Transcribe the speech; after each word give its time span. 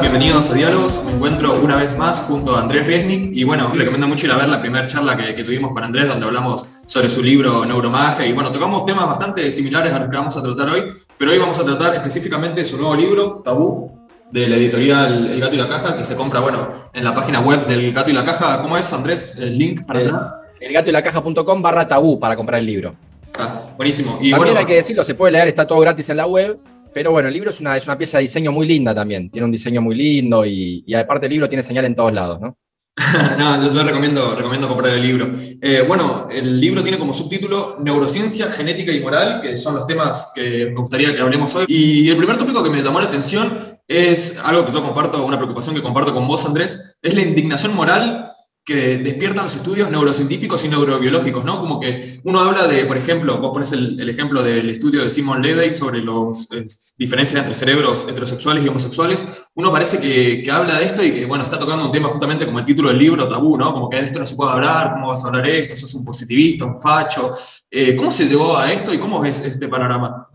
bienvenidos 0.00 0.50
a 0.50 0.54
Diálogos. 0.54 1.02
Me 1.04 1.12
encuentro 1.12 1.54
una 1.62 1.76
vez 1.76 1.96
más 1.96 2.20
junto 2.20 2.56
a 2.56 2.60
Andrés 2.60 2.86
Riesnik 2.86 3.30
y 3.32 3.44
bueno, 3.44 3.70
recomiendo 3.72 4.06
mucho 4.06 4.26
ir 4.26 4.32
a 4.32 4.36
ver 4.36 4.48
la 4.48 4.60
primera 4.60 4.86
charla 4.86 5.16
que, 5.16 5.42
tuvimos 5.42 5.72
con 5.72 5.84
Andrés 5.84 6.08
donde 6.08 6.26
hablamos 6.26 6.66
sobre 6.86 7.08
su 7.08 7.22
libro 7.22 7.64
Neuromagia 7.64 8.26
y 8.26 8.32
bueno, 8.32 8.52
tocamos 8.52 8.84
temas 8.86 9.06
bastante 9.06 9.50
similares 9.52 9.92
a 9.92 9.98
los 9.98 10.08
que 10.08 10.16
vamos 10.16 10.36
a 10.36 10.42
tratar 10.42 10.68
hoy, 10.70 10.84
pero 11.18 11.30
hoy 11.30 11.38
vamos 11.38 11.58
a 11.58 11.64
tratar 11.64 11.94
específicamente 11.94 12.64
su 12.64 12.76
nuevo 12.76 12.94
libro, 12.94 13.42
Tabú, 13.44 13.90
de 14.30 14.48
la 14.48 14.56
editorial 14.56 15.28
El 15.28 15.40
Gato 15.40 15.54
y 15.54 15.58
la 15.58 15.68
Caja, 15.68 15.96
que 15.96 16.04
se 16.04 16.16
compra, 16.16 16.40
bueno, 16.40 16.68
en 16.92 17.04
la 17.04 17.14
página 17.14 17.40
web 17.40 17.66
del 17.66 17.92
Gato 17.92 18.10
y 18.10 18.14
la 18.14 18.24
Caja. 18.24 18.62
¿Cómo 18.62 18.76
es, 18.76 18.92
Andrés, 18.92 19.38
el 19.38 19.58
link 19.58 19.84
para 19.86 20.00
atrás? 20.00 20.32
Elgatoylacaja.com 20.60 21.62
barra 21.62 21.86
tabú 21.86 22.18
para 22.18 22.36
comprar 22.36 22.60
el 22.60 22.66
libro. 22.66 22.94
Ah, 23.38 23.70
buenísimo. 23.76 24.18
Y 24.20 24.30
También 24.30 24.56
hay 24.56 24.66
que 24.66 24.74
decirlo, 24.74 25.04
se 25.04 25.14
puede 25.14 25.32
leer, 25.32 25.48
está 25.48 25.66
todo 25.66 25.80
gratis 25.80 26.08
en 26.08 26.16
la 26.16 26.26
web, 26.26 26.58
pero 26.96 27.10
bueno, 27.10 27.28
el 27.28 27.34
libro 27.34 27.50
es 27.50 27.60
una, 27.60 27.76
es 27.76 27.84
una 27.84 27.98
pieza 27.98 28.16
de 28.16 28.22
diseño 28.22 28.50
muy 28.52 28.66
linda 28.66 28.94
también. 28.94 29.30
Tiene 29.30 29.44
un 29.44 29.52
diseño 29.52 29.82
muy 29.82 29.94
lindo 29.94 30.46
y, 30.46 30.82
aparte 30.94 31.26
el 31.26 31.32
libro 31.32 31.46
tiene 31.46 31.62
señal 31.62 31.84
en 31.84 31.94
todos 31.94 32.10
lados, 32.10 32.40
¿no? 32.40 32.56
no, 33.38 33.70
yo 33.70 33.82
recomiendo, 33.82 34.34
recomiendo 34.34 34.66
comprar 34.66 34.94
el 34.94 35.02
libro. 35.02 35.30
Eh, 35.60 35.84
bueno, 35.86 36.26
el 36.32 36.58
libro 36.58 36.82
tiene 36.82 36.98
como 36.98 37.12
subtítulo 37.12 37.76
Neurociencia, 37.80 38.50
Genética 38.50 38.92
y 38.92 39.02
Moral, 39.02 39.42
que 39.42 39.58
son 39.58 39.74
los 39.74 39.86
temas 39.86 40.32
que 40.34 40.68
me 40.74 40.80
gustaría 40.80 41.14
que 41.14 41.20
hablemos 41.20 41.54
hoy. 41.54 41.66
Y 41.68 42.08
el 42.08 42.16
primer 42.16 42.38
tópico 42.38 42.64
que 42.64 42.70
me 42.70 42.82
llamó 42.82 42.98
la 42.98 43.08
atención 43.08 43.78
es 43.86 44.38
algo 44.42 44.64
que 44.64 44.72
yo 44.72 44.82
comparto, 44.82 45.26
una 45.26 45.36
preocupación 45.36 45.76
que 45.76 45.82
comparto 45.82 46.14
con 46.14 46.26
vos, 46.26 46.46
Andrés, 46.46 46.96
es 47.02 47.12
la 47.12 47.20
indignación 47.20 47.76
moral 47.76 48.25
que 48.66 48.98
despiertan 48.98 49.44
los 49.44 49.54
estudios 49.54 49.88
neurocientíficos 49.92 50.64
y 50.64 50.68
neurobiológicos, 50.68 51.44
¿no? 51.44 51.60
Como 51.60 51.78
que 51.78 52.20
uno 52.24 52.40
habla 52.40 52.66
de, 52.66 52.84
por 52.84 52.96
ejemplo, 52.96 53.38
vos 53.38 53.52
pones 53.52 53.70
el, 53.70 54.08
ejemplo 54.10 54.42
del 54.42 54.68
estudio 54.68 55.04
de 55.04 55.10
Simon 55.10 55.40
Levy 55.40 55.72
sobre 55.72 56.02
las 56.02 56.48
eh, 56.50 56.66
diferencias 56.98 57.42
entre 57.42 57.54
cerebros 57.54 58.06
heterosexuales 58.08 58.64
y 58.64 58.68
homosexuales, 58.68 59.24
uno 59.54 59.70
parece 59.70 60.00
que, 60.00 60.50
habla 60.50 60.80
de 60.80 60.86
esto 60.86 61.04
y 61.04 61.12
que, 61.12 61.26
bueno, 61.26 61.44
está 61.44 61.60
tocando 61.60 61.86
un 61.86 61.92
tema 61.92 62.08
justamente 62.08 62.44
como 62.44 62.58
el 62.58 62.64
título 62.64 62.88
del 62.88 62.98
libro, 62.98 63.28
tabú, 63.28 63.56
¿no? 63.56 63.72
Como 63.72 63.88
que 63.88 64.00
de 64.00 64.06
esto 64.06 64.18
no 64.18 64.26
se 64.26 64.34
puede 64.34 64.50
hablar, 64.50 64.94
¿cómo 64.94 65.08
vas 65.08 65.22
a 65.22 65.28
hablar 65.28 65.48
esto? 65.48 65.76
Sos 65.76 65.94
un 65.94 66.04
positivista, 66.04 66.64
un 66.64 66.80
facho. 66.80 67.34
Eh, 67.70 67.94
¿Cómo 67.94 68.10
se 68.10 68.26
llegó 68.26 68.58
a 68.58 68.72
esto 68.72 68.92
y 68.92 68.98
cómo 68.98 69.20
ves 69.20 69.46
este 69.46 69.68
panorama? 69.68 70.26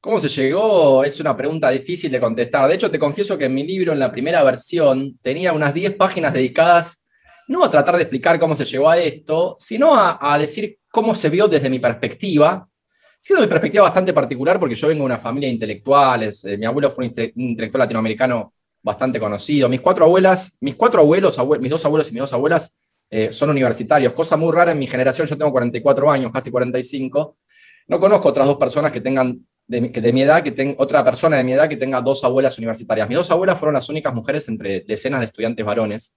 ¿Cómo 0.00 0.20
se 0.20 0.30
llegó? 0.30 1.04
Es 1.04 1.20
una 1.20 1.36
pregunta 1.36 1.68
difícil 1.68 2.10
de 2.10 2.18
contestar. 2.18 2.66
De 2.66 2.76
hecho, 2.76 2.90
te 2.90 2.98
confieso 2.98 3.36
que 3.36 3.44
en 3.44 3.54
mi 3.54 3.66
libro, 3.66 3.92
en 3.92 3.98
la 3.98 4.10
primera 4.10 4.42
versión, 4.42 5.18
tenía 5.20 5.52
unas 5.52 5.74
10 5.74 5.96
páginas 5.96 6.32
dedicadas 6.32 7.02
no 7.48 7.64
a 7.64 7.70
tratar 7.70 7.96
de 7.96 8.02
explicar 8.02 8.38
cómo 8.38 8.54
se 8.54 8.64
llegó 8.64 8.88
a 8.88 8.98
esto, 8.98 9.56
sino 9.58 9.92
a, 9.94 10.38
decir 10.38 10.78
cómo 10.90 11.14
se 11.14 11.30
vio 11.30 11.48
desde 11.48 11.70
mi 11.70 11.78
perspectiva, 11.78 12.68
siendo 13.18 13.42
mi 13.42 13.48
perspectiva 13.48 13.84
bastante 13.84 14.12
particular 14.12 14.60
porque 14.60 14.74
yo 14.74 14.88
vengo 14.88 15.00
de 15.00 15.06
una 15.06 15.18
familia 15.18 15.48
de 15.48 15.54
intelectuales, 15.54 16.44
eh, 16.44 16.56
mi 16.56 16.66
abuelo 16.66 16.90
fue 16.90 17.06
un, 17.06 17.12
intelectual 17.36 17.80
latinoamericano 17.80 18.52
bastante 18.82 19.18
conocido, 19.18 19.68
mis 19.68 19.80
cuatro 19.80 20.04
abuelas, 20.04 20.56
mis 20.60 20.76
cuatro 20.76 21.00
abuelos, 21.00 21.36
mis 21.60 21.70
dos 21.70 21.84
abuelos 21.84 22.10
y 22.10 22.12
mis 22.12 22.20
dos 22.20 22.32
abuelas 22.32 22.76
eh, 23.10 23.32
son 23.32 23.50
universitarios, 23.50 24.12
cosa 24.12 24.36
muy 24.36 24.52
rara 24.52 24.72
en 24.72 24.78
mi 24.78 24.86
generación, 24.86 25.26
yo 25.26 25.36
tengo 25.36 25.50
44 25.50 26.10
años, 26.10 26.30
casi 26.30 26.50
45, 26.50 27.38
no 27.88 27.98
conozco 27.98 28.28
otras 28.28 28.46
dos 28.46 28.58
personas 28.58 28.92
que 28.92 29.00
tengan 29.00 29.40
de, 29.66 29.80
de 29.80 30.12
mi 30.12 30.22
edad, 30.22 30.42
que 30.42 30.52
tenga 30.52 30.74
otra 30.78 31.02
persona 31.02 31.38
de 31.38 31.44
mi 31.44 31.52
edad 31.52 31.68
que 31.68 31.78
tenga 31.78 32.00
dos 32.02 32.22
abuelas 32.24 32.58
universitarias. 32.58 33.08
Mis 33.08 33.16
dos 33.16 33.30
abuelas 33.30 33.58
fueron 33.58 33.74
las 33.74 33.88
únicas 33.88 34.14
mujeres 34.14 34.48
entre 34.48 34.80
decenas 34.80 35.20
de 35.20 35.26
estudiantes 35.26 35.64
varones. 35.64 36.14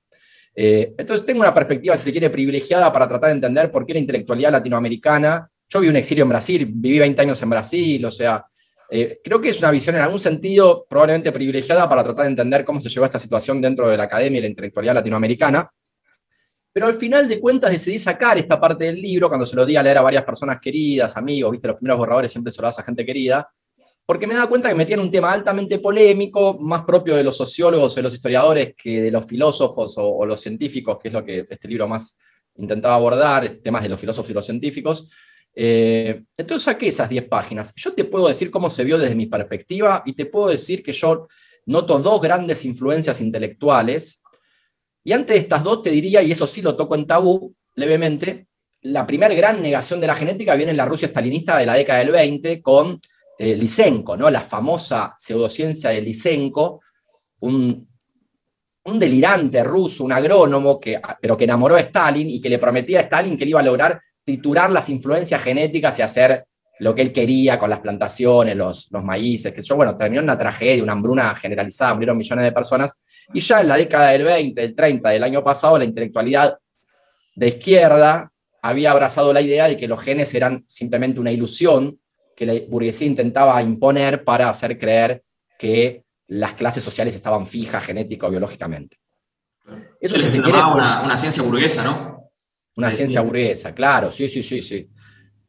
Eh, 0.53 0.94
entonces 0.97 1.25
tengo 1.25 1.41
una 1.41 1.53
perspectiva, 1.53 1.95
si 1.95 2.03
se 2.03 2.11
quiere, 2.11 2.30
privilegiada 2.30 2.91
para 2.91 3.07
tratar 3.07 3.30
de 3.30 3.35
entender 3.35 3.71
por 3.71 3.85
qué 3.85 3.94
la 3.94 3.99
intelectualidad 3.99 4.52
latinoamericana, 4.52 5.49
yo 5.69 5.80
vi 5.80 5.88
un 5.88 5.95
exilio 5.95 6.23
en 6.23 6.30
Brasil, 6.30 6.66
viví 6.69 6.99
20 6.99 7.21
años 7.21 7.41
en 7.41 7.49
Brasil, 7.49 8.05
o 8.05 8.11
sea, 8.11 8.45
eh, 8.89 9.22
creo 9.23 9.39
que 9.39 9.49
es 9.49 9.59
una 9.59 9.72
visión 9.72 9.95
en 9.95 10.02
algún 10.02 10.19
sentido 10.19 10.85
probablemente 10.89 11.31
privilegiada 11.31 11.88
para 11.88 12.03
tratar 12.03 12.25
de 12.25 12.31
entender 12.31 12.66
cómo 12.66 12.81
se 12.81 12.89
llegó 12.89 13.03
a 13.03 13.07
esta 13.07 13.19
situación 13.19 13.61
dentro 13.61 13.88
de 13.88 13.95
la 13.95 14.03
academia 14.03 14.39
y 14.39 14.41
la 14.41 14.49
intelectualidad 14.49 14.95
latinoamericana. 14.95 15.72
Pero 16.73 16.88
al 16.88 16.94
final 16.95 17.29
de 17.29 17.39
cuentas 17.39 17.72
decidí 17.72 18.00
sacar 18.00 18.38
esta 18.38 18.59
parte 18.59 18.85
del 18.85 19.01
libro 19.01 19.29
cuando 19.29 19.45
se 19.45 19.56
lo 19.56 19.66
di 19.66 19.78
a 19.78 19.83
leer 19.83 19.97
a 19.97 20.01
varias 20.01 20.23
personas 20.23 20.59
queridas, 20.62 21.16
amigos, 21.16 21.51
viste, 21.51 21.68
los 21.68 21.78
primeros 21.78 22.00
borradores 22.00 22.31
siempre 22.31 22.51
se 22.51 22.62
lo 22.62 22.68
das 22.68 22.79
a 22.79 22.83
gente 22.83 23.06
querida, 23.06 23.50
porque 24.06 24.28
me 24.28 24.34
daba 24.34 24.50
cuenta 24.50 24.69
que 24.69 24.75
metían 24.75 25.00
un 25.00 25.12
tema 25.12 25.31
altamente 25.31 25.79
polémico, 25.79 26.57
más 26.59 26.84
propio 26.84 27.16
de 27.16 27.23
los 27.23 27.38
sociólogos 27.38 27.94
o 27.94 27.95
de 27.95 28.01
los 28.01 28.13
historiadores 28.13 28.73
que 28.75 29.03
de 29.03 29.12
los 29.12 29.25
filósofos 29.25 29.95
o, 29.97 30.25
los 30.25 30.41
científicos, 30.41 30.97
que 31.01 31.07
es 31.07 31.13
lo 31.13 31.23
que 31.23 31.45
este 31.50 31.67
libro 31.67 31.88
más 31.88 32.17
intentaba 32.56 32.95
abordar, 32.95 33.50
temas 33.63 33.84
de 33.84 33.89
los 33.89 34.00
filósofos 34.00 34.29
y 34.29 34.34
los 34.34 34.45
científicos. 34.45 35.09
Eh, 35.53 36.23
entonces 36.38 36.63
saqué 36.63 36.88
esas 36.88 37.09
10 37.09 37.28
páginas. 37.28 37.73
Yo 37.75 37.94
te 37.94 38.06
puedo 38.06 38.28
decir 38.28 38.51
cómo 38.51 38.69
se 38.69 38.84
vio 38.84 38.97
desde 38.97 39.16
mi 39.16 39.28
perspectiva 39.28 40.03
y 40.06 40.13
te 40.13 40.25
puedo 40.25 40.50
decir 40.50 40.83
que 40.83 40.94
yo 40.94 41.28
noto 41.66 42.00
dos 42.00 42.22
grandes 42.22 42.66
influencias 42.66 43.22
intelectuales. 43.22 44.22
Y 45.03 45.13
antes 45.13 45.35
de 45.35 45.41
estas 45.41 45.63
dos 45.63 45.81
te 45.81 45.89
diría, 45.89 46.22
y 46.22 46.31
eso 46.31 46.47
sí 46.47 46.62
lo 46.62 46.75
toco 46.75 46.95
en 46.95 47.07
tabú 47.07 47.56
levemente, 47.75 48.47
la 48.81 49.06
primera 49.06 49.33
gran 49.33 49.62
negación 49.62 50.01
de 50.01 50.07
la 50.07 50.16
genética 50.16 50.56
viene 50.56 50.72
en 50.72 50.78
la 50.78 50.85
Rusia 50.85 51.07
stalinista 51.07 51.57
de 51.57 51.66
la 51.66 51.75
década 51.75 52.00
del 52.00 52.12
20 52.12 52.62
con 52.62 53.00
eh, 53.41 53.56
Lysenko, 53.56 54.16
¿no? 54.16 54.29
la 54.29 54.41
famosa 54.41 55.16
pseudociencia 55.18 55.90
de 55.90 56.00
Lysenko, 56.00 56.79
un, 57.40 57.88
un, 58.84 59.00
delirante 59.00 59.63
ruso, 59.63 60.03
un 60.03 60.12
agrónomo, 60.12 60.79
que, 60.79 61.02
pero 61.19 61.35
que 61.35 61.46
enamoró 61.46 61.75
a 61.75 61.80
Stalin 61.80 62.30
y 62.30 62.40
que 62.40 62.50
le 62.50 62.59
prometía 62.59 63.00
a 63.00 63.03
Stalin 63.03 63.35
que 63.35 63.46
él 63.46 63.50
iba 63.50 63.59
a 63.59 63.63
lograr 63.63 64.00
triturar 64.24 64.69
las 64.69 64.90
influencias 64.90 65.41
genéticas 65.41 65.97
y 65.97 66.03
hacer 66.03 66.46
lo 66.81 66.94
que 66.94 67.01
él 67.01 67.12
quería 67.12 67.57
con 67.57 67.72
las 67.72 67.80
plantaciones, 67.80 68.56
los, 68.56 68.91
los 68.91 69.03
maíces, 69.03 69.51
que 69.56 69.63
yo, 69.63 69.75
bueno, 69.75 69.97
terminó 69.97 70.22
una 70.22 70.38
tragedia, 70.38 70.84
una 70.84 70.94
hambruna 70.94 71.34
generalizada, 71.34 71.96
murieron 71.96 72.19
millones 72.19 72.46
de 72.46 72.51
personas, 72.51 72.96
y 73.34 73.40
ya 73.40 73.62
en 73.62 73.69
la 73.69 73.78
década 73.78 74.12
del 74.12 74.24
20, 74.24 74.62
del 74.62 74.75
30 74.75 75.09
del 75.09 75.24
año 75.24 75.44
pasado, 75.44 75.80
la 75.80 75.85
intelectualidad 75.85 76.59
de 77.35 77.47
izquierda 77.47 78.31
había 78.62 78.91
abrazado 78.91 79.34
la 79.34 79.41
idea 79.41 79.68
de 79.68 79.78
que 79.78 79.88
los 79.88 80.00
genes 80.00 80.31
eran 80.35 80.63
simplemente 80.68 81.19
una 81.19 81.31
ilusión 81.31 82.00
que 82.36 82.46
la 82.46 82.53
burguesía 82.68 83.08
intentaba 83.08 83.62
imponer 83.62 84.24
para 84.24 84.50
hacer 84.50 84.78
creer 84.78 85.24
que 85.58 86.03
las 86.28 86.53
clases 86.53 86.84
sociales 86.84 87.16
estaban 87.16 87.46
fijas 87.46 87.84
genética 87.84 88.28
o 88.28 88.30
biológicamente. 88.30 88.97
Eso 90.00 90.16
se 90.16 90.40
una, 90.40 91.03
una, 91.03 91.18
ciencia 91.18 91.44
burguesa, 91.44 91.84
¿no? 91.84 92.31
Una 92.75 92.90
ciencia 92.90 93.22
burguesa, 93.22 93.74
claro, 93.74 94.12
sí, 94.12 94.28
sí, 94.28 94.42
sí, 94.42 94.62
sí. 94.62 94.90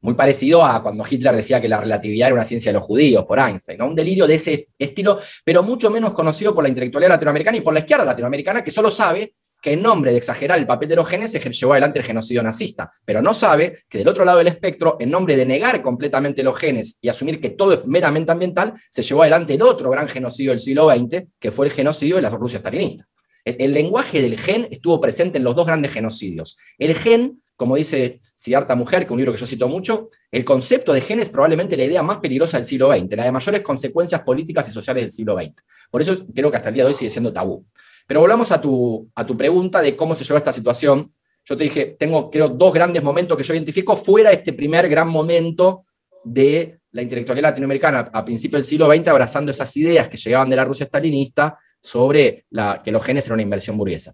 Muy 0.01 0.15
parecido 0.15 0.65
a 0.65 0.83
cuando 0.83 1.05
Hitler 1.09 1.35
decía 1.37 1.61
que 1.61 1.69
la 1.69 1.81
relatividad 1.81 2.27
era 2.27 2.35
una 2.35 2.45
ciencia 2.45 2.71
de 2.71 2.75
los 2.75 2.83
judíos, 2.83 3.25
por 3.25 3.39
Einstein, 3.39 3.79
¿no? 3.79 3.87
Un 3.87 3.95
delirio 3.95 4.27
de 4.27 4.35
ese 4.35 4.69
estilo, 4.77 5.19
pero 5.45 5.63
mucho 5.63 5.89
menos 5.91 6.13
conocido 6.13 6.55
por 6.55 6.65
la 6.65 6.69
intelectualidad 6.69 7.11
latinoamericana 7.11 7.57
y 7.57 7.61
por 7.61 7.73
la 7.73 7.81
izquierda 7.81 8.05
latinoamericana, 8.05 8.65
que 8.65 8.71
solo 8.71 8.91
sabe 8.91 9.35
que 9.63 9.75
en 9.75 9.83
nombre 9.83 10.11
de 10.11 10.19
exagerar 10.19 10.59
el 10.59 10.67
papel 10.67 10.89
de 10.89 10.97
los 10.97 11.09
genes 11.09 11.31
se 11.31 11.39
llevó 11.39 11.73
adelante 11.73 12.01
el 12.01 12.05
genocidio 12.05 12.43
nazista, 12.43 12.91
pero 13.05 13.23
no 13.23 13.33
sabe 13.33 13.85
que 13.89 13.99
del 13.99 14.09
otro 14.09 14.25
lado 14.25 14.39
del 14.39 14.49
espectro, 14.49 14.97
en 14.99 15.09
nombre 15.09 15.37
de 15.37 15.47
negar 15.47 15.81
completamente 15.81 16.43
los 16.43 16.59
genes 16.59 16.99
y 17.01 17.09
asumir 17.09 17.41
que 17.41 17.51
todo 17.51 17.73
es 17.73 17.87
meramente 17.87 18.33
ambiental, 18.33 18.75
se 18.91 19.03
llevó 19.03 19.23
adelante 19.23 19.55
el 19.55 19.63
otro 19.63 19.89
gran 19.91 20.09
genocidio 20.09 20.51
del 20.51 20.61
siglo 20.61 20.91
XX, 20.91 21.29
que 21.39 21.53
fue 21.53 21.67
el 21.67 21.73
genocidio 21.73 22.17
de 22.17 22.23
la 22.23 22.31
Rusia 22.31 22.59
stalinista. 22.59 23.07
El, 23.45 23.73
lenguaje 23.73 24.21
del 24.21 24.39
gen 24.39 24.69
estuvo 24.71 25.01
presente 25.01 25.39
en 25.39 25.45
los 25.45 25.57
dos 25.57 25.67
grandes 25.67 25.93
genocidios. 25.93 26.57
El 26.79 26.95
gen, 26.95 27.43
como 27.57 27.77
dice 27.77 28.21
Siddhartha 28.35 28.75
Mujer, 28.75 29.01
que 29.01 29.07
es 29.07 29.11
un 29.11 29.19
libro 29.19 29.33
que 29.33 29.39
yo 29.39 29.47
cito 29.47 29.69
mucho, 29.69 30.11
el 30.31 30.45
concepto 30.45 30.93
de 30.93 31.01
gen 31.01 31.21
es 31.21 31.29
probablemente 31.29 31.77
la 31.77 31.85
idea 31.85 32.03
más 32.03 32.19
peligrosa 32.19 32.57
del 32.57 32.67
siglo 32.67 32.93
XX, 32.93 33.17
la 33.17 33.25
de 33.25 33.33
mayores 33.33 33.61
consecuencias 33.63 34.23
políticas 34.23 34.69
y 34.69 34.73
sociales 34.73 35.05
del 35.05 35.11
siglo 35.11 35.37
XX. 35.37 35.55
Por 35.91 36.03
eso 36.03 36.25
creo 36.33 36.51
que 36.51 36.57
hasta 36.57 36.69
el 36.69 36.75
día 36.75 36.85
de 36.85 36.89
hoy 36.91 36.95
sigue 36.95 37.11
siendo 37.11 37.33
tabú. 37.33 37.65
Pero 38.07 38.21
volvamos 38.21 38.51
a 38.53 38.61
tu, 38.61 39.11
a 39.15 39.25
tu 39.25 39.37
pregunta 39.37 39.81
de 39.81 39.97
cómo 39.97 40.15
se 40.15 40.25
llegó 40.25 40.35
a 40.35 40.39
esta 40.39 40.53
situación. 40.53 41.13
Yo 41.45 41.57
te 41.57 41.65
dije, 41.65 41.97
tengo 41.99 42.31
creo 42.31 42.49
dos 42.49 42.73
grandes 42.73 43.03
momentos 43.03 43.37
que 43.37 43.45
yo 43.45 43.55
identifico 43.55 43.97
fuera 43.97 44.31
este 44.31 44.53
primer 44.53 44.89
gran 44.89 45.09
momento 45.09 45.85
de 46.25 46.81
la 46.93 47.03
intelectualidad 47.03 47.51
latinoamericana 47.51 48.11
a 48.13 48.25
principios 48.25 48.59
del 48.59 48.65
siglo 48.65 48.93
XX, 48.93 49.09
abrazando 49.09 49.51
esas 49.51 49.77
ideas 49.77 50.09
que 50.09 50.17
llegaban 50.17 50.51
de 50.51 50.57
la 50.57 50.65
Rusia 50.65 50.87
stalinista 50.87 51.59
sobre 51.81 52.45
la, 52.51 52.81
que 52.85 52.93
los 52.93 53.03
genes 53.03 53.27
eran 53.27 53.37
una 53.37 53.43
inversión 53.43 53.77
burguesa. 53.77 54.13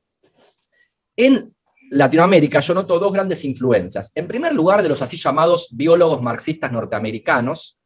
En 1.17 1.55
Latinoamérica 1.91 2.61
yo 2.61 2.75
noto 2.75 2.99
dos 2.99 3.13
grandes 3.13 3.45
influencias. 3.45 4.13
En 4.15 4.29
primer 4.29 4.55
lugar, 4.55 4.83
de 4.83 4.89
los 4.89 5.03
así 5.03 5.17
llamados 5.17 5.69
biólogos 5.73 6.23
marxistas 6.23 6.71
norteamericanos, 6.71 7.79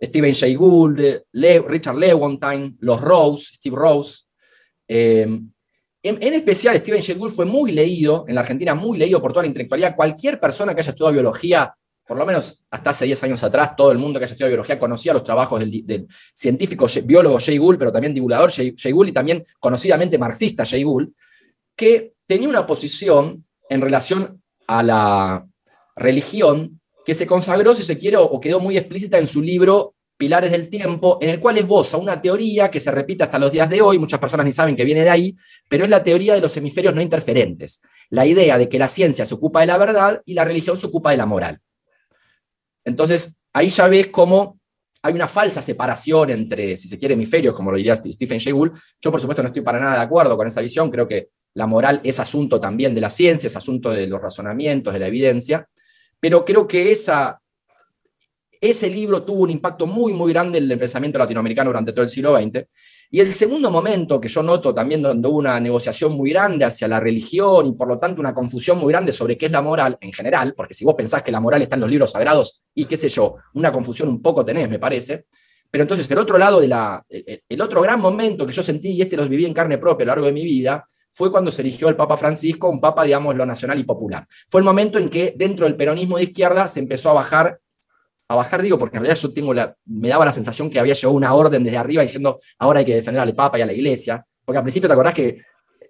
Stephen 0.00 0.34
Jay 0.34 0.54
Gould, 0.54 1.00
Richard 1.32 1.96
Lewontin, 1.96 2.76
los 2.80 3.00
Rose, 3.00 3.54
Steve 3.54 3.76
Rose, 3.76 4.24
Em, 4.88 5.50
en, 6.02 6.34
especial, 6.34 6.76
Steven 6.78 7.02
Jay 7.02 7.14
Gould 7.16 7.34
fue 7.34 7.44
muy 7.44 7.72
leído, 7.72 8.24
en 8.26 8.34
la 8.34 8.40
Argentina, 8.40 8.74
muy 8.74 8.96
leído 8.96 9.20
por 9.20 9.32
toda 9.32 9.42
la 9.42 9.48
intelectualidad. 9.48 9.94
Cualquier 9.94 10.40
persona 10.40 10.74
que 10.74 10.80
haya 10.80 10.90
estudiado 10.90 11.12
biología, 11.12 11.74
por 12.06 12.16
lo 12.16 12.24
menos 12.24 12.64
hasta 12.70 12.90
hace 12.90 13.04
10 13.04 13.24
años 13.24 13.42
atrás, 13.42 13.76
todo 13.76 13.92
el 13.92 13.98
mundo 13.98 14.18
que 14.18 14.24
haya 14.24 14.32
estudiado 14.32 14.50
biología 14.50 14.78
conocía 14.78 15.12
los 15.12 15.22
trabajos 15.22 15.60
del, 15.60 16.06
científico 16.32 16.86
biólogo 17.04 17.38
Jay 17.38 17.58
Gould, 17.58 17.78
pero 17.78 17.92
también 17.92 18.14
divulgador 18.14 18.50
Jay, 18.50 18.92
Gould 18.92 19.10
y 19.10 19.12
también 19.12 19.44
conocidamente 19.60 20.16
marxista 20.16 20.64
Jay 20.64 20.82
Gould, 20.82 21.10
que 21.76 22.14
tenía 22.26 22.48
una 22.48 22.66
posición 22.66 23.44
en 23.68 23.80
relación 23.80 24.42
a 24.66 24.82
la 24.82 25.46
religión 25.96 26.80
que 27.04 27.14
se 27.14 27.26
consagró, 27.26 27.74
si 27.74 27.82
se 27.82 27.98
quiere, 27.98 28.16
o 28.18 28.40
quedó 28.40 28.60
muy 28.60 28.78
explícita 28.78 29.18
en 29.18 29.26
su 29.26 29.42
libro 29.42 29.94
pilares 30.18 30.50
del 30.50 30.68
tiempo, 30.68 31.18
en 31.22 31.30
el 31.30 31.40
cual 31.40 31.56
esboza 31.58 31.96
una 31.96 32.20
teoría 32.20 32.70
que 32.70 32.80
se 32.80 32.90
repite 32.90 33.22
hasta 33.22 33.38
los 33.38 33.52
días 33.52 33.70
de 33.70 33.80
hoy, 33.80 33.98
muchas 33.98 34.18
personas 34.18 34.44
ni 34.44 34.52
saben 34.52 34.74
que 34.74 34.84
viene 34.84 35.04
de 35.04 35.10
ahí, 35.10 35.36
pero 35.68 35.84
es 35.84 35.90
la 35.90 36.02
teoría 36.02 36.34
de 36.34 36.40
los 36.40 36.54
hemisferios 36.56 36.92
no 36.94 37.00
interferentes. 37.00 37.80
La 38.10 38.26
idea 38.26 38.58
de 38.58 38.68
que 38.68 38.78
la 38.80 38.88
ciencia 38.88 39.24
se 39.24 39.34
ocupa 39.34 39.60
de 39.60 39.66
la 39.66 39.78
verdad 39.78 40.20
y 40.24 40.34
la 40.34 40.44
religión 40.44 40.76
se 40.76 40.86
ocupa 40.86 41.12
de 41.12 41.18
la 41.18 41.26
moral. 41.26 41.60
Entonces, 42.84 43.36
ahí 43.52 43.68
ya 43.70 43.86
ves 43.86 44.08
cómo 44.08 44.58
hay 45.02 45.14
una 45.14 45.28
falsa 45.28 45.62
separación 45.62 46.30
entre, 46.30 46.76
si 46.76 46.88
se 46.88 46.98
quiere, 46.98 47.14
hemisferios, 47.14 47.54
como 47.54 47.70
lo 47.70 47.76
diría 47.76 47.94
Stephen 47.94 48.40
Jay 48.40 48.52
Gould. 48.52 48.72
Yo, 49.00 49.12
por 49.12 49.20
supuesto, 49.20 49.42
no 49.42 49.48
estoy 49.48 49.62
para 49.62 49.78
nada 49.78 49.94
de 49.94 50.02
acuerdo 50.02 50.36
con 50.36 50.48
esa 50.48 50.60
visión. 50.60 50.90
Creo 50.90 51.06
que 51.06 51.28
la 51.54 51.66
moral 51.66 52.00
es 52.02 52.18
asunto 52.18 52.60
también 52.60 52.94
de 52.94 53.00
la 53.00 53.10
ciencia, 53.10 53.46
es 53.46 53.56
asunto 53.56 53.90
de 53.90 54.08
los 54.08 54.20
razonamientos, 54.20 54.92
de 54.92 54.98
la 54.98 55.06
evidencia. 55.06 55.68
Pero 56.18 56.44
creo 56.44 56.66
que 56.66 56.90
esa, 56.90 57.40
ese 58.60 58.90
libro 58.90 59.22
tuvo 59.22 59.44
un 59.44 59.50
impacto 59.50 59.86
muy, 59.86 60.12
muy 60.12 60.32
grande 60.32 60.58
en 60.58 60.70
el 60.70 60.78
pensamiento 60.78 61.18
latinoamericano 61.18 61.70
durante 61.70 61.92
todo 61.92 62.02
el 62.02 62.08
siglo 62.08 62.36
XX. 62.36 62.66
Y 63.10 63.20
el 63.20 63.32
segundo 63.32 63.70
momento 63.70 64.20
que 64.20 64.28
yo 64.28 64.42
noto 64.42 64.74
también 64.74 65.00
donde 65.00 65.26
hubo 65.26 65.38
una 65.38 65.58
negociación 65.58 66.12
muy 66.12 66.30
grande 66.30 66.66
hacia 66.66 66.86
la 66.86 67.00
religión 67.00 67.66
y 67.66 67.72
por 67.72 67.88
lo 67.88 67.98
tanto 67.98 68.20
una 68.20 68.34
confusión 68.34 68.78
muy 68.78 68.92
grande 68.92 69.12
sobre 69.12 69.38
qué 69.38 69.46
es 69.46 69.52
la 69.52 69.62
moral 69.62 69.96
en 70.00 70.12
general, 70.12 70.52
porque 70.54 70.74
si 70.74 70.84
vos 70.84 70.94
pensás 70.94 71.22
que 71.22 71.32
la 71.32 71.40
moral 71.40 71.62
está 71.62 71.76
en 71.76 71.80
los 71.80 71.90
libros 71.90 72.10
sagrados 72.10 72.62
y 72.74 72.84
qué 72.84 72.98
sé 72.98 73.08
yo, 73.08 73.36
una 73.54 73.72
confusión 73.72 74.10
un 74.10 74.20
poco 74.20 74.44
tenés, 74.44 74.68
me 74.68 74.78
parece. 74.78 75.24
Pero 75.70 75.82
entonces 75.82 76.10
el 76.10 76.18
otro 76.18 76.36
lado 76.36 76.60
de 76.60 76.68
la, 76.68 77.02
el 77.08 77.60
otro 77.62 77.80
gran 77.80 78.00
momento 78.00 78.46
que 78.46 78.52
yo 78.52 78.62
sentí, 78.62 78.90
y 78.90 79.02
este 79.02 79.16
lo 79.16 79.26
viví 79.26 79.46
en 79.46 79.54
carne 79.54 79.78
propia 79.78 80.04
a 80.04 80.06
lo 80.06 80.10
largo 80.10 80.26
de 80.26 80.32
mi 80.32 80.44
vida, 80.44 80.84
fue 81.10 81.30
cuando 81.30 81.50
se 81.50 81.62
eligió 81.62 81.88
el 81.88 81.96
Papa 81.96 82.16
Francisco, 82.16 82.68
un 82.68 82.80
papa, 82.80 83.04
digamos, 83.04 83.34
lo 83.34 83.44
nacional 83.44 83.78
y 83.78 83.84
popular. 83.84 84.26
Fue 84.48 84.60
el 84.60 84.64
momento 84.64 84.98
en 84.98 85.08
que 85.08 85.34
dentro 85.36 85.66
del 85.66 85.76
peronismo 85.76 86.16
de 86.16 86.24
izquierda 86.24 86.68
se 86.68 86.80
empezó 86.80 87.10
a 87.10 87.14
bajar 87.14 87.58
a 88.28 88.34
bajar, 88.34 88.62
digo, 88.62 88.78
porque 88.78 88.98
en 88.98 89.04
realidad 89.04 89.20
yo 89.20 89.32
tengo 89.32 89.54
la, 89.54 89.74
me 89.86 90.08
daba 90.08 90.26
la 90.26 90.32
sensación 90.32 90.70
que 90.70 90.78
había 90.78 90.94
llegado 90.94 91.14
una 91.14 91.32
orden 91.34 91.64
desde 91.64 91.78
arriba 91.78 92.02
diciendo 92.02 92.40
ahora 92.58 92.80
hay 92.80 92.84
que 92.84 92.94
defender 92.94 93.22
al 93.22 93.34
Papa 93.34 93.58
y 93.58 93.62
a 93.62 93.66
la 93.66 93.72
Iglesia, 93.72 94.24
porque 94.44 94.58
al 94.58 94.64
principio 94.64 94.88
te 94.88 94.92
acordás 94.92 95.14
que 95.14 95.42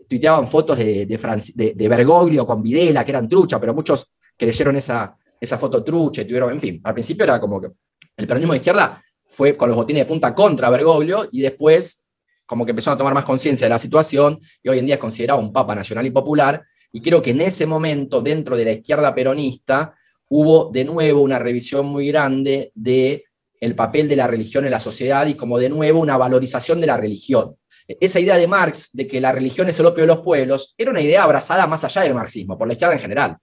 tuiteaban 0.08 0.46
fotos 0.49 0.79
de, 0.79 1.87
Bergoglio 1.88 2.46
con 2.46 2.62
Videla, 2.62 3.05
que 3.05 3.11
eran 3.11 3.29
trucha, 3.29 3.61
pero 3.61 3.75
muchos 3.75 4.11
creyeron 4.37 4.76
esa, 4.76 5.17
esa 5.40 5.58
foto 5.58 5.82
trucha 5.82 6.23
y 6.23 6.25
tuvieron, 6.26 6.52
en 6.52 6.61
fin, 6.61 6.81
al 6.85 6.94
principio 6.94 7.25
era 7.25 7.40
como 7.40 7.61
que 7.61 7.69
el 8.17 8.26
peronismo 8.26 8.52
de 8.52 8.58
izquierda 8.58 9.02
fue 9.26 9.56
con 9.56 9.69
los 9.69 9.76
botines 9.76 10.02
de 10.02 10.06
punta 10.06 10.35
contra 10.35 10.70
Bergoglio 10.70 11.29
y 11.31 11.40
después 11.40 12.05
como 12.46 12.64
que 12.64 12.70
empezaron 12.70 12.94
a 12.94 12.99
tomar 12.99 13.14
más 13.14 13.25
conciencia 13.25 13.67
de 13.67 13.70
la 13.70 13.79
situación 13.79 14.40
y 14.62 14.69
hoy 14.69 14.79
en 14.79 14.87
día 14.87 14.94
es 14.94 15.00
considerado 15.00 15.38
un 15.40 15.52
papa 15.52 15.75
nacional 15.75 16.06
y 16.06 16.11
popular. 16.11 16.64
Y 16.90 17.02
creo 17.02 17.20
que 17.20 17.32
en 17.32 17.43
ese 17.43 17.67
momento 17.67 18.23
dentro 18.23 18.56
de 18.56 18.64
la 18.64 18.73
izquierda 18.73 19.14
peronista 19.14 19.94
hubo 20.29 20.71
de 20.71 20.85
nuevo 20.85 21.23
una 21.23 21.39
revisión 21.39 21.87
muy 21.87 22.09
grande 22.09 22.73
de 22.75 23.25
el 23.61 23.75
papel 23.75 24.09
de 24.09 24.17
la 24.17 24.27
religión 24.27 24.65
en 24.65 24.71
la 24.71 24.81
sociedad 24.81 25.27
y 25.27 25.35
como 25.35 25.59
de 25.59 25.69
nuevo 25.69 26.01
una 26.01 26.17
valorización 26.17 26.81
de 26.81 26.87
la 26.87 26.97
religión. 26.97 27.57
Esa 27.89 28.21
idea 28.21 28.37
de 28.37 28.47
Marx 28.47 28.91
de 28.93 29.07
que 29.07 29.21
la 29.21 29.33
religión 29.33 29.69
es 29.69 29.79
el 29.81 29.87
opio 29.87 30.03
de 30.03 30.09
los 30.09 30.21
pueblos 30.21 30.75
era 30.77 30.91
una 30.91 31.01
idea 31.01 31.23
abrazada 31.23 31.67
más 31.67 31.83
allá 31.85 32.03
del 32.03 32.15
marxismo, 32.15 32.59
por 32.59 32.67
la 32.67 32.75
izquierda 32.75 32.95
en 32.95 33.01
general. 33.01 33.37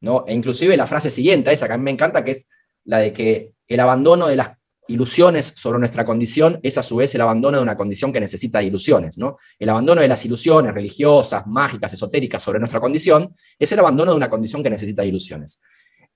¿no? 0.00 0.24
E 0.26 0.32
inclusive 0.32 0.76
la 0.76 0.86
frase 0.86 1.10
siguiente, 1.10 1.52
esa 1.52 1.66
que 1.66 1.74
a 1.74 1.76
mí 1.76 1.84
me 1.84 1.90
encanta, 1.90 2.24
que 2.24 2.30
es 2.30 2.48
la 2.84 2.98
de 2.98 3.12
que 3.12 3.52
el 3.66 3.80
abandono 3.80 4.28
de 4.28 4.36
las 4.36 4.50
ilusiones 4.90 5.52
sobre 5.56 5.78
nuestra 5.78 6.04
condición 6.04 6.58
es 6.62 6.76
a 6.78 6.82
su 6.82 6.96
vez 6.96 7.14
el 7.14 7.20
abandono 7.20 7.58
de 7.58 7.62
una 7.62 7.76
condición 7.76 8.12
que 8.12 8.20
necesita 8.20 8.62
ilusiones. 8.62 9.18
¿no? 9.18 9.38
El 9.58 9.68
abandono 9.68 10.00
de 10.00 10.08
las 10.08 10.24
ilusiones 10.24 10.74
religiosas, 10.74 11.46
mágicas, 11.46 11.92
esotéricas 11.92 12.42
sobre 12.42 12.58
nuestra 12.58 12.80
condición 12.80 13.34
es 13.58 13.70
el 13.72 13.78
abandono 13.78 14.12
de 14.12 14.16
una 14.16 14.30
condición 14.30 14.62
que 14.62 14.70
necesita 14.70 15.04
ilusiones. 15.04 15.60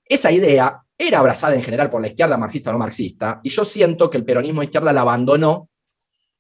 Esa 0.07 0.31
idea 0.31 0.81
era 0.97 1.19
abrazada 1.19 1.55
en 1.55 1.63
general 1.63 1.91
por 1.91 2.01
la 2.01 2.09
izquierda 2.09 2.37
marxista 2.37 2.71
o 2.71 2.73
no 2.73 2.79
marxista, 2.79 3.41
y 3.43 3.51
yo 3.51 3.65
siento 3.65 4.09
que 4.09 4.19
el 4.19 4.25
peronismo 4.25 4.61
de 4.61 4.67
izquierda 4.67 4.93
la 4.93 5.01
abandonó 5.01 5.69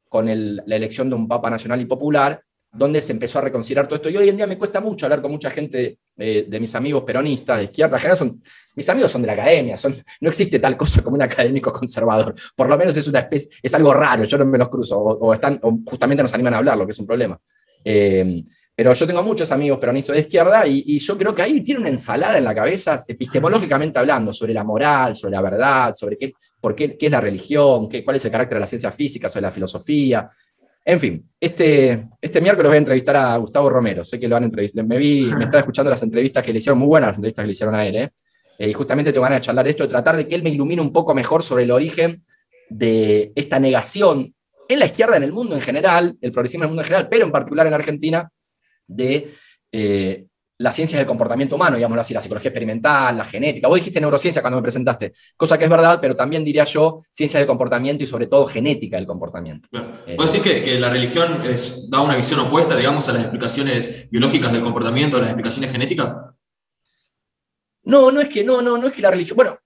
con 0.08 0.26
la 0.26 0.76
elección 0.76 1.08
de 1.08 1.16
un 1.16 1.26
Papa 1.26 1.50
Nacional 1.50 1.80
y 1.80 1.86
Popular, 1.86 2.40
donde 2.74 3.00
se 3.00 3.12
empezó 3.12 3.38
a 3.38 3.42
reconsiderar 3.42 3.86
todo 3.86 3.96
esto. 3.96 4.10
Y 4.10 4.16
hoy 4.16 4.28
en 4.28 4.36
día 4.36 4.46
me 4.46 4.58
cuesta 4.58 4.80
mucho 4.80 5.06
hablar 5.06 5.22
con 5.22 5.30
mucha 5.30 5.50
gente 5.50 5.98
eh, 6.16 6.46
de 6.48 6.60
mis 6.60 6.74
amigos 6.74 7.04
peronistas 7.04 7.58
de 7.58 7.64
izquierda. 7.64 7.98
general 7.98 8.16
son, 8.16 8.42
mis 8.74 8.88
amigos 8.88 9.12
son 9.12 9.22
de 9.22 9.26
la 9.26 9.32
academia, 9.32 9.76
son, 9.76 9.96
no 10.20 10.28
existe 10.28 10.58
tal 10.58 10.76
cosa 10.76 11.02
como 11.02 11.16
un 11.16 11.22
académico 11.22 11.72
conservador. 11.72 12.34
Por 12.54 12.68
lo 12.68 12.76
menos 12.76 12.96
es 12.96 13.06
una 13.08 13.20
especie, 13.20 13.50
es 13.62 13.74
algo 13.74 13.94
raro, 13.94 14.24
yo 14.24 14.38
no 14.38 14.44
me 14.44 14.58
los 14.58 14.68
cruzo, 14.68 14.98
o, 14.98 15.32
están, 15.32 15.60
justamente 15.84 16.22
nos 16.22 16.34
animan 16.34 16.54
a 16.54 16.58
hablar, 16.58 16.78
lo 16.78 16.86
que 16.86 16.92
es 16.92 16.98
un 16.98 17.06
problema. 17.06 17.40
Eh, 17.84 18.42
pero 18.76 18.92
yo 18.92 19.06
tengo 19.06 19.22
muchos 19.22 19.52
amigos 19.52 19.78
peronistas 19.78 20.14
de 20.14 20.22
izquierda 20.22 20.66
y, 20.66 20.98
yo 20.98 21.16
creo 21.16 21.34
que 21.34 21.42
ahí 21.42 21.62
tiene 21.62 21.80
una 21.80 21.90
ensalada 21.90 22.38
en 22.38 22.44
la 22.44 22.54
cabeza, 22.54 22.96
epistemológicamente 23.06 23.98
hablando, 24.00 24.32
sobre 24.32 24.52
la 24.52 24.64
moral, 24.64 25.14
sobre 25.14 25.32
la 25.32 25.42
verdad, 25.42 25.94
sobre 25.94 26.18
qué, 26.18 26.32
por 26.60 26.74
qué, 26.74 26.96
qué 26.96 27.06
es 27.06 27.12
la 27.12 27.20
religión, 27.20 27.88
qué, 27.88 28.04
cuál 28.04 28.16
es 28.16 28.24
el 28.24 28.32
carácter 28.32 28.56
de 28.56 28.60
la 28.60 28.66
ciencia 28.66 28.90
física, 28.90 29.28
sobre 29.28 29.42
la 29.42 29.52
filosofía. 29.52 30.28
En 30.84 30.98
fin, 30.98 31.30
este, 31.38 32.08
este 32.20 32.40
miércoles 32.40 32.68
voy 32.68 32.74
a 32.74 32.78
entrevistar 32.78 33.16
a 33.16 33.36
Gustavo 33.36 33.70
Romero. 33.70 34.04
Sé 34.04 34.18
que 34.18 34.26
lo 34.26 34.36
han 34.36 34.44
entrevistado. 34.44 34.86
Me 34.86 34.98
vi, 34.98 35.22
me 35.22 35.44
estaba 35.44 35.60
escuchando 35.60 35.90
las 35.90 36.02
entrevistas 36.02 36.44
que 36.44 36.52
le 36.52 36.58
hicieron, 36.58 36.78
muy 36.78 36.88
buenas 36.88 37.10
las 37.10 37.16
entrevistas 37.18 37.42
que 37.42 37.46
le 37.46 37.52
hicieron 37.52 37.74
a 37.76 37.86
él. 37.86 37.96
¿eh? 37.96 38.10
eh 38.58 38.68
y 38.68 38.72
justamente 38.72 39.12
te 39.12 39.18
van 39.20 39.32
a 39.32 39.40
charlar 39.40 39.64
de 39.64 39.70
esto, 39.70 39.84
de 39.84 39.88
tratar 39.88 40.16
de 40.16 40.26
que 40.26 40.34
él 40.34 40.42
me 40.42 40.50
ilumine 40.50 40.82
un 40.82 40.92
poco 40.92 41.14
mejor 41.14 41.44
sobre 41.44 41.62
el 41.62 41.70
origen 41.70 42.24
de 42.68 43.32
esta 43.36 43.60
negación 43.60 44.34
en 44.68 44.78
la 44.78 44.86
izquierda, 44.86 45.16
en 45.16 45.22
el 45.22 45.32
mundo 45.32 45.54
en 45.54 45.62
general, 45.62 46.16
el 46.20 46.32
progresismo 46.32 46.64
en 46.64 46.68
el 46.68 46.70
mundo 46.70 46.82
en 46.82 46.86
general, 46.86 47.08
pero 47.08 47.24
en 47.24 47.32
particular 47.32 47.66
en 47.66 47.74
Argentina, 47.74 48.30
de 48.86 49.34
eh, 49.72 50.26
las 50.58 50.74
ciencias 50.74 50.98
del 50.98 51.06
comportamiento 51.06 51.56
humano, 51.56 51.76
digámoslo 51.76 52.00
así, 52.00 52.14
la 52.14 52.20
psicología 52.20 52.50
experimental, 52.50 53.16
la 53.16 53.24
genética. 53.24 53.66
Vos 53.66 53.76
dijiste 53.76 54.00
neurociencia 54.00 54.40
cuando 54.40 54.58
me 54.58 54.62
presentaste, 54.62 55.12
cosa 55.36 55.58
que 55.58 55.64
es 55.64 55.70
verdad, 55.70 55.98
pero 56.00 56.14
también 56.14 56.44
diría 56.44 56.64
yo 56.64 57.02
ciencias 57.10 57.40
del 57.40 57.48
comportamiento 57.48 58.04
y 58.04 58.06
sobre 58.06 58.28
todo 58.28 58.46
genética 58.46 58.96
del 58.96 59.06
comportamiento. 59.06 59.68
Eh, 60.06 60.14
¿Vos 60.16 60.32
decís 60.32 60.62
que, 60.62 60.78
la 60.78 60.90
religión 60.90 61.40
da 61.90 62.02
una 62.02 62.16
visión 62.16 62.40
opuesta, 62.40 62.76
digamos, 62.76 63.08
a 63.08 63.12
las 63.12 63.22
explicaciones 63.22 64.08
biológicas 64.10 64.52
del 64.52 64.62
comportamiento, 64.62 65.16
a 65.16 65.20
las 65.20 65.30
explicaciones 65.30 65.72
genéticas? 65.72 66.16
No, 67.82 68.12
no 68.12 68.20
es 68.20 68.28
que, 68.28 68.44
no, 68.44 68.62
no, 68.62 68.78
no 68.78 68.86
es 68.86 68.94
que 68.94 69.02
la 69.02 69.10
religión, 69.10 69.36
bueno, 69.36 69.58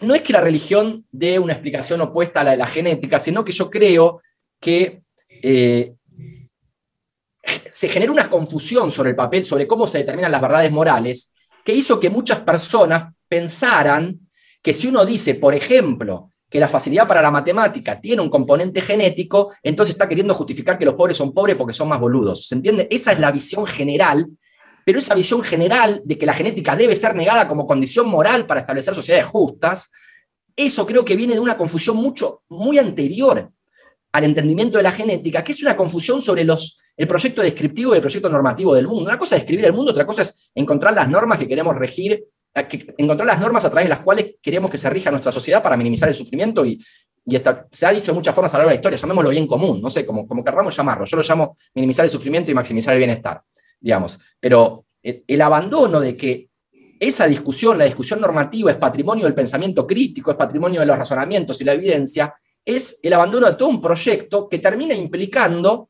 no 0.00 0.14
es 0.14 0.22
que 0.22 0.32
la 0.32 0.40
religión 0.40 1.06
dé 1.10 1.38
una 1.38 1.54
explicación 1.54 2.00
opuesta 2.02 2.42
a 2.42 2.44
la 2.44 2.50
de 2.52 2.56
la 2.58 2.66
genética, 2.66 3.18
sino 3.18 3.44
que 3.44 3.52
yo 3.52 3.70
creo 3.70 4.22
que 4.60 5.02
eh, 5.28 5.94
se 7.70 7.88
genera 7.88 8.12
una 8.12 8.30
confusión 8.30 8.90
sobre 8.90 9.10
el 9.10 9.16
papel, 9.16 9.44
sobre 9.44 9.66
cómo 9.66 9.86
se 9.86 9.98
determinan 9.98 10.32
las 10.32 10.40
verdades 10.40 10.70
morales, 10.70 11.32
que 11.64 11.74
hizo 11.74 12.00
que 12.00 12.10
muchas 12.10 12.40
personas 12.40 13.12
pensaran 13.28 14.18
que 14.62 14.74
si 14.74 14.88
uno 14.88 15.04
dice, 15.04 15.34
por 15.34 15.54
ejemplo, 15.54 16.30
que 16.48 16.60
la 16.60 16.68
facilidad 16.68 17.06
para 17.06 17.22
la 17.22 17.30
matemática 17.30 18.00
tiene 18.00 18.22
un 18.22 18.28
componente 18.28 18.80
genético, 18.80 19.52
entonces 19.62 19.94
está 19.94 20.08
queriendo 20.08 20.34
justificar 20.34 20.76
que 20.76 20.84
los 20.84 20.94
pobres 20.94 21.16
son 21.16 21.32
pobres 21.32 21.54
porque 21.54 21.72
son 21.72 21.88
más 21.88 22.00
boludos. 22.00 22.48
¿Se 22.48 22.56
entiende? 22.56 22.88
Esa 22.90 23.12
es 23.12 23.20
la 23.20 23.30
visión 23.30 23.64
general, 23.66 24.26
pero 24.84 24.98
esa 24.98 25.14
visión 25.14 25.42
general 25.42 26.02
de 26.04 26.18
que 26.18 26.26
la 26.26 26.34
genética 26.34 26.74
debe 26.74 26.96
ser 26.96 27.14
negada 27.14 27.46
como 27.46 27.66
condición 27.66 28.08
moral 28.08 28.46
para 28.46 28.60
establecer 28.60 28.94
sociedades 28.94 29.26
justas, 29.26 29.90
eso 30.56 30.84
creo 30.84 31.04
que 31.04 31.14
viene 31.14 31.34
de 31.34 31.40
una 31.40 31.56
confusión 31.56 31.96
mucho, 31.96 32.42
muy 32.48 32.78
anterior 32.78 33.52
al 34.12 34.24
entendimiento 34.24 34.76
de 34.76 34.82
la 34.82 34.92
genética, 34.92 35.44
que 35.44 35.52
es 35.52 35.62
una 35.62 35.76
confusión 35.76 36.20
sobre 36.20 36.42
los 36.42 36.79
el 37.00 37.08
proyecto 37.08 37.40
descriptivo 37.40 37.94
y 37.94 37.96
el 37.96 38.02
proyecto 38.02 38.28
normativo 38.28 38.74
del 38.74 38.86
mundo. 38.86 39.04
Una 39.04 39.16
cosa 39.16 39.34
es 39.34 39.40
describir 39.40 39.64
el 39.64 39.72
mundo, 39.72 39.92
otra 39.92 40.04
cosa 40.04 40.20
es 40.20 40.50
encontrar 40.54 40.92
las 40.92 41.08
normas 41.08 41.38
que 41.38 41.48
queremos 41.48 41.74
regir, 41.74 42.26
eh, 42.54 42.94
encontrar 42.98 43.26
las 43.26 43.40
normas 43.40 43.64
a 43.64 43.70
través 43.70 43.86
de 43.86 43.88
las 43.88 44.00
cuales 44.00 44.34
queremos 44.42 44.70
que 44.70 44.76
se 44.76 44.90
rija 44.90 45.10
nuestra 45.10 45.32
sociedad 45.32 45.62
para 45.62 45.78
minimizar 45.78 46.10
el 46.10 46.14
sufrimiento 46.14 46.62
y, 46.62 46.78
y 47.24 47.40
se 47.70 47.86
ha 47.86 47.90
dicho 47.90 48.12
de 48.12 48.16
muchas 48.16 48.34
formas 48.34 48.52
a 48.52 48.58
lo 48.58 48.64
largo 48.64 48.68
de 48.68 48.74
la 48.74 48.80
historia, 48.80 48.98
llamémoslo 48.98 49.30
bien 49.30 49.46
común, 49.46 49.80
no 49.80 49.88
sé, 49.88 50.04
como, 50.04 50.26
como 50.26 50.44
querramos 50.44 50.76
llamarlo. 50.76 51.06
Yo 51.06 51.16
lo 51.16 51.22
llamo 51.22 51.56
minimizar 51.74 52.04
el 52.04 52.10
sufrimiento 52.10 52.50
y 52.50 52.54
maximizar 52.54 52.92
el 52.92 52.98
bienestar, 52.98 53.40
digamos. 53.80 54.18
Pero 54.38 54.84
el, 55.02 55.24
el 55.26 55.40
abandono 55.40 56.00
de 56.00 56.14
que 56.18 56.50
esa 56.98 57.26
discusión, 57.26 57.78
la 57.78 57.86
discusión 57.86 58.20
normativa, 58.20 58.72
es 58.72 58.76
patrimonio 58.76 59.24
del 59.24 59.32
pensamiento 59.32 59.86
crítico, 59.86 60.32
es 60.32 60.36
patrimonio 60.36 60.80
de 60.80 60.86
los 60.86 60.98
razonamientos 60.98 61.58
y 61.62 61.64
la 61.64 61.72
evidencia, 61.72 62.34
es 62.62 63.00
el 63.02 63.14
abandono 63.14 63.46
de 63.46 63.54
todo 63.54 63.70
un 63.70 63.80
proyecto 63.80 64.46
que 64.50 64.58
termina 64.58 64.94
implicando 64.94 65.88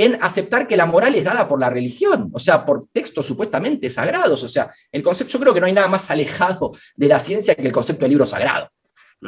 en 0.00 0.16
aceptar 0.22 0.66
que 0.66 0.78
la 0.78 0.86
moral 0.86 1.14
es 1.14 1.24
dada 1.24 1.46
por 1.46 1.60
la 1.60 1.68
religión, 1.68 2.30
o 2.32 2.38
sea, 2.38 2.64
por 2.64 2.86
textos 2.90 3.26
supuestamente 3.26 3.90
sagrados. 3.90 4.42
O 4.42 4.48
sea, 4.48 4.72
el 4.90 5.02
concepto, 5.02 5.34
yo 5.34 5.40
creo 5.40 5.52
que 5.52 5.60
no 5.60 5.66
hay 5.66 5.74
nada 5.74 5.88
más 5.88 6.10
alejado 6.10 6.72
de 6.96 7.06
la 7.06 7.20
ciencia 7.20 7.54
que 7.54 7.66
el 7.66 7.72
concepto 7.72 8.06
de 8.06 8.08
libro 8.08 8.24
sagrado. 8.24 8.70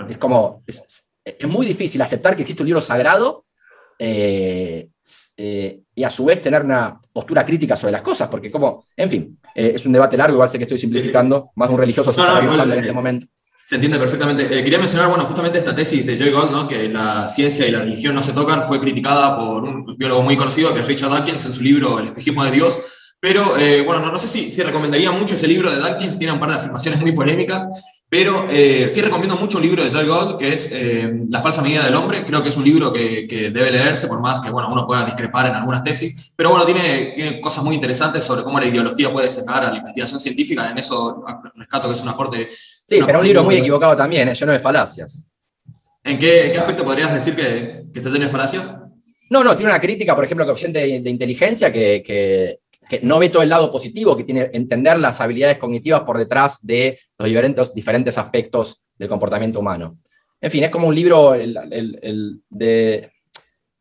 Es 0.08 0.16
como, 0.16 0.62
es, 0.66 1.04
muy 1.46 1.66
difícil 1.66 2.00
aceptar 2.00 2.34
que 2.34 2.42
existe 2.42 2.62
un 2.62 2.68
libro 2.68 2.80
sagrado 2.80 3.44
eh, 3.98 4.88
eh, 5.36 5.80
y 5.94 6.04
a 6.04 6.08
su 6.08 6.24
vez 6.24 6.40
tener 6.40 6.62
una 6.62 6.98
postura 7.12 7.44
crítica 7.44 7.76
sobre 7.76 7.92
las 7.92 8.00
cosas, 8.00 8.30
porque 8.30 8.50
como, 8.50 8.86
en 8.96 9.10
fin, 9.10 9.38
eh, 9.54 9.72
es 9.74 9.84
un 9.84 9.92
debate 9.92 10.16
largo, 10.16 10.36
igual 10.36 10.48
sé 10.48 10.56
que 10.56 10.64
estoy 10.64 10.78
simplificando, 10.78 11.50
más 11.56 11.68
un 11.68 11.76
religioso 11.76 12.14
se 12.14 12.20
está 12.22 12.40
en 12.40 12.72
este 12.72 12.92
momento. 12.92 13.26
Se 13.64 13.76
entiende 13.76 13.98
perfectamente. 13.98 14.44
Eh, 14.44 14.64
quería 14.64 14.78
mencionar, 14.78 15.08
bueno, 15.08 15.24
justamente 15.24 15.58
esta 15.58 15.74
tesis 15.74 16.04
de 16.04 16.16
Joy 16.16 16.30
Gold, 16.30 16.50
¿no? 16.50 16.68
que 16.68 16.88
la 16.88 17.28
ciencia 17.28 17.66
y 17.66 17.70
la 17.70 17.80
religión 17.80 18.14
no 18.14 18.22
se 18.22 18.32
tocan, 18.32 18.66
fue 18.66 18.80
criticada 18.80 19.38
por 19.38 19.64
un 19.64 19.96
biólogo 19.96 20.22
muy 20.22 20.36
conocido, 20.36 20.74
que 20.74 20.80
es 20.80 20.86
Richard 20.86 21.10
Dawkins, 21.10 21.46
en 21.46 21.52
su 21.52 21.62
libro 21.62 21.98
El 21.98 22.06
espejismo 22.06 22.44
de 22.44 22.50
Dios. 22.50 22.78
Pero, 23.22 23.56
eh, 23.56 23.82
bueno, 23.82 24.00
no, 24.00 24.10
no, 24.10 24.18
sé 24.18 24.26
si, 24.26 24.50
si 24.50 24.62
recomendaría 24.62 25.12
mucho 25.12 25.34
ese 25.34 25.46
libro 25.46 25.70
de 25.70 25.78
Dawkins, 25.78 26.18
tiene 26.18 26.32
un 26.32 26.40
par 26.40 26.50
de 26.50 26.56
afirmaciones 26.56 27.00
muy 27.00 27.12
polémicas, 27.12 27.68
Pero 28.08 28.46
eh, 28.50 28.88
sí 28.90 29.00
recomiendo 29.00 29.36
mucho 29.36 29.58
un 29.58 29.62
libro 29.62 29.84
de 29.84 29.90
Joy 29.90 30.08
Gold, 30.08 30.38
que 30.38 30.52
es 30.54 30.68
eh, 30.72 31.08
La 31.28 31.40
falsa 31.40 31.62
medida 31.62 31.84
del 31.84 31.94
hombre. 31.94 32.24
Creo 32.26 32.42
que 32.42 32.48
es 32.48 32.56
un 32.56 32.64
libro 32.64 32.92
que, 32.92 33.50
debe 33.54 33.70
leerse, 33.70 34.08
por 34.08 34.20
más 34.20 34.40
que 34.40 34.50
bueno, 34.50 34.68
uno 34.72 34.88
pueda 34.88 35.04
discrepar 35.04 35.46
en 35.46 35.54
algunas 35.54 35.84
tesis. 35.84 36.34
Pero 36.36 36.50
bueno, 36.50 36.66
tiene, 36.66 37.12
tiene 37.14 37.40
cosas 37.40 37.62
muy 37.62 37.76
interesantes 37.76 38.24
sobre 38.24 38.42
cómo 38.42 38.58
la 38.58 38.66
ideología 38.66 39.12
puede 39.12 39.30
sacar 39.30 39.64
a 39.64 39.70
la 39.70 39.76
investigación 39.76 40.18
científica. 40.18 40.68
En 40.68 40.78
eso 40.78 41.24
rescato 41.54 41.88
que 41.88 41.94
es 41.94 42.02
un 42.02 42.08
aporte. 42.08 42.50
Sí, 42.92 43.00
pero 43.06 43.20
un 43.20 43.24
libro 43.24 43.42
muy 43.42 43.56
equivocado 43.56 43.96
también, 43.96 44.28
¿eh? 44.28 44.34
lleno 44.34 44.52
de 44.52 44.60
falacias. 44.60 45.26
¿En 46.04 46.18
qué, 46.18 46.52
aspecto 46.58 46.84
podrías 46.84 47.14
decir 47.14 47.34
que, 47.34 47.84
que 47.90 47.98
está 48.00 48.10
lleno 48.10 48.26
de 48.26 48.30
falacias? 48.30 48.76
No, 49.30 49.42
no, 49.42 49.56
tiene 49.56 49.72
una 49.72 49.80
crítica, 49.80 50.14
por 50.14 50.26
ejemplo, 50.26 50.44
coeficiente 50.44 50.80
de, 50.80 51.00
de 51.00 51.10
inteligencia 51.10 51.72
que, 51.72 52.02
que, 52.04 52.58
no 53.00 53.18
ve 53.18 53.30
todo 53.30 53.42
el 53.42 53.48
lado 53.48 53.72
positivo, 53.72 54.14
que 54.14 54.24
tiene 54.24 54.50
entender 54.52 54.98
las 54.98 55.22
habilidades 55.22 55.56
cognitivas 55.56 56.02
por 56.02 56.18
detrás 56.18 56.58
de 56.60 56.98
los 57.16 57.26
diferentes, 57.26 57.72
diferentes 57.72 58.18
aspectos 58.18 58.82
del 58.98 59.08
comportamiento 59.08 59.60
humano. 59.60 59.98
En 60.38 60.50
fin, 60.50 60.64
es 60.64 60.70
como 60.70 60.88
un 60.88 60.94
libro 60.94 61.32
de... 61.32 63.10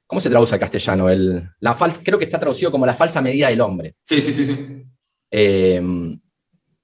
¿Cómo 0.08 0.22
se 0.22 0.30
traduce 0.30 0.54
al 0.54 0.60
castellano? 0.60 1.10
El, 1.10 1.50
la 1.60 1.76
creo 2.02 2.18
que 2.18 2.26
está 2.26 2.40
traducido 2.40 2.72
como 2.72 2.86
la 2.86 2.94
falsa 2.94 3.22
medida 3.22 3.50
del 3.50 3.60
hombre. 3.60 3.96
Sí, 4.02 4.22
sí, 4.22 4.34
sí. 4.34 4.46
sí. 4.46 4.84
Eh, 5.30 5.82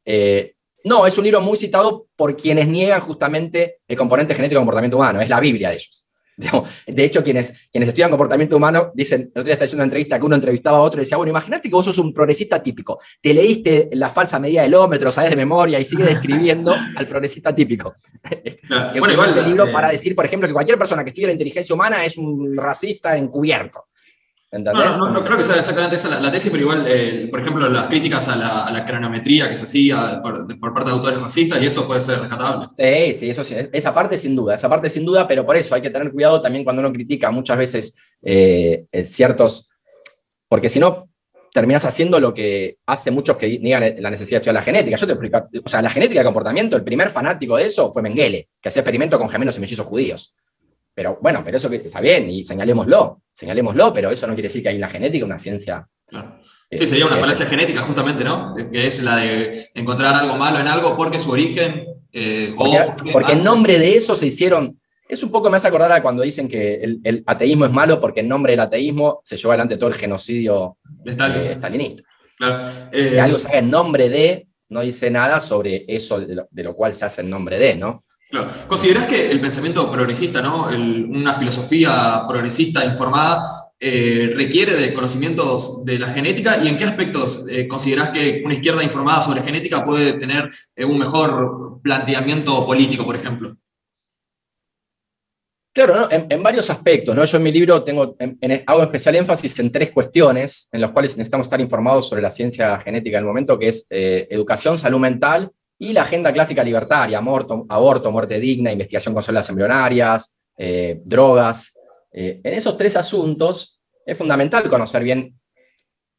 eh, 0.04 0.57
no, 0.84 1.06
es 1.06 1.18
un 1.18 1.24
libro 1.24 1.42
muy 1.42 1.58
citado 1.58 2.08
por 2.16 2.36
quienes 2.36 2.68
niegan 2.68 3.02
justamente 3.02 3.80
el 3.88 3.98
componente 3.98 4.34
genético 4.34 4.60
del 4.60 4.62
comportamiento 4.62 4.98
humano. 4.98 5.22
Es 5.22 5.30
la 5.30 5.40
Biblia 5.40 5.70
de 5.70 5.76
ellos. 5.76 6.08
De 6.88 7.04
hecho, 7.04 7.24
quienes, 7.24 7.54
quienes 7.72 7.90
estudian 7.90 8.10
comportamiento 8.10 8.58
humano 8.58 8.92
dicen, 8.94 9.22
el 9.22 9.28
otro 9.30 9.44
día 9.44 9.54
estaba 9.54 9.66
haciendo 9.66 9.82
una 9.82 9.86
entrevista 9.86 10.20
que 10.20 10.26
uno 10.26 10.36
entrevistaba 10.36 10.78
a 10.78 10.82
otro 10.82 11.02
y 11.02 11.04
decía, 11.04 11.18
bueno, 11.18 11.32
imagínate 11.32 11.68
que 11.68 11.76
vos 11.76 11.86
sos 11.86 11.98
un 11.98 12.14
progresista 12.14 12.62
típico, 12.62 13.00
te 13.22 13.34
leíste 13.34 13.90
la 13.94 14.10
falsa 14.10 14.40
medida 14.40 14.62
del 14.62 14.76
hombre, 14.76 15.00
lo 15.00 15.12
sabes 15.12 15.32
de 15.32 15.36
memoria 15.36 15.80
y 15.80 15.86
sigues 15.86 16.06
describiendo 16.14 16.74
al 16.96 17.08
progresista 17.08 17.54
típico. 17.54 17.96
bueno, 18.70 19.14
igual, 19.14 19.30
ese 19.30 19.42
libro 19.42 19.68
eh, 19.68 19.72
para 19.72 19.90
decir, 19.90 20.16
por 20.16 20.26
ejemplo, 20.26 20.48
que 20.48 20.54
cualquier 20.54 20.78
persona 20.78 21.04
que 21.04 21.10
estudie 21.10 21.28
la 21.28 21.34
inteligencia 21.34 21.74
humana 21.74 22.06
es 22.06 22.18
un 22.18 22.56
racista 22.56 23.18
encubierto. 23.18 23.86
No, 24.64 25.10
no, 25.10 25.24
creo 25.24 25.38
que 25.38 25.44
sea 25.44 25.58
exactamente 25.58 25.96
esa 25.96 26.20
la, 26.20 26.32
tesis, 26.32 26.52
pero 26.52 26.64
igual, 26.64 26.86
eh, 26.88 27.28
por 27.30 27.40
ejemplo, 27.40 27.70
las 27.70 27.88
críticas 27.88 28.28
a 28.30 28.36
la, 28.36 28.78
a 28.78 28.86
cronometría 28.86 29.48
que 29.50 29.56
se 29.56 29.64
hacía 29.64 30.22
por, 30.22 30.74
parte 30.74 30.90
de 30.90 30.96
autores 30.96 31.22
racistas, 31.22 31.62
y 31.62 31.66
eso 31.66 31.88
puede 31.88 32.02
ser 32.02 32.20
rescatable. 32.20 32.68
Sí, 32.78 33.14
sí, 33.14 33.30
eso 33.30 33.44
sí, 33.44 33.56
esa 33.72 33.94
parte 33.94 34.18
sin 34.18 34.36
duda, 34.36 34.56
esa 34.56 34.70
parte 34.70 34.90
sin 34.90 35.06
duda, 35.06 35.28
pero 35.28 35.46
por 35.46 35.56
eso 35.56 35.76
hay 35.76 35.82
que 35.82 35.90
tener 35.90 36.12
cuidado 36.12 36.42
también 36.42 36.64
cuando 36.64 36.82
uno 36.82 36.92
critica 36.92 37.32
muchas 37.32 37.58
veces 37.58 37.96
eh, 38.22 38.86
ciertos, 39.04 39.70
porque 40.48 40.70
si 40.70 40.80
no, 40.80 41.10
terminas 41.58 41.86
haciendo 41.86 42.20
lo 42.20 42.34
que 42.36 42.78
hace 42.86 43.10
muchos 43.10 43.36
que 43.38 43.58
niegan 43.60 43.96
la 44.00 44.12
necesidad 44.12 44.38
de 44.38 44.42
estudiar 44.42 44.54
la 44.54 44.62
genética. 44.62 44.96
Yo 44.96 45.08
te 45.08 45.14
explico, 45.14 45.50
o 45.66 45.68
sea, 45.68 45.82
la 45.82 45.90
genética 45.90 46.20
de 46.20 46.26
comportamiento, 46.26 46.76
el 46.78 46.84
primer 46.84 47.10
fanático 47.10 47.58
de 47.58 47.66
eso 47.66 47.92
fue 47.92 48.04
Mengele, 48.04 48.50
que 48.62 48.70
hacía 48.70 48.82
experimentos 48.82 49.20
con 49.20 49.28
gemelos 49.28 49.58
y 49.58 49.62
mellizos 49.62 49.88
judíos. 49.88 50.36
Pero 50.98 51.20
bueno, 51.22 51.44
pero 51.46 51.58
eso 51.58 51.72
está 51.72 52.02
bien, 52.02 52.28
y 52.28 52.44
señalémoslo, 52.44 53.22
señalémoslo, 53.32 53.94
pero 53.94 54.10
eso 54.10 54.26
no 54.26 54.34
quiere 54.34 54.50
decir 54.50 54.64
que 54.64 54.70
hay 54.70 54.78
una 54.78 54.90
genética, 54.90 55.26
una 55.26 55.38
ciencia. 55.38 55.88
Sí, 56.72 56.88
sería 56.88 57.06
una 57.06 57.18
falacia 57.18 57.46
genética, 57.46 57.84
justamente, 57.84 58.24
¿no? 58.24 58.56
Que 58.72 58.88
es 58.88 59.04
la 59.04 59.18
de 59.18 59.70
encontrar 59.76 60.16
algo 60.16 60.38
malo 60.38 60.60
en 60.60 60.68
algo 60.68 60.98
porque 60.98 61.20
su 61.20 61.30
origen. 61.30 61.86
Eh, 62.12 62.52
porque, 63.14 63.34
en 63.34 63.44
nombre 63.44 63.78
de 63.78 63.96
eso 63.96 64.16
se 64.16 64.26
hicieron. 64.26 64.82
Es 65.08 65.22
un 65.22 65.30
poco, 65.30 65.52
me 65.52 65.58
hace 65.58 65.68
acordar 65.68 65.92
a 65.92 66.02
cuando 66.02 66.24
dicen 66.24 66.48
que 66.48 66.82
el, 66.82 67.24
ateísmo 67.28 67.66
es 67.66 67.72
malo 67.72 68.02
porque 68.02 68.22
en 68.22 68.30
nombre 68.30 68.54
del 68.54 68.62
ateísmo 68.62 69.22
se 69.24 69.38
llevó 69.38 69.52
adelante 69.52 69.78
todo 69.78 69.92
el 69.92 69.96
genocidio 69.98 70.80
de 70.84 71.12
eh, 71.12 71.56
stalinista. 71.58 72.04
Claro. 72.40 72.90
que 72.92 73.18
eh, 73.18 73.22
algo 73.22 73.38
se 73.38 73.50
haga 73.50 73.60
en 73.60 73.70
nombre 73.70 74.10
de, 74.10 74.48
no 74.70 74.82
dice 74.82 75.12
nada 75.12 75.40
sobre 75.42 75.86
eso 75.88 76.20
de 76.20 76.64
lo 76.64 76.76
cual 76.76 76.96
se 76.96 77.06
hace 77.06 77.22
en 77.22 77.30
nombre 77.30 77.60
de, 77.60 77.76
¿no? 77.76 78.04
Claro. 78.30 78.52
¿Considerás 78.68 79.06
que 79.06 79.32
el 79.32 79.40
pensamiento 79.40 79.90
progresista, 79.90 80.42
¿no? 80.42 80.68
una 80.68 81.34
filosofía 81.34 82.26
progresista 82.28 82.84
informada, 82.84 83.42
eh, 83.80 84.32
requiere 84.36 84.76
de 84.76 84.92
conocimientos 84.92 85.86
de 85.86 86.00
la 86.00 86.10
genética 86.10 86.58
y 86.64 86.68
en 86.68 86.80
qué 86.80 86.84
aspectos 86.84 87.46
eh, 87.48 87.68
considerás 87.68 88.10
que 88.10 88.42
una 88.44 88.56
izquierda 88.56 88.84
informada 88.84 89.22
sobre 89.22 89.44
genética 89.44 89.86
puede 89.86 90.14
tener 90.14 90.50
eh, 90.76 90.84
un 90.84 90.98
mejor 90.98 91.80
planteamiento 91.84 92.66
político, 92.66 93.06
por 93.06 93.16
ejemplo? 93.16 93.56
Claro, 95.72 96.10
en, 96.10 96.42
varios 96.42 96.72
aspectos. 96.72 97.32
Yo 97.32 97.38
en 97.38 97.44
mi 97.44 97.52
libro 97.52 97.84
tengo, 97.84 98.18
hago 98.66 98.82
especial 98.82 99.16
énfasis 99.16 99.60
en 99.60 99.72
tres 99.72 99.92
cuestiones 99.92 100.68
en 100.72 100.82
las 100.82 100.90
cuales 100.90 101.16
necesitamos 101.16 101.46
estar 101.46 101.62
informados 101.62 102.10
sobre 102.10 102.24
la 102.24 102.32
ciencia 102.32 102.80
genética 102.80 103.20
en 103.20 103.26
el 103.26 103.28
momento, 103.28 103.60
que 103.60 103.68
es 103.68 103.86
educación, 103.92 104.80
salud 104.80 104.98
mental 104.98 105.52
y 105.80 105.94
la 105.94 106.04
agenda 106.04 106.34
clásica 106.34 106.64
libertaria, 106.64 107.20
aborto, 107.20 108.12
muerte 108.12 108.40
digna, 108.40 108.72
investigación 108.72 109.14
con 109.14 109.24
células 109.24 109.50
embrionarias, 109.50 110.38
eh, 110.58 111.02
drogas. 111.04 111.72
Eh, 112.12 112.42
en 112.44 112.54
esos 112.54 112.76
tres 112.78 112.96
asuntos 112.96 113.80
es 114.06 114.18
fundamental 114.18 114.68
conocer 114.70 115.04
bien 115.04 115.38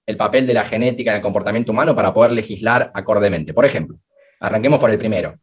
el 0.06 0.16
papel 0.16 0.46
de 0.46 0.54
la 0.54 0.64
genética 0.64 1.10
en 1.10 1.16
el 1.16 1.22
comportamiento 1.22 1.72
humano 1.72 1.94
para 1.94 2.14
poder 2.14 2.32
legislar 2.32 2.90
acordemente. 2.94 3.52
Por 3.52 3.64
ejemplo, 3.64 3.98
arranquemos 4.40 4.78
por 4.78 4.90
el 4.90 4.98
primero. 4.98 5.34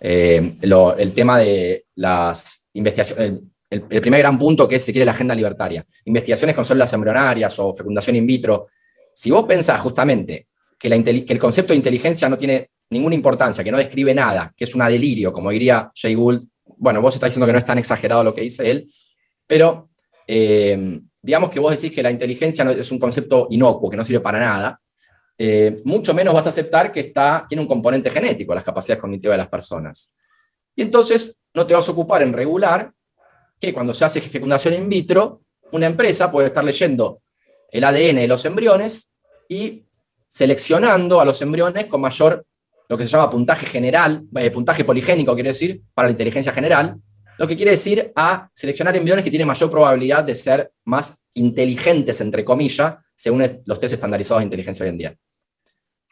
Eh, 0.00 0.54
el 0.60 1.12
tema 1.12 1.38
de 1.38 1.86
las 1.94 2.68
investigaciones, 2.74 3.40
el, 3.70 4.00
primer 4.00 4.20
gran 4.20 4.38
punto 4.38 4.68
que 4.68 4.76
es, 4.76 4.84
si 4.84 4.92
quiere, 4.92 5.06
la 5.06 5.12
agenda 5.12 5.34
libertaria. 5.34 5.84
Investigaciones 6.04 6.54
con 6.54 6.64
células 6.64 6.92
embrionarias 6.92 7.58
o 7.58 7.72
fecundación 7.72 8.16
in 8.16 8.26
vitro. 8.26 8.66
Si 9.14 9.30
vos 9.30 9.44
pensás 9.44 9.80
justamente 9.80 10.48
que 10.78 10.88
el 10.88 11.38
concepto 11.38 11.72
de 11.72 11.78
inteligencia 11.78 12.28
no 12.28 12.36
tiene 12.36 12.68
ninguna 12.92 13.14
importancia, 13.14 13.64
que 13.64 13.72
no 13.72 13.78
describe 13.78 14.14
nada, 14.14 14.52
que 14.56 14.64
es 14.64 14.74
una 14.74 14.88
delirio, 14.88 15.32
como 15.32 15.50
diría 15.50 15.90
Jay 15.94 16.14
Gould. 16.14 16.46
Bueno, 16.76 17.00
vos 17.00 17.14
estás 17.14 17.30
diciendo 17.30 17.46
que 17.46 17.52
no 17.52 17.58
es 17.58 17.64
tan 17.64 17.78
exagerado 17.78 18.22
lo 18.22 18.34
que 18.34 18.42
dice 18.42 18.70
él, 18.70 18.92
pero 19.46 19.90
eh, 20.26 21.00
digamos 21.20 21.50
que 21.50 21.60
vos 21.60 21.70
decís 21.72 21.94
que 21.94 22.02
la 22.02 22.10
inteligencia 22.10 22.70
es 22.72 22.90
un 22.92 22.98
concepto 22.98 23.48
inocuo, 23.50 23.90
que 23.90 23.96
no 23.96 24.04
sirve 24.04 24.20
para 24.20 24.38
nada, 24.38 24.80
eh, 25.38 25.76
mucho 25.84 26.14
menos 26.14 26.34
vas 26.34 26.46
a 26.46 26.50
aceptar 26.50 26.92
que 26.92 27.00
está, 27.00 27.46
tiene 27.48 27.62
un 27.62 27.68
componente 27.68 28.10
genético, 28.10 28.54
las 28.54 28.64
capacidades 28.64 29.00
cognitivas 29.00 29.34
de 29.34 29.38
las 29.38 29.48
personas. 29.48 30.12
Y 30.76 30.82
entonces 30.82 31.40
no 31.54 31.66
te 31.66 31.74
vas 31.74 31.88
a 31.88 31.92
ocupar 31.92 32.22
en 32.22 32.32
regular 32.32 32.92
que 33.58 33.72
cuando 33.72 33.94
se 33.94 34.04
hace 34.04 34.20
fecundación 34.20 34.74
in 34.74 34.88
vitro, 34.88 35.42
una 35.72 35.86
empresa 35.86 36.30
puede 36.30 36.48
estar 36.48 36.64
leyendo 36.64 37.22
el 37.70 37.84
ADN 37.84 38.16
de 38.16 38.28
los 38.28 38.44
embriones 38.44 39.10
y 39.48 39.84
seleccionando 40.28 41.20
a 41.20 41.24
los 41.24 41.40
embriones 41.42 41.86
con 41.86 42.00
mayor 42.00 42.44
lo 42.92 42.98
que 42.98 43.06
se 43.06 43.12
llama 43.12 43.30
puntaje 43.30 43.64
general, 43.64 44.22
eh, 44.36 44.50
puntaje 44.50 44.84
poligénico, 44.84 45.32
quiere 45.32 45.48
decir, 45.48 45.80
para 45.94 46.08
la 46.08 46.12
inteligencia 46.12 46.52
general, 46.52 46.94
lo 47.38 47.48
que 47.48 47.56
quiere 47.56 47.70
decir 47.70 48.12
a 48.14 48.50
seleccionar 48.52 48.94
embriones 48.94 49.24
que 49.24 49.30
tienen 49.30 49.48
mayor 49.48 49.70
probabilidad 49.70 50.22
de 50.22 50.34
ser 50.34 50.70
más 50.84 51.24
inteligentes, 51.32 52.20
entre 52.20 52.44
comillas, 52.44 52.96
según 53.14 53.62
los 53.64 53.80
test 53.80 53.94
estandarizados 53.94 54.42
de 54.42 54.44
inteligencia 54.44 54.84
hoy 54.84 54.90
en 54.90 54.98
día. 54.98 55.16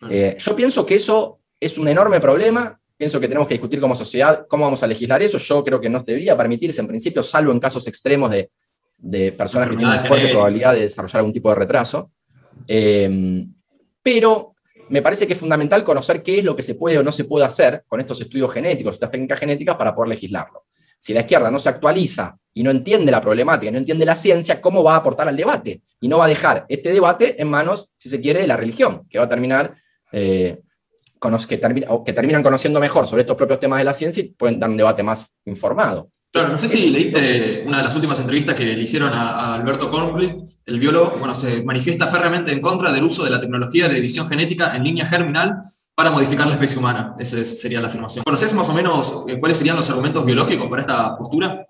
Eh, 0.08 0.37
yo 0.38 0.56
pienso 0.56 0.87
que 0.87 0.94
eso 0.94 1.40
es 1.60 1.76
un 1.76 1.87
enorme 1.87 2.18
problema, 2.18 2.80
pienso 2.96 3.20
que 3.20 3.28
tenemos 3.28 3.46
que 3.46 3.54
discutir 3.54 3.78
como 3.78 3.94
sociedad 3.94 4.46
cómo 4.49 4.64
vamos 4.64 4.82
a 4.82 4.87
legislar 4.87 5.20
eso, 5.20 5.37
yo 5.37 5.62
creo 5.62 5.82
que 5.82 5.90
no 5.90 6.02
debería 6.02 6.34
permitirse 6.34 6.80
en 6.80 6.87
principio, 6.87 7.22
salvo 7.22 7.52
en 7.52 7.60
casos 7.60 7.87
extremos 7.88 8.30
de, 8.30 9.32
personas 9.32 9.68
que 9.68 9.76
tienen 9.76 10.00
fuerte 10.06 10.28
probabilidad 10.28 10.72
de 10.72 10.80
desarrollar 10.80 11.18
algún 11.18 11.34
tipo 11.34 11.50
de 11.50 11.56
retraso. 11.56 12.10
Eh, 12.66 13.44
pero 14.02 14.54
me 14.90 15.02
parece 15.02 15.26
que 15.26 15.35
es 15.35 15.38
fundamental 15.38 15.85
conocer 15.85 16.23
qué 16.23 16.38
es 16.38 16.44
lo 16.44 16.54
que 16.56 16.62
se 16.62 16.75
puede 16.75 16.99
o 16.99 17.02
no 17.02 17.12
se 17.12 17.25
puede 17.25 17.44
hacer 17.44 17.85
con 17.87 18.00
estos 18.00 18.20
estudios 18.20 18.52
genéticos, 18.52 18.94
estas 18.94 19.11
técnicas 19.11 19.38
genéticas, 19.38 19.76
para 19.76 19.94
poder 19.94 20.09
legislarlo. 20.09 20.64
Si 20.99 21.14
la 21.14 21.20
izquierda 21.20 21.50
no 21.50 21.59
se 21.59 21.68
actualiza 21.68 22.37
y 22.52 22.62
no 22.62 22.70
entiende 22.70 23.12
la 23.12 23.20
problemática, 23.20 23.70
no 23.70 23.78
entiende 23.78 24.04
la 24.04 24.16
ciencia, 24.16 24.61
¿cómo 24.61 24.82
va 24.82 24.94
a 24.94 24.97
aportar 24.97 25.28
al 25.28 25.37
debate? 25.37 25.82
Y 26.00 26.09
no 26.09 26.18
va 26.18 26.26
a 26.26 26.28
dejar 26.28 26.66
este 26.68 26.92
debate 26.92 27.40
en 27.40 27.49
manos, 27.49 27.94
si 27.97 28.11
se 28.11 28.20
quiere, 28.20 28.40
de 28.40 28.49
la 28.49 28.56
religión, 28.56 29.06
que 29.09 29.18
va 29.18 29.25
a 29.25 29.28
terminar, 29.28 29.76
eh, 30.12 30.59
que, 31.49 31.61
que 32.04 32.12
terminan 32.12 32.42
conociendo 32.42 32.80
mejor 32.80 33.06
sobre 33.06 33.23
estos 33.23 33.37
propios 33.37 33.61
temas 33.61 33.78
de 33.78 33.85
la 33.85 33.94
ciencia 33.94 34.23
y 34.23 34.30
pueden 34.30 34.59
dar 34.59 34.68
un 34.68 34.76
debate 34.76 35.02
más 35.02 35.26
informado. 35.44 36.11
Claro, 36.32 36.52
no 36.52 36.60
sé 36.60 36.68
si 36.68 36.90
leíste 36.90 37.64
una 37.66 37.78
de 37.78 37.82
las 37.82 37.94
últimas 37.96 38.20
entrevistas 38.20 38.54
que 38.54 38.64
le 38.64 38.82
hicieron 38.82 39.10
a, 39.12 39.54
Alberto 39.54 39.90
Kornblit, 39.90 40.37
el 40.66 40.78
biólogo, 40.78 41.16
bueno, 41.18 41.34
se 41.34 41.64
manifiesta 41.64 42.06
férreamente 42.06 42.52
en 42.52 42.60
contra 42.60 42.92
del 42.92 43.02
uso 43.02 43.25
de 43.25 43.30
la 43.30 43.40
tecnología 43.40 43.88
de 43.88 43.99
edición 43.99 44.28
genética 44.28 44.76
en 44.76 44.84
línea 44.84 45.06
germinal 45.06 45.60
para 45.92 46.12
modificar 46.12 46.46
la 46.46 46.52
especie 46.52 46.78
humana. 46.78 47.16
Esa 47.18 47.44
sería 47.44 47.80
la 47.80 47.88
afirmación. 47.88 48.22
¿Conoces 48.22 48.54
más 48.54 48.68
o 48.68 48.75
menos 48.75 49.25
eh, 49.26 49.40
cuáles 49.40 49.58
serían 49.58 49.75
los 49.75 49.90
argumentos 49.90 50.25
biológicos 50.25 50.68
para 50.68 50.82
esta 50.82 51.16
postura? 51.16 51.66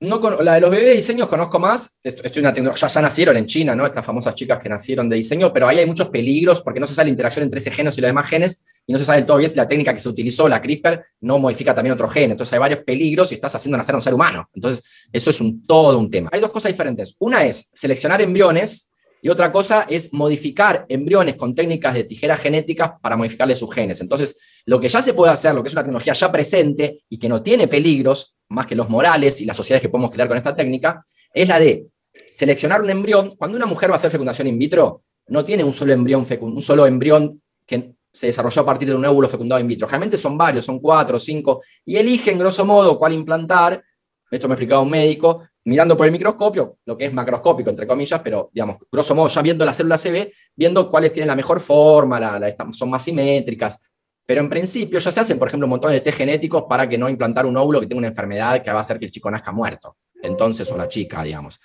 No, 0.00 0.18
la 0.42 0.54
de 0.54 0.60
los 0.62 0.70
bebés 0.70 0.86
de 0.86 0.96
diseños 0.96 1.28
conozco 1.28 1.58
más. 1.60 1.90
Estoy 2.02 2.40
una 2.40 2.74
ya, 2.74 2.88
ya, 2.88 3.02
nacieron 3.02 3.36
en 3.36 3.46
China, 3.46 3.76
¿no? 3.76 3.84
Estas 3.84 4.04
famosas 4.04 4.34
chicas 4.34 4.58
que 4.58 4.70
nacieron 4.70 5.08
de 5.08 5.16
diseño, 5.16 5.52
pero 5.52 5.68
ahí 5.68 5.78
hay 5.78 5.86
muchos 5.86 6.08
peligros 6.08 6.62
porque 6.62 6.80
no 6.80 6.86
se 6.86 6.94
sabe 6.94 7.06
la 7.06 7.10
interacción 7.10 7.44
entre 7.44 7.60
ese 7.60 7.70
gen 7.70 7.86
y 7.86 8.00
los 8.00 8.08
demás 8.08 8.28
genes 8.28 8.64
y 8.86 8.92
no 8.92 8.98
se 8.98 9.04
sabe 9.04 9.18
del 9.18 9.26
todo 9.26 9.36
bien 9.38 9.50
si 9.50 9.56
la 9.56 9.68
técnica 9.68 9.94
que 9.94 10.00
se 10.00 10.08
utilizó, 10.08 10.48
la 10.48 10.60
CRISPR, 10.60 11.04
no 11.20 11.38
modifica 11.38 11.74
también 11.74 11.94
otro 11.94 12.08
gen. 12.08 12.32
Entonces 12.32 12.52
hay 12.52 12.58
varios 12.58 12.80
peligros 12.80 13.30
y 13.32 13.36
estás 13.36 13.54
haciendo 13.54 13.78
nacer 13.78 13.94
a 13.94 13.98
un 13.98 14.02
ser 14.02 14.14
humano. 14.14 14.48
Entonces, 14.54 14.84
eso 15.12 15.30
es 15.30 15.40
todo 15.66 15.98
un 15.98 16.10
tema. 16.10 16.30
Hay 16.32 16.40
dos 16.40 16.50
cosas 16.50 16.72
diferentes. 16.72 17.14
Una 17.18 17.44
es 17.44 17.70
seleccionar 17.72 18.20
embriones 18.20 18.88
y 19.20 19.28
otra 19.28 19.52
cosa 19.52 19.86
es 19.88 20.12
modificar 20.12 20.84
embriones 20.88 21.36
con 21.36 21.54
técnicas 21.54 21.94
de 21.94 22.04
tijeras 22.04 22.40
genéticas 22.40 22.92
para 23.00 23.16
modificarle 23.16 23.54
sus 23.54 23.72
genes. 23.72 24.00
Entonces, 24.00 24.36
lo 24.66 24.80
que 24.80 24.88
ya 24.88 25.00
se 25.00 25.14
puede 25.14 25.32
hacer, 25.32 25.54
lo 25.54 25.62
que 25.62 25.68
es 25.68 25.74
una 25.74 25.84
tecnología 25.84 26.12
ya 26.12 26.32
presente 26.32 27.04
y 27.08 27.18
que 27.18 27.28
no 27.28 27.40
tiene 27.40 27.68
peligros, 27.68 28.34
más 28.48 28.66
que 28.66 28.74
los 28.74 28.88
morales 28.88 29.40
y 29.40 29.44
las 29.44 29.56
sociedades 29.56 29.82
que 29.82 29.88
podemos 29.88 30.10
crear 30.10 30.26
con 30.26 30.36
esta 30.36 30.56
técnica, 30.56 31.04
es 31.32 31.46
la 31.46 31.60
de 31.60 31.86
seleccionar 32.32 32.82
un 32.82 32.90
embrión. 32.90 33.36
Cuando 33.36 33.56
una 33.56 33.66
mujer 33.66 33.90
va 33.90 33.94
a 33.94 33.96
hacer 33.96 34.10
fecundación 34.10 34.48
in 34.48 34.58
vitro, 34.58 35.04
no 35.28 35.44
tiene 35.44 35.62
un 35.62 35.72
solo 35.72 35.92
embrión, 35.92 36.26
un 36.40 36.62
solo 36.62 36.84
embrión 36.84 37.40
que 37.64 37.94
se 38.12 38.26
desarrolló 38.26 38.62
a 38.62 38.66
partir 38.66 38.88
de 38.88 38.94
un 38.94 39.04
óvulo 39.04 39.28
fecundado 39.28 39.60
in 39.60 39.66
vitro. 39.66 39.88
Realmente 39.88 40.18
son 40.18 40.36
varios, 40.36 40.64
son 40.64 40.78
cuatro, 40.80 41.18
cinco, 41.18 41.62
y 41.84 41.96
eligen, 41.96 42.38
grosso 42.38 42.64
modo, 42.64 42.98
cuál 42.98 43.14
implantar. 43.14 43.82
Esto 44.30 44.48
me 44.48 44.54
explicaba 44.54 44.82
un 44.82 44.90
médico, 44.90 45.42
mirando 45.64 45.96
por 45.96 46.06
el 46.06 46.12
microscopio, 46.12 46.78
lo 46.84 46.96
que 46.96 47.06
es 47.06 47.12
macroscópico, 47.12 47.70
entre 47.70 47.86
comillas, 47.86 48.20
pero, 48.22 48.50
digamos, 48.52 48.76
grosso 48.90 49.14
modo, 49.14 49.28
ya 49.28 49.42
viendo 49.42 49.64
la 49.64 49.72
célula 49.72 49.96
CB, 49.96 50.32
viendo 50.54 50.90
cuáles 50.90 51.12
tienen 51.12 51.28
la 51.28 51.36
mejor 51.36 51.60
forma, 51.60 52.40
son 52.72 52.90
más 52.90 53.02
simétricas. 53.02 53.80
Pero 54.24 54.40
en 54.40 54.48
principio 54.48 54.98
ya 54.98 55.10
se 55.10 55.20
hacen, 55.20 55.38
por 55.38 55.48
ejemplo, 55.48 55.66
un 55.66 55.70
montón 55.70 55.92
de 55.92 56.00
test 56.00 56.18
genéticos 56.18 56.64
para 56.68 56.88
que 56.88 56.96
no 56.96 57.08
implantar 57.08 57.46
un 57.46 57.56
óvulo 57.56 57.80
que 57.80 57.86
tenga 57.86 57.98
una 57.98 58.08
enfermedad 58.08 58.62
que 58.62 58.70
va 58.70 58.78
a 58.78 58.82
hacer 58.82 58.98
que 58.98 59.06
el 59.06 59.10
chico 59.10 59.30
nazca 59.30 59.52
muerto. 59.52 59.96
Entonces, 60.22 60.70
o 60.70 60.76
la 60.76 60.88
chica, 60.88 61.22
digamos. 61.22 61.60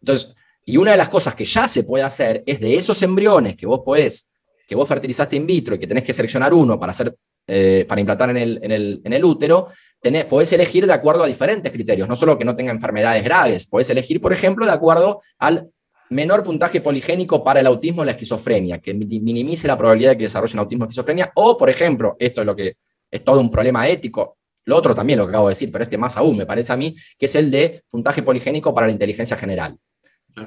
Entonces, 0.00 0.34
y 0.64 0.76
una 0.76 0.92
de 0.92 0.96
las 0.96 1.08
cosas 1.08 1.34
que 1.34 1.44
ya 1.44 1.68
se 1.68 1.84
puede 1.84 2.04
hacer 2.04 2.42
es 2.46 2.60
de 2.60 2.76
esos 2.76 3.02
embriones 3.02 3.56
que 3.56 3.66
vos 3.66 3.80
podés, 3.84 4.31
que 4.72 4.76
vos 4.76 4.88
fertilizaste 4.88 5.36
in 5.36 5.46
vitro 5.46 5.74
y 5.74 5.78
que 5.78 5.86
tenés 5.86 6.02
que 6.02 6.14
seleccionar 6.14 6.54
uno 6.54 6.80
para, 6.80 6.92
hacer, 6.92 7.14
eh, 7.46 7.84
para 7.86 8.00
implantar 8.00 8.30
en 8.30 8.38
el, 8.38 8.58
en 8.62 8.72
el, 8.72 9.02
en 9.04 9.12
el 9.12 9.22
útero, 9.22 9.68
tenés, 10.00 10.24
podés 10.24 10.50
elegir 10.54 10.86
de 10.86 10.94
acuerdo 10.94 11.22
a 11.24 11.26
diferentes 11.26 11.70
criterios, 11.70 12.08
no 12.08 12.16
solo 12.16 12.38
que 12.38 12.44
no 12.46 12.56
tenga 12.56 12.72
enfermedades 12.72 13.22
graves, 13.22 13.66
podés 13.66 13.90
elegir, 13.90 14.18
por 14.18 14.32
ejemplo, 14.32 14.64
de 14.64 14.72
acuerdo 14.72 15.20
al 15.38 15.68
menor 16.08 16.42
puntaje 16.42 16.80
poligénico 16.80 17.44
para 17.44 17.60
el 17.60 17.66
autismo 17.66 18.00
o 18.00 18.04
la 18.06 18.12
esquizofrenia, 18.12 18.78
que 18.78 18.94
minimice 18.94 19.68
la 19.68 19.76
probabilidad 19.76 20.12
de 20.12 20.16
que 20.16 20.24
desarrollen 20.24 20.60
autismo 20.60 20.84
o 20.84 20.88
esquizofrenia, 20.88 21.30
o, 21.34 21.58
por 21.58 21.68
ejemplo, 21.68 22.16
esto 22.18 22.40
es 22.40 22.46
lo 22.46 22.56
que 22.56 22.76
es 23.10 23.22
todo 23.22 23.40
un 23.40 23.50
problema 23.50 23.86
ético, 23.86 24.38
lo 24.64 24.76
otro 24.76 24.94
también 24.94 25.18
lo 25.18 25.26
que 25.26 25.32
acabo 25.32 25.48
de 25.48 25.52
decir, 25.52 25.70
pero 25.70 25.84
este 25.84 25.98
más 25.98 26.16
aún 26.16 26.38
me 26.38 26.46
parece 26.46 26.72
a 26.72 26.76
mí, 26.78 26.96
que 27.18 27.26
es 27.26 27.34
el 27.34 27.50
de 27.50 27.82
puntaje 27.90 28.22
poligénico 28.22 28.74
para 28.74 28.86
la 28.86 28.92
inteligencia 28.94 29.36
general. 29.36 29.76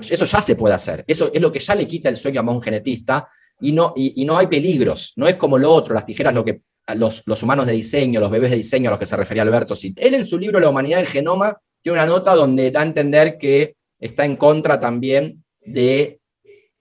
Eso 0.09 0.25
ya 0.25 0.41
se 0.41 0.55
puede 0.55 0.73
hacer. 0.73 1.03
Eso 1.05 1.29
es 1.31 1.39
lo 1.39 1.51
que 1.51 1.59
ya 1.59 1.75
le 1.75 1.87
quita 1.87 2.09
el 2.09 2.17
sueño 2.17 2.41
a 2.41 2.51
un 2.51 2.61
genetista 2.61 3.29
y 3.59 3.71
no, 3.71 3.93
y, 3.95 4.23
no 4.25 4.37
hay 4.37 4.47
peligros. 4.47 5.13
No 5.15 5.27
es 5.27 5.35
como 5.35 5.57
lo 5.57 5.71
otro, 5.71 5.93
las 5.93 6.05
tijeras, 6.05 6.33
lo 6.33 6.43
que 6.43 6.61
los, 6.95 7.23
los, 7.25 7.41
humanos 7.41 7.65
de 7.65 7.73
diseño, 7.73 8.19
los 8.19 8.31
bebés 8.31 8.51
de 8.51 8.57
diseño 8.57 8.89
a 8.89 8.91
los 8.91 8.99
que 8.99 9.05
se 9.05 9.17
refería 9.17 9.43
Alberto. 9.43 9.75
Él 9.95 10.13
en 10.13 10.25
su 10.25 10.37
libro 10.37 10.59
La 10.59 10.69
humanidad 10.69 10.97
del 10.97 11.07
genoma 11.07 11.57
tiene 11.81 11.97
una 11.99 12.05
nota 12.05 12.35
donde 12.35 12.71
da 12.71 12.81
a 12.81 12.83
entender 12.83 13.37
que 13.37 13.75
está 13.99 14.25
en 14.25 14.35
contra 14.35 14.79
también 14.79 15.43
de, 15.61 16.19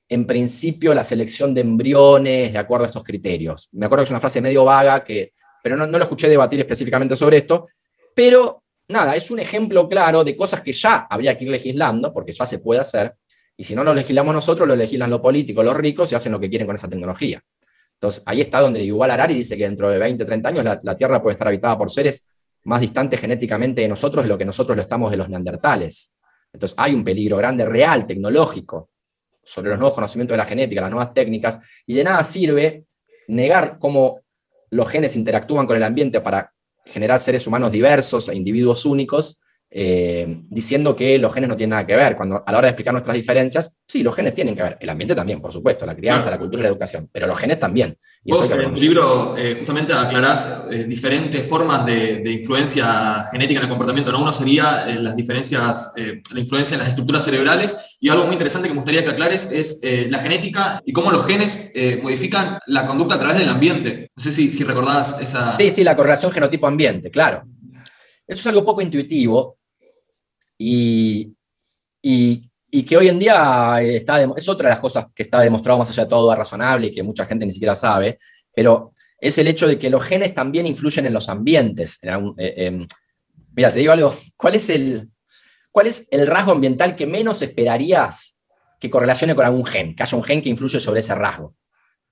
en 0.08 0.26
principio, 0.26 0.94
la 0.94 1.04
selección 1.04 1.54
de 1.54 1.62
embriones 1.62 2.52
de 2.52 2.58
acuerdo 2.58 2.84
a 2.84 2.88
estos 2.88 3.04
criterios. 3.04 3.68
Me 3.72 3.86
acuerdo 3.86 4.02
que 4.02 4.06
es 4.06 4.10
una 4.10 4.20
frase 4.20 4.40
medio 4.40 4.64
vaga, 4.64 5.04
que, 5.04 5.32
pero 5.62 5.76
no, 5.76 5.86
no 5.86 5.98
lo 5.98 6.04
escuché 6.04 6.28
debatir 6.28 6.60
específicamente 6.60 7.16
sobre 7.16 7.38
esto, 7.38 7.68
pero 8.14 8.62
nada, 8.88 9.16
es 9.16 9.30
un 9.30 9.38
ejemplo 9.38 9.88
claro 9.88 10.24
de 10.24 10.36
cosas 10.36 10.60
que 10.60 10.72
ya 10.72 11.06
habría 11.08 11.36
que 11.36 11.44
ir 11.44 11.50
legislando, 11.50 12.12
porque 12.12 12.32
ya 12.32 12.46
se 12.46 12.58
puede 12.58 12.80
hacer, 12.80 13.14
y 13.56 13.64
si 13.64 13.74
no 13.74 13.84
lo 13.84 13.94
legislamos 13.94 14.34
nosotros, 14.34 14.66
lo 14.66 14.74
legislan 14.74 15.10
los 15.10 15.20
políticos, 15.20 15.64
los 15.64 15.76
ricos, 15.76 16.10
y 16.10 16.14
hacen 16.14 16.32
lo 16.32 16.40
que 16.40 16.48
quieren 16.48 16.66
con 16.66 16.76
esa 16.76 16.88
tecnología. 16.88 17.40
Entonces, 17.94 18.22
ahí 18.26 18.40
está 18.40 18.60
donde 18.60 18.82
igual 18.82 19.10
Arari 19.10 19.34
dice 19.34 19.56
que 19.56 19.64
dentro 19.64 19.88
de 19.88 19.98
20, 19.98 20.24
30 20.24 20.48
años 20.48 20.64
la, 20.82 20.96
Tierra 20.96 21.22
puede 21.22 21.34
estar 21.34 21.48
habitada 21.48 21.78
por 21.78 21.90
seres 21.90 22.26
más 22.64 22.80
distantes 22.80 23.20
genéticamente 23.20 23.82
de 23.82 23.88
nosotros 23.88 24.24
de 24.24 24.28
lo 24.28 24.36
que 24.36 24.44
nosotros 24.44 24.76
lo 24.76 24.82
estamos 24.82 25.10
de 25.10 25.16
los 25.16 25.28
neandertales. 25.28 26.10
Entonces, 26.52 26.74
hay 26.78 26.94
un 26.94 27.04
peligro 27.04 27.36
grande, 27.36 27.64
real, 27.64 28.06
tecnológico, 28.06 28.90
sobre 29.42 29.70
los 29.70 29.78
nuevos 29.78 29.94
conocimientos 29.94 30.34
de 30.34 30.38
la 30.38 30.46
genética, 30.46 30.80
las 30.80 30.90
nuevas 30.90 31.14
técnicas, 31.14 31.58
y 31.86 31.94
de 31.94 32.04
nada 32.04 32.24
sirve 32.24 32.84
negar 33.28 33.78
cómo 33.78 34.20
los 34.70 34.88
genes 34.88 35.14
interactúan 35.16 35.66
con 35.66 35.76
el 35.76 35.82
ambiente 35.82 36.20
para 36.20 36.52
generar 36.86 37.20
seres 37.20 37.46
humanos 37.46 37.70
diversos 37.70 38.28
e 38.28 38.34
individuos 38.34 38.84
únicos, 38.84 39.40
eh, 39.76 40.42
diciendo 40.48 40.94
que 40.94 41.18
los 41.18 41.34
genes 41.34 41.48
no 41.48 41.56
tienen 41.56 41.70
nada 41.70 41.84
que 41.84 41.96
ver. 41.96 42.14
Cuando 42.16 42.44
a 42.46 42.52
la 42.52 42.58
hora 42.58 42.66
de 42.66 42.70
explicar 42.70 42.94
nuestras 42.94 43.16
diferencias, 43.16 43.76
sí, 43.88 44.04
los 44.04 44.14
genes 44.14 44.32
tienen 44.32 44.54
que 44.54 44.62
ver. 44.62 44.76
El 44.78 44.88
ambiente 44.88 45.16
también, 45.16 45.40
por 45.40 45.52
supuesto, 45.52 45.84
la 45.84 45.96
crianza, 45.96 46.30
la 46.30 46.38
cultura 46.38 46.60
y 46.60 46.62
la 46.62 46.68
educación, 46.68 47.10
pero 47.10 47.26
los 47.26 47.36
genes 47.36 47.58
también. 47.58 47.98
Vos 48.22 48.48
en 48.52 48.72
tu 48.72 48.80
libro 48.80 49.36
eh, 49.36 49.56
justamente 49.58 49.92
aclarás 49.92 50.68
eh, 50.70 50.84
diferentes 50.84 51.44
formas 51.44 51.84
de, 51.84 52.22
influencia 52.24 53.26
genética 53.32 53.58
en 53.58 53.64
el 53.64 53.68
comportamiento. 53.68 54.12
¿no? 54.12 54.22
Uno 54.22 54.32
sería 54.32 54.86
las 55.00 55.16
diferencias, 55.16 55.92
la 55.96 56.38
influencia 56.38 56.76
en 56.76 56.78
las 56.78 56.90
estructuras 56.90 57.24
cerebrales, 57.24 57.98
y 57.98 58.10
algo 58.10 58.26
muy 58.26 58.34
interesante 58.34 58.68
que 58.68 58.74
me 58.74 58.78
gustaría 58.78 59.02
que 59.02 59.10
aclares 59.10 59.50
es 59.50 59.80
la 60.08 60.20
genética 60.20 60.80
y 60.86 60.92
cómo 60.92 61.10
los 61.10 61.26
genes 61.26 61.72
modifican 62.00 62.58
la 62.68 62.86
conducta 62.86 63.16
a 63.16 63.18
través 63.18 63.38
del 63.38 63.48
ambiente. 63.48 64.12
No 64.16 64.22
sé 64.22 64.32
si, 64.32 64.52
si 64.52 64.62
recordás 64.62 65.20
esa... 65.20 65.56
Sí, 65.56 65.72
sí, 65.72 65.82
la 65.82 65.96
correlación 65.96 66.30
genotipo-ambiente, 66.30 67.10
claro. 67.10 67.42
Eso 68.26 68.40
es 68.40 68.46
algo 68.46 68.64
poco 68.64 68.80
intuitivo, 68.80 69.58
y, 70.58 71.34
que 72.86 72.96
hoy 72.96 73.08
en 73.08 73.18
día 73.18 73.80
está, 73.80 74.22
es 74.36 74.48
otra 74.48 74.68
de 74.68 74.74
las 74.74 74.80
cosas 74.80 75.06
que 75.14 75.24
está 75.24 75.40
demostrado 75.40 75.78
más 75.78 75.90
allá 75.90 76.04
de 76.04 76.10
todo 76.10 76.34
razonable 76.34 76.88
y 76.88 76.94
que 76.94 77.02
mucha 77.02 77.24
gente 77.24 77.46
ni 77.46 77.52
siquiera 77.52 77.74
sabe, 77.74 78.18
pero 78.54 78.92
es 79.18 79.38
el 79.38 79.48
hecho 79.48 79.66
de 79.66 79.78
que 79.78 79.90
los 79.90 80.04
genes 80.04 80.34
también 80.34 80.66
influyen 80.66 81.06
en 81.06 81.14
los 81.14 81.28
ambientes. 81.28 81.98
Eh, 82.36 82.86
mira, 83.54 83.70
te 83.70 83.78
digo 83.78 83.92
algo, 83.92 84.16
¿cuál 84.36 84.56
es, 84.56 84.68
el, 84.68 85.10
¿cuál 85.70 85.86
es 85.86 86.06
el 86.10 86.26
rasgo 86.26 86.52
ambiental 86.52 86.94
que 86.94 87.06
menos 87.06 87.40
esperarías 87.40 88.38
que 88.78 88.90
correlacione 88.90 89.34
con 89.34 89.46
algún 89.46 89.64
gen? 89.64 89.94
Que 89.94 90.02
haya 90.02 90.18
un 90.18 90.24
gen 90.24 90.42
que 90.42 90.50
influye 90.50 90.78
sobre 90.78 91.00
ese 91.00 91.14
rasgo. 91.14 91.54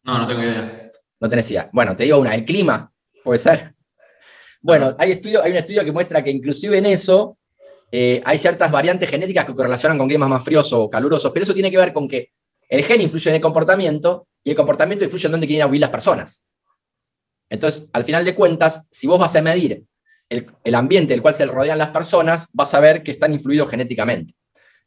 No, 0.04 0.18
no 0.18 0.26
tengo 0.26 0.42
idea. 0.42 0.90
No 1.20 1.28
tenés 1.28 1.50
idea. 1.50 1.70
Bueno, 1.72 1.94
te 1.94 2.04
digo 2.04 2.18
una, 2.18 2.34
el 2.34 2.44
clima, 2.44 2.90
puede 3.22 3.38
ser. 3.38 3.74
Bueno, 4.60 4.94
hay, 4.98 5.12
estudio, 5.12 5.42
hay 5.42 5.50
un 5.50 5.58
estudio 5.58 5.84
que 5.84 5.92
muestra 5.92 6.22
que 6.22 6.30
inclusive 6.30 6.78
en 6.78 6.86
eso 6.86 7.36
eh, 7.94 8.22
hay 8.24 8.38
ciertas 8.38 8.72
variantes 8.72 9.10
genéticas 9.10 9.44
que 9.44 9.54
correlacionan 9.54 9.98
con 9.98 10.08
climas 10.08 10.28
más 10.28 10.42
fríos 10.42 10.72
o 10.72 10.88
calurosos, 10.88 11.30
pero 11.30 11.44
eso 11.44 11.52
tiene 11.52 11.70
que 11.70 11.76
ver 11.76 11.92
con 11.92 12.08
que 12.08 12.30
el 12.68 12.82
gen 12.82 13.02
influye 13.02 13.28
en 13.28 13.36
el 13.36 13.42
comportamiento 13.42 14.28
y 14.42 14.50
el 14.50 14.56
comportamiento 14.56 15.04
influye 15.04 15.26
en 15.26 15.32
dónde 15.32 15.46
quieren 15.46 15.68
vivir 15.68 15.82
las 15.82 15.90
personas. 15.90 16.42
Entonces, 17.50 17.90
al 17.92 18.04
final 18.04 18.24
de 18.24 18.34
cuentas, 18.34 18.88
si 18.90 19.06
vos 19.06 19.18
vas 19.20 19.36
a 19.36 19.42
medir 19.42 19.84
el, 20.30 20.74
ambiente 20.74 21.12
del 21.12 21.20
cual 21.20 21.34
se 21.34 21.44
rodean 21.44 21.76
las 21.76 21.90
personas, 21.90 22.48
vas 22.54 22.72
a 22.72 22.80
ver 22.80 23.02
que 23.02 23.10
están 23.10 23.34
influidos 23.34 23.68
genéticamente. 23.68 24.32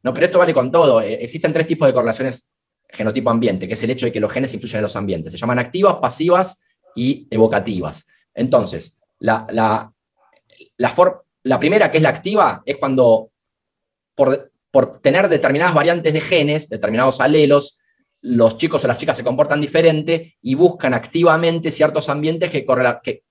No, 0.02 0.12
pero 0.12 0.26
esto 0.26 0.40
vale 0.40 0.54
con 0.54 0.72
todo. 0.72 1.00
Eh, 1.00 1.24
existen 1.24 1.54
tres 1.54 1.68
tipos 1.68 1.88
de 1.88 1.94
correlaciones 1.94 2.50
genotipo-ambiente, 2.90 3.68
que 3.68 3.76
es 3.76 3.84
el 3.84 3.92
hecho 3.92 4.08
de 4.08 4.12
que 4.12 4.20
los 4.20 4.32
genes 4.32 4.52
influyen 4.56 4.78
en 4.78 4.84
los 4.84 4.96
ambientes. 4.96 5.32
Se 5.32 5.38
llaman 5.38 5.60
activas, 5.60 5.96
pasivas 5.96 6.60
y 6.96 7.28
evocativas. 7.30 8.08
Entonces, 8.34 9.00
la, 9.20 9.46
la, 9.52 9.92
la, 10.78 10.90
la 11.46 11.60
primera, 11.60 11.92
que 11.92 11.98
es 11.98 12.04
la 12.04 12.10
activa, 12.10 12.64
es 12.66 12.78
cuando 12.78 13.30
por, 14.16 14.52
tener 15.02 15.30
determinadas 15.30 15.74
variantes 15.74 16.12
de 16.12 16.20
genes, 16.20 16.68
determinados 16.68 17.22
alelos, 17.22 17.80
los 18.22 18.58
chicos 18.58 18.84
o 18.84 18.88
las 18.88 18.98
chicas 18.98 19.16
se 19.16 19.24
comportan 19.24 19.62
diferente 19.62 20.36
y 20.42 20.56
buscan 20.56 20.94
activamente 20.94 21.72
ciertos 21.72 22.10
ambientes 22.10 22.50
que, 22.50 22.66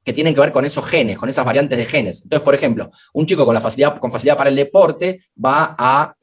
que, 0.05 0.13
tienen 0.13 0.33
que 0.33 0.41
ver 0.41 0.53
con 0.53 0.65
esos 0.65 0.87
genes, 0.87 1.19
con 1.19 1.29
esas 1.29 1.45
variantes 1.45 1.77
de 1.77 1.87
genes. 1.87 2.23
Entonces, 2.23 2.45
por 2.45 2.55
ejemplo, 2.55 2.91
un 3.13 3.27
chico 3.27 3.45
con, 3.45 3.55
la 3.55 3.61
facilidad, 3.61 3.99
con 3.99 4.13
facilidad 4.13 4.37
para 4.37 4.51
el 4.51 4.57
deporte 4.57 5.21
va 5.45 5.75
a 5.77 6.15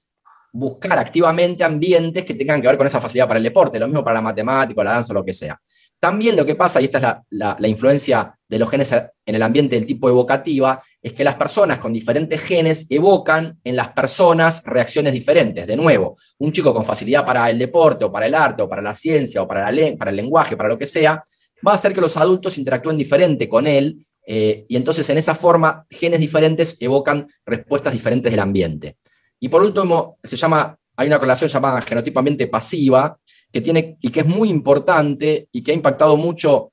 buscar 0.54 0.98
activamente 0.98 1.64
ambientes 1.64 2.24
que 2.26 2.36
tengan 2.36 2.62
que 2.62 2.68
ver 2.68 2.78
con 2.78 2.88
esa 2.88 3.02
facilidad 3.02 3.28
para 3.28 3.38
el 3.38 3.44
deporte, 3.44 3.80
lo 3.80 3.88
mismo 3.88 4.04
para 4.04 4.16
la 4.16 4.22
matemática, 4.22 4.84
la 4.84 4.92
danza 4.92 5.14
lo 5.14 5.26
que 5.26 5.34
sea. 5.34 5.60
También 6.00 6.36
lo 6.36 6.46
que 6.46 6.56
pasa, 6.56 6.82
y 6.82 6.86
esta 6.86 6.98
es 6.98 7.38
la, 7.38 7.68
influencia 7.68 8.34
de 8.52 8.60
los 8.60 8.70
genes 8.70 8.92
en 8.92 9.36
el 9.36 9.42
ambiente 9.42 9.78
del 9.78 9.86
tipo 9.86 10.10
evocativa, 10.10 10.84
es 11.02 11.14
que 11.14 11.24
las 11.24 11.36
personas 11.36 11.80
con 11.80 11.94
diferentes 11.94 12.42
genes 12.42 12.86
evocan 12.90 13.58
en 13.64 13.78
las 13.78 13.94
personas 13.94 14.62
reacciones 14.66 15.14
diferentes. 15.14 15.66
De 15.66 15.78
nuevo, 15.78 16.18
un 16.40 16.52
chico 16.52 16.74
con 16.74 16.84
facilidad 16.84 17.26
para 17.26 17.50
el 17.50 17.58
deporte 17.58 18.04
o 18.04 18.12
para 18.12 18.26
el 18.26 18.36
arte 18.36 18.62
o 18.62 18.68
para 18.68 18.82
la 18.82 18.94
ciencia 18.94 19.42
o 19.42 19.48
para, 19.48 19.70
el 19.70 20.16
lenguaje, 20.18 20.58
para 20.58 20.68
lo 20.68 20.78
que 20.78 20.86
sea, 20.86 21.24
va 21.66 21.72
a 21.72 21.76
hacer 21.76 21.94
que 21.94 22.02
los 22.02 22.18
adultos 22.18 22.58
interactúen 22.58 22.98
diferente 22.98 23.48
con 23.48 23.68
él 23.68 24.06
eh, 24.28 24.66
y 24.68 24.76
entonces 24.76 25.10
en 25.10 25.18
esa 25.18 25.34
forma 25.34 25.86
genes 25.90 26.20
diferentes 26.20 26.76
evocan 26.82 27.28
respuestas 27.46 27.94
diferentes 27.94 28.30
del 28.30 28.42
ambiente. 28.42 28.98
Y 29.40 29.48
por 29.48 29.64
último, 29.64 30.18
se 30.22 30.36
llama, 30.36 30.78
hay 30.98 31.08
una 31.08 31.20
correlación 31.20 31.50
llamada 31.50 31.82
genotipo 31.84 32.20
ambiente 32.20 32.48
pasiva, 32.48 33.18
que 33.50 33.62
tiene 33.62 33.98
y 34.02 34.10
que 34.10 34.20
es 34.20 34.26
muy 34.26 34.50
importante 34.50 35.48
y 35.54 35.64
que 35.64 35.72
ha 35.72 35.76
impactado 35.76 36.18
mucho 36.18 36.71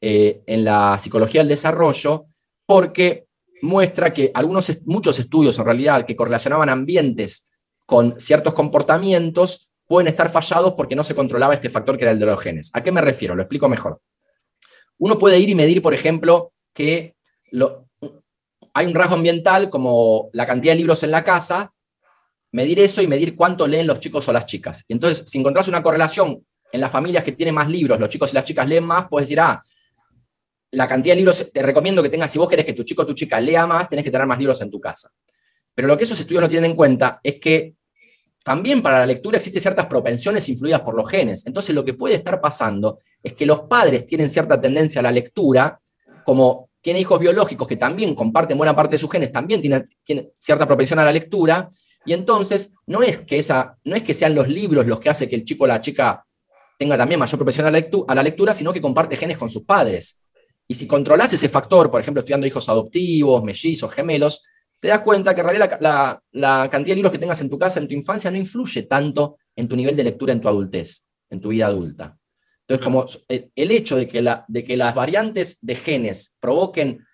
eh, 0.00 0.42
en 0.46 0.64
la 0.64 0.98
psicología 0.98 1.40
del 1.40 1.48
desarrollo, 1.48 2.26
porque 2.66 3.26
muestra 3.62 4.12
que 4.12 4.30
algunos, 4.32 4.70
muchos 4.84 5.18
estudios 5.18 5.58
en 5.58 5.64
realidad 5.64 6.06
que 6.06 6.16
correlacionaban 6.16 6.68
ambientes 6.68 7.50
con 7.86 8.18
ciertos 8.20 8.54
comportamientos 8.54 9.68
pueden 9.86 10.08
estar 10.08 10.30
fallados 10.30 10.74
porque 10.74 10.94
no 10.94 11.02
se 11.02 11.14
controlaba 11.14 11.54
este 11.54 11.68
factor 11.68 11.98
que 11.98 12.04
era 12.04 12.12
el 12.12 12.18
de 12.18 12.26
los 12.26 12.40
genes. 12.40 12.70
¿A 12.72 12.82
qué 12.82 12.92
me 12.92 13.00
refiero? 13.00 13.34
Lo 13.34 13.42
explico 13.42 13.68
mejor. 13.68 14.00
Uno 14.98 15.18
puede 15.18 15.38
ir 15.38 15.50
y 15.50 15.54
medir, 15.54 15.82
por 15.82 15.94
ejemplo, 15.94 16.52
que 16.72 17.16
hay 18.72 18.86
un 18.86 18.94
rasgo 18.94 19.16
ambiental 19.16 19.68
como 19.68 20.30
la 20.32 20.46
cantidad 20.46 20.72
de 20.74 20.78
libros 20.78 21.02
en 21.02 21.10
la 21.10 21.24
casa, 21.24 21.72
medir 22.52 22.78
eso 22.78 23.02
y 23.02 23.06
medir 23.06 23.34
cuánto 23.34 23.66
leen 23.66 23.86
los 23.86 24.00
chicos 24.00 24.28
o 24.28 24.32
las 24.32 24.46
chicas. 24.46 24.84
Y 24.86 24.92
entonces, 24.92 25.24
si 25.26 25.38
encontrás 25.38 25.68
una 25.68 25.82
correlación 25.82 26.44
en 26.72 26.80
las 26.80 26.90
familias 26.90 27.24
que 27.24 27.32
tienen 27.32 27.54
más 27.54 27.68
libros, 27.68 27.98
los 27.98 28.08
chicos 28.08 28.30
y 28.32 28.34
las 28.36 28.44
chicas 28.44 28.68
leen 28.68 28.84
más, 28.84 29.08
puedes 29.08 29.28
decir, 29.28 29.40
ah, 29.40 29.62
la 30.72 30.86
cantidad 30.86 31.14
de 31.14 31.18
libros, 31.18 31.50
te 31.52 31.62
recomiendo 31.62 32.02
que 32.02 32.08
tengas, 32.08 32.30
si 32.30 32.38
vos 32.38 32.48
querés 32.48 32.64
que 32.64 32.72
tu 32.72 32.84
chico 32.84 33.02
o 33.02 33.06
tu 33.06 33.14
chica 33.14 33.40
lea 33.40 33.66
más, 33.66 33.88
tenés 33.88 34.04
que 34.04 34.10
tener 34.10 34.26
más 34.26 34.38
libros 34.38 34.60
en 34.60 34.70
tu 34.70 34.80
casa. 34.80 35.10
Pero 35.74 35.88
lo 35.88 35.96
que 35.96 36.04
esos 36.04 36.18
estudios 36.20 36.42
no 36.42 36.48
tienen 36.48 36.70
en 36.72 36.76
cuenta 36.76 37.20
es 37.22 37.40
que 37.40 37.74
también 38.44 38.80
para 38.80 39.00
la 39.00 39.06
lectura 39.06 39.36
existen 39.36 39.60
ciertas 39.60 39.86
propensiones 39.86 40.48
influidas 40.48 40.80
por 40.80 40.94
los 40.94 41.08
genes. 41.08 41.46
Entonces 41.46 41.74
lo 41.74 41.84
que 41.84 41.94
puede 41.94 42.14
estar 42.14 42.40
pasando 42.40 42.98
es 43.22 43.34
que 43.34 43.44
los 43.44 43.62
padres 43.62 44.06
tienen 44.06 44.30
cierta 44.30 44.60
tendencia 44.60 45.00
a 45.00 45.02
la 45.02 45.12
lectura, 45.12 45.80
como 46.24 46.70
tienen 46.80 47.02
hijos 47.02 47.20
biológicos 47.20 47.68
que 47.68 47.76
también 47.76 48.14
comparten 48.14 48.56
buena 48.56 48.74
parte 48.74 48.92
de 48.92 48.98
sus 48.98 49.10
genes, 49.10 49.30
también 49.30 49.60
tienen, 49.60 49.86
cierta 50.38 50.66
propensión 50.66 50.98
a 50.98 51.04
la 51.04 51.12
lectura, 51.12 51.68
y 52.06 52.14
entonces 52.14 52.74
no 52.86 53.02
es, 53.02 53.18
que 53.18 53.38
esa, 53.38 53.76
no 53.84 53.94
es 53.94 54.02
que 54.02 54.14
sean 54.14 54.34
los 54.34 54.48
libros 54.48 54.86
los 54.86 55.00
que 55.00 55.10
hacen 55.10 55.28
que 55.28 55.36
el 55.36 55.44
chico 55.44 55.64
o 55.64 55.66
la 55.66 55.82
chica 55.82 56.24
tenga 56.78 56.96
también 56.96 57.20
mayor 57.20 57.38
propensión 57.38 57.66
a 57.66 58.14
la 58.14 58.22
lectura, 58.22 58.54
sino 58.54 58.72
que 58.72 58.80
comparte 58.80 59.16
genes 59.16 59.36
con 59.36 59.50
sus 59.50 59.64
padres. 59.64 60.19
Y 60.70 60.76
si 60.76 60.86
controlas 60.86 61.32
ese 61.32 61.48
factor, 61.48 61.90
por 61.90 62.00
ejemplo, 62.00 62.20
estudiando 62.20 62.46
hijos 62.46 62.68
adoptivos, 62.68 63.42
mellizos, 63.42 63.90
gemelos, 63.90 64.46
te 64.78 64.86
das 64.86 65.00
cuenta 65.00 65.34
que 65.34 65.40
en 65.40 65.48
realidad 65.48 65.78
la, 66.30 66.68
cantidad 66.70 66.92
de 66.92 66.94
libros 66.94 67.10
que 67.10 67.18
tengas 67.18 67.40
en 67.40 67.50
tu 67.50 67.58
casa, 67.58 67.80
en 67.80 67.88
tu 67.88 67.94
infancia, 67.94 68.30
no 68.30 68.36
influye 68.36 68.84
tanto 68.84 69.38
en 69.56 69.66
tu 69.66 69.74
nivel 69.74 69.96
de 69.96 70.04
lectura 70.04 70.32
en 70.32 70.40
tu 70.40 70.46
adultez, 70.46 71.04
en 71.28 71.40
tu 71.40 71.48
vida 71.48 71.66
adulta. 71.66 72.16
Entonces, 72.60 72.84
como 72.84 73.04
el 73.28 73.70
hecho 73.72 73.96
de 73.96 74.06
que, 74.06 74.22
la, 74.22 74.44
de 74.46 74.62
que 74.62 74.76
las 74.76 74.94
variantes 74.94 75.58
de 75.60 75.74
genes 75.74 76.36
provoquen 76.38 77.04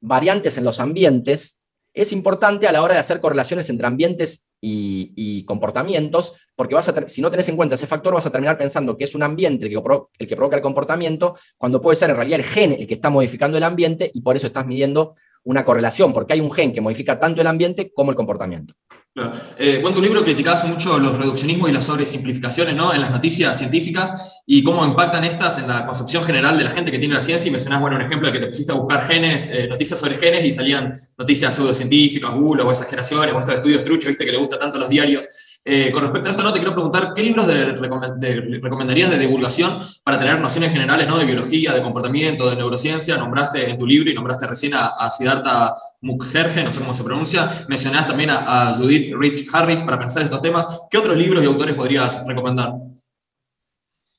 variantes 0.00 0.58
en 0.58 0.64
los 0.64 0.80
ambientes 0.80 1.60
es 1.94 2.10
importante 2.10 2.66
a 2.66 2.72
la 2.72 2.82
hora 2.82 2.94
de 2.94 3.00
hacer 3.00 3.20
correlaciones 3.20 3.70
entre 3.70 3.86
ambientes 3.86 4.45
y, 4.68 5.44
comportamientos, 5.44 6.34
porque 6.54 6.74
vas 6.74 6.88
a 6.88 7.08
si 7.08 7.20
no 7.20 7.30
tenés 7.30 7.48
en 7.48 7.56
cuenta 7.56 7.74
ese 7.74 7.86
factor, 7.86 8.14
vas 8.14 8.26
a 8.26 8.30
terminar 8.30 8.58
pensando 8.58 8.96
que 8.96 9.04
es 9.04 9.14
un 9.14 9.22
ambiente 9.22 9.68
que, 9.68 9.76
el 10.18 10.28
que 10.28 10.36
provoca 10.36 10.56
el 10.56 10.62
comportamiento, 10.62 11.36
cuando 11.56 11.80
puede 11.80 11.96
ser 11.96 12.10
en 12.10 12.16
realidad 12.16 12.40
el 12.40 12.46
gen 12.46 12.72
el 12.72 12.86
que 12.86 12.94
está 12.94 13.10
modificando 13.10 13.56
el 13.58 13.64
ambiente 13.64 14.10
y 14.12 14.20
por 14.22 14.36
eso 14.36 14.46
estás 14.48 14.66
midiendo 14.66 15.14
una 15.44 15.64
correlación, 15.64 16.12
porque 16.12 16.32
hay 16.32 16.40
un 16.40 16.50
gen 16.50 16.72
que 16.72 16.80
modifica 16.80 17.20
tanto 17.20 17.40
el 17.40 17.46
ambiente 17.46 17.92
como 17.94 18.10
el 18.10 18.16
comportamiento. 18.16 18.74
Claro. 19.16 19.32
Eh, 19.56 19.82
tu 19.94 20.02
libro 20.02 20.22
criticabas 20.22 20.66
mucho 20.66 20.98
los 20.98 21.16
reduccionismos 21.16 21.70
y 21.70 21.72
las 21.72 21.86
sobresimplificaciones 21.86 22.76
¿no? 22.76 22.92
en 22.92 23.00
las 23.00 23.10
noticias 23.10 23.56
científicas 23.56 24.42
y 24.44 24.62
cómo 24.62 24.84
impactan 24.84 25.24
estas 25.24 25.56
en 25.56 25.66
la 25.68 25.86
concepción 25.86 26.22
general 26.22 26.58
de 26.58 26.64
la 26.64 26.70
gente 26.72 26.92
que 26.92 26.98
tiene 26.98 27.14
la 27.14 27.22
ciencia. 27.22 27.48
Y 27.48 27.50
mencionás, 27.50 27.80
bueno, 27.80 27.96
un 27.96 28.02
ejemplo 28.02 28.28
de 28.28 28.34
que 28.34 28.40
te 28.40 28.48
pusiste 28.48 28.72
a 28.72 28.74
buscar 28.74 29.06
genes, 29.06 29.48
eh, 29.50 29.68
noticias 29.68 29.98
sobre 29.98 30.18
genes 30.18 30.44
y 30.44 30.52
salían 30.52 30.92
noticias 31.16 31.54
pseudocientíficas, 31.54 32.34
bulos 32.34 32.66
o 32.66 32.70
exageraciones 32.70 33.32
o 33.32 33.38
estos 33.38 33.54
estudios 33.54 33.82
truchos, 33.84 34.08
viste, 34.10 34.26
que 34.26 34.32
le 34.32 34.38
gusta 34.38 34.58
tanto 34.58 34.76
a 34.76 34.80
los 34.80 34.90
diarios. 34.90 35.26
Eh, 35.68 35.90
con 35.90 36.00
respecto 36.00 36.28
a 36.28 36.30
esto, 36.30 36.44
¿no? 36.44 36.52
te 36.52 36.60
quiero 36.60 36.76
preguntar, 36.76 37.12
¿qué 37.12 37.24
libros 37.24 37.52
recomendarías 37.52 39.10
de 39.10 39.18
divulgación 39.18 39.76
para 40.04 40.16
tener 40.16 40.38
nociones 40.38 40.70
generales 40.70 41.08
¿no? 41.08 41.18
de 41.18 41.24
biología, 41.24 41.74
de 41.74 41.82
comportamiento, 41.82 42.48
de 42.48 42.54
neurociencia? 42.54 43.16
Nombraste 43.16 43.70
en 43.70 43.76
tu 43.76 43.84
libro 43.84 44.08
y 44.08 44.14
nombraste 44.14 44.46
recién 44.46 44.74
a, 44.76 45.10
Siddhartha 45.10 45.74
Mukherjee, 46.02 46.62
no 46.62 46.70
sé 46.70 46.78
cómo 46.78 46.94
se 46.94 47.02
pronuncia. 47.02 47.50
Mencionaste 47.68 48.10
también 48.10 48.30
a, 48.30 48.74
Judith 48.74 49.12
Rich 49.18 49.48
Harris 49.52 49.82
para 49.82 49.98
pensar 49.98 50.22
estos 50.22 50.40
temas. 50.40 50.86
¿Qué 50.88 50.98
otros 50.98 51.16
libros 51.16 51.42
y 51.42 51.46
autores 51.46 51.74
podrías 51.74 52.24
recomendar? 52.24 52.72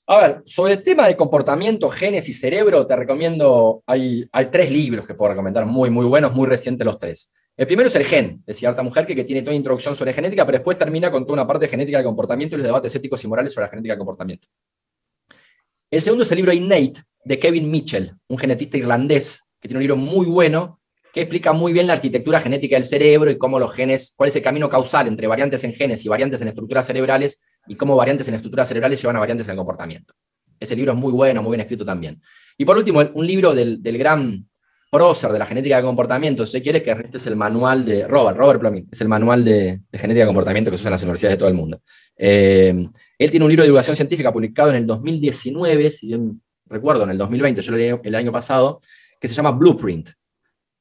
A 0.07 0.17
ver, 0.17 0.43
sobre 0.45 0.73
el 0.73 0.83
tema 0.83 1.07
de 1.07 1.15
comportamiento, 1.15 1.89
genes 1.89 2.27
y 2.27 2.33
cerebro, 2.33 2.85
te 2.85 2.97
recomiendo, 2.97 3.83
hay, 3.85 4.27
hay 4.33 4.47
tres 4.47 4.69
libros 4.69 5.07
que 5.07 5.13
puedo 5.13 5.29
recomendar, 5.29 5.65
muy, 5.65 5.89
muy 5.89 6.07
buenos, 6.07 6.33
muy 6.33 6.45
recientes 6.45 6.83
los 6.83 6.99
tres. 6.99 7.31
El 7.57 7.65
primero 7.65 7.87
es 7.87 7.95
el 7.95 8.05
gen, 8.05 8.43
de 8.45 8.53
cierta 8.53 8.83
mujer 8.83 9.07
que, 9.07 9.23
tiene 9.23 9.41
toda 9.41 9.55
introducción 9.55 9.95
sobre 9.95 10.13
genética, 10.13 10.45
pero 10.45 10.59
después 10.59 10.77
termina 10.77 11.09
con 11.09 11.25
toda 11.25 11.33
una 11.33 11.47
parte 11.47 11.65
de 11.65 11.69
genética 11.69 11.97
de 11.97 12.03
comportamiento 12.03 12.55
y 12.55 12.59
los 12.59 12.65
debates 12.65 12.93
éticos 12.93 13.23
y 13.23 13.27
morales 13.27 13.51
sobre 13.51 13.65
la 13.65 13.69
genética 13.71 13.95
de 13.95 13.97
comportamiento. 13.97 14.47
El 15.89 16.01
segundo 16.03 16.23
es 16.23 16.31
el 16.31 16.35
libro 16.35 16.53
Innate, 16.53 17.01
de 17.25 17.39
Kevin 17.39 17.69
Mitchell, 17.71 18.13
un 18.27 18.37
genetista 18.37 18.77
irlandés, 18.77 19.41
que 19.59 19.67
tiene 19.67 19.79
un 19.79 19.81
libro 19.81 19.95
muy 19.95 20.27
bueno, 20.27 20.81
que 21.11 21.21
explica 21.21 21.51
muy 21.51 21.73
bien 21.73 21.87
la 21.87 21.93
arquitectura 21.93 22.39
genética 22.39 22.75
del 22.75 22.85
cerebro 22.85 23.31
y 23.31 23.39
cómo 23.39 23.57
los 23.57 23.73
genes, 23.73 24.13
cuál 24.15 24.29
es 24.29 24.35
el 24.35 24.43
camino 24.43 24.69
causal 24.69 25.07
entre 25.07 25.25
variantes 25.25 25.63
en 25.63 25.73
genes 25.73 26.05
y 26.05 26.09
variantes 26.09 26.39
en 26.41 26.49
estructuras 26.49 26.85
cerebrales, 26.85 27.43
y 27.65 27.75
cómo 27.75 27.95
variantes 27.95 28.27
en 28.27 28.35
estructuras 28.35 28.67
cerebrales 28.67 29.01
llevan 29.01 29.15
a 29.15 29.19
variantes 29.19 29.47
en 29.47 29.51
el 29.51 29.57
comportamiento. 29.57 30.13
Ese 30.59 30.75
libro 30.75 30.93
es 30.93 30.97
muy 30.97 31.11
bueno, 31.11 31.41
muy 31.41 31.51
bien 31.51 31.61
escrito 31.61 31.83
también. 31.83 32.21
Y 32.55 32.65
por 32.65 32.77
último, 32.77 33.01
un 33.13 33.25
libro 33.25 33.55
del, 33.55 33.81
del 33.81 33.97
gran 33.97 34.47
prócer 34.89 35.31
de 35.31 35.39
la 35.39 35.45
genética 35.45 35.77
de 35.77 35.83
comportamiento, 35.83 36.45
si 36.45 36.61
quiere, 36.61 36.81
que 36.81 36.91
este 36.91 37.17
es 37.17 37.27
el 37.27 37.35
manual 37.35 37.85
de 37.85 38.07
Robert, 38.07 38.37
Robert 38.37 38.59
Pluming, 38.59 38.87
es 38.91 39.01
el 39.01 39.07
manual 39.07 39.43
de, 39.43 39.81
genética 39.91 40.23
de 40.23 40.27
comportamiento 40.27 40.71
que 40.71 40.77
se 40.77 40.81
usa 40.81 40.89
en 40.89 40.93
las 40.93 41.03
universidades 41.03 41.35
de 41.35 41.39
todo 41.39 41.49
el 41.49 41.55
mundo. 41.55 41.81
Eh, 42.15 42.87
él 43.17 43.31
tiene 43.31 43.45
un 43.45 43.49
libro 43.49 43.63
de 43.63 43.67
divulgación 43.67 43.95
científica 43.95 44.31
publicado 44.31 44.69
en 44.69 44.77
el 44.77 44.87
2019, 44.87 45.91
si 45.91 46.07
bien 46.07 46.41
recuerdo, 46.67 47.03
en 47.03 47.11
el 47.11 47.17
2020, 47.17 47.61
yo 47.61 47.71
lo 47.71 47.77
leí 47.77 47.93
el 48.01 48.15
año 48.15 48.31
pasado, 48.31 48.79
que 49.19 49.27
se 49.27 49.33
llama 49.33 49.51
Blueprint. 49.51 50.09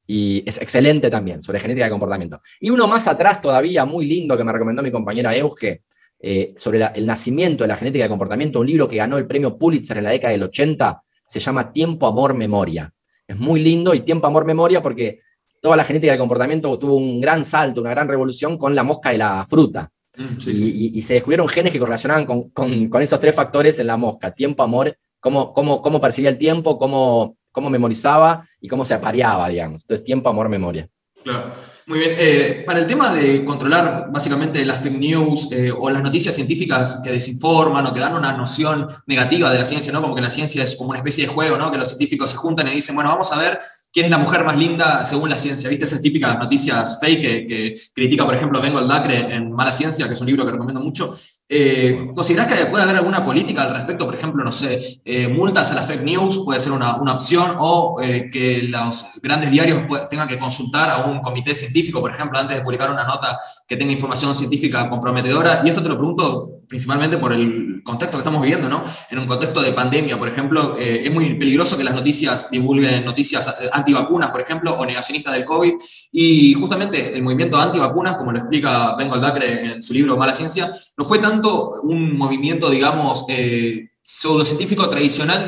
Y 0.09 0.41
es 0.45 0.61
excelente 0.61 1.09
también, 1.09 1.43
sobre 1.43 1.59
genética 1.59 1.85
de 1.85 1.91
comportamiento. 1.91 2.41
Y 2.61 2.69
uno 2.69 2.87
más 2.87 3.07
atrás 3.07 3.41
todavía, 3.41 3.83
muy 3.83 4.05
lindo, 4.05 4.37
que 4.37 4.43
me 4.43 4.53
recomendó 4.53 4.81
mi 4.81 4.91
compañera 4.91 5.35
Euge, 5.35 5.81
eh, 6.19 6.55
sobre 6.57 6.83
el 6.95 7.05
nacimiento 7.05 7.65
de 7.65 7.67
la 7.67 7.75
genética 7.75 8.05
de 8.05 8.09
comportamiento, 8.09 8.61
un 8.61 8.67
libro 8.67 8.87
que 8.87 8.95
ganó 8.95 9.17
el 9.17 9.27
premio 9.27 9.57
Pulitzer 9.57 9.97
en 9.97 10.05
la 10.05 10.11
década 10.11 10.31
del 10.31 10.43
80, 10.43 11.03
se 11.27 11.39
llama 11.41 11.73
Tiempo, 11.73 12.07
Amor, 12.07 12.33
Memoria 12.33 12.91
es 13.27 13.37
muy 13.37 13.59
lindo 13.59 13.93
y 13.93 14.01
tiempo, 14.01 14.27
amor, 14.27 14.45
memoria, 14.45 14.81
porque 14.81 15.19
toda 15.61 15.75
la 15.75 15.83
genética 15.83 16.11
del 16.11 16.19
comportamiento 16.19 16.77
tuvo 16.79 16.95
un 16.95 17.19
gran 17.19 17.43
salto, 17.43 17.81
una 17.81 17.89
gran 17.89 18.07
revolución 18.07 18.57
con 18.57 18.73
la 18.73 18.83
mosca 18.83 19.13
y 19.13 19.17
la 19.17 19.45
fruta. 19.47 19.91
Mm, 20.15 20.37
y, 20.47 21.01
se 21.01 21.15
descubrieron 21.15 21.47
genes 21.47 21.71
que 21.71 21.79
correlacionaban 21.79 22.25
con, 22.25 23.01
esos 23.01 23.19
tres 23.19 23.35
factores 23.35 23.77
en 23.79 23.87
la 23.87 23.97
mosca, 23.97 24.33
tiempo, 24.33 24.63
amor, 24.63 24.97
cómo, 25.19 25.53
cómo, 25.53 25.81
cómo 25.81 26.01
percibía 26.01 26.29
el 26.29 26.37
tiempo, 26.37 26.79
cómo, 26.79 27.35
cómo 27.51 27.69
memorizaba 27.69 28.47
y 28.59 28.67
cómo 28.67 28.85
se 28.85 28.93
apareaba, 28.93 29.49
digamos. 29.49 29.83
Entonces, 29.83 30.03
tiempo, 30.03 30.29
amor, 30.29 30.49
memoria. 30.49 30.89
Claro. 31.23 31.53
Muy 31.87 31.99
bien. 31.99 32.15
Eh, 32.17 32.63
para 32.67 32.79
el 32.79 32.85
tema 32.85 33.11
de 33.11 33.45
controlar 33.45 34.11
básicamente 34.11 34.65
las 34.65 34.81
fake 34.81 34.99
news 34.99 35.49
eh, 35.53 35.71
o 35.71 35.89
las 35.89 36.03
noticias 36.03 36.35
científicas 36.35 36.99
que 37.01 37.11
desinforman 37.13 37.85
o 37.85 37.93
que 37.93 38.01
dan 38.01 38.13
una 38.13 38.33
noción 38.33 38.89
negativa 39.05 39.49
de 39.49 39.59
la 39.59 39.63
ciencia, 39.63 39.93
¿no? 39.93 40.01
Como 40.01 40.13
que 40.13 40.21
la 40.21 40.29
ciencia 40.29 40.65
es 40.65 40.75
como 40.75 40.89
una 40.89 40.99
especie 40.99 41.25
de 41.25 41.33
juego, 41.33 41.57
¿no? 41.57 41.71
Que 41.71 41.77
los 41.77 41.87
científicos 41.87 42.31
se 42.31 42.35
juntan 42.35 42.67
y 42.67 42.71
dicen, 42.71 42.93
bueno, 42.93 43.09
vamos 43.11 43.31
a 43.31 43.37
ver 43.37 43.57
quién 43.91 44.05
es 44.05 44.11
la 44.11 44.17
mujer 44.17 44.43
más 44.45 44.57
linda 44.57 45.03
según 45.03 45.29
la 45.29 45.37
ciencia. 45.37 45.69
¿Viste 45.69 45.85
esas 45.85 46.01
típicas 46.01 46.37
noticias 46.37 46.99
fake 47.01 47.47
que, 47.47 47.81
critica, 47.93 48.25
por 48.25 48.35
ejemplo, 48.35 48.61
Bengal 48.61 48.87
Dacre 48.87 49.33
en 49.33 49.51
Mala 49.51 49.71
Ciencia, 49.71 50.07
que 50.07 50.13
es 50.13 50.21
un 50.21 50.27
libro 50.27 50.45
que 50.45 50.51
recomiendo 50.51 50.81
mucho? 50.81 51.13
Eh, 51.49 52.11
¿Considerás 52.13 52.47
que 52.47 52.65
puede 52.65 52.83
haber 52.83 52.97
alguna 52.97 53.23
política 53.23 53.63
al 53.63 53.73
respecto? 53.73 54.05
Por 54.05 54.15
ejemplo, 54.15 54.43
no 54.43 54.51
sé, 54.51 55.01
eh, 55.05 55.27
multas 55.29 55.71
a 55.71 55.75
las 55.75 55.87
fake 55.87 56.03
news 56.03 56.41
puede 56.43 56.59
ser 56.59 56.73
una, 56.73 56.95
opción 56.95 57.55
o 57.57 57.99
eh, 58.01 58.29
que 58.31 58.63
los 58.63 59.19
grandes 59.21 59.51
diarios 59.51 59.81
tengan 60.09 60.27
que 60.27 60.37
consultar 60.37 60.89
a 60.89 61.05
un 61.05 61.21
comité 61.21 61.55
científico, 61.55 62.01
por 62.01 62.11
ejemplo, 62.11 62.37
antes 62.37 62.57
de 62.57 62.63
publicar 62.63 62.91
una 62.91 63.05
nota 63.05 63.37
que 63.67 63.77
tenga 63.77 63.93
información 63.93 64.35
científica 64.35 64.89
comprometedora. 64.89 65.61
Y 65.63 65.69
esto 65.69 65.81
te 65.81 65.89
lo 65.89 65.97
pregunto 65.97 66.56
principalmente 66.67 67.17
por 67.17 67.33
el 67.33 67.81
contexto 67.83 68.17
que 68.17 68.21
estamos 68.21 68.41
viviendo, 68.41 68.67
¿no? 68.67 68.83
En 69.09 69.19
un 69.19 69.27
contexto 69.27 69.61
de 69.61 69.71
pandemia, 69.71 70.19
por 70.19 70.27
ejemplo, 70.27 70.77
eh, 70.77 71.01
es 71.05 71.11
muy 71.11 71.33
peligroso 71.35 71.77
que 71.77 71.83
las 71.83 71.93
noticias 71.93 72.49
divulguen 72.51 73.05
noticias 73.05 73.47
eh, 73.47 73.69
antivacunas, 73.71 74.29
por 74.31 74.41
ejemplo, 74.41 74.73
o 74.73 74.85
negacionistas 74.85 75.33
del 75.33 75.45
COVID. 75.45 75.73
Y 76.11 76.53
justamente 76.53 77.15
el 77.15 77.23
movimiento 77.23 77.57
antivacunas, 77.57 78.15
como 78.15 78.31
lo 78.31 78.39
explica 78.39 78.95
Bengal 78.95 79.21
Dacre 79.21 79.73
en 79.73 79.81
su 79.81 79.93
libro 79.93 80.17
Mala 80.17 80.33
Ciencia, 80.33 80.69
no 80.97 81.05
fue 81.05 81.19
tanto 81.19 81.81
un 81.83 82.17
movimiento, 82.17 82.69
digamos, 82.69 83.25
eh, 83.29 83.89
pseudocientífico 84.09 84.89
tradicional, 84.89 85.45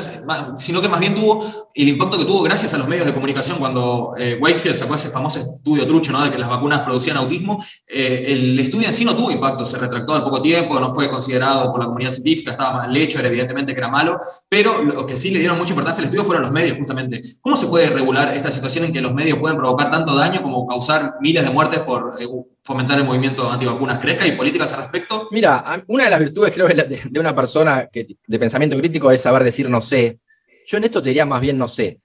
sino 0.58 0.82
que 0.82 0.88
más 0.90 1.00
bien 1.00 1.14
tuvo 1.14 1.70
el 1.74 1.88
impacto 1.88 2.18
que 2.18 2.26
tuvo 2.26 2.42
gracias 2.42 2.74
a 2.74 2.76
los 2.76 2.88
medios 2.88 3.06
de 3.06 3.14
comunicación 3.14 3.58
cuando 3.58 4.12
eh, 4.18 4.38
Wakefield 4.38 4.76
sacó 4.76 4.96
ese 4.96 5.08
famoso 5.08 5.38
estudio 5.38 5.86
trucho 5.86 6.12
¿no? 6.12 6.22
de 6.22 6.30
que 6.30 6.36
las 6.36 6.50
vacunas 6.50 6.82
producían 6.82 7.16
autismo. 7.16 7.56
Eh, 7.86 8.24
el 8.26 8.60
estudio 8.60 8.88
en 8.88 8.92
sí 8.92 9.06
no 9.06 9.16
tuvo 9.16 9.30
impacto, 9.30 9.64
se 9.64 9.78
retractó 9.78 10.14
al 10.14 10.24
poco 10.24 10.42
tiempo, 10.42 10.78
no 10.78 10.92
fue 10.92 11.08
considerado 11.08 11.72
por 11.72 11.80
la 11.80 11.86
comunidad 11.86 12.10
científica, 12.10 12.50
estaba 12.50 12.72
mal 12.74 12.94
hecho, 12.94 13.18
era 13.18 13.28
evidentemente 13.28 13.72
que 13.72 13.78
era 13.78 13.88
malo, 13.88 14.18
pero 14.50 14.84
lo 14.84 15.06
que 15.06 15.16
sí 15.16 15.30
le 15.30 15.38
dieron 15.38 15.56
mucha 15.56 15.70
importancia 15.70 16.02
al 16.02 16.04
estudio 16.04 16.26
fueron 16.26 16.42
los 16.42 16.52
medios, 16.52 16.76
justamente. 16.76 17.22
¿Cómo 17.40 17.56
se 17.56 17.66
puede 17.66 17.88
regular 17.88 18.36
esta 18.36 18.52
situación 18.52 18.84
en 18.84 18.92
que 18.92 19.00
los 19.00 19.14
medios 19.14 19.38
pueden 19.38 19.56
provocar 19.56 19.90
tanto 19.90 20.14
daño 20.14 20.42
como 20.42 20.66
causar 20.66 21.14
miles 21.22 21.44
de 21.44 21.50
muertes 21.50 21.80
por 21.80 22.18
eh, 22.20 22.26
fomentar 22.62 22.98
el 22.98 23.04
movimiento 23.04 23.50
antivacunas 23.50 23.98
crezca 23.98 24.26
y 24.26 24.32
políticas 24.32 24.72
al 24.72 24.82
respecto? 24.82 25.28
Mira, 25.30 25.84
una 25.88 26.04
de 26.04 26.10
las 26.10 26.20
virtudes 26.20 26.52
creo 26.52 26.68
de, 26.68 27.18
una 27.18 27.34
persona 27.34 27.88
que, 27.90 28.06
de 28.26 28.38
pensamiento 28.38 28.76
crítico 28.76 29.10
es 29.10 29.20
saber 29.20 29.44
decir 29.44 29.68
no 29.68 29.80
sé. 29.80 30.20
Yo 30.66 30.78
en 30.78 30.84
esto 30.84 31.02
te 31.02 31.10
diría 31.10 31.26
más 31.26 31.40
bien 31.40 31.58
no 31.58 31.68
sé. 31.68 32.00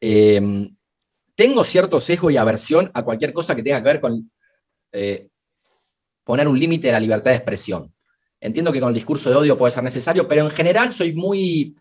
Em, 0.00 0.74
tengo 1.34 1.64
cierto 1.64 2.00
sesgo 2.00 2.30
y 2.30 2.36
aversión 2.36 2.90
a 2.92 3.02
cualquier 3.02 3.32
cosa 3.32 3.54
que 3.54 3.62
tenga 3.62 3.78
que 3.78 3.88
ver 3.88 4.00
con 4.00 4.30
eh, 4.92 5.28
poner 6.24 6.48
un 6.48 6.58
límite 6.58 6.90
a 6.90 6.92
la 6.92 7.00
libertad 7.00 7.30
de 7.30 7.36
expresión. 7.36 7.94
Entiendo 8.40 8.72
que 8.72 8.80
con 8.80 8.88
el 8.88 8.94
discurso 8.94 9.30
de 9.30 9.36
odio 9.36 9.58
puede 9.58 9.70
ser 9.70 9.82
necesario, 9.82 10.26
pero 10.26 10.44
en 10.44 10.50
general 10.50 10.92
soy 10.92 11.14
muy... 11.14 11.74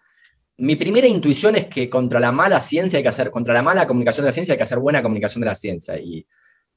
Mi 0.58 0.76
primera 0.76 1.08
intuición 1.08 1.56
es 1.56 1.68
que 1.68 1.90
contra 1.90 2.20
la 2.20 2.34
mala 2.34 2.60
ciencia 2.60 2.98
hay 2.98 3.04
que 3.04 3.10
hacer, 3.10 3.32
contra 3.32 3.54
la 3.54 3.62
mala 3.62 3.88
comunicación 3.88 4.26
de 4.26 4.30
la 4.30 4.34
ciencia 4.34 4.54
hay 4.54 4.58
que 4.58 4.66
hacer 4.66 4.80
buena 4.80 5.02
comunicación 5.02 5.42
de 5.42 5.46
la 5.46 5.56
ciencia. 5.56 5.98
Y 5.98 6.26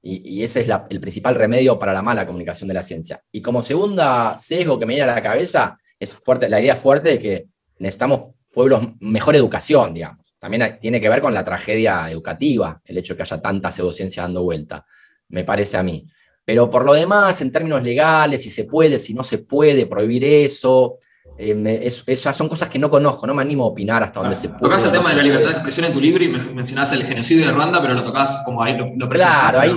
Y, 0.04 0.42
ese 0.42 0.62
es 0.62 0.68
el 0.90 1.00
principal 1.00 1.36
remedio 1.36 1.78
para 1.78 1.92
la 1.92 2.02
mala 2.02 2.26
comunicación 2.26 2.66
de 2.68 2.74
la 2.74 2.82
ciencia. 2.82 3.22
Y 3.30 3.40
como 3.40 3.62
segunda 3.62 4.36
sesgo 4.36 4.78
que 4.78 4.84
me 4.84 4.94
viene 4.94 5.08
a 5.08 5.14
la 5.14 5.22
cabeza, 5.22 5.78
es 5.98 6.16
fuerte, 6.16 6.48
la 6.48 6.60
idea 6.60 6.74
fuerte 6.74 7.10
de 7.10 7.18
que 7.20 7.46
necesitamos 7.78 8.34
pueblos 8.52 8.82
mejor 9.00 9.36
educación, 9.36 9.94
digamos. 9.94 10.34
También 10.38 10.78
tiene 10.80 11.00
que 11.00 11.08
ver 11.08 11.20
con 11.20 11.32
la 11.32 11.44
tragedia 11.44 12.10
educativa, 12.10 12.80
el 12.84 12.98
hecho 12.98 13.12
de 13.12 13.18
que 13.18 13.22
haya 13.22 13.40
tanta 13.40 13.70
pseudociencia 13.70 14.24
dando 14.24 14.42
vuelta, 14.42 14.84
me 15.28 15.44
parece 15.44 15.76
a 15.76 15.84
mí. 15.84 16.04
Pero 16.44 16.68
por 16.68 16.84
lo 16.84 16.94
demás, 16.94 17.40
en 17.40 17.52
términos 17.52 17.82
legales, 17.84 18.42
si 18.42 18.50
se 18.50 18.64
puede, 18.64 18.98
si 18.98 19.14
no 19.14 19.22
se 19.22 19.38
puede 19.38 19.86
prohibir 19.86 20.24
eso, 20.24 20.98
eh, 21.38 21.92
esas 22.06 22.36
son 22.36 22.48
cosas 22.48 22.68
que 22.68 22.78
no 22.78 22.90
conozco, 22.90 23.26
no 23.26 23.34
me 23.34 23.42
animo 23.42 23.64
a 23.64 23.68
opinar 23.68 24.02
hasta 24.02 24.20
donde 24.20 24.36
se 24.36 24.48
puede. 24.48 24.62
Tocás 24.62 24.86
el 24.86 24.92
tema 24.92 25.10
de 25.10 25.16
la 25.16 25.22
libertad 25.22 25.48
de 25.48 25.52
expresión 25.54 25.86
en 25.86 25.92
tu 25.92 26.00
libro 26.00 26.22
y 26.22 26.28
mencionás 26.28 26.92
el 26.92 27.04
genocidio 27.04 27.46
de 27.46 27.52
Ruanda, 27.52 27.80
pero 27.80 27.94
lo 27.94 28.04
tocas 28.04 28.42
como 28.44 28.62
ahí 28.62 28.76
lo, 28.76 29.08
Claro, 29.08 29.60
ahí, 29.60 29.76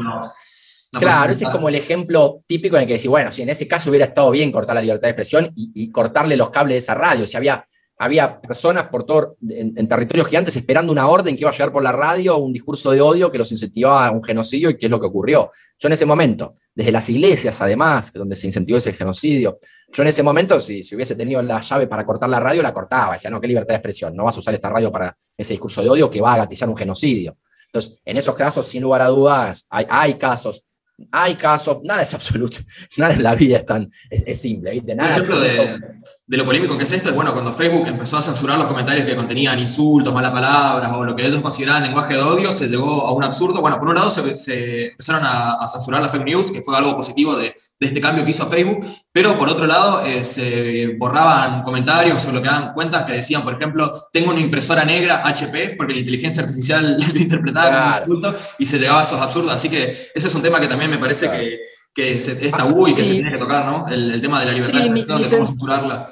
claro, 0.92 1.34
ese 1.34 1.46
es 1.46 1.50
como 1.50 1.70
el 1.70 1.76
ejemplo 1.76 2.44
típico 2.48 2.76
en 2.76 2.84
el 2.84 2.88
que 2.88 2.94
decís, 2.94 3.10
bueno, 3.10 3.32
si 3.32 3.42
en 3.42 3.50
ese 3.50 3.68
caso 3.68 3.90
hubiera 3.90 4.06
estado 4.06 4.32
bien 4.32 4.52
cortar 4.52 4.76
la 4.76 4.82
libertad 4.82 5.08
de 5.08 5.12
expresión 5.12 5.52
y, 5.56 5.90
cortarle 5.92 6.38
los 6.38 6.50
cables 6.50 6.76
de 6.76 6.80
esa 6.80 6.96
radio, 6.96 7.26
si 7.26 7.38
había, 7.38 7.66
había 7.98 8.40
personas 8.42 8.88
por 8.90 9.06
todo, 9.06 9.38
en, 9.50 9.88
territorios 9.88 10.28
gigantes 10.28 10.56
esperando 10.56 10.92
una 10.92 11.08
orden 11.08 11.36
que 11.36 11.42
iba 11.42 11.50
a 11.50 11.54
llegar 11.54 11.72
por 11.72 11.84
la 11.84 11.92
radio, 11.92 12.38
un 12.38 12.54
discurso 12.54 12.92
de 12.92 13.02
odio 13.02 13.32
que 13.32 13.38
los 13.38 13.52
incentivaba 13.52 14.08
a 14.08 14.12
un 14.12 14.24
genocidio 14.24 14.70
y 14.70 14.78
qué 14.78 14.88
es 14.88 14.90
lo 14.90 15.00
que 15.00 15.08
ocurrió. 15.08 15.52
Yo 15.80 15.88
en 15.88 15.94
ese 15.94 16.06
momento, 16.06 16.56
desde 16.74 16.92
las 16.92 17.10
iglesias 17.10 17.60
además, 17.62 18.12
donde 18.14 18.36
se 18.36 18.48
incentivó 18.48 18.78
ese 18.78 18.94
genocidio, 18.94 19.60
yo 19.96 20.02
en 20.02 20.10
ese 20.10 20.24
momento, 20.24 20.60
si, 20.60 20.84
si, 20.84 20.94
hubiese 20.94 21.16
tenido 21.16 21.42
la 21.42 21.62
llave 21.62 21.88
para 21.88 22.06
cortar 22.06 22.30
la 22.30 22.38
radio, 22.38 22.62
la 22.62 22.74
cortaba. 22.74 23.14
Decía, 23.14 23.30
no, 23.30 23.40
qué 23.40 23.48
libertad 23.48 23.70
de 23.70 23.78
expresión. 23.78 24.14
No 24.14 24.26
vas 24.26 24.36
a 24.36 24.40
usar 24.40 24.54
esta 24.54 24.70
radio 24.70 24.92
para 24.92 25.18
ese 25.38 25.54
discurso 25.54 25.82
de 25.82 25.90
odio 25.90 26.12
que 26.12 26.20
va 26.20 26.34
a 26.34 26.38
gatizar 26.40 26.68
un 26.68 26.76
genocidio. 26.76 27.38
Entonces, 27.68 28.02
en 28.04 28.18
esos 28.18 28.36
casos, 28.36 28.66
sin 28.66 28.84
lugar 28.84 29.02
a 29.02 29.08
dudas, 29.08 29.66
hay, 29.70 29.86
hay 29.90 30.16
casos 30.16 30.66
hay 31.12 31.36
casos, 31.36 31.78
nada 31.84 32.02
es 32.02 32.14
absoluto, 32.14 32.60
nada 32.98 33.14
en 33.14 33.24
la 33.24 33.36
vida 33.36 33.58
es 33.58 33.66
tan 33.66 33.92
es, 34.10 34.42
simple, 34.42 34.72
¿viste? 34.72 34.96
Nada 34.96 35.12
ejemplo 35.12 35.40
de, 35.40 36.38
lo 36.38 36.46
polémico 36.46 36.78
que 36.78 36.84
es 36.86 36.92
esto 36.92 37.10
es, 37.10 37.16
bueno, 37.16 37.34
cuando 37.34 37.52
Facebook 37.54 37.88
empezó 37.88 38.18
a 38.18 38.22
censurar 38.22 38.58
los 38.58 38.68
comentarios 38.68 39.06
que 39.06 39.16
contenían 39.16 39.60
insultos, 39.60 40.14
malas 40.14 40.32
palabras 40.32 40.92
o 40.94 41.06
lo 41.06 41.16
que 41.16 41.26
ellos 41.26 41.42
consideraban 41.42 41.84
lenguaje 41.84 42.16
de 42.16 42.22
odio, 42.22 42.52
se 42.52 42.68
llegó 42.68 43.06
a 43.06 43.14
un 43.14 43.24
absurdo. 43.24 43.62
Bueno, 43.62 43.80
por 43.80 43.90
un 43.90 43.96
lado 43.96 44.10
se, 44.10 44.88
empezaron 44.88 45.22
a, 45.24 45.68
censurar 45.68 46.02
las 46.02 46.12
fake 46.12 46.26
news, 46.26 46.52
que 46.52 46.62
fue 46.62 46.76
algo 46.78 46.96
positivo 46.96 47.36
de, 47.36 47.54
este 47.80 48.02
cambio 48.02 48.26
que 48.26 48.32
hizo 48.32 48.48
Facebook, 48.48 48.86
pero 49.12 49.38
por 49.38 49.50
otro 49.50 49.68
lado 49.68 50.04
eh, 50.06 50.26
se 50.26 50.96
borraban 50.98 51.62
comentarios, 51.62 52.22
se 52.22 52.32
bloqueaban 52.32 52.74
cuentas 52.74 53.04
que 53.04 53.14
decían, 53.14 53.44
por 53.44 53.54
ejemplo, 53.54 53.92
tengo 54.12 54.32
una 54.32 54.40
impresora 54.40 54.84
negra 54.84 55.22
HP, 55.28 55.76
porque 55.78 55.94
la 55.94 56.00
inteligencia 56.00 56.42
artificial 56.42 56.98
lo 57.14 57.20
interpretaba 57.20 58.02
como 58.04 58.16
insulto, 58.16 58.40
y 58.58 58.66
se 58.66 58.80
llegaba 58.80 59.02
a 59.02 59.04
esos 59.04 59.20
absurdos. 59.20 59.52
Así 59.52 59.70
que 59.70 59.92
ese 60.16 60.28
es 60.28 60.36
un 60.36 60.42
tema 60.42 60.60
que 60.60 60.68
también 60.68 60.85
me 60.88 60.98
parece 60.98 61.30
que, 61.32 61.60
que 61.94 62.14
es, 62.14 62.52
tabú 62.52 62.88
y 62.88 62.96
que 62.96 63.06
se 63.06 63.14
tiene 63.14 63.32
que 63.32 63.38
tocar, 63.38 63.66
¿no? 63.66 63.88
El, 63.88 64.20
tema 64.22 64.40
de 64.40 64.46
la 64.48 64.52
libertad 64.54 64.80
de 64.80 64.86
expresión, 64.86 65.22
de 65.22 65.30
cómo 65.30 65.48
censurarla. 65.48 66.10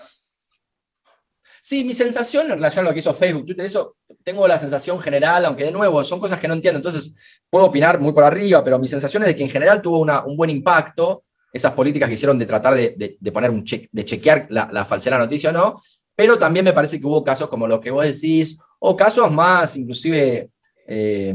Sí, 1.62 1.84
mi 1.86 1.94
sensación 1.94 2.48
en 2.48 2.58
relación 2.58 2.86
a 2.86 2.90
lo 2.90 2.94
que 2.94 3.00
hizo 3.00 3.14
Facebook, 3.14 3.46
Twitter, 3.46 3.66
eso 3.66 3.96
tengo 4.24 4.48
la 4.48 4.60
sensación 4.60 5.00
general, 5.00 5.46
aunque 5.46 5.64
de 5.64 5.72
nuevo 5.72 6.04
son 6.04 6.20
cosas 6.20 6.40
que 6.40 6.48
no 6.48 6.54
entiendo, 6.54 6.78
entonces 6.78 7.14
puedo 7.50 7.66
opinar 7.66 8.00
muy 8.00 8.12
por 8.12 8.26
arriba, 8.26 8.64
pero 8.64 8.78
mi 8.78 8.88
sensación 8.88 9.24
es 9.24 9.28
de 9.28 9.36
que 9.36 9.44
en 9.44 9.50
general 9.50 9.82
tuvo 9.82 10.00
un 10.00 10.38
buen 10.38 10.50
impacto 10.50 11.24
esas 11.54 11.72
políticas 11.74 12.10
que 12.10 12.16
hicieron 12.16 12.38
de 12.38 12.48
tratar 12.48 12.76
de, 12.76 13.32
poner 13.32 13.52
un 13.52 13.64
check, 13.64 13.88
de 13.92 14.04
chequear 14.04 14.48
la, 14.50 14.68
la 14.72 14.86
falsedad 14.86 15.16
de 15.16 15.20
la 15.20 15.26
noticia 15.26 15.52
o 15.52 15.54
no, 15.54 15.82
pero 16.16 16.38
también 16.38 16.66
me 16.66 16.74
parece 16.74 17.00
que 17.00 17.06
hubo 17.06 17.24
casos 17.24 17.48
como 17.50 17.68
los 17.68 17.80
que 17.80 17.92
vos 17.92 18.06
decís, 18.06 18.58
o 18.80 18.96
casos 18.96 19.32
más, 19.32 19.76
inclusive, 19.78 20.50
eh, 20.86 21.34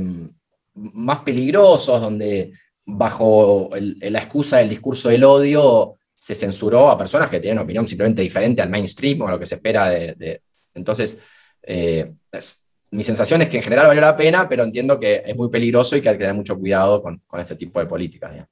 más 0.74 1.20
peligrosos, 1.20 2.00
donde 2.00 2.52
bajo 2.90 3.70
la 3.72 4.18
excusa 4.18 4.58
del 4.58 4.70
discurso 4.70 5.10
del 5.10 5.24
odio, 5.24 5.96
se 6.16 6.34
censuró 6.34 6.90
a 6.90 6.98
personas 6.98 7.28
que 7.28 7.38
tienen 7.38 7.58
opinión 7.58 7.86
simplemente 7.86 8.22
diferente 8.22 8.62
al 8.62 8.70
mainstream 8.70 9.20
o 9.20 9.28
a 9.28 9.32
lo 9.32 9.38
que 9.38 9.46
se 9.46 9.56
espera 9.56 9.90
de... 9.90 10.42
entonces, 10.74 11.18
eh, 11.62 12.10
mi 12.90 13.04
sensación 13.04 13.42
es 13.42 13.48
que 13.50 13.58
en 13.58 13.62
general 13.62 13.88
valió 13.88 14.00
la 14.00 14.16
pena, 14.16 14.48
pero 14.48 14.64
entiendo 14.64 14.98
que 14.98 15.22
es 15.24 15.36
muy 15.36 15.50
peligroso 15.50 15.96
y 15.96 16.00
que 16.00 16.08
hay 16.08 16.14
que 16.14 16.20
tener 16.20 16.34
mucho 16.34 16.58
cuidado 16.58 17.02
con 17.02 17.20
este 17.38 17.56
tipo 17.56 17.78
de 17.78 17.86
políticas. 17.86 18.48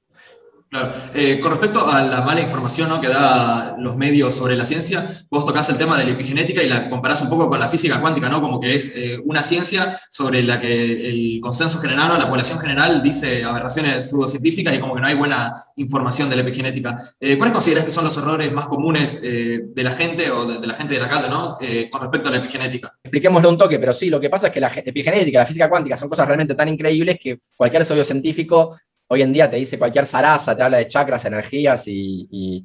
Claro. 0.69 0.91
Eh, 1.15 1.39
con 1.39 1.51
respecto 1.51 1.87
a 1.87 2.03
la 2.03 2.21
mala 2.21 2.41
información 2.41 2.99
que 2.99 3.07
da 3.07 3.77
los 3.79 3.95
medios 3.95 4.35
sobre 4.35 4.57
la 4.57 4.65
ciencia, 4.65 5.05
vos 5.31 5.45
tocás 5.45 5.69
el 5.69 5.77
tema 5.77 5.97
de 5.97 6.03
la 6.03 6.11
epigenética 6.11 6.61
y 6.61 6.67
la 6.67 6.89
comparás 6.89 7.21
un 7.21 7.29
poco 7.29 7.47
con 7.47 7.59
la 7.59 7.69
física 7.69 8.01
cuántica, 8.01 8.27
¿no? 8.27 8.41
Como 8.41 8.59
que 8.59 8.75
es 8.75 8.95
eh, 8.97 9.17
una 9.25 9.43
ciencia 9.43 9.97
sobre 10.09 10.43
la 10.43 10.59
que 10.59 11.09
el 11.09 11.39
consenso 11.41 11.79
general, 11.79 12.19
la 12.19 12.29
población 12.29 12.59
general 12.59 13.01
dice 13.01 13.45
aberraciones 13.45 14.09
pseudocientíficas 14.09 14.75
y 14.75 14.79
como 14.79 14.95
que 14.95 15.01
no 15.01 15.07
hay 15.07 15.15
buena 15.15 15.53
información 15.77 16.29
de 16.29 16.35
la 16.35 16.41
epigenética. 16.41 16.97
Eh, 17.19 17.37
¿Cuáles 17.37 17.53
consideras 17.53 17.85
que 17.85 17.91
son 17.91 18.03
los 18.03 18.17
errores 18.17 18.51
más 18.51 18.67
comunes 18.67 19.21
de 19.21 19.83
la 19.83 19.91
gente 19.91 20.29
o 20.29 20.45
de, 20.45 20.67
la 20.67 20.73
gente 20.73 20.95
de 20.95 21.01
la 21.01 21.09
calle, 21.09 21.29
¿no? 21.29 21.57
con 21.89 22.01
respecto 22.01 22.29
a 22.29 22.31
la 22.31 22.37
epigenética? 22.39 22.93
Expliquémoslo 23.03 23.49
un 23.49 23.57
toque, 23.57 23.79
pero 23.79 23.93
sí, 23.93 24.09
lo 24.09 24.19
que 24.19 24.29
pasa 24.29 24.47
es 24.47 24.53
que 24.53 24.59
la 24.59 24.67
epigenética, 24.67 25.39
la 25.39 25.45
física 25.45 25.69
cuántica 25.69 25.95
son 25.95 26.09
cosas 26.09 26.27
realmente 26.27 26.55
tan 26.55 26.67
increíbles 26.67 27.19
que 27.21 27.39
cualquier 27.55 27.85
científico 27.85 28.77
hoy 29.07 29.21
en 29.21 29.33
día 29.33 29.49
te 29.49 29.57
dice 29.57 29.77
cualquier 29.77 30.05
zaraza, 30.05 30.55
te 30.55 30.63
habla 30.63 30.77
de 30.77 30.87
chakras, 30.87 31.25
energías 31.25 31.87
y, 31.87 32.63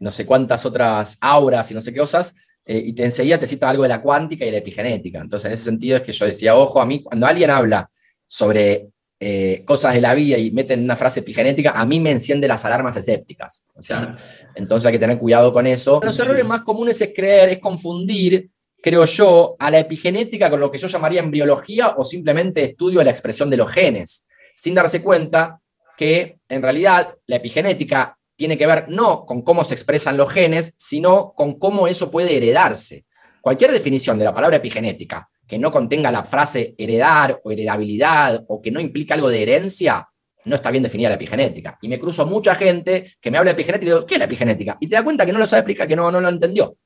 no 0.00 0.12
sé 0.12 0.26
cuántas 0.26 0.64
otras 0.64 1.18
auras 1.20 1.70
y 1.70 1.74
no 1.74 1.80
sé 1.80 1.92
qué 1.92 1.98
cosas, 1.98 2.34
eh, 2.64 2.82
y 2.86 2.92
te 2.92 3.04
enseguida 3.04 3.38
te 3.38 3.46
cita 3.46 3.68
algo 3.68 3.82
de 3.82 3.88
la 3.88 4.00
cuántica 4.00 4.44
y 4.44 4.50
la 4.50 4.58
epigenética. 4.58 5.20
Entonces, 5.20 5.46
en 5.46 5.52
ese 5.52 5.64
sentido 5.64 5.96
es 5.96 6.02
que 6.02 6.12
yo 6.12 6.24
decía, 6.24 6.54
ojo, 6.54 6.80
a 6.80 6.86
mí, 6.86 7.02
cuando 7.02 7.26
alguien 7.26 7.50
habla 7.50 7.90
sobre 8.26 8.88
eh, 9.18 9.64
cosas 9.64 9.94
de 9.94 10.00
la 10.00 10.14
vida 10.14 10.38
y 10.38 10.52
meten 10.52 10.84
una 10.84 10.96
frase 10.96 11.20
epigenética, 11.20 11.72
a 11.72 11.84
mí 11.84 11.98
me 11.98 12.12
enciende 12.12 12.46
las 12.46 12.64
alarmas 12.64 12.96
escépticas. 12.96 13.64
O 13.74 13.82
sea, 13.82 14.14
entonces 14.54 14.86
hay 14.86 14.92
que 14.92 14.98
tener 14.98 15.18
cuidado 15.18 15.52
con 15.52 15.66
eso. 15.66 16.00
Los 16.02 16.18
errores 16.20 16.44
más 16.44 16.62
comunes 16.62 17.00
es 17.00 17.12
creer, 17.14 17.48
es 17.48 17.58
confundir, 17.58 18.50
creo 18.80 19.04
yo, 19.04 19.56
a 19.58 19.70
la 19.70 19.80
epigenética 19.80 20.48
con 20.48 20.60
lo 20.60 20.70
que 20.70 20.78
yo 20.78 20.86
llamaría 20.86 21.20
embriología 21.20 21.94
o 21.96 22.04
simplemente 22.04 22.62
estudio 22.62 23.00
de 23.00 23.06
la 23.06 23.10
expresión 23.10 23.50
de 23.50 23.56
los 23.56 23.70
genes 23.70 24.27
sin 24.58 24.74
darse 24.74 25.00
cuenta 25.00 25.60
que 25.96 26.40
en 26.48 26.62
realidad 26.62 27.14
la 27.26 27.36
epigenética 27.36 28.18
tiene 28.34 28.58
que 28.58 28.66
ver 28.66 28.86
no 28.88 29.24
con 29.24 29.42
cómo 29.42 29.62
se 29.62 29.74
expresan 29.74 30.16
los 30.16 30.32
genes, 30.32 30.74
sino 30.76 31.32
con 31.36 31.60
cómo 31.60 31.86
eso 31.86 32.10
puede 32.10 32.36
heredarse. 32.36 33.04
Cualquier 33.40 33.70
definición 33.70 34.18
de 34.18 34.24
la 34.24 34.34
palabra 34.34 34.56
epigenética 34.56 35.28
que 35.46 35.60
no 35.60 35.70
contenga 35.70 36.10
la 36.10 36.24
frase 36.24 36.74
heredar 36.76 37.40
o 37.44 37.52
heredabilidad 37.52 38.44
o 38.48 38.60
que 38.60 38.72
no 38.72 38.80
implica 38.80 39.14
algo 39.14 39.28
de 39.28 39.42
herencia, 39.42 40.08
no 40.44 40.56
está 40.56 40.72
bien 40.72 40.82
definida 40.82 41.08
la 41.08 41.14
epigenética. 41.14 41.78
Y 41.80 41.88
me 41.88 42.00
cruzo 42.00 42.26
mucha 42.26 42.56
gente 42.56 43.12
que 43.20 43.30
me 43.30 43.38
habla 43.38 43.52
de 43.52 43.60
epigenética 43.60 43.92
y 43.92 43.94
digo, 43.94 44.06
¿qué 44.06 44.16
es 44.16 44.18
la 44.18 44.24
epigenética? 44.24 44.76
Y 44.80 44.88
te 44.88 44.96
das 44.96 45.04
cuenta 45.04 45.24
que 45.24 45.32
no 45.32 45.38
lo 45.38 45.46
sabe 45.46 45.60
explicar, 45.60 45.86
que 45.86 45.94
no, 45.94 46.10
no 46.10 46.20
lo 46.20 46.28
entendió. 46.28 46.76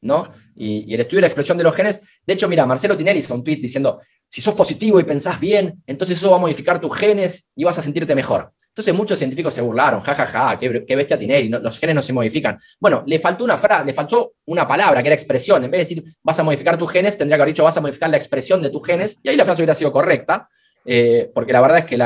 ¿no? 0.00 0.28
Y, 0.56 0.90
y, 0.90 0.94
el 0.94 1.00
estudio 1.02 1.18
de 1.18 1.22
la 1.22 1.26
expresión 1.28 1.56
de 1.56 1.62
los 1.62 1.74
genes, 1.74 2.00
de 2.26 2.34
hecho, 2.34 2.48
mira, 2.48 2.66
Marcelo 2.66 2.96
Tinelli 2.96 3.20
hizo 3.20 3.34
un 3.34 3.44
tweet 3.44 3.58
diciendo, 3.58 4.00
si 4.32 4.40
sos 4.40 4.54
positivo 4.54 4.98
y 4.98 5.04
pensás 5.04 5.38
bien, 5.38 5.82
entonces 5.86 6.16
eso 6.16 6.30
va 6.30 6.36
a 6.36 6.40
modificar 6.40 6.80
tus 6.80 6.96
genes 6.96 7.50
y 7.54 7.64
vas 7.64 7.78
a 7.78 7.82
sentirte 7.82 8.14
mejor. 8.14 8.50
Entonces 8.66 8.94
muchos 8.94 9.18
científicos 9.18 9.52
se 9.52 9.60
burlaron, 9.60 10.00
jajaja, 10.00 10.26
ja, 10.32 10.48
ja, 10.48 10.58
qué, 10.58 10.96
bestia 10.96 11.18
Tinelli, 11.18 11.50
los 11.50 11.78
genes 11.78 11.94
no 11.94 12.00
se 12.00 12.14
modifican. 12.14 12.56
Bueno, 12.80 13.02
le 13.06 13.18
faltó 13.18 13.44
una 13.44 13.58
frase, 13.58 13.84
le 13.84 13.92
faltó 13.92 14.32
una 14.46 14.66
palabra 14.66 15.02
que 15.02 15.08
era 15.10 15.14
expresión. 15.14 15.62
En 15.62 15.70
vez 15.70 15.80
de 15.80 15.96
decir 15.96 16.16
vas 16.22 16.40
a 16.40 16.44
modificar 16.44 16.78
tus 16.78 16.90
genes, 16.90 17.18
tendría 17.18 17.36
que 17.36 17.42
haber 17.42 17.52
dicho 17.52 17.62
vas 17.62 17.76
a 17.76 17.82
modificar 17.82 18.08
la 18.08 18.16
expresión 18.16 18.62
de 18.62 18.70
tus 18.70 18.86
genes, 18.86 19.18
y 19.22 19.28
ahí 19.28 19.36
la 19.36 19.44
frase 19.44 19.60
hubiera 19.60 19.74
sido 19.74 19.92
correcta, 19.92 20.48
eh, 20.86 21.30
porque 21.34 21.52
la 21.52 21.60
verdad 21.60 21.80
es 21.80 21.84
que 21.84 21.98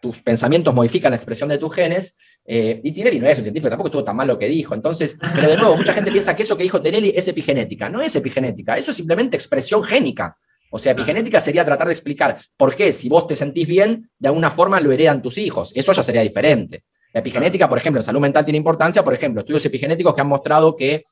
tus 0.00 0.22
pensamientos 0.22 0.74
modifican 0.74 1.10
la 1.10 1.16
expresión 1.16 1.50
de 1.50 1.58
tus 1.58 1.74
genes, 1.74 2.16
eh, 2.46 2.80
y 2.82 2.92
Tinelli 2.92 3.20
no 3.20 3.26
es 3.26 3.36
un 3.36 3.44
científico, 3.44 3.68
tampoco 3.68 3.88
estuvo 3.88 4.04
tan 4.04 4.16
mal 4.16 4.26
lo 4.26 4.38
que 4.38 4.48
dijo. 4.48 4.74
Entonces, 4.74 5.18
pero 5.20 5.48
de 5.48 5.56
nuevo, 5.58 5.76
mucha 5.76 5.92
gente 5.92 6.10
piensa 6.10 6.34
que 6.34 6.44
eso 6.44 6.56
que 6.56 6.62
dijo 6.62 6.80
Tinelli 6.80 7.12
es 7.14 7.28
epigenética. 7.28 7.90
No 7.90 8.00
es 8.00 8.16
epigenética, 8.16 8.78
eso 8.78 8.92
es 8.92 8.96
simplemente 8.96 9.36
expresión 9.36 9.84
génica. 9.84 10.38
O 10.76 10.78
sea, 10.78 10.92
epigenética 10.92 11.40
sería 11.40 11.64
tratar 11.64 11.86
de 11.88 11.94
explicar 11.94 12.36
por 12.56 12.74
qué 12.74 12.92
si 12.92 13.08
vos 13.08 13.26
te 13.26 13.34
sentís 13.34 13.66
bien, 13.66 14.10
de 14.18 14.28
alguna 14.28 14.50
forma 14.50 14.78
lo 14.80 14.92
heredan 14.92 15.22
tus 15.22 15.38
hijos. 15.38 15.72
Eso 15.74 15.92
ya 15.92 16.02
sería 16.02 16.22
diferente. 16.22 16.84
La 17.12 17.20
epigenética, 17.20 17.68
por 17.68 17.78
ejemplo, 17.78 17.98
en 18.00 18.04
salud 18.04 18.20
mental 18.20 18.44
tiene 18.44 18.58
importancia, 18.58 19.02
por 19.02 19.14
ejemplo, 19.14 19.40
estudios 19.40 19.64
epigenéticos 19.64 20.14
que 20.14 20.20
han 20.20 20.28
mostrado 20.28 20.76
que, 20.76 21.04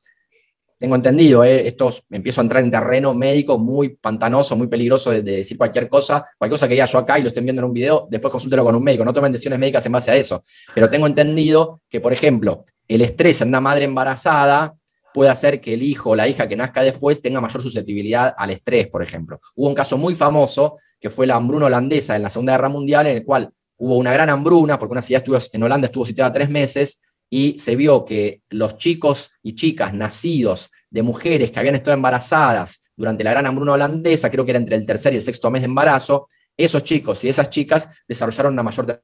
tengo 0.77 0.95
entendido, 0.95 1.43
eh, 1.43 1.67
esto 1.67 1.89
empiezo 2.11 2.41
a 2.41 2.43
entrar 2.43 2.63
en 2.63 2.69
terreno 2.69 3.13
médico 3.13 3.57
muy 3.57 3.95
pantanoso, 3.95 4.55
muy 4.55 4.67
peligroso 4.67 5.09
de, 5.09 5.21
decir 5.21 5.57
cualquier 5.57 5.87
cosa, 5.87 6.25
cualquier 6.37 6.55
cosa 6.55 6.67
que 6.67 6.73
diga 6.73 6.85
yo 6.85 6.99
acá 6.99 7.17
y 7.17 7.21
lo 7.21 7.29
estén 7.29 7.45
viendo 7.45 7.61
en 7.61 7.67
un 7.67 7.73
video, 7.73 8.07
después 8.09 8.31
consúltelo 8.31 8.63
con 8.63 8.75
un 8.75 8.83
médico, 8.83 9.03
no 9.03 9.13
tomen 9.13 9.31
decisiones 9.31 9.57
médicas 9.57 9.85
en 9.85 9.91
base 9.93 10.11
a 10.11 10.15
eso. 10.15 10.43
Pero 10.73 10.89
tengo 10.89 11.07
entendido 11.07 11.81
que, 11.89 12.01
por 12.01 12.13
ejemplo, 12.13 12.65
el 12.87 13.01
estrés 13.01 13.41
en 13.41 13.47
una 13.47 13.61
madre 13.61 13.85
embarazada 13.85 14.75
puede 15.15 15.31
hacer 15.31 15.61
que 15.61 15.73
el 15.73 15.81
hijo 15.81 16.09
o 16.09 16.15
la 16.15 16.27
hija 16.27 16.45
que 16.45 16.57
nazca 16.57 16.81
después 16.81 17.21
tenga 17.21 17.39
mayor 17.39 17.61
susceptibilidad 17.61 18.35
al 18.37 18.49
estrés, 18.49 18.89
por 18.89 19.01
ejemplo. 19.01 19.39
Hubo 19.55 19.69
un 19.69 19.73
caso 19.73 19.97
muy 19.97 20.13
famoso 20.13 20.77
que 20.99 21.09
fue 21.09 21.25
la 21.25 21.35
hambruna 21.35 21.67
holandesa 21.67 22.17
en 22.17 22.23
la 22.23 22.29
Segunda 22.29 22.51
Guerra 22.51 22.67
Mundial, 22.67 23.07
en 23.07 23.15
el 23.15 23.23
cual 23.23 23.49
hubo 23.77 23.95
una 23.95 24.11
gran 24.11 24.29
hambruna, 24.29 24.77
porque 24.77 24.91
una 24.91 25.01
ciudad 25.01 25.23
en 25.53 25.63
Holanda 25.63 25.85
estuvo 25.85 26.05
situada 26.05 26.33
tres 26.33 26.49
meses, 26.49 27.01
y 27.29 27.57
se 27.57 27.77
vio 27.77 28.03
que 28.03 28.41
los 28.49 28.75
chicos 28.75 29.31
y 29.41 29.55
chicas 29.55 29.93
nacidos 29.93 30.69
de 30.89 31.01
mujeres 31.01 31.49
que 31.49 31.59
habían 31.61 31.75
estado 31.75 31.95
embarazadas 31.95 32.81
durante 32.93 33.23
la 33.23 33.31
gran 33.31 33.45
hambruna 33.45 33.71
holandesa, 33.71 34.29
creo 34.29 34.43
que 34.43 34.51
era 34.51 34.59
entre 34.59 34.75
el 34.75 34.85
tercer 34.85 35.13
y 35.13 35.15
el 35.15 35.21
sexto 35.21 35.49
mes 35.49 35.61
de 35.61 35.67
embarazo, 35.67 36.27
esos 36.57 36.83
chicos 36.83 37.23
y 37.23 37.29
esas 37.29 37.49
chicas 37.49 37.89
desarrollaron 38.05 38.51
una 38.51 38.63
mayor 38.63 39.01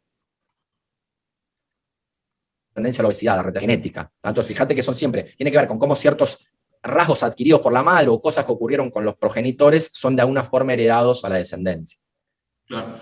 tendencia 2.73 3.01
a 3.01 3.03
la 3.03 3.07
obesidad, 3.07 3.39
a 3.39 3.51
la 3.51 3.59
genética. 3.59 4.11
Entonces, 4.23 4.47
fíjate 4.47 4.75
que 4.75 4.83
son 4.83 4.95
siempre, 4.95 5.33
tiene 5.37 5.51
que 5.51 5.57
ver 5.57 5.67
con 5.67 5.79
cómo 5.79 5.95
ciertos 5.95 6.37
rasgos 6.83 7.23
adquiridos 7.23 7.61
por 7.61 7.73
la 7.73 7.83
madre 7.83 8.09
o 8.09 8.21
cosas 8.21 8.45
que 8.45 8.51
ocurrieron 8.51 8.89
con 8.89 9.05
los 9.05 9.15
progenitores 9.15 9.89
son 9.93 10.15
de 10.15 10.21
alguna 10.21 10.43
forma 10.43 10.73
heredados 10.73 11.23
a 11.23 11.29
la 11.29 11.37
descendencia. 11.37 11.99
Claro. 12.67 12.93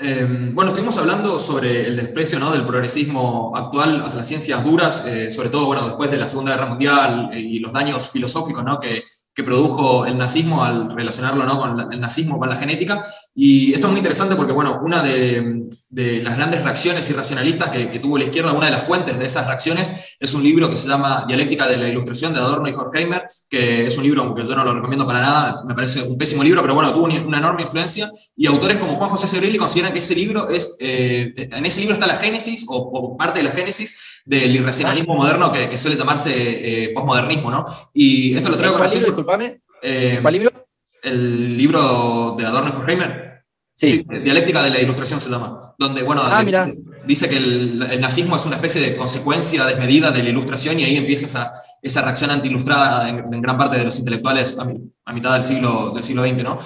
Em, 0.00 0.54
bueno, 0.54 0.70
estuvimos 0.70 0.96
hablando 0.98 1.40
sobre 1.40 1.86
el 1.86 1.96
desprecio 1.96 2.38
¿no? 2.38 2.52
del 2.52 2.64
progresismo 2.64 3.52
actual 3.56 4.00
hacia 4.00 4.18
las 4.18 4.28
ciencias 4.28 4.64
duras, 4.64 5.04
eh, 5.06 5.32
sobre 5.32 5.48
todo 5.48 5.66
bueno, 5.66 5.84
después 5.84 6.08
de 6.10 6.18
la 6.18 6.28
Segunda 6.28 6.52
Guerra 6.52 6.68
Mundial 6.68 7.30
eh, 7.32 7.40
y 7.40 7.58
los 7.58 7.72
daños 7.72 8.10
filosóficos 8.10 8.62
¿no? 8.62 8.78
que, 8.78 9.04
que 9.38 9.44
produjo 9.44 10.04
el 10.04 10.18
nazismo 10.18 10.64
al 10.64 10.90
relacionarlo 10.90 11.44
¿no? 11.44 11.60
con 11.60 11.92
el 11.92 12.00
nazismo, 12.00 12.40
con 12.40 12.48
la 12.48 12.56
genética. 12.56 13.00
Y 13.36 13.72
esto 13.72 13.86
es 13.86 13.92
muy 13.92 14.00
interesante 14.00 14.34
porque, 14.34 14.52
bueno, 14.52 14.80
una 14.82 15.00
de, 15.00 15.68
de 15.90 16.24
las 16.24 16.36
grandes 16.36 16.64
reacciones 16.64 17.08
irracionalistas 17.08 17.70
que, 17.70 17.88
que, 17.88 18.00
tuvo 18.00 18.18
la 18.18 18.24
izquierda, 18.24 18.52
una 18.52 18.66
de 18.66 18.72
las 18.72 18.82
fuentes 18.82 19.16
de 19.16 19.26
esas 19.26 19.46
reacciones, 19.46 19.92
es 20.18 20.34
un 20.34 20.42
libro 20.42 20.68
que 20.68 20.74
se 20.74 20.88
llama 20.88 21.24
Dialéctica 21.28 21.68
de 21.68 21.76
la 21.76 21.86
Ilustración 21.86 22.34
de 22.34 22.40
Adorno 22.40 22.68
y 22.68 22.72
Horkheimer, 22.72 23.28
que 23.48 23.86
es 23.86 23.96
un 23.96 24.02
libro 24.02 24.34
que 24.34 24.44
yo 24.44 24.56
no 24.56 24.64
lo 24.64 24.74
recomiendo 24.74 25.06
para 25.06 25.20
nada, 25.20 25.62
me 25.64 25.76
parece 25.76 26.02
un 26.02 26.18
pésimo 26.18 26.42
libro, 26.42 26.60
pero 26.60 26.74
bueno, 26.74 26.92
tuvo 26.92 27.04
una 27.04 27.38
enorme 27.38 27.62
influencia. 27.62 28.10
Y 28.36 28.46
autores 28.46 28.78
como 28.78 28.96
Juan 28.96 29.10
José 29.10 29.28
Sebrelli 29.28 29.56
consideran 29.56 29.92
que 29.92 30.00
ese 30.00 30.16
libro 30.16 30.48
es, 30.48 30.76
eh, 30.80 31.32
en 31.36 31.64
ese 31.64 31.78
libro 31.78 31.94
está 31.94 32.08
la 32.08 32.16
génesis 32.16 32.64
o, 32.66 32.76
o 32.76 33.16
parte 33.16 33.38
de 33.38 33.44
la 33.44 33.52
génesis 33.52 34.18
del 34.28 34.54
irracionalismo 34.54 35.14
moderno 35.14 35.50
que, 35.50 35.70
que 35.70 35.78
suele 35.78 35.96
llamarse 35.96 36.30
eh, 36.34 36.92
posmodernismo, 36.92 37.50
¿no? 37.50 37.64
Y 37.94 38.36
esto 38.36 38.50
lo 38.50 38.58
traigo 38.58 38.76
¿Cuál 38.76 38.90
libro, 38.90 39.16
disculpame? 39.28 39.60
Eh, 39.82 40.18
¿Cuál 40.22 40.34
libro? 40.34 40.68
El 41.02 41.56
libro 41.56 42.34
de 42.38 42.46
Adorno 42.46 42.70
y 42.72 42.76
Horkheimer. 42.76 43.44
Sí. 43.76 43.88
sí. 43.88 44.06
Dialéctica 44.24 44.62
de 44.62 44.70
la 44.70 44.80
Ilustración 44.80 45.20
se 45.20 45.30
llama. 45.30 45.74
Donde, 45.78 46.02
bueno, 46.02 46.22
ah, 46.24 46.44
dice, 47.06 47.28
que 47.28 47.36
el, 47.36 47.82
el, 47.82 48.00
nazismo 48.00 48.34
es 48.36 48.44
una 48.46 48.56
especie 48.56 48.80
de 48.80 48.96
consecuencia 48.96 49.64
desmedida 49.66 50.10
de 50.10 50.22
la 50.22 50.30
Ilustración 50.30 50.80
y 50.80 50.84
ahí 50.84 50.96
empieza 50.96 51.26
esa, 51.26 51.52
esa 51.80 52.02
reacción 52.02 52.30
anti-ilustrada 52.30 53.08
en, 53.08 53.32
en, 53.32 53.40
gran 53.40 53.56
parte 53.56 53.78
de 53.78 53.84
los 53.84 53.96
intelectuales 53.98 54.58
a, 54.58 54.66
a 55.04 55.12
mitad 55.12 55.34
del 55.34 55.44
siglo, 55.44 55.92
del 55.94 56.02
siglo 56.02 56.26
XX, 56.26 56.42
¿no? 56.42 56.58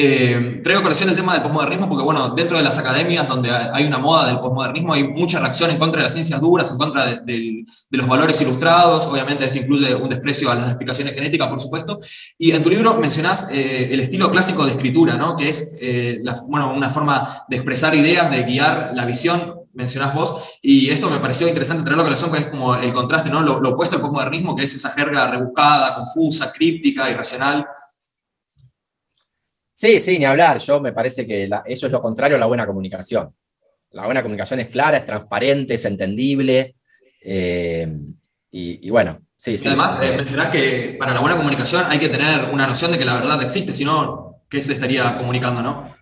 Eh, 0.00 0.60
traigo 0.62 0.78
a 0.78 0.82
colación 0.84 1.08
el 1.08 1.16
tema 1.16 1.32
del 1.32 1.42
posmodernismo 1.42 1.88
porque, 1.88 2.04
bueno, 2.04 2.28
dentro 2.28 2.56
de 2.56 2.62
las 2.62 2.78
academias 2.78 3.26
donde 3.26 3.50
hay 3.50 3.84
una 3.84 3.98
moda 3.98 4.28
del 4.28 4.38
posmodernismo 4.38 4.92
hay 4.92 5.08
mucha 5.08 5.40
reacción 5.40 5.72
en 5.72 5.76
contra 5.76 5.98
de 5.98 6.04
las 6.04 6.12
ciencias 6.12 6.40
duras, 6.40 6.70
en 6.70 6.78
contra 6.78 7.04
de, 7.04 7.16
de, 7.24 7.64
de, 7.90 7.98
los 7.98 8.06
valores 8.06 8.40
ilustrados, 8.40 9.08
obviamente 9.08 9.44
esto 9.44 9.58
incluye 9.58 9.92
un 9.96 10.08
desprecio 10.08 10.52
a 10.52 10.54
las 10.54 10.68
explicaciones 10.68 11.14
genéticas, 11.14 11.48
por 11.48 11.58
supuesto, 11.58 11.98
y 12.38 12.52
en 12.52 12.62
tu 12.62 12.70
libro 12.70 12.94
mencionás 12.94 13.50
eh, 13.50 13.88
el 13.90 13.98
estilo 13.98 14.30
clásico 14.30 14.64
de 14.64 14.70
escritura, 14.70 15.16
¿no? 15.16 15.34
que 15.34 15.48
es 15.48 15.78
eh, 15.80 16.18
la, 16.22 16.40
bueno, 16.46 16.72
una 16.72 16.90
forma 16.90 17.44
de 17.48 17.56
expresar 17.56 17.92
ideas, 17.96 18.30
de 18.30 18.44
guiar 18.44 18.92
la 18.94 19.04
visión, 19.04 19.56
mencionás 19.74 20.14
vos, 20.14 20.44
y 20.62 20.90
esto 20.90 21.10
me 21.10 21.18
pareció 21.18 21.48
interesante 21.48 21.82
traerlo 21.82 22.02
a 22.02 22.06
colación, 22.06 22.30
que 22.30 22.38
es 22.38 22.46
como 22.46 22.76
el 22.76 22.92
contraste, 22.92 23.30
¿no? 23.30 23.40
lo, 23.40 23.58
lo 23.58 23.70
opuesto 23.70 23.96
al 23.96 24.02
posmodernismo, 24.02 24.54
que 24.54 24.62
es 24.62 24.74
esa 24.76 24.90
jerga 24.90 25.28
rebuscada, 25.28 25.96
confusa, 25.96 26.52
críptica, 26.52 27.10
irracional, 27.10 27.66
Sí, 29.78 30.00
sí, 30.00 30.18
ni 30.18 30.24
hablar. 30.24 30.58
Yo 30.58 30.80
me 30.80 30.92
parece 30.92 31.24
que 31.24 31.46
la, 31.46 31.62
eso 31.64 31.86
es 31.86 31.92
lo 31.92 32.02
contrario 32.02 32.36
a 32.36 32.40
la 32.40 32.46
buena 32.46 32.66
comunicación. 32.66 33.32
La 33.92 34.06
buena 34.06 34.22
comunicación 34.22 34.58
es 34.58 34.70
clara, 34.70 34.96
es 34.96 35.06
transparente, 35.06 35.74
es 35.74 35.84
entendible. 35.84 36.74
Eh, 37.22 37.86
y, 38.50 38.88
y, 38.88 38.90
bueno, 38.90 39.20
sí, 39.36 39.52
y 39.52 39.58
sí. 39.58 39.68
Además, 39.68 40.02
eh, 40.02 40.16
mencionás 40.16 40.48
que 40.48 40.96
para 40.98 41.14
la 41.14 41.20
buena 41.20 41.36
comunicación 41.36 41.84
hay 41.86 42.00
que 42.00 42.08
tener 42.08 42.52
una 42.52 42.66
noción 42.66 42.90
de 42.90 42.98
que 42.98 43.04
la 43.04 43.14
verdad 43.14 43.40
existe, 43.40 43.72
si 43.72 43.84
no, 43.84 44.42
¿qué 44.50 44.60
se 44.62 44.72
estaría 44.72 45.16
comunicando, 45.16 45.62
no? 45.62 45.94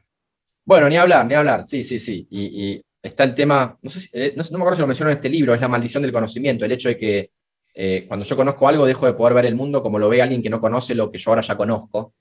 Bueno, 0.64 0.88
ni 0.88 0.96
hablar, 0.96 1.26
ni 1.26 1.34
hablar. 1.34 1.62
Sí, 1.64 1.84
sí, 1.84 1.98
sí. 1.98 2.26
Y, 2.30 2.44
y 2.44 2.82
está 3.02 3.24
el 3.24 3.34
tema, 3.34 3.76
no, 3.82 3.90
sé 3.90 4.00
si, 4.00 4.10
no, 4.36 4.42
no, 4.52 4.56
me 4.56 4.62
acuerdo 4.62 4.76
si 4.76 4.80
lo 4.80 4.86
menciono 4.86 5.10
en 5.10 5.18
este 5.18 5.28
libro, 5.28 5.52
es 5.52 5.60
la 5.60 5.68
maldición 5.68 6.02
del 6.02 6.12
conocimiento, 6.12 6.64
el 6.64 6.72
hecho 6.72 6.88
de 6.88 6.96
que 6.96 7.30
eh, 7.74 8.06
cuando 8.08 8.24
yo 8.24 8.36
conozco 8.36 8.68
algo 8.68 8.86
dejo 8.86 9.04
de 9.04 9.12
poder 9.12 9.34
ver 9.34 9.44
el 9.44 9.54
mundo 9.54 9.82
como 9.82 9.98
lo 9.98 10.08
ve 10.08 10.22
alguien 10.22 10.42
que 10.42 10.48
no 10.48 10.62
conoce 10.62 10.94
lo 10.94 11.12
que 11.12 11.18
yo 11.18 11.30
ahora 11.30 11.42
ya 11.42 11.58
conozco. 11.58 12.14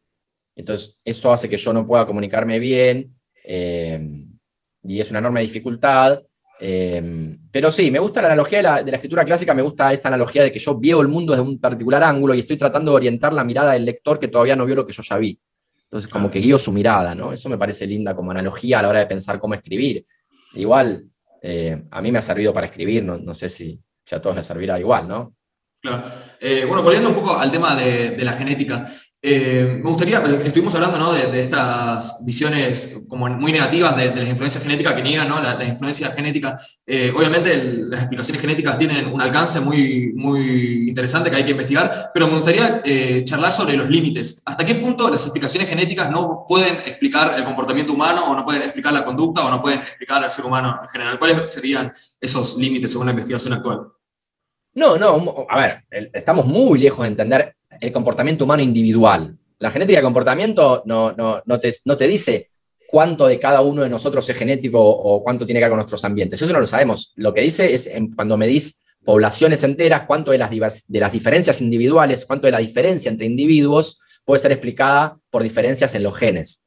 Entonces, 0.55 0.99
eso 1.03 1.31
hace 1.31 1.49
que 1.49 1.57
yo 1.57 1.73
no 1.73 1.85
pueda 1.85 2.05
comunicarme 2.05 2.59
bien 2.59 3.15
eh, 3.43 3.99
y 4.83 4.99
es 4.99 5.09
una 5.09 5.19
enorme 5.19 5.41
dificultad. 5.41 6.21
Eh, 6.59 7.37
pero 7.51 7.69
sí, 7.69 7.91
me 7.91 7.99
gusta 7.99 8.21
la 8.21 8.27
analogía 8.27 8.59
de 8.59 8.63
la, 8.63 8.83
de 8.83 8.91
la, 8.91 8.97
escritura 8.97 9.25
clásica, 9.25 9.53
me 9.53 9.61
gusta 9.61 9.91
esta 9.91 10.07
analogía 10.07 10.43
de 10.43 10.51
que 10.51 10.59
yo 10.59 10.79
veo 10.79 11.01
el 11.01 11.09
mundo 11.09 11.33
desde 11.33 11.43
un 11.43 11.59
particular 11.59 12.01
ángulo 12.03 12.33
y 12.33 12.39
estoy 12.39 12.57
tratando 12.57 12.91
de 12.91 12.97
orientar 12.97 13.33
la 13.33 13.43
mirada 13.43 13.73
del 13.73 13.83
lector 13.83 14.19
que 14.19 14.29
todavía 14.29 14.55
no 14.55 14.65
vio 14.65 14.75
lo 14.75 14.87
que 14.87 14.93
yo 14.93 15.03
ya 15.03 15.17
vi. 15.17 15.37
Entonces, 15.83 16.09
como 16.09 16.31
que 16.31 16.39
guío 16.39 16.57
su 16.57 16.71
mirada, 16.71 17.13
¿no? 17.13 17.31
Eso 17.31 17.47
me 17.49 17.57
parece 17.57 17.85
linda 17.85 18.15
como 18.15 18.31
analogía 18.31 18.79
a 18.79 18.81
la 18.81 18.89
hora 18.89 18.99
de 18.99 19.05
pensar 19.05 19.39
cómo 19.39 19.53
escribir. 19.53 20.03
Igual, 20.55 21.05
eh, 21.41 21.83
a 21.91 22.01
mí 22.01 22.11
me 22.11 22.19
ha 22.19 22.21
servido 22.21 22.53
para 22.53 22.67
escribir, 22.67 23.03
no, 23.03 23.17
no 23.17 23.33
sé 23.33 23.49
si, 23.49 23.79
si, 24.03 24.15
a 24.15 24.21
todos 24.21 24.35
les 24.35 24.47
servirá 24.47 24.79
igual, 24.79 25.07
¿no? 25.07 25.35
Claro. 25.79 26.03
Eh, 26.41 26.65
bueno, 26.65 26.81
volviendo 26.81 27.09
un 27.09 27.15
poco 27.15 27.37
al 27.37 27.51
tema 27.51 27.75
de, 27.75 28.11
de 28.11 28.25
la 28.25 28.33
genética, 28.33 28.89
eh, 29.27 29.79
me 29.83 29.89
gustaría, 29.89 30.19
estuvimos 30.19 30.75
hablando 30.75 31.11
de, 31.11 31.41
estas 31.41 32.23
visiones 32.23 33.01
como 33.09 33.27
muy 33.27 33.51
negativas 33.51 33.97
de, 33.97 34.11
de 34.11 34.19
las 34.19 34.29
influencias 34.29 34.61
genéticas 34.61 34.93
que 34.93 35.01
niegan, 35.01 35.27
¿no? 35.27 35.41
la, 35.41 35.55
la 35.55 35.65
influencia 35.65 36.11
genética. 36.11 36.55
Eh, 36.85 37.11
obviamente 37.15 37.49
las 37.89 38.01
explicaciones 38.01 38.39
genéticas 38.39 38.77
tienen 38.77 39.07
un 39.07 39.19
alcance 39.19 39.59
muy, 39.61 40.13
muy 40.13 40.89
interesante 40.89 41.31
que 41.31 41.37
hay 41.37 41.43
que 41.43 41.51
investigar, 41.51 42.11
pero 42.13 42.27
me 42.27 42.33
gustaría 42.33 42.83
eh, 42.85 43.23
charlar 43.23 43.51
sobre 43.51 43.75
los 43.75 43.89
límites. 43.89 44.43
¿Hasta 44.45 44.63
qué 44.63 44.75
punto 44.75 45.09
las 45.09 45.23
explicaciones 45.23 45.69
genéticas 45.69 46.11
no 46.11 46.45
pueden 46.47 46.75
explicar 46.85 47.33
el 47.35 47.43
comportamiento 47.45 47.93
humano 47.93 48.25
o 48.29 48.35
no 48.35 48.45
pueden 48.45 48.61
explicar 48.61 48.93
la 48.93 49.03
conducta 49.03 49.43
o 49.43 49.49
no 49.49 49.59
pueden 49.59 49.79
explicar 49.79 50.23
al 50.23 50.29
ser 50.29 50.45
humano 50.45 50.79
en 50.83 50.89
general? 50.89 51.17
¿Cuáles 51.17 51.51
serían 51.51 51.91
esos 52.21 52.57
límites 52.57 52.91
según 52.91 53.07
la 53.07 53.11
investigación 53.13 53.53
actual? 53.53 53.87
No, 54.75 54.97
no, 54.97 55.47
a 55.49 55.57
ver, 55.57 55.83
estamos 56.13 56.45
muy 56.45 56.77
lejos 56.77 57.01
de 57.01 57.07
entender 57.07 57.54
el 57.85 57.91
comportamiento 57.91 58.43
humano 58.43 58.63
individual. 58.63 59.37
La 59.59 59.71
genética 59.71 59.99
de 59.99 60.03
comportamiento 60.03 60.83
no, 60.85 61.13
no, 61.13 61.41
no, 61.45 61.59
te, 61.59 61.73
no 61.85 61.95
te 61.95 62.07
dice 62.07 62.49
cuánto 62.87 63.27
de 63.27 63.39
cada 63.39 63.61
uno 63.61 63.83
de 63.83 63.89
nosotros 63.89 64.27
es 64.29 64.35
genético 64.35 64.79
o 64.79 65.23
cuánto 65.23 65.45
tiene 65.45 65.59
que 65.59 65.65
ver 65.65 65.71
con 65.71 65.77
nuestros 65.77 66.03
ambientes. 66.05 66.41
Eso 66.41 66.53
no 66.53 66.59
lo 66.59 66.67
sabemos. 66.67 67.13
Lo 67.15 67.33
que 67.33 67.41
dice 67.41 67.73
es 67.73 67.89
cuando 68.15 68.37
medís 68.37 68.81
poblaciones 69.03 69.63
enteras, 69.63 70.03
cuánto 70.07 70.31
de 70.31 70.37
las, 70.37 70.49
de 70.87 70.99
las 70.99 71.11
diferencias 71.11 71.61
individuales, 71.61 72.25
cuánto 72.25 72.47
de 72.47 72.51
la 72.51 72.59
diferencia 72.59 73.09
entre 73.09 73.27
individuos 73.27 73.99
puede 74.25 74.39
ser 74.39 74.51
explicada 74.51 75.17
por 75.29 75.43
diferencias 75.43 75.93
en 75.95 76.03
los 76.03 76.15
genes. 76.15 76.61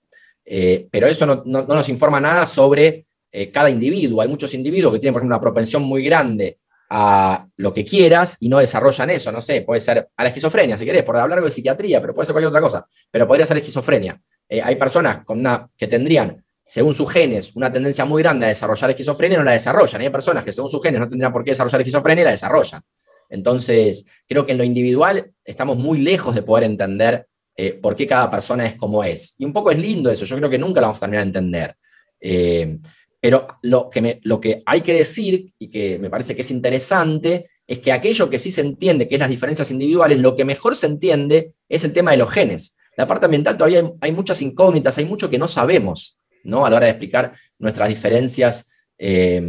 Eh, 0.45 0.87
pero 0.91 1.09
eso 1.09 1.27
no, 1.27 1.43
no, 1.45 1.67
no, 1.67 1.75
nos 1.75 1.89
informa 1.89 2.21
nada 2.21 2.47
sobre 2.47 3.07
eh, 3.31 3.51
cada 3.51 3.69
individuo. 3.69 4.23
Hay 4.23 4.29
muchos 4.29 4.55
individuos 4.55 4.95
que 4.95 5.01
tienen, 5.01 5.13
por 5.13 5.21
ejemplo, 5.21 5.37
una 5.37 5.43
propensión 5.43 5.83
muy 5.83 6.03
grande 6.05 6.59
a 6.91 7.47
lo 7.57 7.75
que 7.75 7.85
quieras 7.85 8.37
y 8.41 8.49
no 8.49 8.59
desarrollan 8.59 9.11
eso, 9.11 9.31
no 9.31 9.43
sé, 9.43 9.63
puede 9.63 9.81
ser 9.81 10.09
a 10.17 10.23
la 10.23 10.29
esquizofrenia, 10.29 10.79
si 10.79 10.85
querés, 10.85 11.03
por 11.03 11.17
hablar 11.17 11.43
de 11.43 11.51
psiquiatría, 11.51 12.01
pero 12.01 12.15
puede 12.15 12.27
ser 12.27 12.33
cualquier 12.33 12.49
otra 12.49 12.61
cosa, 12.61 12.87
pero 13.11 13.27
podría 13.27 13.47
ser 13.47 13.59
esquizofrenia. 13.59 14.21
Eh, 14.49 14.63
hay 14.63 14.77
personas 14.77 15.25
con 15.25 15.41
una, 15.41 15.69
que 15.77 15.87
tendrían, 15.87 16.43
según 16.65 16.95
sus 16.95 17.11
genes, 17.11 17.55
una 17.55 17.71
tendencia 17.73 18.05
muy 18.05 18.23
grande 18.23 18.47
a 18.47 18.49
desarrollar 18.49 18.91
esquizofrenia 18.91 19.37
y 19.37 19.39
no 19.39 19.45
la 19.45 19.53
desarrollan. 19.53 20.01
Hay 20.01 20.11
personas 20.11 20.45
que 20.45 20.53
según 20.53 20.71
sus 20.71 20.83
genes 20.83 21.01
no 21.01 21.09
tendrían 21.09 21.33
por 21.33 21.45
qué 21.45 21.51
desarrollar 21.51 21.81
esquizofrenia 21.81 22.23
y 22.23 22.25
la 22.25 22.31
desarrollan. 22.31 22.83
Entonces, 23.31 24.07
creo 24.27 24.47
que 24.47 24.53
en 24.53 24.59
lo 24.59 24.65
individual 24.65 25.33
estamos 25.45 25.77
muy 25.77 25.99
lejos 25.99 26.35
de 26.35 26.43
poder 26.43 26.65
entender 26.65 27.27
eh, 27.55 27.73
por 27.75 27.97
qué 27.97 28.07
cada 28.07 28.31
persona 28.31 28.67
es 28.67 28.75
como 28.77 29.05
es. 29.05 29.35
Y 29.39 29.45
un 29.45 29.53
poco 29.53 29.71
es 29.71 29.79
lindo 29.79 30.11
eso, 30.11 30.25
yo 30.25 30.37
creo 30.37 30.49
que 30.49 30.59
nunca 30.59 30.81
lo 30.81 30.87
vamos 30.87 30.99
a 30.99 31.01
terminar 31.01 31.25
de 31.25 31.27
entender. 31.27 31.77
Eh, 32.21 32.79
pero 33.21 33.49
lo 33.63 33.91
que, 33.91 34.63
hay 34.65 34.81
que 34.83 34.95
decir, 34.95 35.53
y 35.59 35.69
que 35.69 35.99
me 35.99 36.11
parece 36.11 36.37
que 36.37 36.43
es 36.43 36.51
interesante, 36.51 37.51
es 37.67 37.81
que 37.81 37.93
aquello 37.93 38.31
que 38.31 38.39
sí 38.39 38.51
se 38.51 38.61
entiende, 38.61 39.09
que 39.09 39.17
es 39.17 39.19
las 39.19 39.29
diferencias 39.29 39.71
individuales, 39.71 40.21
lo 40.21 40.37
que 40.37 40.45
mejor 40.45 40.77
se 40.77 40.87
entiende 40.87 41.55
es 41.69 41.85
el 41.85 41.93
tema 41.93 42.13
de 42.13 42.19
los 42.19 42.31
genes. 42.31 42.77
La 42.97 43.07
parte 43.07 43.27
ambiental 43.27 43.57
todavía 43.57 43.91
hay, 44.01 44.13
muchas 44.13 44.41
incógnitas, 44.41 44.97
hay 44.99 45.05
mucho 45.05 45.29
que 45.29 45.39
no 45.39 45.49
sabemos, 45.49 46.19
¿no? 46.45 46.65
A 46.65 46.71
la 46.71 46.77
hora 46.77 46.87
de 46.87 46.93
explicar 46.93 47.35
nuestras 47.59 47.89
diferencias, 47.89 48.71
eh, 48.97 49.43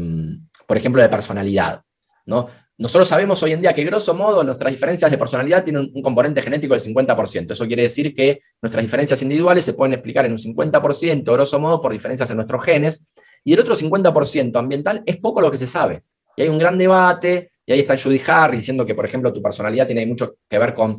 por 0.68 0.78
ejemplo, 0.78 1.02
de 1.02 1.10
personalidad, 1.10 1.82
¿no? 2.26 2.48
Nosotros 2.80 3.10
sabemos 3.10 3.44
hoy 3.44 3.52
en 3.52 3.62
día 3.62 3.74
que, 3.74 3.84
grosso 3.84 4.14
modo, 4.14 4.42
nuestras 4.42 4.72
diferencias 4.72 5.12
de 5.12 5.18
personalidad 5.18 5.66
tienen 5.66 5.92
un 5.94 6.02
componente 6.02 6.42
genético 6.42 6.74
del 6.74 6.82
50%. 6.82 7.52
Eso 7.52 7.68
quiere 7.68 7.84
decir 7.84 8.16
que 8.16 8.40
nuestras 8.62 8.82
diferencias 8.84 9.22
individuales 9.22 9.66
se 9.66 9.74
pueden 9.74 9.94
explicar 9.94 10.26
en 10.26 10.32
un 10.32 10.38
50%, 10.38 11.34
grosso 11.34 11.60
modo, 11.60 11.82
por 11.82 11.92
diferencias 11.92 12.30
en 12.30 12.38
nuestros 12.38 12.64
genes, 12.64 13.14
y 13.44 13.54
el 13.54 13.60
otro 13.60 13.76
50% 13.76 14.58
ambiental 14.58 15.04
es 15.06 15.18
poco 15.18 15.42
lo 15.42 15.52
que 15.52 15.58
se 15.58 15.68
sabe. 15.68 16.04
Y 16.36 16.44
hay 16.44 16.50
un 16.50 16.60
gran 16.60 16.78
debate, 16.78 17.52
y 17.66 17.72
ahí 17.74 17.80
está 17.80 17.98
Judy 17.98 18.22
Harris 18.26 18.62
diciendo 18.62 18.86
que, 18.86 18.96
por 18.96 19.06
ejemplo, 19.06 19.32
tu 19.32 19.42
personalidad 19.42 19.86
tiene 19.86 20.06
mucho 20.06 20.38
que 20.50 20.58
ver 20.58 20.74
con 20.74 20.98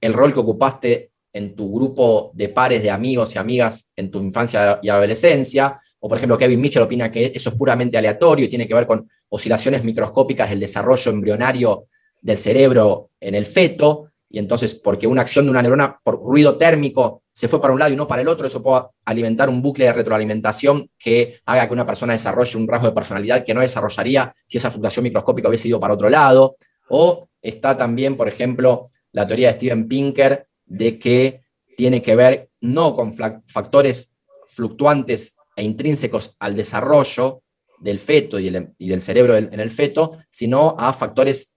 el 0.00 0.12
rol 0.12 0.32
que 0.32 0.40
ocupaste 0.40 1.10
en 1.32 1.54
tu 1.54 1.72
grupo 1.72 2.30
de 2.34 2.48
pares 2.48 2.82
de 2.82 2.90
amigos 2.90 3.34
y 3.34 3.38
amigas 3.38 3.90
en 3.94 4.10
tu 4.10 4.20
infancia 4.20 4.78
y 4.82 4.88
adolescencia, 4.88 5.78
o 6.00 6.08
por 6.08 6.16
ejemplo 6.16 6.38
Kevin 6.38 6.60
Mitchell 6.60 6.82
opina 6.82 7.10
que 7.10 7.32
eso 7.34 7.50
es 7.50 7.56
puramente 7.56 7.98
aleatorio 7.98 8.46
y 8.46 8.48
tiene 8.48 8.66
que 8.66 8.74
ver 8.74 8.86
con 8.86 9.08
oscilaciones 9.28 9.84
microscópicas 9.84 10.48
del 10.50 10.60
desarrollo 10.60 11.10
embrionario 11.10 11.86
del 12.20 12.38
cerebro 12.38 13.10
en 13.20 13.34
el 13.34 13.46
feto, 13.46 14.07
y 14.30 14.38
entonces 14.38 14.74
porque 14.74 15.06
una 15.06 15.22
acción 15.22 15.46
de 15.46 15.50
una 15.50 15.62
neurona 15.62 15.98
por 16.02 16.20
ruido 16.22 16.56
térmico 16.56 17.22
se 17.32 17.48
fue 17.48 17.60
para 17.60 17.72
un 17.72 17.78
lado 17.78 17.92
y 17.92 17.96
no 17.96 18.06
para 18.06 18.22
el 18.22 18.28
otro, 18.28 18.46
eso 18.46 18.62
puede 18.62 18.82
alimentar 19.04 19.48
un 19.48 19.62
bucle 19.62 19.86
de 19.86 19.92
retroalimentación 19.92 20.90
que 20.98 21.40
haga 21.46 21.66
que 21.66 21.72
una 21.72 21.86
persona 21.86 22.12
desarrolle 22.12 22.58
un 22.58 22.68
rasgo 22.68 22.88
de 22.88 22.94
personalidad 22.94 23.44
que 23.44 23.54
no 23.54 23.60
desarrollaría 23.60 24.34
si 24.46 24.58
esa 24.58 24.70
fluctuación 24.70 25.04
microscópica 25.04 25.48
hubiese 25.48 25.68
ido 25.68 25.80
para 25.80 25.94
otro 25.94 26.10
lado. 26.10 26.56
O 26.90 27.28
está 27.40 27.76
también, 27.76 28.16
por 28.16 28.28
ejemplo, 28.28 28.90
la 29.12 29.26
teoría 29.26 29.48
de 29.48 29.54
Steven 29.54 29.86
Pinker 29.86 30.46
de 30.66 30.98
que 30.98 31.42
tiene 31.76 32.02
que 32.02 32.16
ver 32.16 32.50
no 32.60 32.94
con 32.96 33.12
factores 33.12 34.12
fluctuantes 34.48 35.36
e 35.54 35.62
intrínsecos 35.62 36.34
al 36.40 36.56
desarrollo 36.56 37.42
del 37.80 38.00
feto 38.00 38.40
y, 38.40 38.50
del 38.50 39.02
cerebro 39.02 39.36
en 39.36 39.60
el 39.60 39.70
feto, 39.70 40.18
sino 40.28 40.74
a 40.76 40.92
factores 40.92 41.54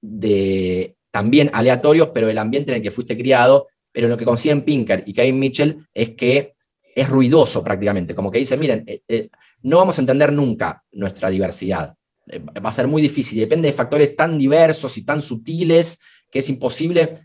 de 0.00 0.96
también 1.12 1.50
aleatorios, 1.52 2.08
pero 2.12 2.28
el 2.28 2.38
ambiente 2.38 2.72
en 2.72 2.78
el 2.78 2.82
que 2.82 2.90
fuiste 2.90 3.16
criado, 3.16 3.68
pero 3.92 4.08
lo 4.08 4.16
que 4.16 4.24
consiguen 4.24 4.62
Pinker 4.62 5.04
y 5.06 5.12
Kevin 5.12 5.38
Mitchell 5.38 5.86
es 5.94 6.10
que 6.10 6.54
es 6.94 7.08
ruidoso 7.08 7.62
prácticamente, 7.62 8.14
como 8.14 8.30
que 8.30 8.38
dicen, 8.38 8.58
miren, 8.58 8.82
eh, 8.86 9.02
eh, 9.06 9.28
no 9.62 9.76
vamos 9.76 9.96
a 9.98 10.02
entender 10.02 10.32
nunca 10.32 10.82
nuestra 10.92 11.30
diversidad, 11.30 11.94
eh, 12.26 12.38
va 12.38 12.70
a 12.70 12.72
ser 12.72 12.88
muy 12.88 13.00
difícil, 13.00 13.38
depende 13.38 13.68
de 13.68 13.74
factores 13.74 14.16
tan 14.16 14.38
diversos 14.38 14.96
y 14.98 15.04
tan 15.04 15.22
sutiles 15.22 16.00
que 16.30 16.40
es 16.40 16.48
imposible 16.48 17.18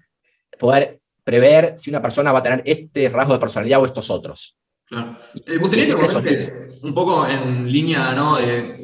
poder 0.60 1.00
prever 1.24 1.78
si 1.78 1.90
una 1.90 2.02
persona 2.02 2.32
va 2.32 2.40
a 2.40 2.44
tener 2.44 2.62
este 2.66 3.10
rasgo 3.10 3.34
de 3.34 3.40
personalidad 3.40 3.82
o 3.82 3.86
estos 3.86 4.10
otros. 4.10 4.58
Claro. 4.88 5.18
me 5.46 5.58
gustaría 5.58 5.86
que 5.86 6.40
un 6.82 6.94
poco 6.94 7.28
en 7.28 7.70
línea 7.70 8.14
¿no? 8.14 8.38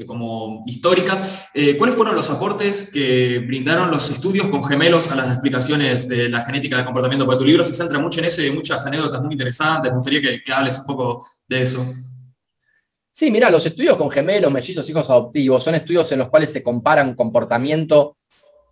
como 0.06 0.62
histórica, 0.66 1.26
eh, 1.54 1.78
¿cuáles 1.78 1.96
fueron 1.96 2.14
los 2.14 2.30
aportes 2.30 2.92
que 2.92 3.40
brindaron 3.40 3.90
los 3.90 4.10
estudios 4.10 4.48
con 4.48 4.66
gemelos 4.66 5.10
a 5.12 5.16
las 5.16 5.30
explicaciones 5.30 6.10
de 6.10 6.28
la 6.28 6.44
genética 6.44 6.78
de 6.78 6.84
comportamiento? 6.84 7.26
Porque 7.26 7.40
tu 7.40 7.46
libro 7.46 7.64
se 7.64 7.74
centra 7.74 8.00
mucho 8.00 8.20
en 8.20 8.26
eso 8.26 8.44
y 8.44 8.52
muchas 8.52 8.86
anécdotas 8.86 9.22
muy 9.22 9.32
interesantes. 9.32 9.94
Me 9.94 9.96
gustaría 9.96 10.22
que, 10.22 10.52
hables 10.52 10.80
un 10.80 10.86
poco 10.88 11.26
de 11.48 11.62
eso. 11.62 11.86
Sí, 13.10 13.32
mira, 13.32 13.50
los 13.50 13.66
estudios 13.66 13.96
con 13.96 14.12
gemelos, 14.12 14.52
mellizos, 14.52 14.90
hijos 14.90 15.10
adoptivos, 15.10 15.64
son 15.64 15.76
estudios 15.76 16.12
en 16.12 16.20
los 16.20 16.28
cuales 16.28 16.52
se 16.52 16.62
comparan 16.62 17.16
comportamiento 17.16 18.18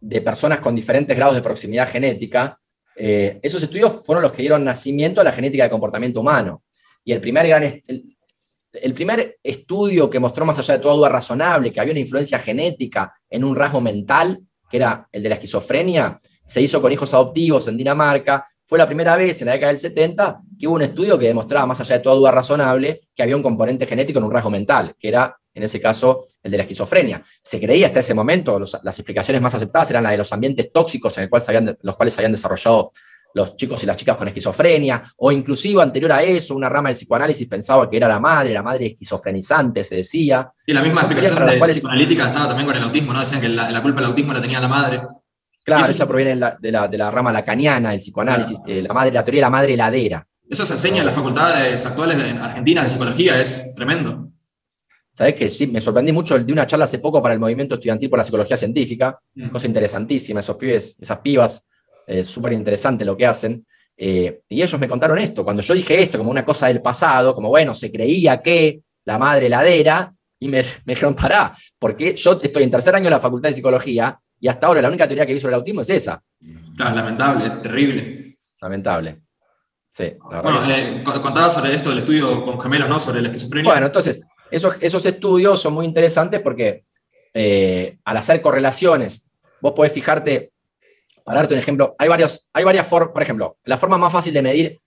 de 0.01 0.19
personas 0.19 0.59
con 0.59 0.75
diferentes 0.75 1.15
grados 1.15 1.35
de 1.35 1.41
proximidad 1.41 1.89
genética. 1.89 2.59
Eh, 2.93 3.39
esos 3.41 3.63
estudios 3.63 4.05
fueron 4.05 4.21
los 4.21 4.33
que 4.33 4.41
dieron 4.41 4.65
nacimiento 4.65 5.21
a 5.21 5.23
la 5.23 5.31
genética 5.31 5.63
de 5.63 5.69
comportamiento 5.69 6.19
humano. 6.19 6.63
Y 7.03 7.13
el 7.13 7.21
primer, 7.21 7.47
gran, 7.47 7.63
el, 7.63 8.93
primer 8.93 9.37
estudio 9.43 10.09
que 10.09 10.19
mostró 10.19 10.45
más 10.45 10.59
allá 10.59 10.75
de 10.75 10.79
toda 10.79 10.95
duda 10.95 11.09
razonable 11.09 11.71
que 11.71 11.79
había 11.79 11.93
una 11.93 11.99
influencia 11.99 12.39
genética 12.39 13.13
en 13.29 13.43
un 13.43 13.55
rasgo 13.55 13.81
mental, 13.81 14.39
que 14.69 14.77
era 14.77 15.07
el 15.11 15.23
de 15.23 15.29
la 15.29 15.35
esquizofrenia, 15.35 16.19
se 16.45 16.61
hizo 16.61 16.81
con 16.81 16.91
hijos 16.91 17.13
adoptivos 17.13 17.67
en 17.67 17.77
Dinamarca. 17.77 18.45
Fue 18.65 18.77
la 18.77 18.85
primera 18.85 19.15
vez 19.17 19.41
en 19.41 19.47
la 19.47 19.53
década 19.53 19.71
del 19.71 19.79
70 19.79 20.41
que 20.57 20.67
hubo 20.67 20.75
un 20.75 20.81
estudio 20.83 21.17
que 21.17 21.27
demostraba, 21.27 21.65
más 21.65 21.81
allá 21.81 21.97
de 21.97 22.03
toda 22.03 22.15
duda 22.15 22.31
razonable, 22.31 23.01
que 23.15 23.23
había 23.23 23.35
un 23.35 23.43
componente 23.43 23.85
genético 23.85 24.19
en 24.19 24.25
un 24.25 24.31
rasgo 24.31 24.49
mental, 24.49 24.95
que 24.97 25.07
era, 25.07 25.35
en 25.53 25.63
ese 25.63 25.81
caso, 25.81 26.27
el 26.41 26.51
de 26.51 26.57
la 26.57 26.63
esquizofrenia. 26.63 27.23
Se 27.43 27.59
creía 27.59 27.87
hasta 27.87 27.99
ese 27.99 28.13
momento, 28.13 28.59
las 28.59 28.99
explicaciones 28.99 29.41
más 29.41 29.55
aceptadas 29.55 29.89
eran 29.89 30.03
las 30.03 30.11
de 30.13 30.17
los 30.19 30.31
ambientes 30.31 30.71
tóxicos 30.71 31.17
en 31.17 31.23
el 31.23 31.29
cual 31.29 31.77
los 31.81 31.95
cuales 31.95 32.13
se 32.13 32.21
habían 32.21 32.31
desarrollado 32.31 32.91
los 33.33 33.55
chicos 33.55 33.81
y 33.83 33.85
las 33.85 33.95
chicas 33.95 34.17
con 34.17 34.27
esquizofrenia, 34.27 35.03
o 35.17 35.31
inclusive 35.31 35.81
anterior 35.81 36.11
a 36.11 36.23
eso, 36.23 36.55
una 36.55 36.69
rama 36.69 36.89
del 36.89 36.95
psicoanálisis 36.95 37.47
pensaba 37.47 37.89
que 37.89 37.97
era 37.97 38.07
la 38.07 38.19
madre, 38.19 38.53
la 38.53 38.63
madre 38.63 38.87
esquizofrenizante, 38.87 39.83
se 39.83 39.95
decía. 39.95 40.51
Y 40.65 40.73
la 40.73 40.81
misma 40.81 41.01
explicación 41.01 41.47
de 41.47 41.57
cuales... 41.57 41.75
psicoanalítica 41.77 42.25
estaba 42.25 42.47
también 42.49 42.67
con 42.67 42.77
el 42.77 42.83
autismo, 42.83 43.13
¿no? 43.13 43.19
Decían 43.19 43.41
que 43.41 43.49
la, 43.49 43.81
culpa 43.81 44.01
del 44.01 44.09
autismo 44.09 44.33
la 44.33 44.41
tenía 44.41 44.59
la 44.59 44.67
madre. 44.67 45.01
Claro, 45.63 45.85
esa 45.85 46.07
proviene 46.07 46.31
de 46.31 46.71
la, 46.71 46.87
de 46.87 46.97
la, 46.97 47.11
rama 47.11 47.31
lacaniana 47.31 47.91
del 47.91 47.99
psicoanálisis, 47.99 48.59
la, 48.65 48.93
madre, 48.93 49.11
la 49.11 49.23
teoría 49.23 49.39
de 49.39 49.45
la 49.45 49.49
madre 49.49 49.73
heladera. 49.73 50.27
Eso 50.49 50.65
se 50.65 50.73
enseña 50.73 50.99
en 50.99 51.05
las 51.05 51.15
facultades 51.15 51.85
actuales 51.85 52.21
en 52.25 52.37
Argentina 52.37 52.83
de 52.83 52.89
psicología, 52.89 53.39
es 53.39 53.73
tremendo. 53.75 54.31
Sabes 55.13 55.35
que 55.35 55.49
sí, 55.49 55.67
me 55.67 55.81
sorprendí 55.81 56.11
mucho 56.11 56.37
de 56.39 56.51
una 56.51 56.65
charla 56.65 56.85
hace 56.85 56.99
poco 56.99 57.21
para 57.21 57.33
el 57.33 57.39
movimiento 57.39 57.75
estudiantil 57.75 58.09
por 58.09 58.19
la 58.19 58.25
psicología 58.25 58.57
científica, 58.57 59.19
mm. 59.35 59.49
cosa 59.49 59.67
interesantísima, 59.67 60.39
esos 60.39 60.55
pibes, 60.55 60.97
esas 60.99 61.19
pibas 61.19 61.63
eh, 62.11 62.25
súper 62.25 62.51
interesante 62.51 63.05
lo 63.05 63.15
que 63.15 63.25
hacen. 63.25 63.65
Eh, 63.95 64.41
y 64.49 64.61
ellos 64.61 64.79
me 64.79 64.89
contaron 64.89 65.17
esto, 65.17 65.43
cuando 65.43 65.61
yo 65.61 65.73
dije 65.73 66.01
esto 66.01 66.17
como 66.17 66.31
una 66.31 66.43
cosa 66.43 66.67
del 66.67 66.81
pasado, 66.81 67.33
como 67.33 67.49
bueno, 67.49 67.73
se 67.73 67.91
creía 67.91 68.41
que 68.41 68.81
la 69.05 69.17
madre 69.17 69.45
heladera, 69.45 70.13
y 70.39 70.47
me, 70.47 70.61
me 70.85 70.93
dijeron, 70.93 71.15
pará, 71.15 71.55
porque 71.79 72.15
yo 72.15 72.37
estoy 72.41 72.63
en 72.63 72.71
tercer 72.71 72.95
año 72.95 73.05
de 73.05 73.11
la 73.11 73.19
Facultad 73.19 73.49
de 73.49 73.55
Psicología 73.55 74.19
y 74.39 74.47
hasta 74.47 74.67
ahora 74.67 74.81
la 74.81 74.89
única 74.89 75.07
teoría 75.07 75.25
que 75.25 75.33
vi 75.33 75.39
sobre 75.39 75.53
el 75.53 75.59
autismo 75.59 75.81
es 75.81 75.89
esa. 75.89 76.21
lamentable, 76.77 77.45
es 77.45 77.61
terrible. 77.61 78.33
Lamentable. 78.61 79.21
Sí, 79.89 80.13
bueno, 80.21 80.69
eh, 80.69 81.03
contabas 81.21 81.53
sobre 81.53 81.73
esto 81.73 81.89
del 81.89 81.99
estudio 81.99 82.43
con 82.43 82.59
gemelos, 82.59 82.89
¿no? 82.89 82.99
Sobre 82.99 83.21
la 83.21 83.27
esquizofrenia. 83.27 83.71
Bueno, 83.71 83.87
entonces, 83.87 84.21
esos, 84.49 84.75
esos 84.79 85.05
estudios 85.05 85.61
son 85.61 85.73
muy 85.73 85.85
interesantes 85.85 86.39
porque 86.41 86.85
al 88.03 88.17
hacer 88.17 88.41
correlaciones, 88.41 89.25
vos 89.61 89.73
podés 89.73 89.93
fijarte 89.93 90.51
para 91.23 91.39
darte 91.39 91.53
un 91.53 91.59
ejemplo, 91.59 91.95
hay, 91.97 92.09
varios, 92.09 92.47
hay 92.53 92.63
varias 92.63 92.87
formas, 92.87 93.11
por 93.13 93.21
ejemplo, 93.21 93.57
la 93.63 93.77
forma 93.77 93.97
más 93.97 94.11
fácil 94.11 94.33
de 94.33 94.41
medir 94.41 94.79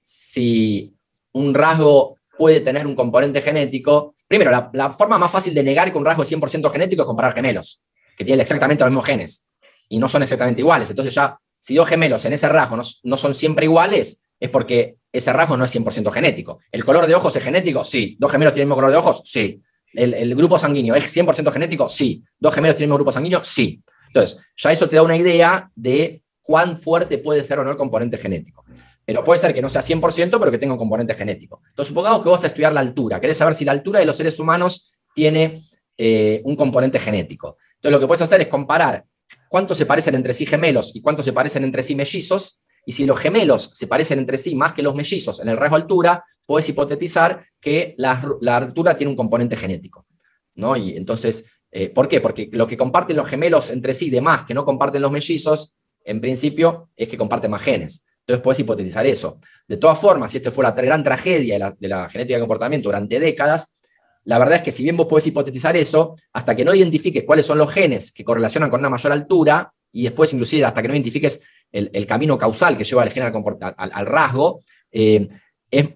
si 0.00 0.94
un 1.32 1.54
rasgo 1.54 2.18
puede 2.36 2.60
tener 2.60 2.86
un 2.86 2.94
componente 2.94 3.40
genético, 3.42 4.14
primero, 4.26 4.50
la, 4.72 4.90
forma 4.90 5.18
más 5.18 5.30
fácil 5.30 5.54
de 5.54 5.62
negar 5.62 5.92
que 5.92 5.98
un 5.98 6.04
rasgo 6.04 6.22
es 6.22 6.32
100% 6.32 6.70
genético 6.70 7.02
es 7.02 7.06
comparar 7.06 7.34
gemelos, 7.34 7.80
que 8.16 8.24
tienen 8.24 8.42
exactamente 8.42 8.84
los 8.84 8.90
mismos 8.90 9.06
genes, 9.06 9.44
y 9.88 9.98
no 9.98 10.08
son 10.08 10.22
exactamente 10.22 10.60
iguales. 10.60 10.90
Entonces 10.90 11.14
ya, 11.14 11.38
si 11.58 11.74
dos 11.74 11.88
gemelos 11.88 12.24
en 12.24 12.32
ese 12.32 12.48
rasgo 12.48 12.76
no, 13.02 13.16
son 13.16 13.34
siempre 13.34 13.66
iguales, 13.66 14.22
es 14.38 14.50
porque 14.50 14.96
ese 15.12 15.32
rasgo 15.32 15.56
no 15.56 15.64
es 15.64 15.74
100% 15.74 16.10
genético. 16.12 16.58
¿El 16.70 16.84
color 16.84 17.06
de 17.06 17.14
ojos 17.14 17.34
es 17.36 17.42
genético? 17.42 17.84
Sí. 17.84 18.16
¿Dos 18.18 18.30
gemelos 18.30 18.52
tienen 18.52 18.64
el 18.64 18.66
mismo 18.66 18.74
color 18.76 18.90
de 18.90 18.96
ojos? 18.96 19.22
Sí. 19.24 19.62
¿El, 19.92 20.12
el 20.12 20.34
grupo 20.34 20.58
sanguíneo 20.58 20.94
es 20.94 21.16
100% 21.16 21.52
genético? 21.52 21.88
Sí. 21.88 22.22
¿Dos 22.38 22.52
gemelos 22.52 22.76
tienen 22.76 22.86
el 22.86 22.88
mismo 22.88 22.96
grupo 22.96 23.12
sanguíneo? 23.12 23.44
Sí. 23.44 23.80
Entonces, 24.14 24.40
ya 24.56 24.70
eso 24.70 24.88
te 24.88 24.94
da 24.94 25.02
una 25.02 25.16
idea 25.16 25.68
de 25.74 26.22
cuán 26.40 26.78
fuerte 26.78 27.18
puede 27.18 27.42
ser 27.42 27.58
o 27.58 27.64
no 27.64 27.72
el 27.72 27.76
componente 27.76 28.16
genético. 28.16 28.64
Pero 29.04 29.24
puede 29.24 29.40
ser 29.40 29.52
que 29.52 29.60
no 29.60 29.68
sea 29.68 29.82
100%, 29.82 30.38
pero 30.38 30.50
que 30.52 30.58
tenga 30.58 30.72
un 30.72 30.78
componente 30.78 31.14
genético. 31.14 31.60
Entonces, 31.68 31.88
supongamos 31.88 32.22
que 32.22 32.28
vos 32.28 32.44
a 32.44 32.46
estudiar 32.46 32.72
la 32.72 32.80
altura. 32.80 33.20
Querés 33.20 33.36
saber 33.36 33.54
si 33.56 33.64
la 33.64 33.72
altura 33.72 33.98
de 33.98 34.06
los 34.06 34.16
seres 34.16 34.38
humanos 34.38 34.92
tiene 35.14 35.64
eh, 35.98 36.40
un 36.44 36.54
componente 36.54 37.00
genético. 37.00 37.58
Entonces, 37.74 37.92
lo 37.92 38.00
que 38.00 38.06
puedes 38.06 38.22
hacer 38.22 38.40
es 38.40 38.46
comparar 38.46 39.04
cuánto 39.48 39.74
se 39.74 39.84
parecen 39.84 40.14
entre 40.14 40.32
sí 40.32 40.46
gemelos 40.46 40.94
y 40.94 41.02
cuánto 41.02 41.22
se 41.24 41.32
parecen 41.32 41.64
entre 41.64 41.82
sí 41.82 41.96
mellizos. 41.96 42.60
Y 42.86 42.92
si 42.92 43.06
los 43.06 43.18
gemelos 43.18 43.72
se 43.74 43.88
parecen 43.88 44.20
entre 44.20 44.38
sí 44.38 44.54
más 44.54 44.74
que 44.74 44.82
los 44.82 44.94
mellizos 44.94 45.40
en 45.40 45.48
el 45.48 45.56
rasgo 45.56 45.74
altura, 45.74 46.24
puedes 46.46 46.68
hipotetizar 46.68 47.44
que 47.60 47.94
la, 47.98 48.24
la 48.40 48.58
altura 48.58 48.96
tiene 48.96 49.10
un 49.10 49.16
componente 49.16 49.56
genético. 49.56 50.06
¿no? 50.54 50.76
Y 50.76 50.96
entonces, 50.96 51.44
eh, 51.76 51.90
¿Por 51.90 52.06
qué? 52.06 52.20
Porque 52.20 52.48
lo 52.52 52.68
que 52.68 52.76
comparten 52.76 53.16
los 53.16 53.26
gemelos 53.26 53.68
entre 53.68 53.94
sí, 53.94 54.08
de 54.08 54.20
más 54.20 54.44
que 54.44 54.54
no 54.54 54.64
comparten 54.64 55.02
los 55.02 55.10
mellizos, 55.10 55.74
en 56.04 56.20
principio 56.20 56.90
es 56.94 57.08
que 57.08 57.18
comparten 57.18 57.50
más 57.50 57.62
genes. 57.62 58.04
Entonces 58.20 58.44
puedes 58.44 58.60
hipotetizar 58.60 59.04
eso. 59.06 59.40
De 59.66 59.76
todas 59.76 59.98
formas, 59.98 60.30
si 60.30 60.36
esto 60.36 60.52
fue 60.52 60.62
la 60.62 60.70
gran 60.70 61.02
tragedia 61.02 61.74
de 61.76 61.88
la, 61.88 62.08
genética 62.08 62.36
de 62.36 62.42
comportamiento 62.42 62.90
durante 62.90 63.18
décadas, 63.18 63.76
la 64.22 64.38
verdad 64.38 64.58
es 64.58 64.62
que 64.62 64.70
si 64.70 64.84
bien 64.84 64.96
vos 64.96 65.08
podés 65.08 65.26
hipotetizar 65.26 65.76
eso, 65.76 66.14
hasta 66.32 66.54
que 66.54 66.64
no 66.64 66.72
identifiques 66.72 67.24
cuáles 67.24 67.44
son 67.44 67.58
los 67.58 67.72
genes 67.72 68.12
que 68.12 68.22
correlacionan 68.22 68.70
con 68.70 68.78
una 68.78 68.88
mayor 68.88 69.10
altura, 69.10 69.72
y 69.90 70.04
después 70.04 70.32
inclusive 70.32 70.64
hasta 70.64 70.80
que 70.80 70.86
no 70.86 70.94
identifiques 70.94 71.40
el, 71.72 72.06
camino 72.06 72.38
causal 72.38 72.78
que 72.78 72.84
lleva 72.84 73.02
al 73.02 73.10
gen 73.10 73.24
al, 73.24 74.06
rasgo, 74.06 74.62
eh, 74.92 75.26
es 75.68 75.88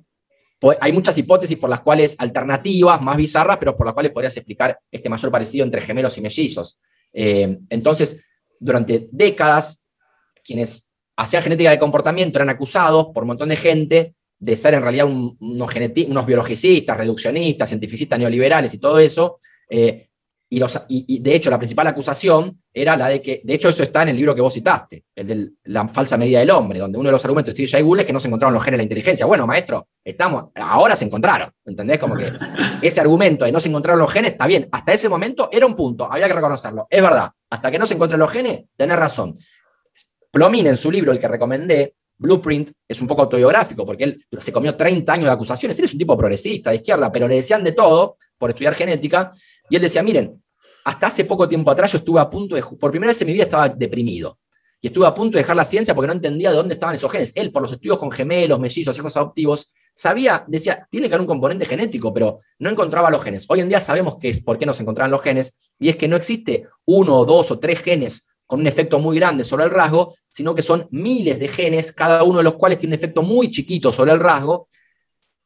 hay 0.81 0.93
muchas 0.93 1.17
hipótesis 1.19 1.57
por 1.57 1.71
las 1.71 1.81
cuales, 1.81 2.17
alternativas, 2.19 3.01
más 3.01 3.17
bizarras, 3.17 3.59
pero 3.59 3.77
por 3.77 3.87
las 3.87 3.95
cuales 3.95 4.13
podrías 4.13 4.37
explicar 4.37 4.79
este 4.91 5.09
mayor 5.09 5.31
parecido 5.31 5.65
entre 5.65 5.81
gemelos 5.81 6.19
y 6.19 6.21
mellizos. 6.21 6.81
Eh, 7.13 7.59
entonces, 7.71 8.21
durante 8.59 9.07
décadas, 9.13 9.85
quienes 10.45 10.91
hacían 11.17 11.43
genética 11.43 11.71
de 11.71 11.79
comportamiento 11.79 12.39
eran 12.39 12.51
acusados 12.51 13.09
por 13.15 13.23
un 13.23 13.29
montón 13.29 13.49
de 13.49 13.57
gente 13.57 14.15
de 14.39 14.57
ser 14.57 14.75
en 14.75 14.83
realidad 14.83 15.07
unos, 15.07 15.37
unos 15.41 16.27
biologicistas, 16.27 16.97
reduccionistas, 16.97 17.69
cientificistas 17.69 18.19
neoliberales 18.19 18.73
y 18.75 18.79
todo 18.79 18.99
eso, 18.99 19.41
eh, 19.69 20.08
y, 20.51 21.19
de 21.21 21.35
hecho, 21.35 21.51
la 21.51 21.59
principal 21.59 21.87
acusación 21.89 22.63
era 22.73 22.97
la 22.97 23.09
de 23.09 23.21
que, 23.21 23.43
de 23.45 23.55
hecho, 23.55 23.69
eso 23.69 23.83
está 23.83 24.03
en 24.03 24.09
el 24.09 24.17
libro 24.17 24.35
que 24.35 24.41
vos 24.41 24.55
citaste, 24.55 25.05
el 25.15 25.27
de 25.27 25.51
la 25.65 25.87
falsa 25.89 26.17
medida 26.17 26.39
del 26.39 26.51
hombre, 26.51 26.79
donde 26.79 26.97
uno 26.97 27.09
de 27.09 27.13
los 27.13 27.25
argumentos 27.25 27.55
de 27.55 27.67
Steve 27.67 27.83
Jay 27.85 28.01
es 28.01 28.07
que 28.07 28.13
no 28.15 28.21
se 28.21 28.29
encontraron 28.29 28.55
los 28.55 28.63
genes 28.63 28.77
de 28.77 28.79
la 28.79 28.83
inteligencia. 28.85 29.27
Bueno, 29.27 29.47
maestro, 29.47 29.89
estamos, 30.03 30.47
ahora 30.55 30.97
se 30.97 31.05
encontraron, 31.05 31.51
¿entendés? 31.67 31.99
Como 31.99 32.17
que 32.17 32.33
ese 32.83 33.01
argumento 33.01 33.45
de 33.45 33.53
no 33.53 33.61
se 33.61 33.69
encontraron 33.69 34.01
los 34.01 34.11
genes 34.11 34.33
está 34.33 34.47
bien. 34.47 34.69
Hasta 34.73 34.93
ese 34.93 35.09
momento 35.11 35.51
era 35.53 35.67
un 35.67 35.77
punto, 35.77 36.11
había 36.11 36.29
que 36.29 36.35
reconocerlo. 36.35 36.87
Es 36.89 37.03
verdad, 37.03 37.31
hasta 37.51 37.71
que 37.71 37.79
no 37.79 37.87
se 37.87 37.95
encuentren 37.95 38.19
los 38.19 38.31
genes, 38.31 38.65
tenés 38.75 38.97
razón. 38.97 39.39
Plomin, 40.31 40.67
en 40.67 40.79
su 40.79 40.91
libro, 40.91 41.13
el 41.13 41.21
que 41.21 41.29
recomendé, 41.29 41.95
Blueprint, 42.17 42.71
es 42.89 43.01
un 43.03 43.07
poco 43.07 43.23
autobiográfico, 43.23 43.85
porque 43.85 44.05
él 44.05 44.25
se 44.39 44.51
comió 44.51 44.75
30 44.75 45.13
años 45.13 45.27
de 45.27 45.33
acusaciones. 45.33 45.79
Él 45.79 45.85
es 45.85 45.93
un 45.93 45.99
tipo 45.99 46.17
progresista, 46.17 46.71
de 46.71 46.77
izquierda, 46.77 47.13
pero 47.13 47.29
le 47.29 47.37
decían 47.37 47.63
de 47.63 47.73
todo 47.73 48.17
por 48.39 48.51
estudiar 48.51 48.75
genética 48.75 49.33
y 49.71 49.77
él 49.77 49.83
decía, 49.83 50.03
miren, 50.03 50.43
hasta 50.85 51.09
hace 51.09 51.25
poco 51.25 51.49
tiempo 51.49 51.71
atrás 51.71 51.93
yo 51.93 51.99
estuve 51.99 52.21
a 52.21 52.31
punto 52.31 52.55
de, 52.55 52.63
por 52.63 52.91
primera 52.91 53.11
vez 53.11 53.21
en 53.21 53.27
mi 53.27 53.35
vida 53.35 53.45
estaba 53.45 53.69
deprimido. 53.69 54.39
y 54.81 54.87
estuve 54.87 55.07
a 55.07 55.15
punto 55.15 55.37
de 55.37 55.43
dejar 55.43 55.57
la 55.57 55.65
ciencia 55.65 55.95
porque 55.95 56.07
no 56.07 56.13
entendía 56.13 56.51
de 56.51 56.57
dónde 56.57 56.75
estaban 56.75 56.95
esos 56.95 57.11
genes. 57.11 57.33
Él, 57.35 57.51
por 57.51 57.63
los 57.63 57.73
estudios 57.73 57.99
con 57.99 58.13
gemelos, 58.13 58.61
mellizos, 58.61 58.97
hijos 58.97 59.17
adoptivos, 59.17 59.71
sabía, 59.93 60.45
decía, 60.47 60.87
tiene 60.89 61.09
que 61.09 61.15
haber 61.15 61.23
un 61.23 61.27
componente 61.27 61.67
genético, 61.67 62.15
pero 62.15 62.41
no 62.61 62.71
encontraba 62.71 63.11
los 63.11 63.23
genes. 63.23 63.45
Hoy 63.49 63.61
en 63.61 63.69
día 63.69 63.81
sabemos 63.81 64.17
que 64.19 64.29
es 64.29 64.41
por 64.41 64.57
qué 64.57 64.65
no 64.65 64.73
se 64.73 64.83
encontraban 64.83 65.11
los 65.11 65.21
genes, 65.21 65.59
y 65.81 65.89
es 65.89 65.97
que 65.97 66.07
no 66.07 66.15
existe 66.15 66.69
uno 66.87 67.19
o 67.19 67.25
dos 67.25 67.51
o 67.51 67.59
tres 67.59 67.81
genes 67.81 68.25
con 68.47 68.61
un 68.61 68.67
efecto 68.69 69.01
muy 69.01 69.17
grande 69.17 69.45
sobre 69.45 69.65
el 69.65 69.71
rasgo, 69.71 70.15
sino 70.31 70.55
que 70.55 70.63
son 70.63 70.87
miles 70.93 71.41
de 71.41 71.49
genes, 71.49 71.93
cada 71.93 72.23
uno 72.23 72.39
de 72.39 72.45
los 72.45 72.55
cuales 72.55 72.79
tiene 72.79 72.95
un 72.95 72.99
efecto 72.99 73.23
muy 73.23 73.51
chiquito 73.51 73.93
sobre 73.93 74.13
el 74.13 74.21
rasgo, 74.21 74.69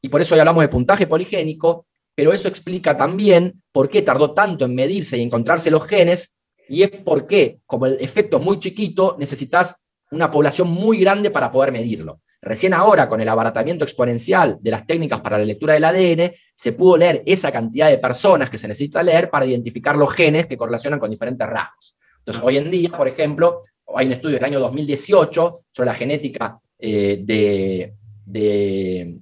y 0.03 0.09
por 0.11 0.21
eso 0.21 0.35
hoy 0.35 0.41
hablamos 0.41 0.63
de 0.63 0.69
puntaje 0.69 1.07
poligénico, 1.07 1.87
pero 2.15 2.33
eso 2.33 2.49
explica 2.49 2.97
también 2.97 3.63
por 3.73 3.89
qué 3.89 4.03
tardó 4.03 4.33
tanto 4.33 4.65
en 4.65 4.75
medirse 4.75 5.17
y 5.17 5.23
encontrarse 5.23 5.71
los 5.71 5.87
genes, 5.87 6.35
y 6.69 6.83
es 6.83 6.91
porque, 6.91 7.59
como 7.67 7.87
el 7.87 7.99
efecto 8.01 8.39
es 8.39 8.43
muy 8.43 8.59
chiquito, 8.59 9.17
necesitas 9.19 9.83
una 10.11 10.31
población 10.31 10.69
muy 10.69 10.99
grande 10.99 11.31
para 11.31 11.51
poder 11.51 11.73
medirlo. 11.73 12.21
Recién 12.41 12.75
ahora, 12.75 13.09
con 13.09 13.21
el 13.21 13.29
abaratamiento 13.29 13.85
exponencial 13.85 14.59
de 14.61 14.71
las 14.71 14.87
técnicas 14.87 15.21
para 15.21 15.39
la 15.39 15.45
lectura 15.45 15.75
del 15.75 15.85
ADN, 15.85 16.33
se 16.55 16.73
pudo 16.73 16.97
leer 16.97 17.23
esa 17.25 17.53
cantidad 17.53 17.89
de 17.89 17.99
personas 17.99 18.51
que 18.51 18.59
se 18.59 18.69
necesita 18.69 19.03
leer 19.03 19.31
para 19.31 19.47
identificar 19.47 19.97
los 19.97 20.13
genes 20.13 20.47
que 20.47 20.57
correlacionan 20.57 20.99
con 20.99 21.11
diferentes 21.11 21.47
rasgos. 21.47 21.97
Entonces, 22.19 22.43
hoy 22.45 22.57
en 22.57 22.71
día, 22.71 22.91
por 22.91 23.07
ejemplo, 23.07 23.63
hay 23.95 24.07
un 24.07 24.13
estudio 24.13 24.37
del 24.37 24.45
año 24.45 24.61
2018 24.61 25.65
sobre 25.71 25.87
la 25.87 25.95
genética 25.95 26.59
eh, 26.79 27.21
de, 27.23 27.95
de 28.27 29.21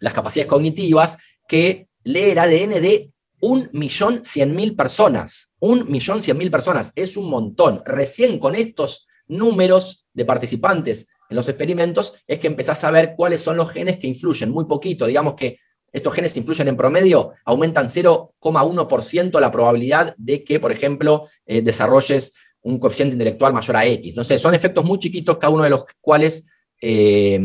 las 0.00 0.14
capacidades 0.14 0.48
cognitivas 0.48 1.18
que 1.46 1.88
lee 2.04 2.30
el 2.30 2.38
ADN 2.38 2.80
de 2.80 3.10
un 3.40 3.68
millón 3.72 4.24
cien 4.24 4.54
mil 4.54 4.74
personas. 4.76 5.52
Un 5.58 5.90
millón 5.90 6.22
cien 6.22 6.38
mil 6.38 6.50
personas. 6.50 6.92
Es 6.94 7.16
un 7.16 7.28
montón. 7.28 7.82
Recién 7.84 8.38
con 8.38 8.54
estos 8.54 9.06
números 9.26 10.06
de 10.12 10.24
participantes 10.24 11.08
en 11.28 11.36
los 11.36 11.48
experimentos 11.48 12.14
es 12.26 12.38
que 12.38 12.46
empezás 12.46 12.84
a 12.84 12.90
ver 12.90 13.14
cuáles 13.16 13.40
son 13.40 13.56
los 13.56 13.70
genes 13.70 13.98
que 13.98 14.06
influyen, 14.06 14.50
muy 14.50 14.66
poquito, 14.66 15.06
digamos 15.06 15.34
que 15.34 15.58
estos 15.92 16.12
genes 16.12 16.36
influyen 16.36 16.68
en 16.68 16.76
promedio, 16.76 17.32
aumentan 17.44 17.86
0,1% 17.86 19.40
la 19.40 19.52
probabilidad 19.52 20.14
de 20.18 20.42
que, 20.42 20.58
por 20.58 20.72
ejemplo, 20.72 21.28
eh, 21.46 21.62
desarrolles 21.62 22.34
un 22.62 22.80
coeficiente 22.80 23.14
intelectual 23.14 23.52
mayor 23.52 23.76
a 23.76 23.86
X. 23.86 24.16
No 24.16 24.24
sé, 24.24 24.40
son 24.40 24.54
efectos 24.54 24.84
muy 24.84 24.98
chiquitos, 24.98 25.38
cada 25.38 25.52
uno 25.52 25.62
de 25.62 25.70
los 25.70 25.84
cuales 26.00 26.46
eh, 26.80 27.38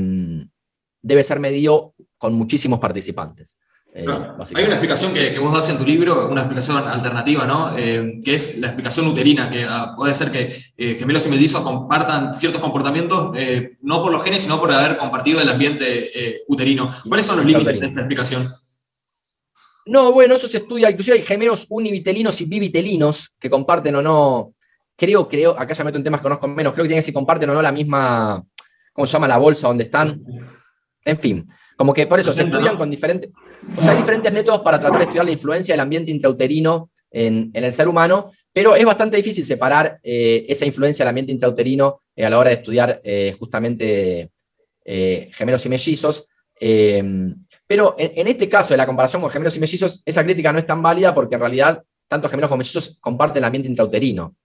debe 1.01 1.23
ser 1.23 1.39
medido 1.39 1.93
con 2.17 2.33
muchísimos 2.33 2.79
participantes. 2.79 3.55
Eh, 3.91 4.05
hay 4.55 4.63
una 4.65 4.75
explicación 4.75 5.13
que, 5.13 5.37
vos 5.39 5.51
das 5.51 5.69
en 5.69 5.77
tu 5.77 5.83
libro, 5.83 6.29
una 6.29 6.41
explicación 6.41 6.77
alternativa, 6.87 7.45
¿no? 7.45 7.75
Eh, 7.75 8.19
que 8.23 8.35
es 8.35 8.59
la 8.59 8.67
explicación 8.67 9.07
uterina, 9.07 9.49
que 9.49 9.65
ah, 9.67 9.93
puede 9.97 10.13
ser 10.13 10.31
que 10.31 10.53
eh, 10.77 10.95
gemelos 10.99 11.25
y 11.25 11.29
mellizos 11.29 11.61
compartan 11.61 12.33
ciertos 12.33 12.61
comportamientos, 12.61 13.31
no 13.81 14.03
por 14.03 14.11
los 14.11 14.23
genes, 14.23 14.43
sino 14.43 14.59
por 14.59 14.71
haber 14.71 14.97
compartido 14.97 15.41
el 15.41 15.49
ambiente 15.49 16.43
uterino. 16.47 16.87
¿Cuáles 17.07 17.25
son 17.25 17.37
los 17.37 17.45
límites 17.45 17.79
de 17.79 17.87
esta 17.87 17.99
explicación? 18.01 18.53
No, 19.87 20.11
bueno, 20.11 20.35
eso 20.35 20.47
se 20.47 20.57
estudia, 20.57 20.91
inclusive 20.91 21.17
hay 21.17 21.25
gemelos 21.25 21.65
univitelinos 21.69 22.39
y 22.41 22.45
bivitelinos 22.45 23.33
que 23.39 23.49
comparten 23.49 23.95
o 23.95 24.01
no, 24.03 24.53
creo, 24.95 25.27
creo, 25.27 25.59
acá 25.59 25.73
ya 25.73 25.83
meto 25.83 25.97
en 25.97 26.03
temas 26.03 26.19
que 26.19 26.23
conozco 26.23 26.47
menos, 26.47 26.73
creo 26.73 26.83
que 26.83 26.89
tienen 26.89 27.01
que 27.01 27.07
si 27.07 27.13
comparten 27.13 27.49
o 27.49 27.55
no 27.55 27.61
la 27.61 27.71
misma, 27.71 28.43
¿cómo 28.93 29.07
se 29.07 29.13
llama 29.13 29.27
la 29.27 29.39
bolsa 29.39 29.67
donde 29.67 29.85
están? 29.85 30.21
En 31.03 31.17
fin, 31.17 31.49
como 31.79 31.93
que 31.93 32.07
por 32.07 32.19
eso 32.19 32.33
se 32.33 32.43
estudian 32.43 32.75
con 32.75 32.91
diferentes, 32.91 33.31
o 33.77 33.81
sea, 33.81 33.91
hay 33.91 33.99
diferentes 33.99 34.33
métodos 34.33 34.59
para 34.59 34.77
tratar 34.81 34.97
de 34.97 35.05
estudiar 35.05 35.23
la 35.23 35.31
influencia 35.31 35.71
del 35.71 35.79
ambiente 35.79 36.11
intrauterino 36.11 36.89
en, 37.09 37.51
el 37.53 37.73
ser 37.73 37.87
humano, 37.87 38.33
pero 38.51 38.75
es 38.75 38.83
bastante 38.83 39.15
difícil 39.15 39.45
separar 39.45 39.97
eh, 40.03 40.45
esa 40.49 40.65
influencia 40.65 41.05
del 41.05 41.11
ambiente 41.11 41.31
intrauterino 41.31 42.01
eh, 42.13 42.25
a 42.25 42.29
la 42.29 42.37
hora 42.37 42.49
de 42.49 42.57
estudiar 42.57 42.99
eh, 43.01 43.33
justamente 43.39 44.29
gemelos 44.83 45.65
y 45.65 45.69
mellizos. 45.69 46.27
pero 47.65 47.95
en, 47.97 48.27
este 48.27 48.49
caso 48.49 48.73
de 48.73 48.77
la 48.77 48.85
comparación 48.85 49.21
con 49.21 49.31
gemelos 49.31 49.55
y 49.55 49.61
mellizos, 49.61 50.01
esa 50.05 50.25
crítica 50.25 50.51
no 50.51 50.59
es 50.59 50.65
tan 50.65 50.83
válida 50.83 51.15
porque 51.15 51.35
en 51.35 51.41
realidad 51.41 51.81
tanto 52.09 52.27
gemelos 52.27 52.49
como 52.49 52.57
mellizos 52.57 52.97
comparten 52.99 53.37
el 53.37 53.45
ambiente 53.45 53.69
intrauterino. 53.69 54.35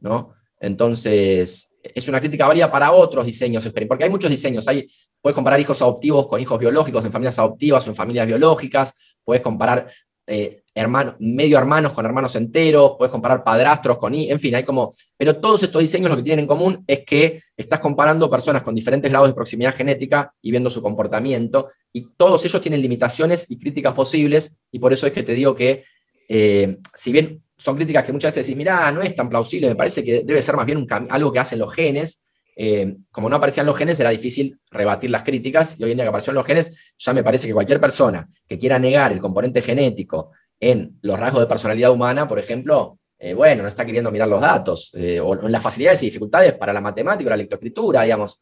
¿no? 0.00 0.32
Entonces, 0.58 1.67
es 1.82 2.08
una 2.08 2.20
crítica 2.20 2.46
válida 2.46 2.70
para 2.70 2.92
otros 2.92 3.24
diseños, 3.26 3.68
porque 3.88 4.04
hay 4.04 4.10
muchos 4.10 4.30
diseños. 4.30 4.66
Hay, 4.68 4.88
puedes 5.20 5.34
comparar 5.34 5.60
hijos 5.60 5.80
adoptivos 5.82 6.26
con 6.26 6.40
hijos 6.40 6.58
biológicos 6.58 7.04
en 7.04 7.12
familias 7.12 7.38
adoptivas 7.38 7.86
o 7.86 7.90
en 7.90 7.96
familias 7.96 8.26
biológicas, 8.26 8.94
puedes 9.24 9.42
comparar 9.42 9.90
eh, 10.26 10.62
medio 11.18 11.58
hermanos 11.58 11.92
con 11.92 12.04
hermanos 12.04 12.36
enteros, 12.36 12.94
puedes 12.96 13.10
comparar 13.10 13.42
padrastros 13.42 13.98
con... 13.98 14.14
En 14.14 14.38
fin, 14.38 14.54
hay 14.54 14.64
como... 14.64 14.94
Pero 15.16 15.36
todos 15.40 15.62
estos 15.62 15.82
diseños 15.82 16.10
lo 16.10 16.16
que 16.16 16.22
tienen 16.22 16.44
en 16.44 16.46
común 16.46 16.84
es 16.86 17.04
que 17.04 17.42
estás 17.56 17.80
comparando 17.80 18.30
personas 18.30 18.62
con 18.62 18.74
diferentes 18.74 19.10
grados 19.10 19.28
de 19.28 19.34
proximidad 19.34 19.74
genética 19.74 20.32
y 20.40 20.50
viendo 20.50 20.70
su 20.70 20.82
comportamiento, 20.82 21.70
y 21.92 22.08
todos 22.16 22.44
ellos 22.44 22.60
tienen 22.60 22.82
limitaciones 22.82 23.50
y 23.50 23.58
críticas 23.58 23.94
posibles, 23.94 24.54
y 24.70 24.78
por 24.78 24.92
eso 24.92 25.06
es 25.06 25.12
que 25.12 25.22
te 25.22 25.34
digo 25.34 25.56
que, 25.56 25.84
eh, 26.28 26.78
si 26.94 27.10
bien 27.10 27.42
son 27.58 27.74
críticas 27.74 28.04
que 28.04 28.12
muchas 28.12 28.32
veces 28.32 28.46
decís, 28.46 28.56
mirá, 28.56 28.90
no 28.92 29.02
es 29.02 29.14
tan 29.16 29.28
plausible, 29.28 29.68
me 29.68 29.74
parece 29.74 30.04
que 30.04 30.22
debe 30.24 30.40
ser 30.40 30.56
más 30.56 30.64
bien 30.64 30.86
algo 31.10 31.32
que 31.32 31.40
hacen 31.40 31.58
los 31.58 31.74
genes. 31.74 32.22
Eh, 32.60 32.96
como 33.10 33.28
no 33.28 33.36
aparecían 33.36 33.66
los 33.66 33.76
genes, 33.76 33.98
era 34.00 34.10
difícil 34.10 34.58
rebatir 34.70 35.10
las 35.10 35.22
críticas, 35.22 35.76
y 35.78 35.84
hoy 35.84 35.90
en 35.90 35.96
día 35.96 36.04
que 36.04 36.08
aparecieron 36.08 36.36
los 36.36 36.46
genes, 36.46 36.72
ya 36.96 37.12
me 37.12 37.22
parece 37.24 37.48
que 37.48 37.52
cualquier 37.52 37.80
persona 37.80 38.28
que 38.48 38.58
quiera 38.58 38.78
negar 38.78 39.12
el 39.12 39.18
componente 39.18 39.60
genético 39.60 40.30
en 40.58 40.98
los 41.02 41.18
rasgos 41.18 41.40
de 41.40 41.46
personalidad 41.46 41.90
humana, 41.92 42.26
por 42.28 42.38
ejemplo, 42.38 42.98
eh, 43.18 43.34
bueno, 43.34 43.62
no 43.62 43.68
está 43.68 43.84
queriendo 43.84 44.10
mirar 44.12 44.28
los 44.28 44.40
datos, 44.40 44.92
eh, 44.94 45.18
o 45.18 45.34
en 45.44 45.52
las 45.52 45.62
facilidades 45.62 46.02
y 46.04 46.06
dificultades 46.06 46.54
para 46.54 46.72
la 46.72 46.80
matemática 46.80 47.28
o 47.28 47.30
la 47.30 47.36
lectoescritura, 47.36 48.02
digamos. 48.02 48.40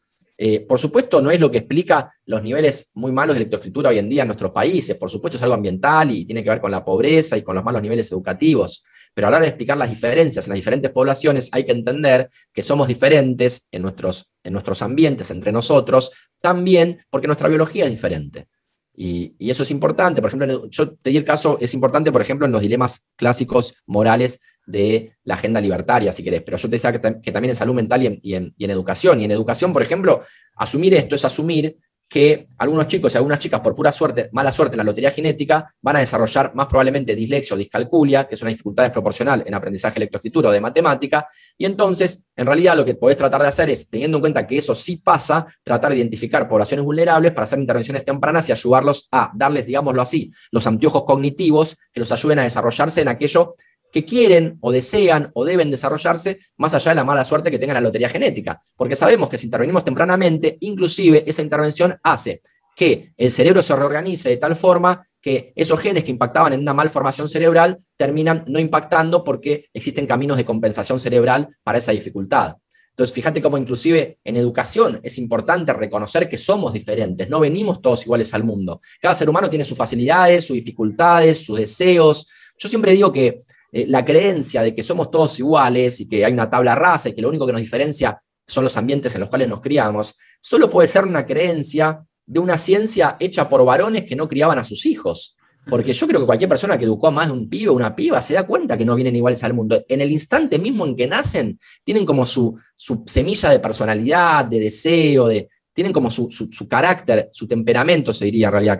Por 0.67 0.77
supuesto, 0.77 1.19
no 1.19 1.31
es 1.31 1.39
lo 1.39 1.49
que 1.49 1.57
explica 1.57 2.13
los 2.25 2.43
niveles 2.43 2.91
muy 2.93 3.11
malos 3.11 3.35
de 3.35 3.39
lectoescritura 3.39 3.89
hoy 3.89 3.97
en 3.97 4.07
día 4.07 4.21
en 4.21 4.27
nuestros 4.27 4.51
países. 4.51 4.95
Por 4.95 5.09
supuesto, 5.09 5.37
es 5.37 5.41
algo 5.41 5.55
ambiental 5.55 6.11
y 6.11 6.25
tiene 6.25 6.43
que 6.43 6.51
ver 6.51 6.61
con 6.61 6.69
la 6.69 6.85
pobreza 6.85 7.35
y 7.35 7.41
con 7.41 7.55
los 7.55 7.63
malos 7.63 7.81
niveles 7.81 8.11
educativos. 8.11 8.83
Pero 9.17 9.29
a 9.29 9.31
la 9.31 9.39
de 9.39 9.47
explicar 9.47 9.75
las 9.75 9.89
diferencias 9.89 10.45
en 10.45 10.51
las 10.51 10.57
diferentes 10.57 10.91
poblaciones, 10.91 11.49
hay 11.51 11.63
que 11.65 11.71
entender 11.71 12.29
que 12.53 12.61
somos 12.61 12.87
diferentes 12.87 13.67
en 13.71 13.81
nuestros, 13.81 14.29
en 14.43 14.53
nuestros 14.53 14.83
ambientes, 14.83 15.31
entre 15.31 15.51
nosotros, 15.51 16.11
también 16.39 17.03
porque 17.09 17.25
nuestra 17.25 17.49
biología 17.49 17.85
es 17.85 17.89
diferente. 17.89 18.45
Y, 18.93 19.33
y, 19.39 19.49
eso 19.49 19.63
es 19.63 19.71
importante. 19.71 20.21
Por 20.21 20.27
ejemplo, 20.27 20.69
yo 20.69 20.91
te 20.91 21.09
di 21.09 21.17
el 21.17 21.25
caso, 21.25 21.57
es 21.59 21.73
importante, 21.73 22.11
por 22.11 22.21
ejemplo, 22.21 22.45
en 22.45 22.51
los 22.51 22.61
dilemas 22.61 23.01
clásicos 23.15 23.73
morales 23.87 24.39
de 24.67 25.13
la 25.23 25.33
agenda 25.33 25.59
libertaria, 25.61 26.11
si 26.11 26.23
querés, 26.23 26.43
pero 26.43 26.57
yo 26.57 26.69
te 26.69 26.75
decía 26.75 26.91
que, 26.91 27.31
también 27.31 27.49
en 27.49 27.55
salud 27.55 27.73
mental 27.73 28.19
y 28.21 28.35
en, 28.35 28.53
educación. 28.59 29.19
Y 29.19 29.25
en 29.25 29.31
educación, 29.31 29.73
por 29.73 29.81
ejemplo, 29.81 30.25
asumir 30.55 30.93
esto 30.93 31.15
es 31.15 31.25
asumir 31.25 31.75
que 32.09 32.47
algunos 32.57 32.87
chicos 32.87 33.13
y 33.13 33.17
algunas 33.17 33.39
chicas, 33.39 33.59
por 33.59 33.75
pura 33.75 33.91
suerte, 33.91 34.29
mala 34.31 34.51
suerte 34.51 34.75
en 34.75 34.77
la 34.77 34.83
lotería 34.83 35.11
genética, 35.11 35.73
van 35.81 35.97
a 35.97 35.99
desarrollar 35.99 36.55
más 36.55 36.67
probablemente 36.67 37.13
dislexia 37.13 37.55
o 37.55 37.57
discalculia, 37.57 38.25
que 38.25 38.35
es 38.35 38.41
una 38.41 38.49
dificultad 38.49 38.83
desproporcional 38.83 39.43
en 39.45 39.53
aprendizaje 39.53 39.99
lectoescritura 39.99 40.49
o 40.49 40.51
de 40.51 40.61
matemática, 40.61 41.27
y 41.57 41.65
entonces, 41.65 42.27
en 42.35 42.45
realidad, 42.45 42.77
lo 42.77 42.85
que 42.85 42.95
podés 42.95 43.17
tratar 43.17 43.41
de 43.41 43.47
hacer 43.49 43.69
es, 43.69 43.89
teniendo 43.89 44.17
en 44.17 44.21
cuenta 44.21 44.47
que 44.47 44.57
eso 44.57 44.73
sí 44.73 44.97
pasa, 44.97 45.47
tratar 45.63 45.91
de 45.91 45.97
identificar 45.97 46.47
poblaciones 46.47 46.85
vulnerables 46.85 47.31
para 47.31 47.43
hacer 47.43 47.59
intervenciones 47.59 48.05
tempranas 48.05 48.47
y 48.47 48.51
ayudarlos 48.51 49.07
a 49.11 49.31
darles, 49.33 49.65
digámoslo 49.65 50.01
así, 50.01 50.31
los 50.51 50.65
anteojos 50.65 51.03
cognitivos 51.03 51.75
que 51.91 51.99
los 51.99 52.11
ayuden 52.11 52.39
a 52.39 52.43
desarrollarse 52.43 53.01
en 53.01 53.09
aquello 53.09 53.55
que 53.97 54.05
quieren 54.05 54.59
o 54.61 54.71
desean 54.71 55.31
o 55.33 55.43
deben 55.43 55.71
desarrollarse 55.71 56.39
más 56.57 56.71
allá 56.75 56.91
de 56.91 56.95
la 56.95 57.03
mala 57.03 57.25
suerte 57.25 57.49
que 57.49 57.57
tengan 57.57 57.73
la 57.73 57.81
lotería 57.81 58.09
genética. 58.09 58.61
Porque 58.75 58.95
sabemos 58.95 59.27
que 59.27 59.39
si 59.39 59.47
intervenimos 59.47 59.83
tempranamente, 59.83 60.55
inclusive 60.59 61.23
esa 61.25 61.41
intervención 61.41 61.97
hace 62.03 62.41
que 62.75 63.13
el 63.17 63.31
cerebro 63.31 63.63
se 63.63 63.75
reorganice 63.75 64.29
de 64.29 64.37
tal 64.37 64.55
forma 64.55 65.07
que 65.19 65.51
esos 65.55 65.79
genes 65.79 66.03
que 66.03 66.11
impactaban 66.11 66.53
en 66.53 66.59
una 66.59 66.75
malformación 66.75 67.27
cerebral 67.27 67.79
terminan 67.97 68.43
no 68.47 68.59
impactando 68.59 69.23
porque 69.23 69.65
existen 69.73 70.05
caminos 70.05 70.37
de 70.37 70.45
compensación 70.45 70.99
cerebral 70.99 71.49
para 71.63 71.79
esa 71.79 71.91
dificultad. 71.91 72.57
Entonces, 72.91 73.15
fíjate 73.15 73.41
cómo 73.41 73.57
inclusive 73.57 74.19
en 74.23 74.37
educación 74.37 74.99
es 75.01 75.17
importante 75.17 75.73
reconocer 75.73 76.29
que 76.29 76.37
somos 76.37 76.71
diferentes, 76.71 77.27
no 77.29 77.39
venimos 77.39 77.81
todos 77.81 78.03
iguales 78.03 78.31
al 78.35 78.43
mundo. 78.43 78.79
Cada 79.01 79.15
ser 79.15 79.27
humano 79.27 79.49
tiene 79.49 79.65
sus 79.65 79.77
facilidades, 79.77 80.45
sus 80.45 80.55
dificultades, 80.55 81.43
sus 81.43 81.57
deseos. 81.57 82.27
Yo 82.59 82.69
siempre 82.69 82.91
digo 82.91 83.11
que 83.11 83.39
eh, 83.71 83.85
la 83.87 84.05
creencia 84.05 84.61
de 84.61 84.73
que 84.73 84.83
somos 84.83 85.11
todos 85.11 85.37
iguales 85.39 85.99
y 85.99 86.07
que 86.07 86.23
hay 86.23 86.33
una 86.33 86.49
tabla 86.49 86.75
rasa 86.75 87.09
y 87.09 87.13
que 87.13 87.21
lo 87.21 87.29
único 87.29 87.45
que 87.45 87.51
nos 87.51 87.61
diferencia 87.61 88.21
son 88.47 88.63
los 88.63 88.77
ambientes 88.77 89.13
en 89.13 89.21
los 89.21 89.29
cuales 89.29 89.49
nos 89.49 89.59
criamos, 89.59 90.15
solo 90.39 90.69
puede 90.69 90.87
ser 90.87 91.03
una 91.03 91.25
creencia 91.25 92.01
de 92.25 92.39
una 92.39 92.57
ciencia 92.57 93.17
hecha 93.19 93.49
por 93.49 93.63
varones 93.65 94.05
que 94.05 94.15
no 94.15 94.27
criaban 94.27 94.57
a 94.57 94.63
sus 94.63 94.85
hijos. 94.85 95.35
Porque 95.69 95.91
yo 95.91 96.07
creo 96.07 96.21
que 96.21 96.25
cualquier 96.25 96.47
persona 96.47 96.77
que 96.77 96.85
educó 96.85 97.07
a 97.07 97.11
más 97.11 97.27
de 97.27 97.33
un 97.33 97.49
pibe 97.49 97.69
o 97.69 97.73
una 97.73 97.93
piba 97.93 98.21
se 98.21 98.33
da 98.33 98.47
cuenta 98.47 98.77
que 98.77 98.85
no 98.85 98.95
vienen 98.95 99.17
iguales 99.17 99.43
al 99.43 99.53
mundo. 99.53 99.83
En 99.89 99.99
el 99.99 100.11
instante 100.11 100.57
mismo 100.59 100.85
en 100.85 100.95
que 100.95 101.07
nacen, 101.07 101.59
tienen 101.83 102.05
como 102.05 102.25
su, 102.25 102.57
semilla 103.05 103.49
de 103.49 103.59
personalidad, 103.59 104.45
de 104.45 104.61
deseo, 104.61 105.27
de, 105.27 105.49
tienen 105.73 105.91
como 105.91 106.09
su, 106.09 106.29
carácter, 106.69 107.27
su 107.33 107.47
temperamento, 107.47 108.13
se 108.13 108.23
diría 108.25 108.47
en 108.47 108.53
realidad. 108.53 108.79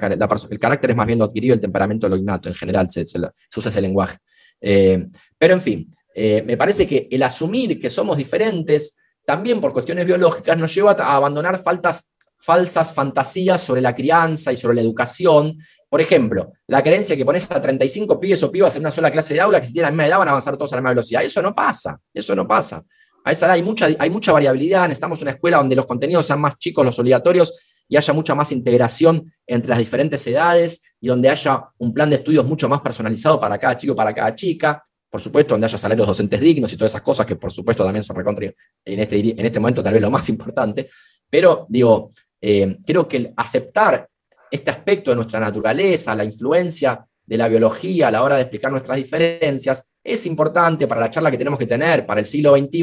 el 0.49 0.59
carácter 0.59 0.91
es 0.91 0.95
más 0.95 1.07
bien 1.07 1.19
lo 1.19 1.25
adquirido, 1.25 1.53
el 1.53 1.59
temperamento 1.59 2.07
lo 2.07 2.15
innato, 2.15 2.47
en 2.47 2.55
general 2.55 2.89
se 2.89 3.03
usa 3.03 3.69
ese 3.69 3.81
lenguaje. 3.81 4.17
Eh, 4.61 5.07
pero 5.37 5.53
en 5.53 5.61
fin, 5.61 5.95
eh, 6.13 6.41
me 6.45 6.57
parece 6.57 6.87
que 6.87 7.07
el 7.11 7.21
asumir 7.23 7.79
que 7.79 7.89
somos 7.89 8.17
diferentes 8.17 8.97
también 9.25 9.61
por 9.61 9.73
cuestiones 9.73 10.05
biológicas 10.05 10.57
nos 10.57 10.73
lleva 10.73 10.91
a 10.93 11.15
abandonar 11.15 11.61
falsas 11.61 12.93
fantasías 12.93 13.61
sobre 13.61 13.81
la 13.81 13.93
crianza 13.93 14.51
y 14.51 14.57
sobre 14.57 14.75
la 14.75 14.81
educación. 14.81 15.57
Por 15.89 16.01
ejemplo, 16.01 16.53
la 16.67 16.81
creencia 16.81 17.15
que 17.15 17.25
pones 17.25 17.49
a 17.51 17.61
35 17.61 18.19
pibes 18.19 18.41
o 18.43 18.51
pibas 18.51 18.75
en 18.75 18.81
una 18.81 18.91
sola 18.91 19.11
clase 19.11 19.33
de 19.33 19.41
aula 19.41 19.59
que 19.59 19.67
si 19.67 19.73
tienen 19.73 19.87
la 19.87 19.91
misma 19.91 20.07
edad 20.07 20.19
van 20.19 20.27
a 20.29 20.31
avanzar 20.31 20.57
todos 20.57 20.71
a 20.73 20.77
la 20.77 20.81
misma 20.81 20.91
velocidad. 20.91 21.23
Eso 21.23 21.41
no 21.41 21.53
pasa, 21.53 21.99
eso 22.13 22.35
no 22.35 22.47
pasa. 22.47 22.83
A 23.23 23.31
esa 23.31 23.45
edad 23.45 23.55
hay 23.55 23.63
mucha, 23.63 23.87
hay 23.99 24.09
mucha 24.09 24.31
variabilidad, 24.31 24.83
necesitamos 24.83 25.21
una 25.21 25.31
escuela 25.31 25.57
donde 25.57 25.75
los 25.75 25.85
contenidos 25.85 26.25
sean 26.25 26.39
más 26.39 26.57
chicos, 26.57 26.85
los 26.85 26.97
obligatorios, 26.97 27.53
y 27.87 27.95
haya 27.95 28.13
mucha 28.13 28.35
más 28.35 28.51
integración 28.51 29.31
entre 29.45 29.69
las 29.69 29.79
diferentes 29.79 30.25
edades 30.27 30.81
y 30.99 31.07
donde 31.07 31.29
haya 31.29 31.65
un 31.77 31.93
plan 31.93 32.09
de 32.09 32.17
estudios 32.17 32.45
mucho 32.45 32.67
más 32.67 32.81
personalizado 32.81 33.39
para 33.39 33.57
cada 33.57 33.77
chico, 33.77 33.95
para 33.95 34.13
cada 34.13 34.33
chica. 34.35 34.83
Por 35.09 35.21
supuesto, 35.21 35.53
donde 35.53 35.65
haya 35.65 35.77
salarios 35.77 36.05
docentes 36.05 36.39
dignos 36.39 36.71
y 36.73 36.77
todas 36.77 36.91
esas 36.91 37.01
cosas 37.01 37.25
que 37.25 37.37
por 37.37 37.51
supuesto 37.51 37.83
también 37.83 38.03
son 38.03 38.15
recontra, 38.15 38.51
en 38.83 38.99
este, 38.99 39.17
en 39.19 39.45
este 39.45 39.59
momento 39.59 39.81
tal 39.81 39.93
vez 39.93 40.01
lo 40.01 40.11
más 40.11 40.27
importante. 40.29 40.89
Pero 41.29 41.65
digo, 41.69 42.11
eh, 42.41 42.77
creo 42.85 43.07
que 43.07 43.33
aceptar 43.35 44.07
este 44.51 44.71
aspecto 44.71 45.11
de 45.11 45.15
nuestra 45.15 45.39
naturaleza, 45.39 46.15
la 46.15 46.23
influencia 46.23 47.05
de 47.25 47.37
la 47.37 47.47
biología 47.47 48.07
a 48.07 48.11
la 48.11 48.23
hora 48.23 48.35
de 48.35 48.43
explicar 48.43 48.71
nuestras 48.71 48.97
diferencias, 48.97 49.87
es 50.03 50.25
importante 50.25 50.87
para 50.87 51.01
la 51.01 51.09
charla 51.09 51.29
que 51.29 51.37
tenemos 51.37 51.59
que 51.59 51.67
tener 51.67 52.05
para 52.05 52.21
el 52.21 52.25
siglo 52.25 52.55
XXI 52.55 52.81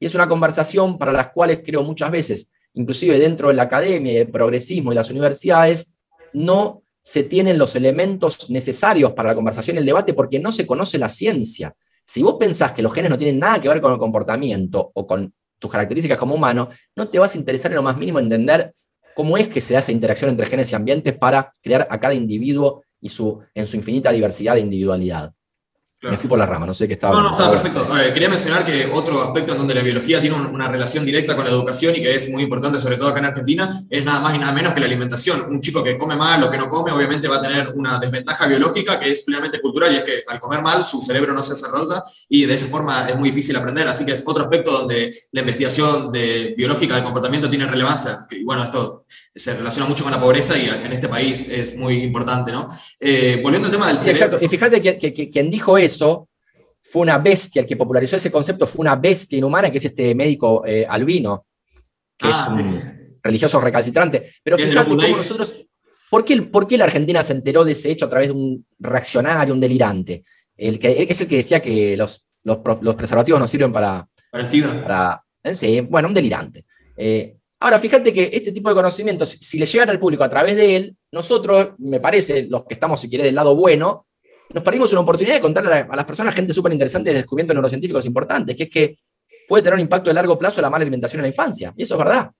y 0.00 0.06
es 0.06 0.14
una 0.14 0.28
conversación 0.28 0.98
para 0.98 1.12
las 1.12 1.28
cuales 1.28 1.60
creo 1.64 1.82
muchas 1.82 2.10
veces 2.10 2.50
inclusive 2.78 3.18
dentro 3.18 3.48
de 3.48 3.54
la 3.54 3.64
academia 3.64 4.12
y 4.12 4.16
el 4.18 4.30
progresismo 4.30 4.92
y 4.92 4.94
las 4.94 5.10
universidades, 5.10 5.96
no 6.32 6.82
se 7.02 7.24
tienen 7.24 7.58
los 7.58 7.74
elementos 7.74 8.48
necesarios 8.50 9.12
para 9.12 9.30
la 9.30 9.34
conversación 9.34 9.76
y 9.76 9.80
el 9.80 9.86
debate 9.86 10.14
porque 10.14 10.38
no 10.38 10.52
se 10.52 10.66
conoce 10.66 10.96
la 10.96 11.08
ciencia. 11.08 11.74
Si 12.04 12.22
vos 12.22 12.36
pensás 12.38 12.72
que 12.72 12.82
los 12.82 12.92
genes 12.92 13.10
no 13.10 13.18
tienen 13.18 13.38
nada 13.38 13.60
que 13.60 13.68
ver 13.68 13.80
con 13.80 13.92
el 13.92 13.98
comportamiento 13.98 14.90
o 14.94 15.06
con 15.06 15.32
tus 15.58 15.70
características 15.70 16.18
como 16.18 16.36
humano, 16.36 16.68
no 16.94 17.08
te 17.08 17.18
vas 17.18 17.34
a 17.34 17.38
interesar 17.38 17.72
en 17.72 17.76
lo 17.76 17.82
más 17.82 17.96
mínimo 17.96 18.20
entender 18.20 18.72
cómo 19.14 19.36
es 19.36 19.48
que 19.48 19.60
se 19.60 19.74
da 19.74 19.80
esa 19.80 19.90
interacción 19.90 20.30
entre 20.30 20.46
genes 20.46 20.70
y 20.70 20.76
ambientes 20.76 21.18
para 21.18 21.52
crear 21.60 21.88
a 21.90 21.98
cada 21.98 22.14
individuo 22.14 22.84
y 23.00 23.08
su, 23.08 23.40
en 23.54 23.66
su 23.66 23.76
infinita 23.76 24.12
diversidad 24.12 24.54
de 24.54 24.60
individualidad. 24.60 25.32
Me 26.02 26.16
fui 26.16 26.28
por 26.28 26.38
la 26.38 26.46
rama, 26.46 26.64
no 26.64 26.74
sé 26.74 26.86
qué 26.86 26.94
estaba. 26.94 27.12
No, 27.16 27.22
no, 27.22 27.30
está 27.30 27.50
perfecto. 27.50 27.88
quería 28.14 28.28
mencionar 28.28 28.64
que 28.64 28.88
otro 28.92 29.20
aspecto 29.20 29.52
en 29.52 29.58
donde 29.58 29.74
la 29.74 29.82
biología 29.82 30.20
tiene 30.20 30.36
una 30.36 30.68
relación 30.68 31.04
directa 31.04 31.34
con 31.34 31.44
la 31.44 31.50
educación 31.50 31.96
y 31.96 32.00
que 32.00 32.14
es 32.14 32.30
muy 32.30 32.44
importante, 32.44 32.78
sobre 32.78 32.96
todo 32.96 33.08
acá 33.08 33.18
en 33.18 33.24
Argentina, 33.24 33.68
es 33.90 34.04
nada 34.04 34.20
más 34.20 34.32
y 34.36 34.38
nada 34.38 34.52
menos 34.52 34.74
que 34.74 34.80
la 34.80 34.86
alimentación. 34.86 35.42
Un 35.50 35.60
chico 35.60 35.82
que 35.82 35.98
come 35.98 36.14
mal 36.14 36.40
o 36.44 36.50
que 36.50 36.56
no 36.56 36.68
come, 36.68 36.92
obviamente 36.92 37.26
va 37.26 37.38
a 37.38 37.40
tener 37.40 37.72
una 37.74 37.98
desventaja 37.98 38.46
biológica 38.46 38.96
que 39.00 39.10
es 39.10 39.22
plenamente 39.22 39.60
cultural 39.60 39.92
y 39.92 39.96
es 39.96 40.04
que 40.04 40.22
al 40.28 40.38
comer 40.38 40.62
mal 40.62 40.84
su 40.84 41.02
cerebro 41.02 41.32
no 41.32 41.42
se 41.42 41.54
desarrolla 41.54 42.04
y 42.28 42.44
de 42.44 42.54
esa 42.54 42.68
forma 42.68 43.08
es 43.08 43.16
muy 43.16 43.30
difícil 43.30 43.56
aprender. 43.56 43.88
Así 43.88 44.06
que 44.06 44.12
es 44.12 44.22
otro 44.24 44.44
aspecto 44.44 44.70
donde 44.70 45.10
la 45.32 45.40
investigación 45.40 46.12
de 46.12 46.54
biológica 46.56 46.94
de 46.94 47.02
comportamiento 47.02 47.50
tiene 47.50 47.66
relevancia. 47.66 48.24
Y 48.30 48.44
bueno, 48.44 48.62
esto 48.62 49.04
se 49.38 49.56
relaciona 49.56 49.88
mucho 49.88 50.02
con 50.02 50.12
la 50.12 50.20
pobreza 50.20 50.58
y 50.58 50.68
en 50.68 50.92
este 50.92 51.08
país 51.08 51.48
es 51.48 51.76
muy 51.76 52.02
importante, 52.02 52.50
¿no? 52.50 52.68
Eh, 52.98 53.40
volviendo 53.42 53.66
al 53.66 53.72
tema 53.72 53.88
del 53.88 53.98
cerebro. 53.98 54.24
exacto. 54.24 54.44
Y 54.44 54.48
fíjate 54.48 54.98
que, 54.98 55.30
quien 55.30 55.50
dijo 55.50 55.78
eso 55.78 56.28
fue 56.82 57.02
una 57.02 57.18
bestia, 57.18 57.62
el 57.62 57.68
que 57.68 57.76
popularizó 57.76 58.16
ese 58.16 58.32
concepto 58.32 58.66
fue 58.66 58.80
una 58.80 58.96
bestia 58.96 59.38
inhumana, 59.38 59.70
que 59.70 59.78
es 59.78 59.84
este 59.84 60.14
médico 60.14 60.66
eh, 60.66 60.84
albino, 60.88 61.46
que 62.16 62.28
es 62.28 62.34
ah, 62.34 62.52
un 62.52 63.18
religioso 63.22 63.60
recalcitrante. 63.60 64.32
Pero 64.42 64.56
fíjate 64.56 64.88
cómo 64.88 65.16
nosotros. 65.16 65.54
¿por 66.10 66.24
qué, 66.24 66.42
¿Por 66.42 66.66
qué 66.66 66.76
la 66.76 66.84
Argentina 66.84 67.22
se 67.22 67.34
enteró 67.34 67.64
de 67.64 67.72
ese 67.72 67.90
hecho 67.90 68.06
a 68.06 68.10
través 68.10 68.28
de 68.28 68.34
un 68.34 68.66
reaccionario, 68.80 69.54
un 69.54 69.60
delirante? 69.60 70.24
El 70.56 70.78
que, 70.80 71.06
es 71.08 71.20
el 71.20 71.28
que 71.28 71.36
decía 71.36 71.60
que 71.62 71.96
los, 71.96 72.26
los, 72.42 72.96
preservativos 72.96 73.40
no 73.40 73.46
sirven 73.46 73.72
para. 73.72 74.08
Para 74.30 74.42
el 74.42 74.48
SIDA. 74.48 75.24
Eh, 75.44 75.56
sí, 75.56 75.80
bueno, 75.82 76.08
un 76.08 76.14
delirante. 76.14 76.64
Ahora, 77.60 77.78
fíjate 77.78 78.12
que 78.12 78.30
este 78.32 78.52
tipo 78.52 78.68
de 78.68 78.74
conocimientos, 78.74 79.30
si 79.30 79.58
le 79.58 79.66
llegan 79.66 79.90
al 79.90 79.98
público 79.98 80.22
a 80.22 80.28
través 80.28 80.54
de 80.56 80.76
él, 80.76 80.96
nosotros, 81.10 81.70
me 81.78 81.98
parece, 81.98 82.46
los 82.48 82.64
que 82.64 82.74
estamos, 82.74 83.00
si 83.00 83.08
quiere, 83.08 83.24
del 83.24 83.34
lado 83.34 83.56
bueno, 83.56 84.06
nos 84.54 84.62
perdimos 84.62 84.92
una 84.92 85.02
oportunidad 85.02 85.34
de 85.34 85.40
contarle 85.40 85.74
a 85.74 85.96
las 85.96 86.04
personas 86.04 86.34
gente 86.34 86.54
súper 86.54 86.72
interesante 86.72 87.10
de 87.10 87.16
descubrimientos 87.16 87.54
neurocientíficos 87.54 88.06
importantes, 88.06 88.56
que 88.56 88.64
es 88.64 88.70
que 88.70 88.98
puede 89.48 89.62
tener 89.62 89.74
un 89.74 89.80
impacto 89.80 90.10
a 90.10 90.14
largo 90.14 90.38
plazo 90.38 90.60
la 90.60 90.70
mala 90.70 90.82
alimentación 90.82 91.20
en 91.20 91.22
la 91.22 91.28
infancia. 91.28 91.72
Y 91.76 91.82
eso 91.82 91.94
es 91.94 91.98
verdad. 91.98 92.30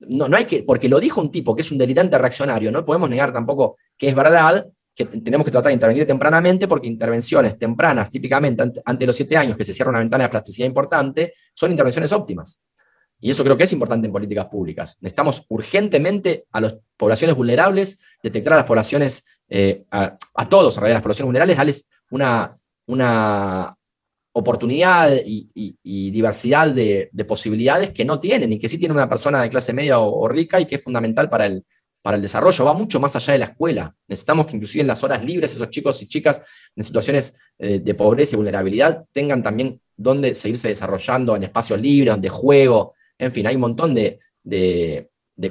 No, 0.00 0.28
no 0.28 0.36
hay 0.36 0.44
que, 0.44 0.62
porque 0.62 0.88
lo 0.88 1.00
dijo 1.00 1.20
un 1.20 1.30
tipo 1.30 1.54
que 1.54 1.62
es 1.62 1.70
un 1.72 1.78
delirante 1.78 2.16
reaccionario, 2.18 2.70
no 2.70 2.84
podemos 2.84 3.08
negar 3.08 3.32
tampoco 3.32 3.76
que 3.96 4.08
es 4.08 4.14
verdad, 4.14 4.66
que 4.94 5.06
tenemos 5.06 5.44
que 5.44 5.50
tratar 5.50 5.70
de 5.70 5.74
intervenir 5.74 6.06
tempranamente, 6.06 6.68
porque 6.68 6.86
intervenciones 6.86 7.58
tempranas, 7.58 8.10
típicamente 8.10 8.62
ante, 8.84 9.06
los 9.06 9.16
siete 9.16 9.36
años, 9.36 9.56
que 9.56 9.64
se 9.64 9.74
cierra 9.74 9.90
una 9.90 9.98
ventana 9.98 10.24
de 10.24 10.30
plasticidad 10.30 10.66
importante, 10.66 11.34
son 11.52 11.70
intervenciones 11.70 12.12
óptimas. 12.12 12.60
Y 13.20 13.30
eso 13.30 13.42
creo 13.42 13.56
que 13.56 13.64
es 13.64 13.72
importante 13.72 14.06
en 14.06 14.12
políticas 14.12 14.46
públicas. 14.46 14.98
Necesitamos 15.00 15.44
urgentemente 15.48 16.44
a 16.52 16.60
las 16.60 16.76
poblaciones 16.96 17.36
vulnerables, 17.36 17.98
detectar 18.22 18.52
a 18.52 18.56
las 18.56 18.66
poblaciones, 18.66 19.24
eh, 19.48 19.84
a, 19.90 20.18
todos, 20.48 20.76
en 20.76 20.80
realidad, 20.82 20.96
las 20.96 21.02
poblaciones 21.02 21.26
vulnerables, 21.28 21.56
darles 21.56 21.86
una, 22.10 22.56
una 22.86 23.74
oportunidad 24.36 25.12
y, 25.24 26.10
diversidad 26.10 26.68
de, 26.68 27.10
posibilidades 27.26 27.92
que 27.92 28.04
no 28.04 28.18
tienen 28.18 28.52
y 28.52 28.58
que 28.58 28.68
sí 28.68 28.78
tiene 28.78 28.94
una 28.94 29.08
persona 29.08 29.40
de 29.42 29.48
clase 29.48 29.72
media 29.72 30.00
o, 30.00 30.28
rica 30.28 30.60
y 30.60 30.66
que 30.66 30.74
es 30.74 30.82
fundamental 30.82 31.30
para 31.30 31.46
el, 31.46 31.64
para 32.02 32.16
el 32.16 32.22
desarrollo. 32.22 32.64
Va 32.64 32.74
mucho 32.74 32.98
más 32.98 33.14
allá 33.14 33.32
de 33.32 33.38
la 33.38 33.44
escuela. 33.46 33.94
Necesitamos 34.08 34.46
que 34.46 34.56
inclusive 34.56 34.82
en 34.82 34.88
las 34.88 35.04
horas 35.04 35.24
libres 35.24 35.52
esos 35.52 35.70
chicos 35.70 36.02
y 36.02 36.08
chicas 36.08 36.42
en 36.74 36.82
situaciones 36.82 37.34
eh, 37.58 37.78
de 37.78 37.94
pobreza 37.94 38.34
y 38.34 38.36
vulnerabilidad 38.36 39.04
tengan 39.12 39.42
también 39.42 39.80
donde 39.96 40.34
seguirse 40.34 40.68
desarrollando 40.68 41.36
en 41.36 41.44
espacios 41.44 41.80
libres, 41.80 42.20
de 42.20 42.28
juego, 42.28 42.94
en 43.18 43.32
fin, 43.32 43.46
hay 43.46 43.54
un 43.54 43.60
montón 43.60 43.94
de, 43.94 44.20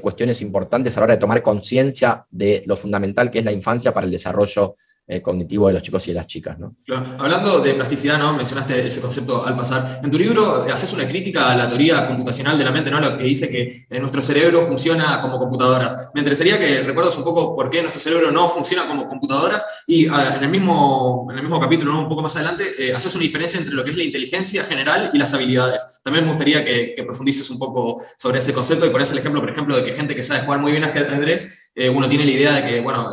cuestiones 0.01 0.41
importantes 0.41 0.95
a 0.95 0.99
la 0.99 1.03
hora 1.05 1.15
de 1.15 1.19
tomar 1.19 1.41
conciencia 1.41 2.25
de 2.29 2.63
lo 2.65 2.75
fundamental 2.75 3.29
que 3.29 3.39
es 3.39 3.45
la 3.45 3.51
infancia 3.51 3.93
para 3.93 4.05
el 4.05 4.11
desarrollo 4.11 4.77
eh, 5.05 5.21
cognitivo 5.21 5.67
de 5.67 5.73
los 5.73 5.83
chicos 5.83 6.07
y 6.07 6.11
de 6.11 6.15
las 6.15 6.27
chicas. 6.27 6.57
¿no? 6.57 6.77
Hablando 7.17 7.59
de 7.59 7.73
plasticidad, 7.73 8.17
¿no? 8.17 8.31
mencionaste 8.33 8.87
ese 8.87 9.01
concepto 9.01 9.45
al 9.45 9.57
pasar. 9.57 9.99
En 10.01 10.09
tu 10.09 10.17
libro 10.17 10.63
haces 10.73 10.93
una 10.93 11.05
crítica 11.05 11.51
a 11.51 11.57
la 11.57 11.67
teoría 11.67 12.07
computacional 12.07 12.57
de 12.57 12.63
la 12.63 12.71
mente, 12.71 12.89
¿no? 12.89 13.01
lo 13.01 13.17
que 13.17 13.25
dice 13.25 13.49
que 13.49 13.85
eh, 13.89 13.99
nuestro 13.99 14.21
cerebro 14.21 14.61
funciona 14.61 15.21
como 15.21 15.39
computadoras. 15.39 16.09
Me 16.13 16.21
interesaría 16.21 16.57
que 16.57 16.83
recuerdes 16.83 17.17
un 17.17 17.25
poco 17.25 17.53
por 17.53 17.69
qué 17.69 17.81
nuestro 17.81 17.99
cerebro 17.99 18.31
no 18.31 18.47
funciona 18.47 18.87
como 18.87 19.09
computadoras 19.09 19.65
y 19.87 20.07
ah, 20.07 20.35
en, 20.37 20.45
el 20.45 20.49
mismo, 20.49 21.27
en 21.29 21.35
el 21.35 21.43
mismo 21.43 21.59
capítulo, 21.59 21.99
un 21.99 22.07
poco 22.07 22.21
más 22.21 22.37
adelante, 22.37 22.63
eh, 22.79 22.93
haces 22.93 23.13
una 23.15 23.23
diferencia 23.23 23.59
entre 23.59 23.75
lo 23.75 23.83
que 23.83 23.91
es 23.91 23.97
la 23.97 24.03
inteligencia 24.03 24.63
general 24.63 25.09
y 25.13 25.17
las 25.17 25.33
habilidades. 25.33 25.99
También 26.03 26.23
me 26.23 26.31
gustaría 26.31 26.63
que, 26.63 26.95
profundices 27.03 27.49
un 27.49 27.59
poco 27.59 28.01
sobre 28.17 28.39
ese 28.39 28.53
concepto 28.53 28.85
y 28.85 28.89
pones 28.89 29.11
el 29.11 29.17
ejemplo, 29.17 29.41
por 29.41 29.49
ejemplo, 29.49 29.75
de 29.75 29.83
que 29.83 29.91
gente 29.91 30.15
que 30.15 30.23
sabe 30.23 30.45
jugar 30.45 30.61
muy 30.61 30.71
bien 30.71 30.85
ajedrez, 30.85 31.71
uno 31.93 32.07
tiene 32.07 32.23
la 32.23 32.31
idea 32.31 32.53
de 32.53 32.63
que, 32.63 32.81
bueno, 32.81 33.11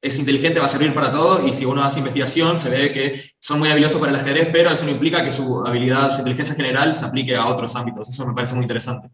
es 0.00 0.18
inteligente, 0.18 0.60
va 0.60 0.66
a 0.66 0.68
servir 0.68 0.92
para 0.94 1.10
todo, 1.10 1.46
y 1.46 1.54
si 1.54 1.64
uno 1.64 1.82
hace 1.82 2.00
investigación 2.00 2.58
se 2.58 2.68
ve 2.68 2.92
que 2.92 3.20
son 3.38 3.58
muy 3.58 3.68
habilidosos 3.68 4.00
para 4.00 4.12
el 4.12 4.18
ajedrez, 4.18 4.48
pero 4.52 4.70
eso 4.70 4.84
no 4.84 4.92
implica 4.92 5.24
que 5.24 5.32
su 5.32 5.64
habilidad, 5.66 6.10
su 6.10 6.18
inteligencia 6.18 6.54
general 6.54 6.94
se 6.94 7.04
aplique 7.04 7.34
a 7.34 7.46
otros 7.46 7.74
ámbitos. 7.76 8.08
Eso 8.08 8.26
me 8.26 8.34
parece 8.34 8.54
muy 8.54 8.64
interesante. 8.64 9.08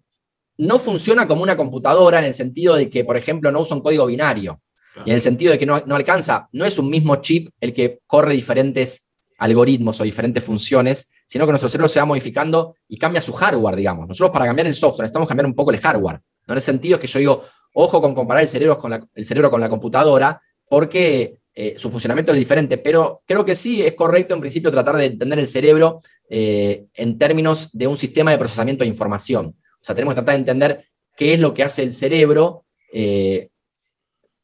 No 0.59 0.79
funciona 0.79 1.27
como 1.27 1.43
una 1.43 1.57
computadora 1.57 2.19
en 2.19 2.27
el 2.27 2.35
sentido 2.35 2.75
de 2.75 2.91
que, 2.91 3.05
por 3.05 3.17
ejemplo, 3.17 3.51
no 3.51 3.61
usa 3.61 3.77
un 3.77 3.83
código 3.83 4.07
binario, 4.07 4.61
y 5.05 5.11
en 5.11 5.15
el 5.15 5.21
sentido 5.23 5.53
de 5.53 5.59
que 5.59 5.67
no, 5.67 5.83
no 5.87 5.97
alcanza, 5.97 6.49
no 6.53 6.65
es 6.65 6.79
un 6.79 6.91
mismo 6.91 7.17
chip 7.17 7.51
el 7.61 7.73
que 7.73 8.01
corre 8.07 8.35
diferentes 8.35 9.07
algoritmos 9.39 10.01
o 10.01 10.05
diferentes 10.05 10.45
funciones, 10.45 11.11
sino 11.27 11.47
que 11.47 11.53
nuestro 11.53 11.69
cerebro 11.69 11.89
se 11.89 11.99
va 11.99 12.05
modificando 12.05 12.77
y 12.87 12.99
cambia 12.99 13.23
su 13.23 13.33
hardware, 13.33 13.77
digamos. 13.77 14.07
Nosotros 14.07 14.31
para 14.31 14.47
cambiar 14.47 14.67
el 14.67 14.75
software 14.75 15.05
necesitamos 15.05 15.29
cambiar 15.29 15.47
un 15.47 15.55
poco 15.55 15.71
el 15.71 15.81
hardware. 15.81 16.21
¿no? 16.47 16.53
En 16.53 16.57
el 16.57 16.63
sentido 16.63 16.97
es 16.97 17.01
que 17.01 17.07
yo 17.07 17.19
digo, 17.19 17.45
ojo 17.75 18.01
con 18.01 18.15
comparar 18.15 18.43
el 18.43 18.49
cerebro 18.49 18.79
con 18.79 18.91
la, 18.91 19.07
el 19.15 19.25
cerebro 19.25 19.51
con 19.51 19.61
la 19.61 19.69
computadora, 19.69 20.41
porque 20.73 21.37
eh, 21.55 21.75
su 21.77 21.91
funcionamiento 21.91 22.33
es 22.33 22.39
diferente, 22.39 22.79
pero 22.79 23.21
creo 23.27 23.45
que 23.45 23.55
sí 23.55 23.83
es 23.83 23.93
correcto 23.93 24.35
en 24.35 24.41
principio 24.41 24.71
tratar 24.71 24.97
de 24.97 25.05
entender 25.05 25.39
el 25.39 25.47
cerebro 25.47 26.01
eh, 26.31 26.87
en 26.95 27.19
términos 27.19 27.69
de 27.75 27.87
un 27.87 27.99
sistema 27.99 28.31
de 28.31 28.39
procesamiento 28.39 28.83
de 28.83 28.89
información. 28.89 29.49
O 29.49 29.85
sea, 29.85 29.95
tenemos 29.95 30.15
que 30.15 30.23
tratar 30.23 30.35
de 30.37 30.39
entender 30.39 30.87
qué 31.15 31.35
es 31.35 31.41
lo 31.41 31.53
que 31.53 31.63
hace 31.63 31.83
el 31.83 31.93
cerebro 31.93 32.65
eh, 32.91 33.51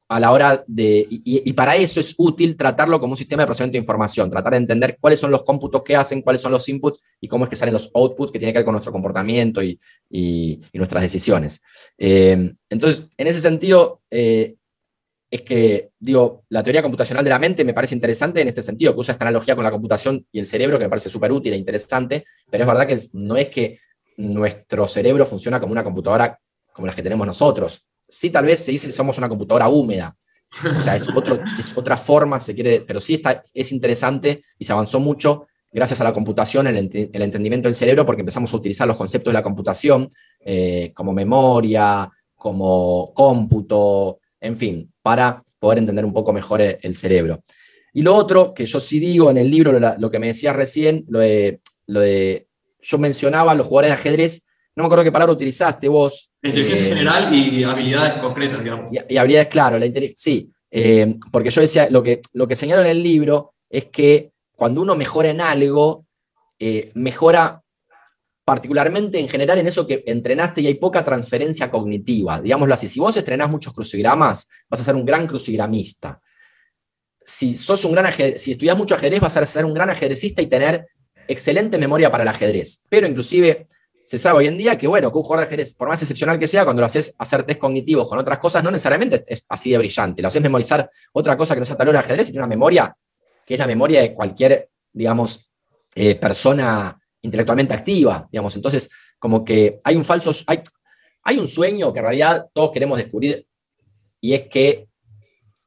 a 0.06 0.20
la 0.20 0.30
hora 0.30 0.62
de... 0.66 1.06
Y, 1.08 1.50
para 1.54 1.76
eso 1.76 1.98
es 1.98 2.14
útil 2.18 2.58
tratarlo 2.58 3.00
como 3.00 3.12
un 3.12 3.18
sistema 3.18 3.44
de 3.44 3.46
procesamiento 3.46 3.76
de 3.76 3.84
información, 3.84 4.30
tratar 4.30 4.52
de 4.52 4.58
entender 4.58 4.98
cuáles 5.00 5.18
son 5.18 5.30
los 5.30 5.44
cómputos 5.44 5.82
que 5.82 5.96
hacen, 5.96 6.20
cuáles 6.20 6.42
son 6.42 6.52
los 6.52 6.68
inputs 6.68 7.02
y 7.22 7.28
cómo 7.28 7.44
es 7.44 7.50
que 7.50 7.56
salen 7.56 7.72
los 7.72 7.90
outputs 7.94 8.32
que 8.32 8.38
tienen 8.38 8.52
que 8.52 8.58
ver 8.58 8.66
con 8.66 8.74
nuestro 8.74 8.92
comportamiento 8.92 9.62
y, 9.62 9.80
nuestras 10.74 11.00
decisiones. 11.00 11.62
entonces, 11.96 13.08
en 13.16 13.26
ese 13.26 13.40
sentido, 13.40 14.02
es 15.30 15.42
que, 15.42 15.90
digo, 15.98 16.44
la 16.48 16.62
teoría 16.62 16.82
computacional 16.82 17.22
de 17.22 17.30
la 17.30 17.38
mente 17.38 17.64
me 17.64 17.74
parece 17.74 17.94
interesante 17.94 18.40
en 18.40 18.48
este 18.48 18.62
sentido, 18.62 18.94
que 18.94 19.00
usa 19.00 19.12
esta 19.12 19.24
analogía 19.24 19.54
con 19.54 19.64
la 19.64 19.70
computación 19.70 20.26
y 20.32 20.38
el 20.38 20.46
cerebro, 20.46 20.78
que 20.78 20.84
me 20.84 20.88
parece 20.88 21.10
súper 21.10 21.32
útil 21.32 21.52
e 21.52 21.56
interesante, 21.56 22.24
pero 22.50 22.64
es 22.64 22.68
verdad 22.68 22.86
que 22.86 22.98
no 23.12 23.36
es 23.36 23.48
que 23.48 23.78
nuestro 24.16 24.86
cerebro 24.88 25.26
funciona 25.26 25.60
como 25.60 25.72
una 25.72 25.84
computadora 25.84 26.38
como 26.72 26.86
las 26.86 26.96
que 26.96 27.02
tenemos 27.02 27.26
nosotros. 27.26 27.84
Sí, 28.08 28.30
tal 28.30 28.46
vez 28.46 28.64
se 28.64 28.70
dice 28.70 28.86
que 28.86 28.92
somos 28.92 29.18
una 29.18 29.28
computadora 29.28 29.68
húmeda. 29.68 30.16
O 30.50 30.80
sea, 30.80 30.96
es, 30.96 31.06
es 31.58 31.76
otra 31.76 31.96
forma, 31.98 32.40
se 32.40 32.54
quiere, 32.54 32.80
pero 32.80 33.00
sí 33.00 33.14
está, 33.14 33.44
es 33.52 33.70
interesante 33.70 34.42
y 34.58 34.64
se 34.64 34.72
avanzó 34.72 34.98
mucho 34.98 35.46
gracias 35.70 36.00
a 36.00 36.04
la 36.04 36.14
computación, 36.14 36.66
el, 36.66 36.76
entendimiento 37.12 37.68
del 37.68 37.74
cerebro, 37.74 38.06
porque 38.06 38.20
empezamos 38.20 38.52
a 38.52 38.56
utilizar 38.56 38.88
los 38.88 38.96
conceptos 38.96 39.30
de 39.30 39.34
la 39.34 39.42
computación 39.42 40.08
eh, 40.40 40.92
como 40.94 41.12
memoria, 41.12 42.10
como 42.34 43.12
cómputo, 43.12 44.20
en 44.40 44.56
fin, 44.56 44.92
para 45.02 45.42
poder 45.58 45.78
entender 45.78 46.04
un 46.04 46.12
poco 46.12 46.32
mejor 46.32 46.60
el, 46.60 46.96
cerebro. 46.96 47.42
Y 47.92 48.02
lo 48.02 48.14
otro, 48.14 48.54
que 48.54 48.66
yo 48.66 48.80
sí 48.80 48.98
digo 48.98 49.30
en 49.30 49.38
el 49.38 49.50
libro, 49.50 49.78
lo, 49.98 50.10
que 50.10 50.18
me 50.18 50.28
decías 50.28 50.54
recién, 50.54 51.04
lo 51.08 51.20
de, 51.20 51.60
lo 51.86 52.00
de, 52.00 52.46
yo 52.80 52.98
mencionaba 52.98 53.54
los 53.54 53.66
jugadores 53.66 53.90
de 53.90 54.00
ajedrez, 54.00 54.44
no 54.76 54.84
me 54.84 54.86
acuerdo 54.86 55.04
qué 55.04 55.12
palabra 55.12 55.32
utilizaste 55.32 55.88
vos. 55.88 56.30
inteligencia 56.42 56.86
eh, 56.86 56.90
general 56.90 57.34
y 57.34 57.64
habilidades 57.64 58.12
concretas, 58.14 58.62
digamos. 58.62 58.92
Y, 58.92 59.16
habilidades, 59.16 59.48
claro, 59.48 59.78
la 59.78 59.86
sí, 60.14 60.52
eh, 60.70 61.16
porque 61.32 61.50
yo 61.50 61.60
decía, 61.60 61.90
lo 61.90 62.02
que, 62.02 62.20
lo 62.32 62.46
que 62.46 62.54
señalo 62.54 62.82
en 62.82 62.88
el 62.88 63.02
libro 63.02 63.54
es 63.68 63.86
que 63.86 64.30
cuando 64.52 64.82
uno 64.82 64.94
mejora 64.94 65.30
en 65.30 65.40
algo, 65.40 66.06
eh, 66.58 66.90
mejora 66.94 67.62
particularmente 68.48 69.20
en 69.20 69.28
general 69.28 69.58
en 69.58 69.66
eso 69.66 69.86
que 69.86 70.02
entrenaste 70.06 70.62
y 70.62 70.68
hay 70.68 70.76
poca 70.76 71.04
transferencia 71.04 71.70
cognitiva. 71.70 72.40
Digámoslo 72.40 72.72
así, 72.72 72.88
si 72.88 72.98
vos 72.98 73.14
estrenás 73.14 73.50
muchos 73.50 73.74
crucigramas, 73.74 74.48
vas 74.70 74.80
a 74.80 74.84
ser 74.84 74.94
un 74.94 75.04
gran 75.04 75.26
crucigramista. 75.26 76.18
Si, 77.22 77.58
sos 77.58 77.84
un 77.84 77.92
gran 77.92 78.10
si 78.38 78.52
estudias 78.52 78.74
mucho 78.78 78.94
ajedrez, 78.94 79.20
vas 79.20 79.36
a 79.36 79.44
ser 79.44 79.66
un 79.66 79.74
gran 79.74 79.90
ajedrecista 79.90 80.40
y 80.40 80.46
tener 80.46 80.86
excelente 81.28 81.76
memoria 81.76 82.10
para 82.10 82.22
el 82.22 82.28
ajedrez. 82.28 82.80
Pero 82.88 83.06
inclusive 83.06 83.66
se 84.06 84.16
sabe 84.16 84.38
hoy 84.38 84.46
en 84.46 84.56
día 84.56 84.78
que, 84.78 84.86
bueno, 84.86 85.12
que 85.12 85.18
un 85.18 85.24
jugador 85.24 85.46
de 85.46 85.48
ajedrez, 85.48 85.74
por 85.74 85.88
más 85.88 86.00
excepcional 86.00 86.38
que 86.38 86.48
sea, 86.48 86.64
cuando 86.64 86.80
lo 86.80 86.86
haces 86.86 87.14
hacer 87.18 87.42
test 87.42 87.60
cognitivos 87.60 88.08
con 88.08 88.18
otras 88.18 88.38
cosas, 88.38 88.64
no 88.64 88.70
necesariamente 88.70 89.26
es 89.28 89.44
así 89.46 89.72
de 89.72 89.76
brillante. 89.76 90.22
Lo 90.22 90.28
haces 90.28 90.40
memorizar 90.40 90.88
otra 91.12 91.36
cosa 91.36 91.52
que 91.52 91.60
no 91.60 91.66
sea 91.66 91.76
tal 91.76 91.92
de 91.92 91.98
ajedrez 91.98 92.30
y 92.30 92.32
tiene 92.32 92.46
una 92.46 92.54
memoria 92.54 92.96
que 93.44 93.52
es 93.52 93.60
la 93.60 93.66
memoria 93.66 94.00
de 94.00 94.14
cualquier, 94.14 94.70
digamos, 94.90 95.50
eh, 95.94 96.14
persona 96.14 96.97
intelectualmente 97.22 97.74
activa, 97.74 98.28
digamos. 98.30 98.54
Entonces, 98.56 98.88
como 99.18 99.44
que 99.44 99.78
hay 99.84 99.96
un 99.96 100.04
falso, 100.04 100.32
hay, 100.46 100.60
hay 101.22 101.38
un 101.38 101.48
sueño 101.48 101.92
que 101.92 101.98
en 101.98 102.04
realidad 102.04 102.46
todos 102.52 102.70
queremos 102.70 102.98
descubrir 102.98 103.46
y 104.20 104.34
es 104.34 104.48
que 104.48 104.88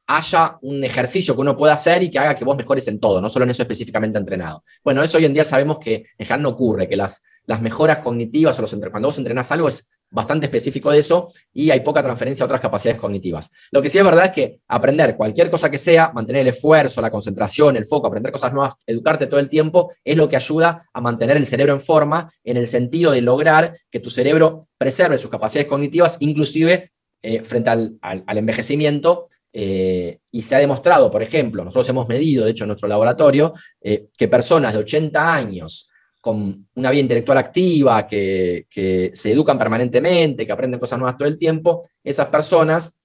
haya 0.06 0.58
un 0.62 0.82
ejercicio 0.84 1.34
que 1.34 1.40
uno 1.40 1.56
pueda 1.56 1.74
hacer 1.74 2.02
y 2.02 2.10
que 2.10 2.18
haga 2.18 2.36
que 2.36 2.44
vos 2.44 2.56
mejores 2.56 2.86
en 2.88 3.00
todo, 3.00 3.20
no 3.20 3.30
solo 3.30 3.44
en 3.44 3.50
eso 3.50 3.62
específicamente 3.62 4.18
entrenado. 4.18 4.64
Bueno, 4.84 5.02
eso 5.02 5.18
hoy 5.18 5.24
en 5.24 5.32
día 5.32 5.44
sabemos 5.44 5.78
que 5.78 5.94
en 5.94 6.26
general 6.26 6.42
no 6.42 6.48
ocurre, 6.50 6.88
que 6.88 6.96
las, 6.96 7.22
las 7.46 7.62
mejoras 7.62 7.98
cognitivas 7.98 8.58
o 8.58 8.62
los 8.62 8.74
cuando 8.90 9.08
vos 9.08 9.18
entrenás 9.18 9.50
algo 9.52 9.68
es 9.68 9.88
bastante 10.12 10.46
específico 10.46 10.90
de 10.90 10.98
eso 10.98 11.32
y 11.52 11.70
hay 11.70 11.80
poca 11.80 12.02
transferencia 12.02 12.44
a 12.44 12.46
otras 12.46 12.60
capacidades 12.60 13.00
cognitivas. 13.00 13.50
Lo 13.70 13.82
que 13.82 13.88
sí 13.88 13.98
es 13.98 14.04
verdad 14.04 14.26
es 14.26 14.32
que 14.32 14.60
aprender 14.68 15.16
cualquier 15.16 15.50
cosa 15.50 15.70
que 15.70 15.78
sea, 15.78 16.12
mantener 16.12 16.42
el 16.42 16.48
esfuerzo, 16.48 17.00
la 17.00 17.10
concentración, 17.10 17.76
el 17.76 17.86
foco, 17.86 18.06
aprender 18.06 18.30
cosas 18.32 18.52
nuevas, 18.52 18.74
educarte 18.86 19.26
todo 19.26 19.40
el 19.40 19.48
tiempo, 19.48 19.92
es 20.04 20.16
lo 20.16 20.28
que 20.28 20.36
ayuda 20.36 20.88
a 20.92 21.00
mantener 21.00 21.36
el 21.36 21.46
cerebro 21.46 21.72
en 21.72 21.80
forma 21.80 22.30
en 22.44 22.58
el 22.58 22.66
sentido 22.66 23.12
de 23.12 23.22
lograr 23.22 23.76
que 23.90 24.00
tu 24.00 24.10
cerebro 24.10 24.68
preserve 24.76 25.18
sus 25.18 25.30
capacidades 25.30 25.68
cognitivas, 25.68 26.18
inclusive 26.20 26.92
eh, 27.22 27.40
frente 27.40 27.70
al, 27.70 27.98
envejecimiento. 28.26 29.28
Eh, 29.54 30.18
y 30.30 30.42
se 30.42 30.56
ha 30.56 30.58
demostrado, 30.58 31.10
por 31.10 31.22
ejemplo, 31.22 31.62
nosotros 31.62 31.88
hemos 31.90 32.08
medido, 32.08 32.44
de 32.44 32.52
hecho, 32.52 32.64
en 32.64 32.68
nuestro 32.68 32.88
laboratorio, 32.88 33.52
eh, 33.82 34.06
que 34.16 34.26
personas 34.26 34.72
de 34.72 34.78
80 34.78 35.34
años 35.34 35.90
con 36.22 36.68
una 36.76 36.90
vida 36.92 37.02
intelectual 37.02 37.36
activa, 37.36 38.06
que, 38.06 39.10
se 39.12 39.32
educan 39.32 39.58
permanentemente, 39.58 40.46
que 40.46 40.52
aprenden 40.52 40.78
cosas 40.78 41.00
nuevas 41.00 41.18
todo 41.18 41.26
el 41.26 41.36
tiempo, 41.36 41.82
esas 42.02 42.28
personas 42.28 42.96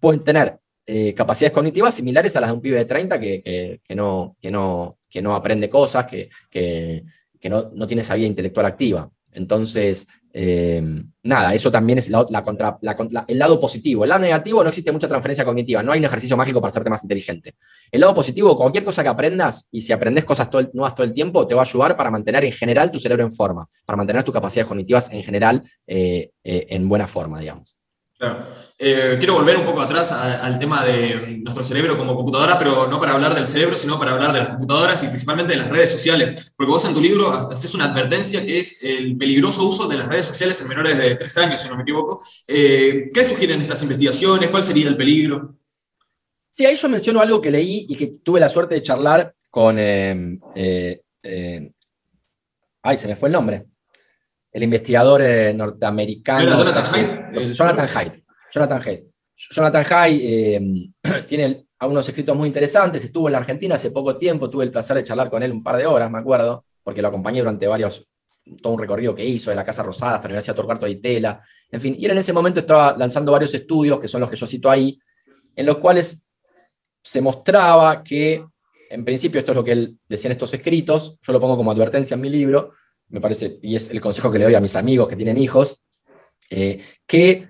pueden 0.00 0.24
tener 0.24 0.58
eh, 0.84 1.14
capacidades 1.14 1.54
cognitivas 1.54 1.94
similares 1.94 2.34
a 2.34 2.40
las 2.40 2.50
de 2.50 2.54
un 2.54 2.60
pibe 2.60 2.78
de 2.78 2.84
30 2.84 3.20
que, 3.20 3.80
no, 3.90 4.36
no, 4.42 4.98
que 5.08 5.22
no 5.22 5.36
aprende 5.36 5.70
cosas, 5.70 6.06
que, 6.06 6.28
no, 7.44 7.70
no, 7.72 7.86
tiene 7.86 8.02
esa 8.02 8.16
vida 8.16 8.26
intelectual 8.26 8.66
activa. 8.66 9.08
Entonces, 9.30 10.08
eh, 10.32 10.82
nada, 11.22 11.54
eso 11.54 11.70
también 11.70 11.98
es 11.98 12.08
la, 12.08 12.24
contra, 12.44 12.78
el 13.26 13.38
lado 13.38 13.58
positivo. 13.58 14.04
El 14.04 14.10
lado 14.10 14.22
negativo 14.22 14.62
no 14.62 14.68
existe 14.68 14.92
mucha 14.92 15.08
transferencia 15.08 15.44
cognitiva, 15.44 15.82
no 15.82 15.92
hay 15.92 15.98
un 15.98 16.04
ejercicio 16.04 16.36
mágico 16.36 16.60
para 16.60 16.70
hacerte 16.70 16.90
más 16.90 17.02
inteligente. 17.02 17.54
El 17.90 18.00
lado 18.00 18.14
positivo, 18.14 18.56
cualquier 18.56 18.84
cosa 18.84 19.02
que 19.02 19.08
aprendas 19.08 19.68
y 19.70 19.80
si 19.80 19.92
aprendes 19.92 20.24
cosas 20.24 20.48
nuevas 20.72 20.94
todo 20.94 21.06
el 21.06 21.12
tiempo, 21.12 21.46
te 21.46 21.54
va 21.54 21.62
a 21.62 21.64
ayudar 21.64 21.96
para 21.96 22.10
mantener 22.10 22.44
en 22.44 22.52
general 22.52 22.90
tu 22.90 22.98
cerebro 22.98 23.24
en 23.24 23.32
forma, 23.32 23.68
para 23.84 23.96
mantener 23.96 24.22
tus 24.22 24.34
capacidades 24.34 24.68
cognitivas 24.68 25.10
en 25.12 25.22
general 25.22 25.62
eh, 25.86 26.30
eh, 26.44 26.66
en 26.70 26.88
buena 26.88 27.06
forma, 27.06 27.40
digamos. 27.40 27.77
Claro. 28.18 28.44
Eh, 28.80 29.14
quiero 29.18 29.34
volver 29.34 29.56
un 29.56 29.64
poco 29.64 29.80
atrás 29.80 30.10
al 30.10 30.58
tema 30.58 30.84
de 30.84 31.38
nuestro 31.38 31.62
cerebro 31.62 31.96
como 31.96 32.16
computadora, 32.16 32.58
pero 32.58 32.88
no 32.88 32.98
para 32.98 33.12
hablar 33.12 33.32
del 33.32 33.46
cerebro, 33.46 33.76
sino 33.76 33.96
para 33.96 34.10
hablar 34.10 34.32
de 34.32 34.40
las 34.40 34.48
computadoras 34.48 35.04
y 35.04 35.06
principalmente 35.06 35.52
de 35.52 35.60
las 35.60 35.70
redes 35.70 35.92
sociales. 35.92 36.52
Porque 36.56 36.72
vos 36.72 36.84
en 36.84 36.94
tu 36.94 37.00
libro 37.00 37.30
haces 37.30 37.72
una 37.74 37.84
advertencia 37.84 38.44
que 38.44 38.58
es 38.58 38.82
el 38.82 39.16
peligroso 39.16 39.68
uso 39.68 39.86
de 39.86 39.98
las 39.98 40.08
redes 40.08 40.26
sociales 40.26 40.60
en 40.60 40.66
menores 40.66 40.98
de 40.98 41.14
13 41.14 41.40
años, 41.42 41.60
si 41.60 41.68
no 41.68 41.76
me 41.76 41.82
equivoco. 41.82 42.20
Eh, 42.48 43.08
¿Qué 43.14 43.24
sugieren 43.24 43.60
estas 43.60 43.82
investigaciones? 43.82 44.50
¿Cuál 44.50 44.64
sería 44.64 44.88
el 44.88 44.96
peligro? 44.96 45.56
Sí, 46.50 46.66
ahí 46.66 46.74
yo 46.74 46.88
menciono 46.88 47.20
algo 47.20 47.40
que 47.40 47.52
leí 47.52 47.86
y 47.88 47.96
que 47.96 48.18
tuve 48.24 48.40
la 48.40 48.48
suerte 48.48 48.74
de 48.74 48.82
charlar 48.82 49.32
con... 49.48 49.76
Eh, 49.78 51.00
ay, 52.82 52.96
se 52.96 53.06
me 53.06 53.14
fue 53.14 53.28
el 53.28 53.34
nombre 53.34 53.64
el 54.58 54.64
investigador 54.64 55.22
eh, 55.22 55.54
norteamericano. 55.54 56.64
Jonathan 56.64 57.88
Haidt. 57.94 58.24
Jonathan 58.52 58.82
Haidt. 58.84 59.04
Jonathan 59.50 59.86
Haidt. 59.88 60.20
Eh, 60.20 60.60
tiene 61.28 61.68
algunos 61.78 62.08
escritos 62.08 62.36
muy 62.36 62.48
interesantes. 62.48 63.04
Estuvo 63.04 63.28
en 63.28 63.32
la 63.32 63.38
Argentina 63.38 63.76
hace 63.76 63.92
poco 63.92 64.18
tiempo. 64.18 64.50
Tuve 64.50 64.64
el 64.64 64.72
placer 64.72 64.96
de 64.96 65.04
charlar 65.04 65.30
con 65.30 65.42
él 65.44 65.52
un 65.52 65.62
par 65.62 65.76
de 65.76 65.86
horas, 65.86 66.10
me 66.10 66.18
acuerdo, 66.18 66.64
porque 66.82 67.00
lo 67.00 67.08
acompañé 67.08 67.38
durante 67.38 67.68
varios, 67.68 68.04
todo 68.60 68.72
un 68.72 68.80
recorrido 68.80 69.14
que 69.14 69.24
hizo 69.24 69.50
de 69.50 69.56
la 69.56 69.64
Casa 69.64 69.84
Rosada 69.84 70.16
hasta 70.16 70.26
la 70.26 70.32
Universidad 70.32 70.56
Torcuato 70.56 70.86
de 70.86 70.92
Itela. 70.92 71.40
En 71.70 71.80
fin, 71.80 71.94
y 71.96 72.04
él 72.06 72.10
en 72.10 72.18
ese 72.18 72.32
momento 72.32 72.58
estaba 72.58 72.96
lanzando 72.96 73.30
varios 73.30 73.54
estudios, 73.54 74.00
que 74.00 74.08
son 74.08 74.20
los 74.20 74.28
que 74.28 74.36
yo 74.36 74.46
cito 74.48 74.68
ahí, 74.68 74.98
en 75.54 75.66
los 75.66 75.76
cuales 75.76 76.26
se 77.00 77.20
mostraba 77.20 78.02
que, 78.02 78.44
en 78.90 79.04
principio, 79.04 79.38
esto 79.38 79.52
es 79.52 79.56
lo 79.56 79.62
que 79.62 79.72
él 79.72 79.98
decía 80.08 80.28
en 80.28 80.32
estos 80.32 80.52
escritos, 80.52 81.16
yo 81.22 81.32
lo 81.32 81.38
pongo 81.38 81.56
como 81.56 81.70
advertencia 81.70 82.16
en 82.16 82.22
mi 82.22 82.28
libro, 82.28 82.72
me 83.10 83.20
parece, 83.20 83.58
y 83.62 83.76
es 83.76 83.90
el 83.90 84.00
consejo 84.00 84.30
que 84.30 84.38
le 84.38 84.44
doy 84.44 84.54
a 84.54 84.60
mis 84.60 84.76
amigos 84.76 85.08
que 85.08 85.16
tienen 85.16 85.38
hijos, 85.38 85.82
eh, 86.50 86.80
que 87.06 87.48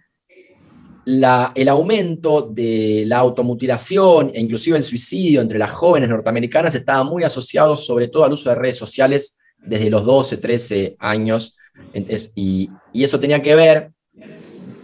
el 1.06 1.68
aumento 1.68 2.50
de 2.50 3.04
la 3.06 3.18
automutilación 3.18 4.30
e 4.34 4.40
inclusive 4.40 4.76
el 4.76 4.82
suicidio 4.82 5.40
entre 5.40 5.58
las 5.58 5.70
jóvenes 5.70 6.10
norteamericanas 6.10 6.74
estaba 6.74 7.02
muy 7.02 7.24
asociado 7.24 7.78
sobre 7.78 8.08
todo 8.08 8.24
al 8.24 8.34
uso 8.34 8.50
de 8.50 8.56
redes 8.56 8.76
sociales 8.76 9.38
desde 9.56 9.88
los 9.88 10.04
12, 10.04 10.36
13 10.36 10.96
años, 10.98 11.56
y, 12.34 12.68
y 12.92 13.04
eso 13.04 13.18
tenía 13.18 13.40
que 13.42 13.54
ver, 13.54 13.90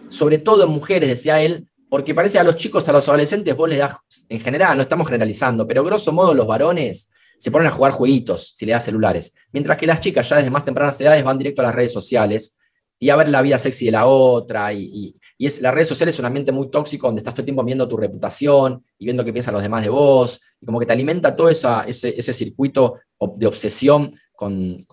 sobre 0.08 0.38
todo 0.38 0.64
en 0.64 0.70
mujeres, 0.70 1.08
decía 1.08 1.40
él, 1.42 1.66
porque 1.90 2.14
parece 2.14 2.38
a 2.38 2.44
los 2.44 2.56
chicos, 2.56 2.88
a 2.88 2.92
los 2.92 3.08
adolescentes, 3.08 3.54
vos 3.54 3.68
les 3.68 3.78
das, 3.78 3.96
en 4.28 4.40
general, 4.40 4.76
no 4.76 4.82
estamos 4.82 5.06
generalizando, 5.06 5.66
pero 5.66 5.84
grosso 5.84 6.10
modo 6.10 6.34
los 6.34 6.46
varones 6.46 7.10
se 7.44 7.50
ponen 7.50 7.68
a 7.68 7.72
jugar 7.72 7.92
jueguitos 7.92 8.54
si 8.56 8.64
le 8.64 8.72
das 8.72 8.86
celulares. 8.86 9.34
Mientras 9.52 9.76
que 9.76 9.86
las 9.86 10.00
chicas 10.00 10.26
ya 10.26 10.36
desde 10.36 10.48
más 10.48 10.64
tempranas 10.64 10.98
edades 10.98 11.22
van 11.22 11.36
directo 11.36 11.60
a 11.60 11.66
las 11.66 11.74
redes 11.74 11.92
sociales 11.92 12.56
y 12.98 13.10
a 13.10 13.16
ver 13.16 13.28
la 13.28 13.42
vida 13.42 13.58
sexy 13.58 13.84
de 13.84 13.90
la 13.90 14.06
otra. 14.06 14.72
Y, 14.72 15.14
es, 15.38 15.60
las 15.60 15.74
redes 15.74 15.88
sociales 15.88 16.14
es 16.14 16.18
un 16.18 16.24
ambiente 16.24 16.52
muy 16.52 16.70
tóxico 16.70 17.06
donde 17.06 17.20
estás 17.20 17.34
todo 17.34 17.42
el 17.42 17.44
tiempo 17.44 17.62
viendo 17.62 17.86
tu 17.86 17.98
reputación 17.98 18.82
y 18.98 19.04
viendo 19.04 19.22
qué 19.26 19.30
piensan 19.30 19.52
los 19.52 19.62
demás 19.62 19.84
de 19.84 19.90
vos. 19.90 20.40
Y 20.58 20.64
como 20.64 20.80
que 20.80 20.86
te 20.86 20.94
alimenta 20.94 21.36
todo 21.36 21.50
ese, 21.50 21.68
ese, 21.86 22.32
circuito 22.32 22.94
de 23.36 23.46
obsesión 23.46 24.18
con, 24.32 24.86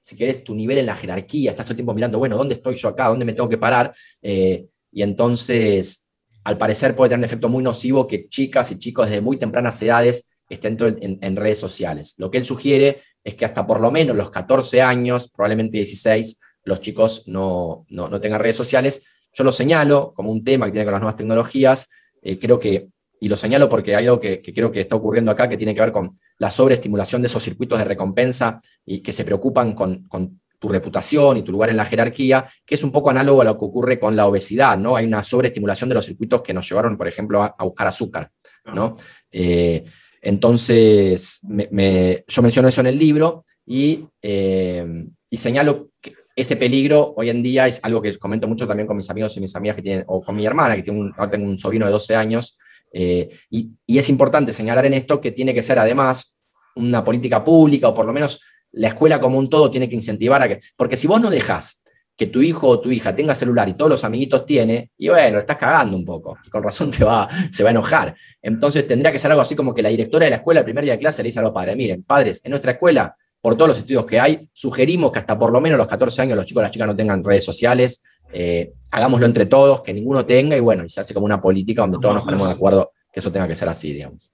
si 0.00 0.14
querés, 0.14 0.44
tu 0.44 0.54
nivel 0.54 0.78
en 0.78 0.86
la 0.86 0.94
jerarquía. 0.94 1.50
Estás 1.50 1.66
todo 1.66 1.72
el 1.72 1.78
tiempo 1.78 1.92
mirando, 1.92 2.20
bueno, 2.20 2.36
¿dónde 2.36 2.54
estoy 2.54 2.76
yo 2.76 2.86
acá? 2.86 3.08
¿Dónde 3.08 3.24
me 3.24 3.32
tengo 3.32 3.48
que 3.48 3.58
parar? 3.58 3.92
Eh, 4.22 4.64
y 4.92 5.02
entonces, 5.02 6.08
al 6.44 6.56
parecer 6.56 6.94
puede 6.94 7.08
tener 7.08 7.18
un 7.18 7.24
efecto 7.24 7.48
muy 7.48 7.64
nocivo 7.64 8.06
que 8.06 8.28
chicas 8.28 8.70
y 8.70 8.78
chicos 8.78 9.08
desde 9.08 9.22
muy 9.22 9.38
tempranas 9.38 9.82
edades 9.82 10.29
estén 10.50 10.76
en, 10.80 11.18
en, 11.22 11.36
redes 11.36 11.58
sociales. 11.58 12.14
Lo 12.18 12.30
que 12.30 12.38
él 12.38 12.44
sugiere 12.44 13.00
es 13.24 13.34
que 13.34 13.44
hasta 13.44 13.66
por 13.66 13.80
lo 13.80 13.90
menos 13.90 14.16
los 14.16 14.30
14 14.30 14.82
años, 14.82 15.30
probablemente 15.30 15.78
16, 15.78 16.40
los 16.64 16.80
chicos 16.80 17.24
no, 17.26 17.86
tengan 18.20 18.40
redes 18.40 18.56
sociales. 18.56 19.04
Yo 19.32 19.44
lo 19.44 19.52
señalo 19.52 20.12
como 20.14 20.30
un 20.30 20.44
tema 20.44 20.66
que 20.66 20.72
tiene 20.72 20.84
con 20.84 20.92
las 20.92 21.00
nuevas 21.00 21.16
tecnologías. 21.16 21.88
Eh, 22.22 22.38
creo 22.38 22.58
que, 22.58 22.88
y 23.20 23.28
lo 23.28 23.36
señalo 23.36 23.68
porque 23.68 23.94
hay 23.94 24.06
algo 24.06 24.20
que, 24.20 24.42
creo 24.42 24.70
que 24.70 24.80
está 24.80 24.96
ocurriendo 24.96 25.30
acá 25.30 25.48
que 25.48 25.56
tiene 25.56 25.74
que 25.74 25.80
ver 25.80 25.92
con 25.92 26.18
la 26.38 26.50
sobreestimulación 26.50 27.22
de 27.22 27.28
esos 27.28 27.42
circuitos 27.42 27.78
de 27.78 27.84
recompensa 27.84 28.60
y 28.84 29.00
que 29.00 29.12
se 29.12 29.24
preocupan 29.24 29.74
con, 29.74 30.40
tu 30.58 30.68
reputación 30.68 31.38
y 31.38 31.42
tu 31.42 31.52
lugar 31.52 31.70
en 31.70 31.78
la 31.78 31.86
jerarquía, 31.86 32.46
que 32.66 32.74
es 32.74 32.84
un 32.84 32.92
poco 32.92 33.08
análogo 33.08 33.40
a 33.40 33.44
lo 33.44 33.58
que 33.58 33.64
ocurre 33.64 33.98
con 33.98 34.14
la 34.14 34.26
obesidad, 34.26 34.76
¿no? 34.76 34.94
Hay 34.94 35.06
una 35.06 35.22
sobreestimulación 35.22 35.88
de 35.88 35.94
los 35.94 36.04
circuitos 36.04 36.42
que 36.42 36.52
nos 36.52 36.68
llevaron, 36.68 36.98
por 36.98 37.08
ejemplo, 37.08 37.42
a, 37.42 37.64
buscar 37.64 37.86
azúcar, 37.86 38.30
¿no? 38.66 38.98
Eh, 39.32 39.82
entonces, 40.20 41.40
yo 41.42 42.42
menciono 42.42 42.68
eso 42.68 42.80
en 42.80 42.86
el 42.86 42.98
libro 42.98 43.44
eh, 43.66 44.84
y, 45.30 45.36
señalo 45.36 45.90
que 46.00 46.14
ese 46.34 46.56
peligro 46.56 47.14
hoy 47.16 47.30
en 47.30 47.42
día 47.42 47.66
es 47.66 47.80
algo 47.82 48.02
que 48.02 48.18
comento 48.18 48.48
mucho 48.48 48.66
también 48.66 48.86
con 48.86 48.96
mis 48.96 49.08
amigos 49.10 49.36
y 49.36 49.40
mis 49.40 49.54
amigas 49.54 49.76
que 49.76 49.82
tienen, 49.82 50.04
o 50.08 50.22
con 50.22 50.36
mi 50.36 50.44
hermana, 50.44 50.76
que 50.76 50.82
tiene 50.82 51.10
ahora 51.16 51.30
tengo 51.30 51.48
un 51.48 51.58
sobrino 51.58 51.86
de 51.86 51.92
12 51.92 52.16
años, 52.16 52.58
eh, 52.92 53.28
y, 53.50 53.70
es 53.86 54.08
importante 54.08 54.52
señalar 54.52 54.86
en 54.86 54.94
esto 54.94 55.20
que 55.20 55.32
tiene 55.32 55.54
que 55.54 55.62
ser 55.62 55.78
además 55.78 56.36
una 56.76 57.04
política 57.04 57.44
pública, 57.44 57.88
o 57.88 57.94
por 57.94 58.06
lo 58.06 58.12
menos 58.12 58.40
la 58.72 58.88
escuela 58.88 59.20
como 59.20 59.38
un 59.38 59.48
todo 59.48 59.70
tiene 59.70 59.88
que 59.88 59.96
incentivar 59.96 60.42
a 60.42 60.48
que. 60.48 60.60
Porque 60.76 60.96
si 60.96 61.06
vos 61.06 61.20
no 61.20 61.30
dejás 61.30 61.82
que 62.20 62.26
tu 62.26 62.42
hijo 62.42 62.68
o 62.68 62.78
tu 62.78 62.90
hija 62.90 63.16
tenga 63.16 63.34
celular 63.34 63.66
y 63.66 63.72
todos 63.72 63.90
los 63.90 64.04
amiguitos 64.04 64.44
tiene, 64.44 64.90
y 64.98 65.08
bueno, 65.08 65.38
estás 65.38 65.56
cagando 65.56 65.96
un 65.96 66.04
poco, 66.04 66.36
y 66.44 66.50
con 66.50 66.62
razón 66.62 66.90
te 66.90 67.02
va, 67.02 67.26
se 67.50 67.62
va 67.62 67.70
a 67.70 67.72
enojar. 67.72 68.14
Entonces 68.42 68.86
tendría 68.86 69.10
que 69.10 69.18
ser 69.18 69.30
algo 69.30 69.40
así 69.40 69.56
como 69.56 69.72
que 69.72 69.80
la 69.80 69.88
directora 69.88 70.26
de 70.26 70.30
la 70.32 70.36
escuela, 70.36 70.60
el 70.60 70.64
primer 70.64 70.84
día 70.84 70.92
de 70.92 70.98
clase, 70.98 71.22
le 71.22 71.28
dice 71.28 71.38
a 71.38 71.42
los 71.42 71.52
padres, 71.52 71.74
miren, 71.78 72.02
padres, 72.02 72.42
en 72.44 72.50
nuestra 72.50 72.72
escuela, 72.72 73.16
por 73.40 73.56
todos 73.56 73.68
los 73.68 73.78
estudios 73.78 74.04
que 74.04 74.20
hay, 74.20 74.46
sugerimos 74.52 75.10
que 75.10 75.20
hasta 75.20 75.38
por 75.38 75.50
lo 75.50 75.62
menos 75.62 75.78
los 75.78 75.86
14 75.86 76.20
años 76.20 76.36
los 76.36 76.44
chicos 76.44 76.60
y 76.60 76.64
las 76.64 76.72
chicas 76.72 76.88
no 76.88 76.94
tengan 76.94 77.24
redes 77.24 77.42
sociales, 77.42 78.02
eh, 78.34 78.70
hagámoslo 78.90 79.24
entre 79.24 79.46
todos, 79.46 79.80
que 79.80 79.94
ninguno 79.94 80.26
tenga, 80.26 80.54
y 80.54 80.60
bueno, 80.60 80.84
y 80.84 80.90
se 80.90 81.00
hace 81.00 81.14
como 81.14 81.24
una 81.24 81.40
política 81.40 81.80
donde 81.80 82.00
todos 82.02 82.16
nos 82.16 82.24
ponemos 82.26 82.48
de 82.48 82.52
acuerdo 82.52 82.92
que 83.10 83.20
eso 83.20 83.32
tenga 83.32 83.48
que 83.48 83.56
ser 83.56 83.70
así, 83.70 83.94
digamos. 83.94 84.30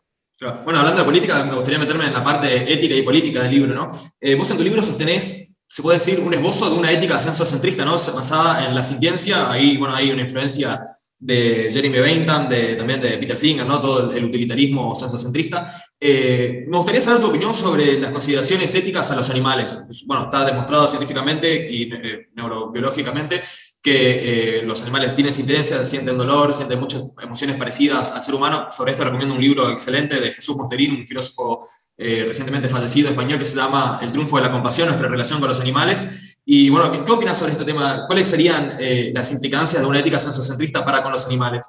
Bueno, 0.64 0.80
hablando 0.80 1.03
de 1.03 1.05
política, 1.05 1.45
me 1.45 1.55
gustaría 1.55 1.78
meterme 1.78 2.09
en 2.09 2.14
la 2.14 2.24
parte 2.24 2.72
ética 2.72 2.97
y 2.97 3.03
política 3.03 3.45
del 3.45 3.53
libro, 3.53 3.74
¿no? 3.76 3.89
Eh, 4.20 4.34
vos 4.34 4.51
en 4.51 4.57
tu 4.57 4.64
libro 4.64 4.82
sostenés, 4.82 5.56
se 5.77 5.83
puede 5.83 5.99
decir, 5.99 6.20
un 6.20 6.33
esbozo 6.33 6.70
de 6.70 6.77
una 6.77 6.91
ética 6.91 7.20
censocentrista, 7.20 7.85
¿no? 7.85 7.99
Basada 8.14 8.64
en 8.64 8.74
la 8.74 8.83
sintiencia, 8.83 9.51
ahí, 9.51 9.77
bueno, 9.77 9.95
hay 9.95 10.11
una 10.11 10.22
influencia 10.22 10.81
de 11.18 11.68
Jeremy 11.70 11.99
Bentham, 11.99 12.49
de, 12.49 12.77
también 12.77 12.99
de 12.99 13.11
Peter 13.18 13.37
Singer, 13.37 13.66
¿no? 13.66 13.79
todo 13.79 14.11
el, 14.11 14.24
utilitarismo 14.24 14.95
censocentrista. 14.95 15.70
Eh, 16.01 16.64
me 16.66 16.79
gustaría 16.79 17.03
saber 17.03 17.20
tu 17.20 17.27
opinión 17.27 17.53
sobre 17.53 18.01
las 18.01 18.11
consideraciones 18.11 18.74
éticas 18.74 19.11
a 19.11 19.16
los 19.16 19.29
animales. 19.29 19.79
Bueno, 20.07 20.24
está 20.24 20.47
demostrado 20.47 20.89
científicamente 20.89 21.66
y 21.68 21.93
eh, 21.93 22.29
neurobiológicamente 22.35 23.43
que 23.83 24.61
eh, 24.61 24.62
los 24.62 24.81
animales 24.81 25.14
tienen 25.14 25.35
sintencia, 25.35 25.85
sienten 25.85 26.16
dolor, 26.16 26.55
sienten 26.55 26.81
muchas 26.81 27.03
emociones 27.22 27.59
parecidas 27.59 28.12
al 28.12 28.22
ser 28.22 28.35
humano. 28.35 28.68
Sobre 28.70 28.93
esto 28.93 29.05
recomiendo 29.05 29.35
un 29.35 29.43
libro 29.43 29.68
excelente 29.68 30.18
de 30.22 30.33
Jesús 30.33 30.57
Mosterín, 30.57 30.93
un 30.93 31.07
filósofo 31.07 31.68
eh, 31.99 32.25
recientemente 32.27 32.69
fallecido 32.69 33.09
español 33.09 33.39
que 33.39 33.45
se 33.45 33.57
llama 33.57 33.99
El 34.03 34.13
triunfo 34.13 34.37
de 34.37 34.43
la 34.43 34.53
compasión, 34.53 34.89
nuestra 34.89 35.09
relación 35.09 35.41
con 35.41 35.49
los 35.49 35.61
animales. 35.61 36.41
Y 36.45 36.71
bueno, 36.71 36.93
¿qué, 36.93 37.11
opinas 37.11 37.39
sobre 37.39 37.53
este 37.53 37.65
tema? 37.65 38.05
¿Cuáles 38.07 38.29
serían 38.29 38.77
eh, 38.79 39.13
las 39.15 39.33
implicancias 39.33 39.83
de 39.83 39.89
una 39.89 40.01
ética 40.01 40.19
sensocentrista 40.19 40.85
para 40.85 41.03
con 41.03 41.13
los 41.13 41.27
animales? 41.27 41.69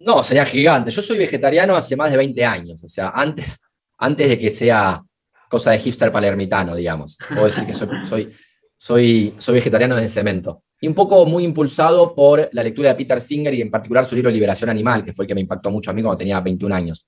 No, 0.00 0.22
sería 0.22 0.44
gigante. 0.44 0.90
Yo 0.90 1.02
soy 1.02 1.18
vegetariano 1.18 1.74
hace 1.74 1.96
más 1.96 2.10
de 2.10 2.16
20 2.16 2.44
años, 2.44 2.84
o 2.84 2.88
sea, 2.88 3.10
antes, 3.14 3.60
antes 3.96 4.28
de 4.28 4.38
que 4.38 4.50
sea 4.50 5.02
cosa 5.48 5.70
de 5.70 5.78
hipster 5.78 6.12
palermitano, 6.12 6.74
digamos. 6.74 7.16
Puedo 7.28 7.46
decir 7.46 7.66
que 7.66 7.74
soy 7.74 8.32
soy, 8.78 9.34
soy 9.38 9.54
vegetariano 9.56 9.96
desde 9.96 10.08
cemento. 10.08 10.62
Y 10.80 10.86
un 10.86 10.94
poco 10.94 11.26
muy 11.26 11.44
impulsado 11.44 12.14
por 12.14 12.48
la 12.52 12.62
lectura 12.62 12.90
de 12.90 12.94
Peter 12.94 13.20
Singer 13.20 13.52
y 13.52 13.60
en 13.60 13.70
particular 13.70 14.04
su 14.06 14.14
libro 14.14 14.30
Liberación 14.30 14.70
Animal, 14.70 15.04
que 15.04 15.12
fue 15.12 15.24
el 15.24 15.28
que 15.28 15.34
me 15.34 15.40
impactó 15.40 15.70
mucho 15.70 15.90
a 15.90 15.94
mí 15.94 16.00
cuando 16.00 16.16
tenía 16.16 16.40
21 16.40 16.74
años. 16.74 17.06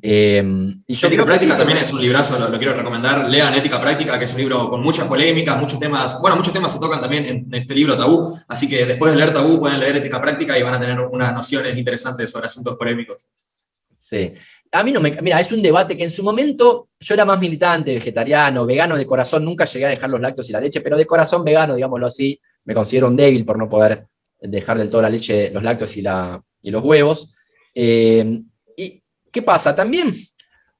Eh, 0.00 0.42
y 0.86 0.94
yo 0.94 1.06
Ética 1.06 1.24
Práctica 1.24 1.56
también 1.56 1.78
es 1.78 1.92
un 1.92 2.00
librazo, 2.00 2.38
lo, 2.48 2.58
quiero 2.58 2.74
recomendar. 2.74 3.28
Lean 3.28 3.54
Ética 3.54 3.80
Práctica, 3.80 4.18
que 4.18 4.24
es 4.24 4.32
un 4.32 4.38
libro 4.38 4.70
con 4.70 4.82
muchas 4.82 5.06
polémicas, 5.06 5.58
muchos 5.58 5.78
temas. 5.78 6.20
Bueno, 6.20 6.36
muchos 6.36 6.52
temas 6.52 6.72
se 6.72 6.80
tocan 6.80 7.00
también 7.00 7.26
en 7.26 7.48
este 7.52 7.74
libro 7.74 7.96
Tabú, 7.96 8.34
así 8.48 8.68
que 8.68 8.84
después 8.84 9.12
de 9.12 9.18
leer 9.18 9.32
Tabú 9.32 9.60
pueden 9.60 9.78
leer 9.78 9.96
Ética 9.96 10.20
Práctica 10.20 10.58
y 10.58 10.62
van 10.62 10.74
a 10.74 10.80
tener 10.80 10.98
unas 11.00 11.32
nociones 11.32 11.76
interesantes 11.76 12.30
sobre 12.30 12.46
asuntos 12.46 12.76
polémicos. 12.76 13.26
Sí 13.96 14.32
a 14.72 14.82
mí 14.82 14.90
no 14.90 15.00
me. 15.00 15.10
Mira, 15.20 15.38
es 15.38 15.52
un 15.52 15.62
debate 15.62 15.96
que 15.96 16.04
en 16.04 16.10
su 16.10 16.22
momento 16.22 16.88
yo 16.98 17.14
era 17.14 17.24
más 17.24 17.38
militante, 17.38 17.94
vegetariano, 17.94 18.64
vegano 18.64 18.96
de 18.96 19.06
corazón, 19.06 19.44
nunca 19.44 19.66
llegué 19.66 19.86
a 19.86 19.90
dejar 19.90 20.08
los 20.08 20.20
lácteos 20.20 20.48
y 20.48 20.52
la 20.52 20.60
leche, 20.60 20.80
pero 20.80 20.96
de 20.96 21.06
corazón 21.06 21.44
vegano, 21.44 21.74
digámoslo 21.74 22.06
así, 22.06 22.40
me 22.64 22.74
considero 22.74 23.08
un 23.08 23.16
débil 23.16 23.44
por 23.44 23.58
no 23.58 23.68
poder 23.68 24.06
dejar 24.40 24.78
del 24.78 24.90
todo 24.90 25.02
la 25.02 25.10
leche, 25.10 25.50
los 25.50 25.62
lácteos 25.62 25.96
y, 25.96 26.02
la, 26.02 26.42
y 26.62 26.70
los 26.70 26.82
huevos. 26.82 27.34
Eh, 27.74 28.24
¿Y 28.24 28.51
qué 29.32 29.42
pasa? 29.42 29.74
También 29.74 30.14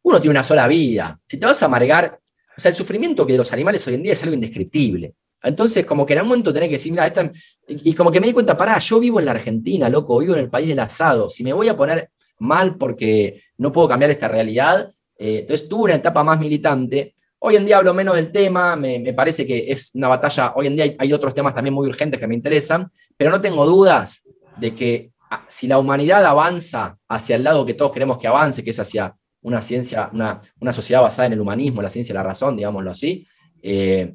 uno 0.03 0.21
tiene 0.21 0.33
una 0.33 0.45
sola 0.45 0.69
vida. 0.69 1.19
Si 1.27 1.39
te 1.39 1.47
vas 1.47 1.61
a 1.63 1.67
amargar, 1.67 2.19
o 2.57 2.61
sea, 2.61 2.71
el 2.71 2.77
sufrimiento 2.77 3.27
que 3.27 3.33
de 3.33 3.39
los 3.39 3.53
animales 3.53 3.87
hoy 3.87 3.95
en 3.95 4.03
día 4.03 4.13
es 4.13 4.23
algo 4.23 4.35
indescriptible. 4.35 5.15
Entonces, 5.43 5.85
como 5.85 6.07
que 6.07 6.13
en 6.13 6.21
un 6.23 6.29
momento 6.29 6.53
tenés 6.53 6.69
que 6.69 6.77
decir, 6.77 6.93
mira, 6.93 7.07
esta, 7.07 7.31
y 7.67 7.95
como 7.95 8.13
que 8.13 8.21
me 8.21 8.29
di 8.29 8.33
cuenta, 8.33 8.57
pará, 8.57 8.79
yo 8.79 9.01
vivo 9.01 9.19
en 9.19 9.27
la 9.27 9.33
Argentina, 9.33 9.89
loco, 9.89 10.19
vivo 10.19 10.35
en 10.35 10.41
el 10.41 10.51
país 10.51 10.69
del 10.69 10.79
asado. 10.79 11.29
Si 11.29 11.43
me 11.43 11.53
voy 11.53 11.69
a 11.69 11.77
poner 11.77 12.11
mal 12.43 12.77
porque 12.77 13.43
no 13.59 13.73
puedo 13.73 13.89
cambiar 13.89 14.11
esta 14.11 14.29
realidad. 14.29 14.93
Eh, 15.17 15.39
entonces 15.41 15.69
tuve 15.69 15.85
una 15.85 15.95
etapa 15.95 16.23
más 16.23 16.39
militante. 16.39 17.15
Hoy 17.39 17.57
en 17.57 17.65
día 17.65 17.79
hablo 17.79 17.95
menos 17.95 18.15
del 18.15 18.31
tema, 18.31 18.77
me, 18.77 19.13
parece 19.15 19.47
que 19.47 19.73
es 19.73 19.91
una 19.95 20.09
batalla, 20.09 20.53
hoy 20.55 20.69
en 20.69 20.77
día 20.77 20.95
hay, 20.97 21.13
otros 21.13 21.35
temas 21.35 21.55
también 21.55 21.75
muy 21.75 21.89
urgentes 21.89 22.21
que 22.21 22.29
me 22.29 22.37
interesan, 22.37 22.89
pero 23.17 23.31
no 23.31 23.41
tengo 23.41 23.67
dudas 23.67 24.23
de 24.59 24.75
que 24.77 25.11
si 25.49 25.67
la 25.67 25.79
humanidad 25.79 26.25
avanza 26.25 26.97
hacia 27.09 27.37
el 27.37 27.45
lado 27.45 27.67
que 27.67 27.75
todos 27.75 27.93
queremos 27.93 28.19
que 28.19 28.27
avance, 28.27 28.63
que 28.63 28.71
es 28.71 28.79
hacia 28.79 29.15
una 29.43 29.61
ciencia, 29.63 30.11
una, 30.13 30.73
sociedad 30.73 31.03
basada 31.03 31.27
en 31.27 31.35
el 31.35 31.41
humanismo, 31.41 31.83
la 31.83 31.91
ciencia 31.91 32.13
y 32.13 32.15
la 32.15 32.23
razón, 32.23 32.57
digámoslo 32.57 32.91
así, 32.91 33.27
eh, 33.63 34.15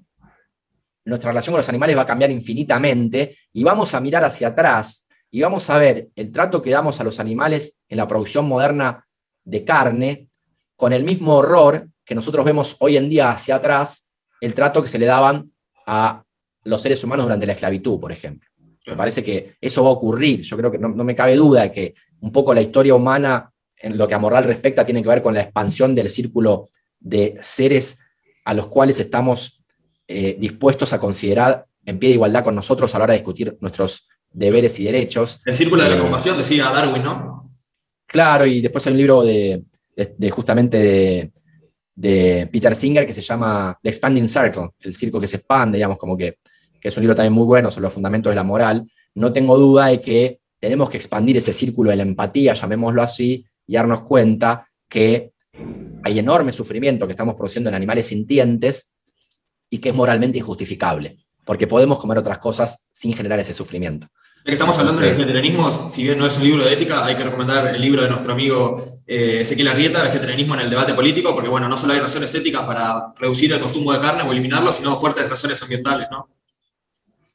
nuestra 1.05 1.32
relación 1.32 1.53
con 1.53 1.59
los 1.59 1.70
animales 1.70 1.97
va 1.97 2.01
a 2.01 2.07
cambiar 2.07 2.32
infinitamente 2.32 3.38
y 3.53 3.63
vamos 3.63 3.93
a 3.93 3.99
mirar 3.99 4.24
hacia 4.24 4.49
atrás 4.49 5.07
y 5.32 5.41
vamos 5.41 5.70
a 5.70 5.78
ver 5.78 6.09
el 6.15 6.32
trato 6.32 6.61
que 6.61 6.70
damos 6.70 6.99
a 6.99 7.03
los 7.03 7.20
animales 7.20 7.80
en 7.88 7.97
la 7.97 8.07
producción 8.07 8.47
moderna 8.47 9.05
de 9.43 9.63
carne 9.63 10.30
con 10.76 10.93
el 10.93 11.03
mismo 11.03 11.36
horror 11.36 11.88
que 12.05 12.15
nosotros 12.15 12.45
vemos 12.45 12.76
hoy 12.80 12.97
en 12.97 13.09
día 13.09 13.32
hacia 13.32 13.55
atrás, 13.55 14.09
el 14.39 14.53
trato 14.53 14.82
que 14.82 14.88
se 14.88 14.99
le 14.99 15.05
daban 15.05 15.51
a 15.86 16.24
los 16.63 16.82
seres 16.82 17.03
humanos 17.03 17.26
durante 17.26 17.45
la 17.45 17.53
esclavitud, 17.53 17.99
por 17.99 18.11
ejemplo. 18.11 18.49
Me 18.88 18.95
parece 18.95 19.23
que 19.23 19.55
eso 19.59 19.83
va 19.83 19.89
a 19.89 19.93
ocurrir. 19.93 20.41
Yo 20.41 20.57
creo 20.57 20.71
que 20.71 20.77
no, 20.77 20.89
me 20.89 21.15
cabe 21.15 21.35
duda 21.35 21.63
de 21.63 21.71
que 21.71 21.93
un 22.21 22.31
poco 22.31 22.53
la 22.53 22.61
historia 22.61 22.95
humana, 22.95 23.51
en 23.77 23.97
lo 23.97 24.07
que 24.07 24.13
a 24.13 24.19
moral 24.19 24.45
respecta, 24.45 24.85
tiene 24.85 25.03
que 25.03 25.09
ver 25.09 25.21
con 25.21 25.33
la 25.33 25.41
expansión 25.41 25.93
del 25.93 26.09
círculo 26.09 26.69
de 26.99 27.38
seres 27.41 27.97
a 28.45 28.53
los 28.53 28.67
cuales 28.67 28.99
estamos 28.99 29.61
eh, 30.07 30.38
dispuestos 30.39 30.93
a 30.93 30.99
considerar 30.99 31.65
en 31.85 31.99
pie 31.99 32.09
de 32.09 32.15
igualdad 32.15 32.43
con 32.43 32.55
nosotros 32.55 32.93
a 32.93 32.97
la 32.97 33.03
hora 33.03 33.13
de 33.13 33.19
discutir 33.19 33.57
nuestros 33.59 34.07
deberes 34.31 34.79
y 34.79 34.85
derechos. 34.85 35.39
El 35.45 35.57
círculo 35.57 35.83
de 35.83 35.89
la 35.89 35.95
eh, 35.95 35.99
compasión, 35.99 36.38
decía 36.38 36.69
Darwin, 36.69 37.03
¿no? 37.03 37.45
Claro, 38.05 38.45
y 38.45 38.61
después 38.61 38.85
hay 38.88 38.93
un 38.93 38.97
libro 38.97 39.23
de, 39.23 39.65
justamente 40.31 41.31
de, 41.93 42.49
Peter 42.51 42.75
Singer 42.75 43.05
que 43.05 43.13
se 43.13 43.21
llama 43.21 43.77
The 43.81 43.89
Expanding 43.89 44.27
Circle, 44.27 44.69
el 44.79 44.93
circo 44.93 45.19
que 45.19 45.27
se 45.27 45.38
expande, 45.38 45.77
digamos, 45.77 45.97
como 45.97 46.15
que, 46.17 46.38
que 46.88 46.89
es 46.89 46.95
un 46.95 47.03
libro 47.03 47.15
también 47.15 47.33
muy 47.33 47.43
bueno 47.43 47.69
sobre 47.69 47.83
los 47.83 47.93
fundamentos 47.93 48.31
de 48.31 48.35
la 48.38 48.45
moral. 48.45 48.89
No 49.15 49.33
tengo 49.33 49.57
duda 49.57 49.88
de 49.88 49.99
que 49.99 50.39
tenemos 50.57 50.89
que 50.89 50.95
expandir 50.95 51.35
ese 51.35 51.51
círculo 51.51 51.89
de 51.89 51.97
la 51.97 52.03
empatía, 52.03 52.53
llamémoslo 52.53 53.01
así, 53.01 53.45
y 53.65 53.73
darnos 53.73 54.03
cuenta 54.03 54.65
que 54.88 55.33
hay 56.03 56.19
enorme 56.19 56.53
sufrimiento 56.53 57.05
que 57.05 57.11
estamos 57.11 57.35
produciendo 57.35 57.69
en 57.69 57.75
animales 57.75 58.07
sintientes 58.07 58.88
y 59.69 59.79
que 59.79 59.89
es 59.89 59.95
moralmente 59.95 60.38
injustificable, 60.38 61.17
porque 61.43 61.67
podemos 61.67 61.99
comer 61.99 62.19
otras 62.19 62.38
cosas 62.38 62.85
sin 62.89 63.13
generar 63.13 63.41
ese 63.41 63.53
sufrimiento 63.53 64.07
que 64.47 64.53
estamos 64.53 64.79
hablando 64.79 65.01
del 65.01 65.11
vegetarianismo, 65.11 65.89
si 65.89 66.03
bien 66.03 66.17
no 66.17 66.25
es 66.25 66.38
un 66.38 66.45
libro 66.45 66.63
de 66.63 66.71
ética, 66.71 67.05
hay 67.05 67.15
que 67.15 67.23
recomendar 67.25 67.67
el 67.67 67.81
libro 67.81 68.01
de 68.01 68.09
nuestro 68.09 68.31
amigo 68.31 68.81
eh, 69.05 69.39
Ezequiel 69.41 69.67
Arrieta, 69.67 70.01
Vegetarianismo 70.01 70.53
en 70.53 70.61
el 70.61 70.69
debate 70.69 70.93
político, 70.93 71.33
porque 71.33 71.49
bueno, 71.49 71.67
no 71.67 71.75
solo 71.75 71.91
hay 71.91 71.99
razones 71.99 72.33
éticas 72.33 72.63
para 72.63 73.11
reducir 73.19 73.51
el 73.51 73.59
consumo 73.59 73.91
de 73.91 73.99
carne 73.99 74.23
o 74.23 74.31
eliminarlo, 74.31 74.71
sino 74.71 74.95
fuertes 74.95 75.29
razones 75.29 75.61
ambientales, 75.61 76.07
¿no? 76.09 76.29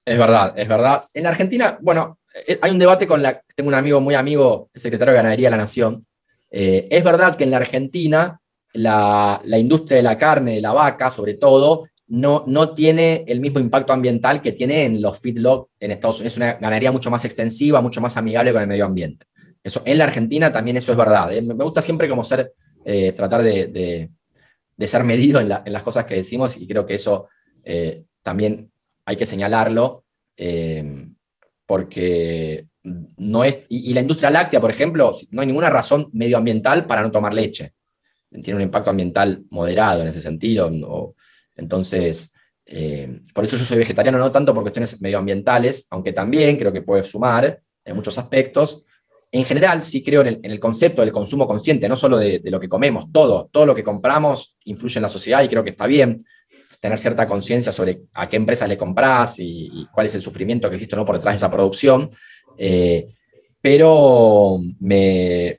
Es 0.05 0.19
verdad, 0.19 0.55
es 0.57 0.69
verdad. 0.69 1.01
En 1.15 1.27
Argentina, 1.27 1.79
bueno, 1.81 2.19
eh, 2.47 2.59
hay 2.61 2.71
un 2.73 2.79
debate 2.79 3.07
con 3.07 3.23
la. 3.23 3.41
Tengo 3.55 3.69
un 3.69 3.75
amigo 3.75 4.01
muy 4.01 4.15
amigo, 4.15 4.71
secretario 4.75 5.13
de 5.13 5.19
Ganadería 5.19 5.47
de 5.47 5.51
la 5.53 5.63
Nación. 5.63 6.07
Eh, 6.51 6.89
es 6.91 7.05
verdad 7.05 7.37
que 7.37 7.45
en 7.45 7.53
la 7.53 7.59
Argentina 7.59 8.41
la, 8.75 9.41
la, 9.45 9.59
industria 9.59 9.99
de 9.99 10.03
la 10.03 10.19
carne, 10.19 10.57
de 10.57 10.61
la 10.61 10.73
vaca, 10.73 11.11
sobre 11.11 11.35
todo, 11.35 11.89
no, 12.09 12.45
no 12.47 12.75
tiene 12.75 13.25
el 13.29 13.41
mismo 13.41 13.61
impacto 13.61 13.93
ambiental 13.93 14.43
que 14.43 14.53
tiene 14.53 14.85
en 14.85 15.01
los 15.01 15.19
feedlot 15.21 15.69
en 15.79 15.93
Estados 15.93 16.17
Unidos. 16.17 16.35
Es 16.35 16.37
una 16.39 16.55
ganadería 16.55 16.91
mucho 16.91 17.11
más 17.11 17.25
extensiva, 17.25 17.81
mucho 17.81 18.01
más 18.01 18.17
amigable 18.17 18.53
con 18.53 18.63
el 18.63 18.69
medio 18.69 18.87
ambiente. 18.87 19.27
Eso, 19.63 19.83
en 19.85 19.99
la 19.99 20.05
Argentina 20.05 20.53
también 20.53 20.77
eso 20.77 20.91
es 20.91 20.99
verdad. 20.99 21.33
¿eh? 21.33 21.41
Me 21.41 21.65
gusta 21.65 21.81
siempre 21.81 22.09
como 22.09 22.25
ser, 22.25 22.53
tratar 23.15 23.43
de, 23.43 24.11
ser 24.85 25.05
medido 25.05 25.41
en, 25.41 25.49
las 25.49 25.83
cosas 25.85 26.05
que 26.05 26.17
decimos 26.17 26.57
y 26.57 26.67
creo 26.67 26.85
que 26.85 26.95
eso 26.95 27.29
también 28.23 28.72
hay 29.05 29.17
que 29.17 29.27
señalarlo 29.27 30.05
porque 31.67 32.67
no 32.85 33.45
es, 33.45 33.59
y, 33.69 33.95
la 33.95 34.01
industria 34.01 34.31
láctea, 34.31 34.61
por 34.61 34.71
ejemplo, 34.71 35.17
no 35.31 35.41
hay 35.41 35.47
ninguna 35.47 35.71
razón 35.71 36.11
medioambiental 36.13 36.87
para 36.87 37.03
no 37.03 37.11
tomar 37.11 37.33
leche. 37.33 37.75
Tiene 38.31 38.57
un 38.57 38.63
impacto 38.63 38.91
ambiental 38.91 39.45
moderado 39.51 40.03
en 40.03 40.09
ese 40.09 40.21
sentido. 40.21 40.71
Entonces, 41.55 42.33
eh, 42.67 43.21
por 43.35 43.45
eso 43.45 43.57
yo 43.57 43.65
soy 43.65 43.79
vegetariano, 43.79 44.19
no 44.19 44.33
tanto 44.33 44.55
por 44.55 44.63
cuestiones 44.63 45.01
medioambientales, 45.01 45.87
aunque 45.91 46.13
también 46.13 46.57
creo 46.57 46.73
que 46.73 46.83
puede 46.83 47.03
sumar 47.03 47.61
en 47.85 47.97
muchos 47.97 48.19
aspectos. 48.19 48.85
En 49.31 49.45
general, 49.45 49.83
sí 49.83 50.03
creo 50.03 50.23
en 50.23 50.41
el, 50.43 50.61
concepto 50.61 51.03
del 51.03 51.13
consumo 51.13 51.47
consciente, 51.47 51.89
no 51.89 51.97
solo 51.97 52.19
de, 52.19 52.41
lo 52.45 52.61
que 52.61 52.69
comemos, 52.69 53.11
todo, 53.13 53.49
todo 53.51 53.67
lo 53.67 53.75
que 53.75 53.85
compramos 53.85 54.57
influye 54.65 54.99
en 54.99 55.03
la 55.03 55.09
sociedad 55.09 55.43
y 55.43 55.49
creo 55.49 55.65
que 55.65 55.71
está 55.71 55.87
bien 55.87 56.23
tener 56.83 56.99
cierta 56.99 57.29
conciencia 57.29 57.71
sobre 57.71 58.01
a 58.13 58.29
qué 58.29 58.37
empresas 58.37 58.69
le 58.69 58.77
compras 58.77 59.37
y, 59.39 59.87
cuál 59.95 60.07
es 60.07 60.17
el 60.17 60.21
sufrimiento 60.21 60.69
que 60.69 60.75
existe 60.75 60.97
¿no? 60.97 61.05
por 61.05 61.15
detrás 61.15 61.35
de 61.35 61.37
esa 61.37 61.51
producción. 61.51 62.11
Eh, 62.59 63.07
pero 63.61 64.59
me, 64.81 65.59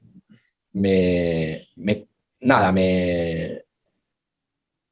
me, 0.74 2.08
nada, 2.42 2.74
me... 2.74 3.64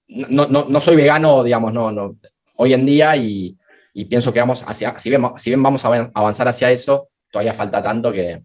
No, 0.08 0.80
soy 0.80 0.96
vegano, 0.96 1.44
digamos, 1.44 1.74
no, 1.74 1.92
no, 1.92 2.16
hoy 2.56 2.74
en 2.76 2.86
día 2.86 3.18
y, 3.18 3.58
pienso 4.10 4.32
que 4.32 4.40
vamos 4.40 4.64
hacia, 4.66 4.98
si 5.00 5.10
bien, 5.10 5.24
si 5.36 5.50
bien 5.50 5.62
vamos 5.62 5.84
a 5.84 6.12
avanzar 6.14 6.48
hacia 6.48 6.72
eso, 6.72 7.10
todavía 7.30 7.54
falta 7.54 7.84
tanto 7.84 8.10
que, 8.10 8.42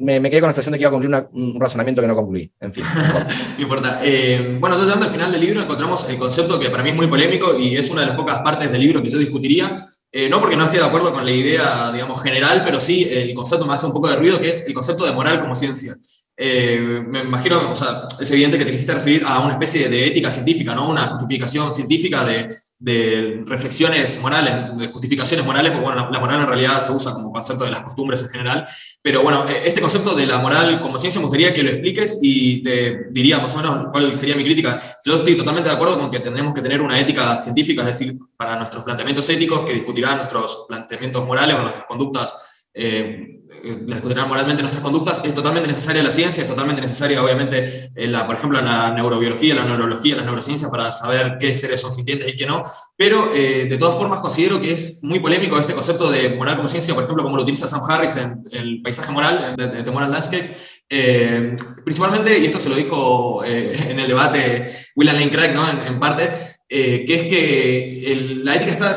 me, 0.00 0.30
quedé 0.30 0.40
con 0.40 0.48
la 0.48 0.52
sensación 0.52 0.72
de 0.72 0.78
que 0.78 0.82
iba 0.82 0.88
a 0.88 0.92
cumplir 0.92 1.28
un 1.32 1.60
razonamiento 1.60 2.02
que 2.02 2.08
no 2.08 2.16
concluí. 2.16 2.52
En 2.60 2.72
fin. 2.72 2.84
no 3.56 3.62
importa. 3.62 4.00
Eh, 4.02 4.56
bueno, 4.60 4.76
entonces, 4.76 5.02
al 5.02 5.10
final 5.10 5.32
del 5.32 5.40
libro 5.40 5.62
encontramos 5.62 6.08
el 6.08 6.18
concepto 6.18 6.58
que 6.58 6.70
para 6.70 6.82
mí 6.82 6.90
es 6.90 6.96
muy 6.96 7.06
polémico 7.06 7.58
y 7.58 7.76
es 7.76 7.90
una 7.90 8.02
de 8.02 8.08
las 8.08 8.16
pocas 8.16 8.40
partes 8.40 8.70
del 8.72 8.80
libro 8.80 9.02
que 9.02 9.10
yo 9.10 9.18
discutiría. 9.18 9.86
Eh, 10.10 10.28
no 10.28 10.40
porque 10.40 10.56
no 10.56 10.64
esté 10.64 10.78
de 10.78 10.84
acuerdo 10.84 11.12
con 11.12 11.24
la 11.24 11.30
idea, 11.30 11.92
digamos, 11.92 12.22
general, 12.22 12.62
pero 12.64 12.80
sí 12.80 13.06
el 13.10 13.34
concepto 13.34 13.66
me 13.66 13.74
hace 13.74 13.86
un 13.86 13.92
poco 13.92 14.08
de 14.08 14.16
ruido, 14.16 14.40
que 14.40 14.50
es 14.50 14.66
el 14.66 14.74
concepto 14.74 15.04
de 15.04 15.12
moral 15.12 15.40
como 15.40 15.54
ciencia. 15.54 15.94
Eh, 16.40 16.78
me 16.80 17.20
imagino, 17.20 17.70
o 17.70 17.74
sea, 17.74 18.06
es 18.18 18.30
evidente 18.30 18.58
que 18.58 18.64
te 18.64 18.70
quisiste 18.70 18.94
referir 18.94 19.22
a 19.26 19.40
una 19.40 19.54
especie 19.54 19.88
de 19.88 20.06
ética 20.06 20.30
científica, 20.30 20.74
¿no? 20.74 20.88
Una 20.88 21.08
justificación 21.08 21.72
científica 21.72 22.24
de, 22.24 22.48
de 22.80 23.42
reflexiones 23.44 24.20
morales, 24.20 24.54
de 24.76 24.86
justificaciones 24.86 25.44
morales, 25.44 25.72
porque 25.72 25.84
bueno, 25.84 26.08
la, 26.10 26.20
moral 26.20 26.42
en 26.42 26.46
realidad 26.46 26.80
se 26.80 26.92
usa 26.92 27.12
como 27.12 27.32
concepto 27.32 27.64
de 27.64 27.72
las 27.72 27.82
costumbres 27.82 28.22
en 28.22 28.28
general, 28.28 28.68
pero 29.02 29.22
bueno, 29.22 29.44
e, 29.48 29.66
este 29.66 29.80
concepto 29.80 30.14
de 30.14 30.26
la 30.26 30.38
moral 30.38 30.80
como 30.80 30.96
ciencia 30.96 31.20
me 31.20 31.26
gustaría 31.26 31.52
que 31.52 31.64
lo 31.64 31.70
expliques 31.70 32.18
y 32.22 32.62
te 32.62 33.08
diría 33.10 33.40
más 33.40 33.52
o 33.54 33.56
menos 33.56 33.88
cuál 33.90 34.16
sería 34.16 34.36
mi 34.36 34.44
crítica. 34.44 34.80
Yo 35.04 35.16
estoy 35.16 35.36
totalmente 35.36 35.68
de 35.68 35.74
acuerdo 35.74 35.98
con 35.98 36.10
que 36.10 36.20
tendremos 36.20 36.54
que 36.54 36.62
tener 36.62 36.80
una 36.80 37.00
ética 37.00 37.36
científica, 37.36 37.82
es 37.82 37.98
decir, 37.98 38.14
para 38.36 38.54
nuestros 38.56 38.84
planteamientos 38.84 39.28
éticos 39.28 39.62
que 39.62 39.72
discutirán 39.72 40.18
nuestros 40.18 40.66
planteamientos 40.68 41.26
morales 41.26 41.56
o 41.56 41.62
nuestras 41.62 41.86
conductas 41.86 42.34
eh, 42.74 43.37
discutirán 43.62 44.28
moralmente 44.28 44.62
nuestras 44.62 44.82
conductas, 44.82 45.20
es 45.24 45.34
totalmente 45.34 45.68
necesaria 45.68 46.02
la 46.02 46.10
ciencia, 46.10 46.42
es 46.42 46.48
totalmente 46.48 46.80
necesaria, 46.80 47.22
obviamente, 47.22 47.90
la, 47.94 48.26
por 48.26 48.36
ejemplo, 48.36 48.60
la 48.60 48.92
neurobiología, 48.92 49.54
la 49.54 49.64
neurología, 49.64 50.16
las 50.16 50.24
neurociencias 50.24 50.70
para 50.70 50.92
saber 50.92 51.36
qué 51.38 51.54
seres 51.56 51.80
son 51.80 51.92
sintientes 51.92 52.32
y 52.32 52.36
qué 52.36 52.46
no, 52.46 52.62
pero 52.96 53.32
eh, 53.34 53.66
de 53.68 53.76
todas 53.78 53.96
formas 53.96 54.20
considero 54.20 54.60
que 54.60 54.72
es 54.72 55.02
muy 55.02 55.20
polémico 55.20 55.58
este 55.58 55.74
concepto 55.74 56.10
de 56.10 56.30
moral 56.30 56.56
como 56.56 56.68
ciencia, 56.68 56.94
por 56.94 57.04
ejemplo, 57.04 57.24
como 57.24 57.36
lo 57.36 57.42
utiliza 57.42 57.68
Sam 57.68 57.82
Harris 57.88 58.16
en, 58.16 58.42
el 58.52 58.82
paisaje 58.82 59.12
moral, 59.12 59.54
de, 59.56 59.82
de 59.82 59.90
Moral 59.90 60.10
Landscape, 60.10 60.56
eh, 60.88 61.56
principalmente, 61.84 62.38
y 62.38 62.46
esto 62.46 62.58
se 62.58 62.68
lo 62.68 62.76
dijo 62.76 63.44
en 63.44 63.98
el 63.98 64.08
debate 64.08 64.66
William 64.96 65.16
Lane 65.16 65.30
Craig, 65.30 65.54
¿no? 65.54 65.68
en, 65.68 66.00
parte, 66.00 66.30
que 66.68 67.14
es 67.14 67.22
que 67.22 68.40
la 68.42 68.56
ética 68.56 68.72
está 68.72 68.94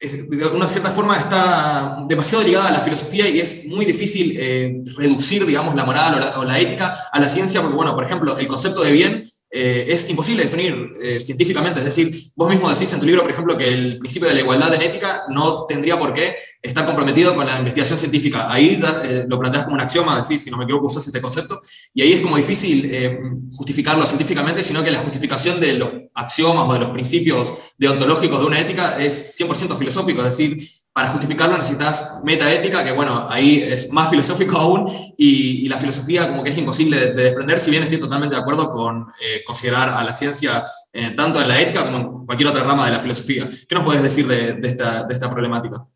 de 0.00 0.46
una 0.46 0.66
cierta 0.66 0.90
forma 0.90 1.16
está 1.18 1.98
demasiado 2.08 2.42
ligada 2.42 2.68
a 2.68 2.72
la 2.72 2.80
filosofía 2.80 3.28
y 3.28 3.38
es 3.38 3.66
muy 3.66 3.84
difícil 3.84 4.34
eh, 4.40 4.82
reducir, 4.96 5.44
digamos, 5.44 5.74
la 5.74 5.84
moral 5.84 6.32
o 6.38 6.44
la, 6.44 6.58
ética 6.58 6.96
a 7.12 7.20
la 7.20 7.28
ciencia, 7.28 7.60
porque, 7.60 7.76
bueno, 7.76 7.94
por 7.94 8.04
ejemplo, 8.04 8.38
el 8.38 8.46
concepto 8.46 8.82
de 8.82 8.92
bien 8.92 9.30
eh, 9.52 9.86
es 9.88 10.08
imposible 10.08 10.44
definir 10.44 10.92
eh, 11.02 11.18
científicamente, 11.18 11.80
es 11.80 11.86
decir, 11.86 12.14
vos 12.36 12.48
mismo 12.48 12.70
decís 12.70 12.92
en 12.92 13.00
tu 13.00 13.06
libro, 13.06 13.22
por 13.22 13.32
ejemplo, 13.32 13.58
que 13.58 13.66
el 13.66 13.98
principio 13.98 14.28
de 14.28 14.34
la 14.34 14.40
igualdad 14.40 14.72
en 14.74 14.82
ética 14.82 15.24
no 15.28 15.66
tendría 15.66 15.98
por 15.98 16.14
qué 16.14 16.36
estar 16.62 16.86
comprometido 16.86 17.34
con 17.34 17.46
la 17.46 17.58
investigación 17.58 17.98
científica. 17.98 18.52
Ahí 18.52 18.80
lo 19.28 19.38
planteas 19.40 19.64
como 19.64 19.74
un 19.74 19.80
axioma, 19.80 20.20
decís, 20.20 20.44
si 20.44 20.50
no 20.50 20.56
me 20.56 20.64
equivoco, 20.64 20.86
usas 20.86 21.06
este 21.06 21.20
concepto, 21.20 21.60
y 21.92 22.02
ahí 22.02 22.12
es 22.12 22.20
como 22.20 22.36
difícil 22.36 23.50
justificarlo 23.52 24.06
científicamente, 24.06 24.62
sino 24.62 24.84
que 24.84 24.90
la 24.90 25.00
justificación 25.00 25.58
de 25.58 25.72
los 25.72 25.90
axiomas 26.14 26.68
o 26.68 26.72
de 26.74 26.78
los 26.78 26.90
principios 26.90 27.52
deontológicos 27.78 28.40
de 28.40 28.46
una 28.46 28.60
ética 28.60 29.02
es 29.02 29.40
100% 29.40 29.76
filosófico, 29.76 30.20
es 30.20 30.36
decir, 30.36 30.58
para 30.92 31.10
justificarlo 31.10 31.56
necesitas 31.56 32.20
metaética, 32.24 32.84
que 32.84 32.92
bueno, 32.92 33.24
ahí 33.28 33.62
es 33.62 33.92
más 33.92 34.10
filosófico 34.10 34.56
aún, 34.58 34.90
y, 35.16 35.68
la 35.68 35.78
filosofía 35.78 36.28
como 36.28 36.42
que 36.42 36.50
es 36.50 36.58
imposible 36.58 36.98
de, 36.98 37.12
desprender, 37.12 37.60
si 37.60 37.70
bien 37.70 37.82
estoy 37.82 38.00
totalmente 38.00 38.34
de 38.34 38.42
acuerdo 38.42 38.72
con 38.72 39.06
eh, 39.20 39.42
considerar 39.46 39.88
a 39.88 40.02
la 40.02 40.12
ciencia 40.12 40.64
eh, 40.92 41.12
tanto 41.16 41.40
en 41.40 41.46
la 41.46 41.60
ética 41.60 41.84
como 41.84 41.96
en 41.96 42.26
cualquier 42.26 42.48
otra 42.48 42.64
rama 42.64 42.86
de 42.86 42.92
la 42.92 42.98
filosofía. 42.98 43.48
¿Qué 43.68 43.74
nos 43.74 43.84
puedes 43.84 44.02
decir 44.02 44.26
de, 44.26 44.58
esta, 44.68 45.04
de 45.04 45.14
esta 45.14 45.30
problemática? 45.30 45.86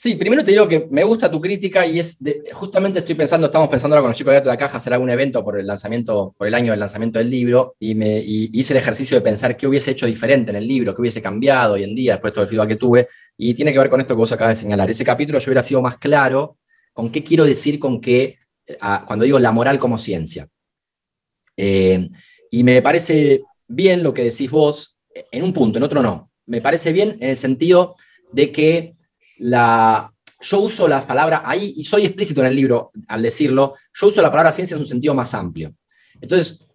Sí, 0.00 0.14
primero 0.14 0.44
te 0.44 0.52
digo 0.52 0.68
que 0.68 0.86
me 0.92 1.02
gusta 1.02 1.28
tu 1.28 1.40
crítica 1.40 1.84
y 1.84 1.98
es 1.98 2.18
justamente 2.52 3.00
estoy 3.00 3.16
pensando, 3.16 3.48
estamos 3.48 3.68
pensando 3.68 3.96
ahora 3.96 4.02
con 4.02 4.10
los 4.10 4.16
chicos 4.16 4.32
de 4.32 4.44
la 4.44 4.56
caja 4.56 4.76
hacer 4.76 4.92
algún 4.92 5.10
evento 5.10 5.42
por 5.42 5.58
el 5.58 5.66
lanzamiento, 5.66 6.36
por 6.38 6.46
el 6.46 6.54
año 6.54 6.70
del 6.70 6.78
lanzamiento 6.78 7.18
del 7.18 7.28
libro 7.28 7.74
y 7.80 7.96
me 7.96 8.20
hice 8.20 8.74
el 8.74 8.78
ejercicio 8.78 9.16
de 9.16 9.22
pensar 9.22 9.56
qué 9.56 9.66
hubiese 9.66 9.90
hecho 9.90 10.06
diferente 10.06 10.50
en 10.50 10.56
el 10.56 10.68
libro, 10.68 10.94
qué 10.94 11.00
hubiese 11.00 11.20
cambiado 11.20 11.74
hoy 11.74 11.82
en 11.82 11.96
día 11.96 12.12
después 12.12 12.30
de 12.30 12.34
todo 12.36 12.44
el 12.44 12.48
feedback 12.48 12.68
que 12.68 12.76
tuve 12.76 13.08
y 13.36 13.54
tiene 13.54 13.72
que 13.72 13.78
ver 13.80 13.90
con 13.90 14.00
esto 14.00 14.14
que 14.14 14.18
vos 14.18 14.30
acabas 14.30 14.56
de 14.56 14.62
señalar. 14.62 14.88
Ese 14.88 15.04
capítulo 15.04 15.40
yo 15.40 15.46
hubiera 15.46 15.64
sido 15.64 15.82
más 15.82 15.98
claro 15.98 16.58
con 16.92 17.10
qué 17.10 17.24
quiero 17.24 17.44
decir 17.44 17.80
con 17.80 18.00
que 18.00 18.38
cuando 19.04 19.24
digo 19.24 19.40
la 19.40 19.50
moral 19.50 19.80
como 19.80 19.98
ciencia. 19.98 20.48
Eh, 21.56 22.08
y 22.52 22.62
me 22.62 22.82
parece 22.82 23.42
bien 23.66 24.04
lo 24.04 24.14
que 24.14 24.22
decís 24.22 24.48
vos 24.48 24.96
en 25.12 25.42
un 25.42 25.52
punto, 25.52 25.78
en 25.78 25.82
otro 25.82 26.02
no. 26.02 26.30
Me 26.46 26.60
parece 26.60 26.92
bien 26.92 27.16
en 27.18 27.30
el 27.30 27.36
sentido 27.36 27.96
de 28.32 28.52
que 28.52 28.94
la, 29.38 30.12
yo 30.40 30.60
uso 30.60 30.86
las 30.86 31.06
palabras, 31.06 31.42
ahí, 31.44 31.74
y 31.76 31.84
soy 31.84 32.04
explícito 32.04 32.40
en 32.40 32.48
el 32.48 32.56
libro 32.56 32.92
al 33.08 33.22
decirlo, 33.22 33.74
yo 33.92 34.06
uso 34.06 34.22
la 34.22 34.30
palabra 34.30 34.52
ciencia 34.52 34.74
en 34.74 34.80
un 34.80 34.86
sentido 34.86 35.14
más 35.14 35.34
amplio. 35.34 35.74
Entonces, 36.20 36.66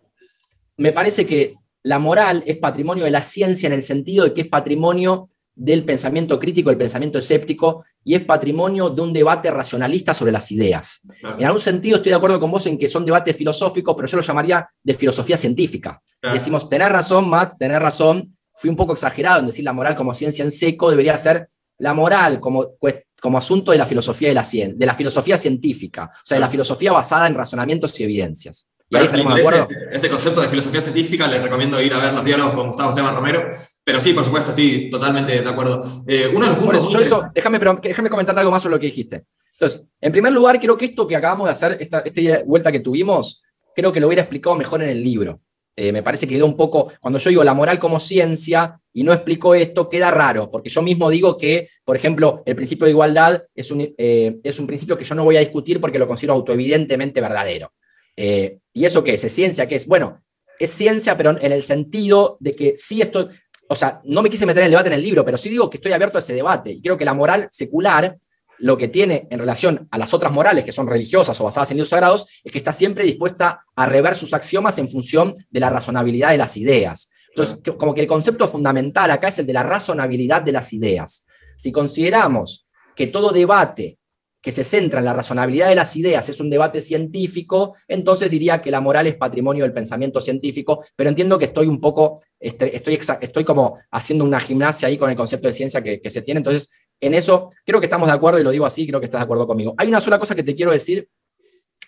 me 0.77 0.91
parece 0.91 1.25
que 1.25 1.55
la 1.83 1.99
moral 1.99 2.43
es 2.45 2.57
patrimonio 2.57 3.05
de 3.05 3.11
la 3.11 3.21
ciencia 3.21 3.67
en 3.67 3.73
el 3.73 3.83
sentido 3.83 4.25
de 4.25 4.33
que 4.33 4.41
es 4.41 4.47
patrimonio 4.47 5.29
del 5.55 5.85
pensamiento 5.85 6.39
crítico, 6.39 6.69
del 6.69 6.79
pensamiento 6.79 7.19
escéptico, 7.19 7.85
y 8.03 8.15
es 8.15 8.25
patrimonio 8.25 8.89
de 8.89 9.01
un 9.01 9.13
debate 9.13 9.49
racionalista 9.51 10.13
sobre 10.13 10.31
las 10.31 10.51
ideas. 10.51 11.01
En 11.37 11.45
algún 11.45 11.61
sentido 11.61 11.97
estoy 11.97 12.09
de 12.09 12.15
acuerdo 12.15 12.39
con 12.39 12.51
vos 12.51 12.65
en 12.65 12.77
que 12.77 12.89
son 12.89 13.05
debates 13.05 13.35
filosóficos, 13.35 13.95
pero 13.95 14.07
yo 14.07 14.17
lo 14.17 14.23
llamaría 14.23 14.67
de 14.81 14.93
filosofía 14.93 15.37
científica. 15.37 16.01
Decimos, 16.21 16.67
tener 16.67 16.91
razón, 16.91 17.29
Matt, 17.29 17.57
tener 17.57 17.81
razón. 17.81 18.35
Fui 18.55 18.69
un 18.69 18.75
poco 18.75 18.93
exagerado 18.93 19.39
en 19.41 19.47
decir 19.47 19.63
la 19.63 19.73
moral 19.73 19.95
como 19.95 20.13
ciencia 20.13 20.43
en 20.43 20.51
seco, 20.51 20.89
debería 20.89 21.17
ser 21.17 21.47
la 21.77 21.93
moral 21.93 22.39
como, 22.39 22.75
como 23.21 23.37
asunto 23.37 23.71
de 23.71 23.77
la 23.77 23.85
filosofía 23.85 24.29
de 24.29 24.35
la, 24.35 24.43
de 24.43 24.85
la 24.85 24.95
filosofía 24.95 25.37
científica, 25.37 26.11
o 26.13 26.25
sea, 26.25 26.35
de 26.35 26.41
la 26.41 26.49
filosofía 26.49 26.91
basada 26.91 27.27
en 27.27 27.35
razonamientos 27.35 27.99
y 27.99 28.03
evidencias. 28.03 28.67
Y 28.89 28.97
ahí 28.97 29.07
de 29.07 29.21
acuerdo. 29.21 29.67
Este, 29.69 29.95
este, 29.95 30.09
concepto 30.09 30.41
de 30.41 30.47
filosofía 30.47 30.81
científica, 30.81 31.27
les 31.27 31.41
recomiendo 31.41 31.81
ir 31.81 31.93
a 31.93 31.99
ver 31.99 32.13
los 32.13 32.23
diálogos 32.23 32.53
con 32.53 32.67
Gustavo 32.67 32.89
Esteban 32.89 33.15
Romero, 33.15 33.49
pero 33.83 33.99
sí, 33.99 34.13
por 34.13 34.23
supuesto, 34.23 34.51
estoy 34.51 34.89
totalmente 34.89 35.41
de 35.41 35.49
acuerdo. 35.49 36.03
Eh, 36.07 36.27
uno 36.33 36.45
de 36.45 36.51
los 36.51 36.55
puntos... 36.55 37.31
déjame, 37.33 37.59
pero, 37.59 37.79
déjame 37.81 38.09
comentar 38.09 38.37
algo 38.37 38.51
más 38.51 38.61
sobre 38.61 38.75
lo 38.75 38.79
que 38.79 38.87
dijiste. 38.87 39.25
Entonces, 39.53 39.83
en 39.99 40.11
primer 40.11 40.31
lugar, 40.31 40.59
creo 40.59 40.77
que 40.77 40.85
esto 40.85 41.07
que 41.07 41.15
acabamos 41.15 41.47
de 41.47 41.51
hacer, 41.51 41.77
esta, 41.79 41.99
esta 41.99 42.43
vuelta 42.45 42.71
que 42.71 42.81
tuvimos, 42.81 43.41
creo 43.75 43.91
que 43.91 43.99
lo 43.99 44.07
hubiera 44.07 44.23
explicado 44.23 44.55
mejor 44.55 44.83
en 44.83 44.89
el 44.89 45.03
libro. 45.03 45.41
Eh, 45.75 45.91
me 45.91 46.03
parece 46.03 46.27
que 46.27 46.35
quedó 46.35 46.45
un 46.45 46.57
poco, 46.57 46.91
cuando 46.99 47.17
yo 47.19 47.29
digo 47.29 47.43
la 47.43 47.53
moral 47.53 47.79
como 47.79 47.99
ciencia 47.99 48.79
y 48.93 49.03
no 49.03 49.11
explico 49.11 49.55
esto, 49.55 49.89
queda 49.89 50.11
raro, 50.11 50.51
porque 50.51 50.69
yo 50.69 50.81
mismo 50.81 51.09
digo 51.09 51.37
que, 51.37 51.69
por 51.83 51.95
ejemplo, 51.95 52.43
el 52.45 52.55
principio 52.55 52.85
de 52.85 52.91
igualdad 52.91 53.43
es 53.55 53.71
un, 53.71 53.93
eh, 53.97 54.37
es 54.43 54.59
un 54.59 54.67
principio 54.67 54.97
que 54.97 55.03
yo 55.03 55.15
no 55.15 55.23
voy 55.23 55.35
a 55.35 55.41
discutir 55.41 55.81
porque 55.81 55.97
lo 55.97 56.07
considero 56.07 56.33
autoevidentemente 56.33 57.19
verdadero. 57.19 57.73
Eh, 58.15 58.59
¿Y 58.71 58.85
eso 58.85 59.03
qué 59.03 59.15
es? 59.15 59.23
¿Es 59.23 59.33
ciencia? 59.33 59.67
¿Qué 59.67 59.75
es? 59.75 59.87
Bueno, 59.87 60.21
es 60.59 60.69
ciencia, 60.69 61.17
pero 61.17 61.31
en 61.31 61.51
el 61.51 61.63
sentido 61.63 62.37
de 62.39 62.55
que 62.55 62.75
sí 62.77 63.01
esto, 63.01 63.29
o 63.67 63.75
sea, 63.75 63.99
no 64.03 64.21
me 64.21 64.29
quise 64.29 64.45
meter 64.45 64.61
en 64.61 64.65
el 64.65 64.71
debate 64.71 64.89
en 64.89 64.93
el 64.93 65.03
libro, 65.03 65.25
pero 65.25 65.37
sí 65.37 65.49
digo 65.49 65.69
que 65.69 65.77
estoy 65.77 65.91
abierto 65.91 66.17
a 66.17 66.21
ese 66.21 66.33
debate. 66.33 66.71
Y 66.71 66.81
creo 66.81 66.95
que 66.95 67.05
la 67.05 67.15
moral 67.15 67.47
secular 67.51 68.15
lo 68.59 68.77
que 68.77 68.87
tiene 68.87 69.27
en 69.31 69.39
relación 69.39 69.87
a 69.91 69.97
las 69.97 70.13
otras 70.13 70.31
morales 70.31 70.63
que 70.63 70.71
son 70.71 70.87
religiosas 70.87 71.39
o 71.41 71.43
basadas 71.43 71.71
en 71.71 71.77
libros 71.77 71.89
sagrados 71.89 72.27
es 72.43 72.51
que 72.51 72.59
está 72.59 72.71
siempre 72.71 73.03
dispuesta 73.03 73.65
a 73.75 73.85
rever 73.87 74.15
sus 74.15 74.33
axiomas 74.33 74.77
en 74.77 74.89
función 74.89 75.35
de 75.49 75.59
la 75.59 75.69
razonabilidad 75.69 76.29
de 76.29 76.37
las 76.37 76.55
ideas. 76.55 77.09
Entonces, 77.35 77.57
como 77.77 77.93
que 77.93 78.01
el 78.01 78.07
concepto 78.07 78.47
fundamental 78.47 79.09
acá 79.09 79.29
es 79.29 79.39
el 79.39 79.47
de 79.47 79.53
la 79.53 79.63
razonabilidad 79.63 80.43
de 80.43 80.51
las 80.51 80.71
ideas. 80.71 81.25
Si 81.57 81.71
consideramos 81.71 82.67
que 82.95 83.07
todo 83.07 83.31
debate 83.31 83.97
que 84.43 84.51
se 84.51 84.65
centra 84.65 84.99
en 84.99 85.05
la 85.05 85.13
razonabilidad 85.13 85.69
de 85.69 85.75
las 85.75 85.95
ideas 85.95 86.27
es 86.27 86.39
un 86.41 86.49
debate 86.49 86.81
científico, 86.81 87.75
entonces 87.87 88.29
diría 88.29 88.61
que 88.61 88.71
la 88.71 88.81
moral 88.81 89.07
es 89.07 89.15
patrimonio 89.15 89.63
del 89.63 89.71
pensamiento 89.71 90.19
científico, 90.19 90.83
pero 90.97 91.09
entiendo 91.09 91.39
que 91.39 91.45
estoy 91.45 91.67
un 91.67 91.79
poco, 91.79 92.21
estoy, 92.37 92.99
estoy 93.21 93.43
como 93.45 93.79
haciendo 93.89 94.25
una 94.25 94.41
gimnasia 94.41 94.89
ahí 94.89 94.97
con 94.97 95.09
el 95.09 95.15
concepto 95.15 95.47
de 95.47 95.53
ciencia 95.53 95.81
que, 95.81 96.01
que 96.01 96.09
se 96.09 96.21
tiene, 96.21 96.39
entonces 96.39 96.69
en 96.99 97.13
eso 97.13 97.51
creo 97.65 97.79
que 97.79 97.85
estamos 97.85 98.07
de 98.07 98.13
acuerdo 98.13 98.37
y 98.37 98.43
lo 98.43 98.51
digo 98.51 98.65
así, 98.65 98.85
creo 98.85 98.99
que 98.99 99.05
estás 99.05 99.21
de 99.21 99.23
acuerdo 99.23 99.47
conmigo. 99.47 99.75
Hay 99.77 99.87
una 99.87 100.01
sola 100.01 100.19
cosa 100.19 100.35
que 100.35 100.43
te 100.43 100.55
quiero 100.55 100.71
decir, 100.71 101.07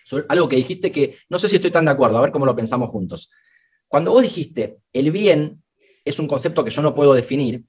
sobre 0.02 0.24
algo 0.30 0.48
que 0.48 0.56
dijiste 0.56 0.90
que 0.90 1.14
no 1.28 1.38
sé 1.38 1.50
si 1.50 1.56
estoy 1.56 1.70
tan 1.70 1.84
de 1.84 1.90
acuerdo, 1.90 2.16
a 2.16 2.22
ver 2.22 2.32
cómo 2.32 2.46
lo 2.46 2.56
pensamos 2.56 2.88
juntos. 2.88 3.30
Cuando 3.88 4.12
vos 4.12 4.22
dijiste, 4.22 4.78
el 4.92 5.10
bien 5.10 5.62
es 6.04 6.18
un 6.18 6.26
concepto 6.26 6.64
que 6.64 6.70
yo 6.70 6.82
no 6.82 6.94
puedo 6.94 7.14
definir. 7.14 7.62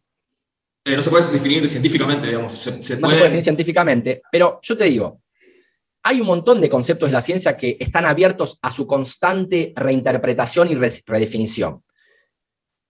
Eh, 0.85 0.95
no 0.95 1.01
se 1.01 1.09
puede 1.09 1.31
definir 1.31 1.67
científicamente, 1.67 2.27
digamos. 2.27 2.53
Se, 2.53 2.71
No 2.71 2.83
se 2.83 2.97
puede 2.97 3.23
definir 3.23 3.43
científicamente, 3.43 4.21
pero 4.31 4.59
yo 4.61 4.77
te 4.77 4.85
digo, 4.85 5.21
hay 6.03 6.21
un 6.21 6.27
montón 6.27 6.61
de 6.61 6.69
conceptos 6.69 7.09
de 7.09 7.13
la 7.13 7.21
ciencia 7.21 7.57
que 7.57 7.77
están 7.79 8.05
abiertos 8.05 8.57
a 8.61 8.71
su 8.71 8.87
constante 8.87 9.73
reinterpretación 9.75 10.71
y 10.71 10.75
redefinición. 10.75 11.83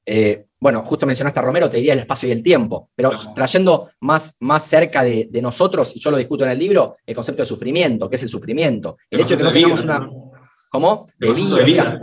Eh, 0.06 0.46
bueno, 0.60 0.84
justo 0.86 1.06
mencionaste 1.06 1.40
a 1.40 1.44
Romero, 1.44 1.70
te 1.70 1.78
diría 1.78 1.94
el 1.94 2.00
espacio 2.00 2.30
y 2.30 2.32
el 2.32 2.42
tiempo, 2.42 2.90
pero 2.96 3.12
trayendo 3.36 3.90
más, 4.02 4.36
más 4.40 4.64
cerca 4.64 5.04
de, 5.04 5.30
nosotros, 5.42 5.96
y 5.96 6.00
yo 6.00 6.12
lo 6.12 6.18
discuto 6.18 6.46
en 6.46 6.52
el 6.52 6.60
libro, 6.60 6.96
el 7.06 7.16
concepto 7.16 7.44
de 7.44 7.48
sufrimiento, 7.48 8.10
¿qué 8.10 8.16
es 8.16 8.24
el 8.24 8.30
sufrimiento? 8.30 8.98
El, 9.10 9.20
hecho 9.20 9.32
de 9.32 9.38
que 9.38 9.44
no 9.44 9.52
tengamos 9.52 9.84
una... 9.84 10.10
¿Cómo? 10.70 11.08
De 11.18 11.64
vida. 11.64 12.00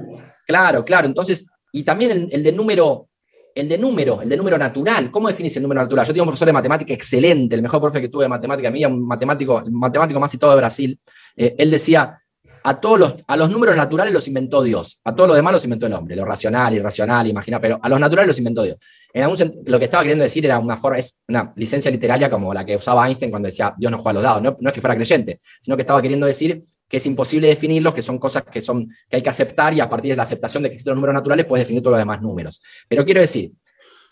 Claro, 0.46 0.84
claro. 0.84 1.06
Entonces, 1.06 1.46
y 1.72 1.82
también 1.82 2.28
el, 2.30 2.42
de 2.42 2.52
número, 2.52 3.08
el 3.54 3.68
de 3.68 3.78
número, 3.78 4.22
el 4.22 4.28
de 4.28 4.36
número 4.36 4.58
natural. 4.58 5.10
¿Cómo 5.10 5.28
defines 5.28 5.56
el 5.56 5.62
número 5.62 5.82
natural? 5.82 6.06
Yo 6.06 6.12
tengo 6.12 6.24
un 6.24 6.28
profesor 6.28 6.46
de 6.46 6.52
matemática 6.52 6.94
excelente, 6.94 7.54
el 7.54 7.62
mejor 7.62 7.80
profe 7.80 8.00
que 8.00 8.08
tuve 8.08 8.24
de 8.24 8.28
matemática, 8.28 8.68
a 8.68 8.70
mí, 8.70 8.84
un 8.84 9.06
matemático, 9.06 9.58
el 9.58 9.72
matemático 9.72 10.20
más 10.20 10.30
citado 10.30 10.52
de 10.52 10.58
Brasil. 10.58 10.98
Eh, 11.36 11.54
él 11.58 11.70
decía, 11.70 12.20
a 12.66 12.80
todos 12.80 12.98
los, 12.98 13.14
a 13.26 13.36
los 13.36 13.50
números 13.50 13.76
naturales 13.76 14.14
los 14.14 14.26
inventó 14.26 14.62
Dios, 14.62 14.98
a 15.04 15.14
todos 15.14 15.28
los 15.28 15.36
demás 15.36 15.52
los 15.52 15.64
inventó 15.64 15.86
el 15.86 15.92
hombre, 15.92 16.16
lo 16.16 16.24
racional, 16.24 16.74
irracional, 16.74 17.26
imagina, 17.26 17.60
pero 17.60 17.78
a 17.82 17.88
los 17.90 18.00
naturales 18.00 18.28
los 18.28 18.38
inventó 18.38 18.62
Dios. 18.62 18.78
En 19.12 19.22
algún 19.22 19.62
lo 19.66 19.78
que 19.78 19.84
estaba 19.84 20.02
queriendo 20.02 20.22
decir 20.22 20.46
era 20.46 20.58
una 20.58 20.78
forma, 20.78 20.98
es 20.98 21.20
una 21.28 21.52
licencia 21.56 21.90
literaria 21.90 22.30
como 22.30 22.54
la 22.54 22.64
que 22.64 22.76
usaba 22.76 23.06
Einstein 23.06 23.30
cuando 23.30 23.46
decía 23.46 23.74
Dios 23.76 23.92
no 23.92 23.98
juega 23.98 24.10
a 24.10 24.14
los 24.14 24.22
dados, 24.22 24.42
no, 24.42 24.56
no 24.58 24.68
es 24.70 24.74
que 24.74 24.80
fuera 24.80 24.96
creyente, 24.96 25.40
sino 25.60 25.76
que 25.76 25.82
estaba 25.82 26.00
queriendo 26.00 26.26
decir 26.26 26.64
que 26.94 26.98
es 26.98 27.06
imposible 27.06 27.48
definirlos, 27.48 27.92
que 27.92 28.02
son 28.02 28.20
cosas 28.20 28.44
que, 28.44 28.60
son, 28.60 28.88
que 29.10 29.16
hay 29.16 29.20
que 29.20 29.28
aceptar 29.28 29.74
y 29.74 29.80
a 29.80 29.88
partir 29.88 30.12
de 30.12 30.16
la 30.16 30.22
aceptación 30.22 30.62
de 30.62 30.68
que 30.68 30.74
existen 30.74 30.92
los 30.92 30.98
números 30.98 31.14
naturales 31.14 31.44
puedes 31.44 31.66
definir 31.66 31.82
todos 31.82 31.94
los 31.94 31.98
demás 31.98 32.22
números. 32.22 32.62
Pero 32.88 33.04
quiero 33.04 33.20
decir, 33.20 33.50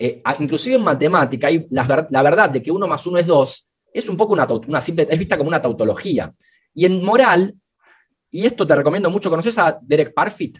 eh, 0.01 0.21
inclusive 0.41 0.75
en 0.75 0.83
matemática, 0.83 1.47
hay 1.47 1.65
la, 1.71 2.09
la, 2.11 2.23
verdad 2.23 2.51
de 2.51 2.61
que 2.61 2.73
uno 2.73 2.89
más 2.89 3.07
uno 3.07 3.19
es 3.19 3.27
dos, 3.29 3.69
es 3.95 4.09
un 4.09 4.17
poco 4.17 4.33
una, 4.33 4.49
una 4.67 4.81
simple, 4.81 5.07
es 5.09 5.17
vista 5.17 5.39
como 5.39 5.47
una 5.47 5.63
tautología. 5.63 6.35
Y 6.75 6.85
en 6.85 7.05
moral, 7.05 7.55
y 8.33 8.47
esto 8.47 8.67
te 8.67 8.75
recomiendo 8.75 9.11
mucho. 9.11 9.31
¿Conoces 9.31 9.57
a 9.59 9.79
Derek 9.81 10.13
Parfit? 10.13 10.59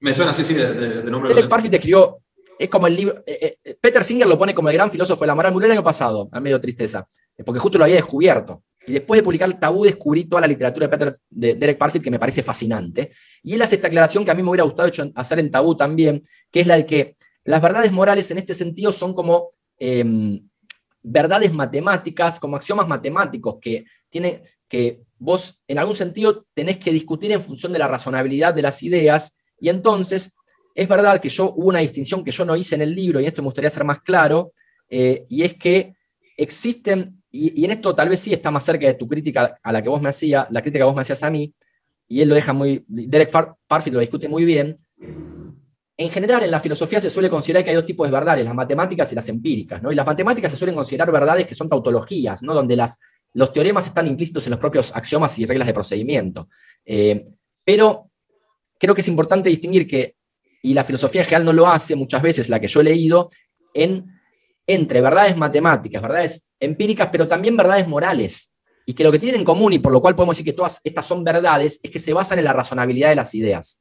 Me 0.00 0.12
suena, 0.12 0.32
sí, 0.32 0.44
sí, 0.44 0.54
de, 0.54 1.08
nombre. 1.08 1.32
Derek 1.32 1.48
Parfit 1.48 1.72
escribió, 1.72 2.18
es 2.58 2.68
como 2.68 2.88
el 2.88 2.96
libro, 2.96 3.22
eh, 3.24 3.58
eh, 3.62 3.76
Peter 3.80 4.02
Singer 4.02 4.26
lo 4.26 4.36
pone 4.36 4.56
como 4.56 4.70
el 4.70 4.74
gran 4.74 4.90
filósofo 4.90 5.20
de 5.20 5.28
la 5.28 5.36
moral, 5.36 5.52
murió 5.52 5.66
el 5.66 5.72
año 5.72 5.84
pasado, 5.84 6.28
a 6.32 6.40
medio 6.40 6.60
tristeza, 6.60 7.06
porque 7.46 7.60
justo 7.60 7.78
lo 7.78 7.84
había 7.84 7.94
descubierto. 7.94 8.64
Y 8.86 8.92
después 8.92 9.18
de 9.18 9.24
publicar 9.24 9.58
tabú 9.58 9.84
descubrí 9.84 10.24
toda 10.24 10.42
la 10.42 10.46
literatura 10.46 10.86
de, 10.86 10.90
Peter, 10.96 11.18
de 11.30 11.54
Derek 11.54 11.78
Parfit 11.78 12.02
que 12.02 12.10
me 12.10 12.18
parece 12.18 12.42
fascinante. 12.42 13.12
Y 13.42 13.54
él 13.54 13.62
hace 13.62 13.76
esta 13.76 13.88
aclaración 13.88 14.24
que 14.24 14.30
a 14.30 14.34
mí 14.34 14.42
me 14.42 14.50
hubiera 14.50 14.64
gustado 14.64 14.88
hecho, 14.88 15.10
hacer 15.14 15.38
en 15.38 15.50
tabú 15.50 15.76
también, 15.76 16.22
que 16.50 16.60
es 16.60 16.66
la 16.66 16.76
de 16.76 16.86
que 16.86 17.16
las 17.44 17.62
verdades 17.62 17.92
morales 17.92 18.30
en 18.30 18.38
este 18.38 18.54
sentido 18.54 18.92
son 18.92 19.14
como 19.14 19.50
em, 19.78 20.40
verdades 21.02 21.52
matemáticas, 21.52 22.40
como 22.40 22.56
axiomas 22.56 22.88
matemáticos 22.88 23.58
que, 23.60 23.84
tiene, 24.08 24.42
que 24.68 25.02
vos 25.18 25.60
en 25.68 25.78
algún 25.78 25.94
sentido 25.94 26.46
tenés 26.54 26.78
que 26.78 26.90
discutir 26.90 27.30
en 27.32 27.42
función 27.42 27.72
de 27.72 27.78
la 27.78 27.88
razonabilidad 27.88 28.54
de 28.54 28.62
las 28.62 28.82
ideas, 28.82 29.36
y 29.60 29.68
entonces 29.68 30.34
es 30.74 30.88
verdad 30.88 31.20
que 31.20 31.28
yo 31.28 31.52
hubo 31.52 31.68
una 31.68 31.78
distinción 31.78 32.24
que 32.24 32.32
yo 32.32 32.44
no 32.44 32.56
hice 32.56 32.74
en 32.74 32.82
el 32.82 32.94
libro, 32.94 33.20
y 33.20 33.26
esto 33.26 33.42
me 33.42 33.46
gustaría 33.46 33.70
ser 33.70 33.84
más 33.84 34.00
claro, 34.00 34.52
eh, 34.88 35.26
y 35.28 35.42
es 35.42 35.54
que 35.54 35.94
existen, 36.36 37.22
y, 37.34 37.64
en 37.64 37.72
esto 37.72 37.94
tal 37.94 38.08
vez 38.08 38.20
sí 38.20 38.32
está 38.32 38.50
más 38.50 38.64
cerca 38.64 38.86
de 38.86 38.94
tu 38.94 39.08
crítica 39.08 39.58
a 39.62 39.72
la 39.72 39.82
que 39.82 39.88
vos 39.88 40.00
me 40.00 40.08
hacías, 40.08 40.46
la 40.50 40.62
crítica 40.62 40.80
que 40.80 40.86
vos 40.86 40.94
me 40.94 41.02
hacías 41.02 41.22
a 41.24 41.30
mí, 41.30 41.52
y 42.06 42.20
él 42.20 42.28
lo 42.28 42.34
deja 42.34 42.52
muy, 42.52 42.84
Derek 42.86 43.30
Parfit 43.66 43.92
lo 43.92 44.00
discute 44.00 44.28
muy 44.28 44.44
bien, 44.44 44.78
en 45.96 46.10
general, 46.10 46.42
en 46.42 46.50
la 46.50 46.60
filosofía 46.60 47.00
se 47.00 47.10
suele 47.10 47.30
considerar 47.30 47.64
que 47.64 47.70
hay 47.70 47.76
dos 47.76 47.86
tipos 47.86 48.06
de 48.06 48.12
verdades, 48.12 48.44
las 48.44 48.54
matemáticas 48.54 49.10
y 49.12 49.14
las 49.14 49.28
empíricas, 49.28 49.80
¿no? 49.80 49.92
Y 49.92 49.94
las 49.94 50.06
matemáticas 50.06 50.50
se 50.50 50.56
suelen 50.56 50.74
considerar 50.74 51.10
verdades 51.12 51.46
que 51.46 51.54
son 51.54 51.68
tautologías, 51.68 52.42
¿no? 52.42 52.52
Donde 52.52 52.74
las, 52.74 52.98
los 53.32 53.52
teoremas 53.52 53.86
están 53.86 54.08
implícitos 54.08 54.44
en 54.46 54.50
los 54.50 54.60
propios 54.60 54.90
axiomas 54.94 55.38
y 55.38 55.46
reglas 55.46 55.68
de 55.68 55.74
procedimiento. 55.74 56.48
Eh, 56.84 57.26
pero 57.64 58.10
creo 58.78 58.94
que 58.94 59.02
es 59.02 59.08
importante 59.08 59.48
distinguir 59.48 59.86
que, 59.86 60.16
y 60.62 60.74
la 60.74 60.82
filosofía 60.82 61.20
en 61.20 61.26
general 61.26 61.44
no 61.44 61.52
lo 61.52 61.68
hace 61.68 61.94
muchas 61.94 62.22
veces, 62.22 62.48
la 62.48 62.58
que 62.58 62.66
yo 62.66 62.80
he 62.80 62.84
leído, 62.84 63.30
en, 63.72 64.13
entre 64.66 65.00
verdades 65.00 65.36
matemáticas, 65.36 66.00
verdades 66.00 66.48
empíricas, 66.58 67.08
pero 67.10 67.28
también 67.28 67.56
verdades 67.56 67.86
morales. 67.86 68.50
Y 68.86 68.94
que 68.94 69.04
lo 69.04 69.12
que 69.12 69.18
tienen 69.18 69.40
en 69.40 69.44
común, 69.44 69.72
y 69.72 69.78
por 69.78 69.92
lo 69.92 70.00
cual 70.00 70.14
podemos 70.14 70.36
decir 70.36 70.44
que 70.44 70.56
todas 70.56 70.80
estas 70.84 71.06
son 71.06 71.24
verdades, 71.24 71.80
es 71.82 71.90
que 71.90 71.98
se 71.98 72.12
basan 72.12 72.38
en 72.38 72.44
la 72.44 72.52
razonabilidad 72.52 73.10
de 73.10 73.16
las 73.16 73.34
ideas. 73.34 73.80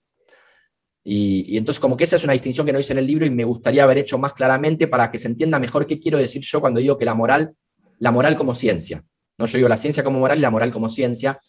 Y, 1.03 1.57
entonces 1.57 1.81
como 1.81 1.97
que 1.97 2.05
esa 2.05 2.15
es 2.15 2.23
una 2.23 2.33
distinción 2.33 2.65
que 2.65 2.71
no 2.71 2.79
hice 2.79 2.93
en 2.93 2.99
el 2.99 3.07
libro 3.07 3.25
y 3.25 3.29
me 3.29 3.43
gustaría 3.43 3.83
haber 3.83 3.97
hecho 3.97 4.17
más 4.17 4.33
claramente 4.33 4.87
para 4.87 5.11
que 5.11 5.19
se 5.19 5.27
entienda 5.27 5.59
mejor 5.59 5.85
qué 5.85 5.99
quiero 5.99 6.17
decir 6.17 6.41
yo 6.41 6.61
cuando 6.61 6.79
digo 6.79 6.97
que 6.97 7.03
la 7.03 7.13
moral, 7.13 7.53
la 7.99 8.11
moral 8.11 8.37
como 8.37 8.55
ciencia. 8.55 9.03
¿no? 9.37 9.45
Yo 9.45 9.57
digo 9.57 9.67
la 9.67 9.75
ciencia 9.75 10.03
como 10.03 10.19
moral 10.19 10.37
y 10.37 10.41
la 10.41 10.49
moral 10.49 10.71
como 10.71 10.89
ciencia, 10.89 11.39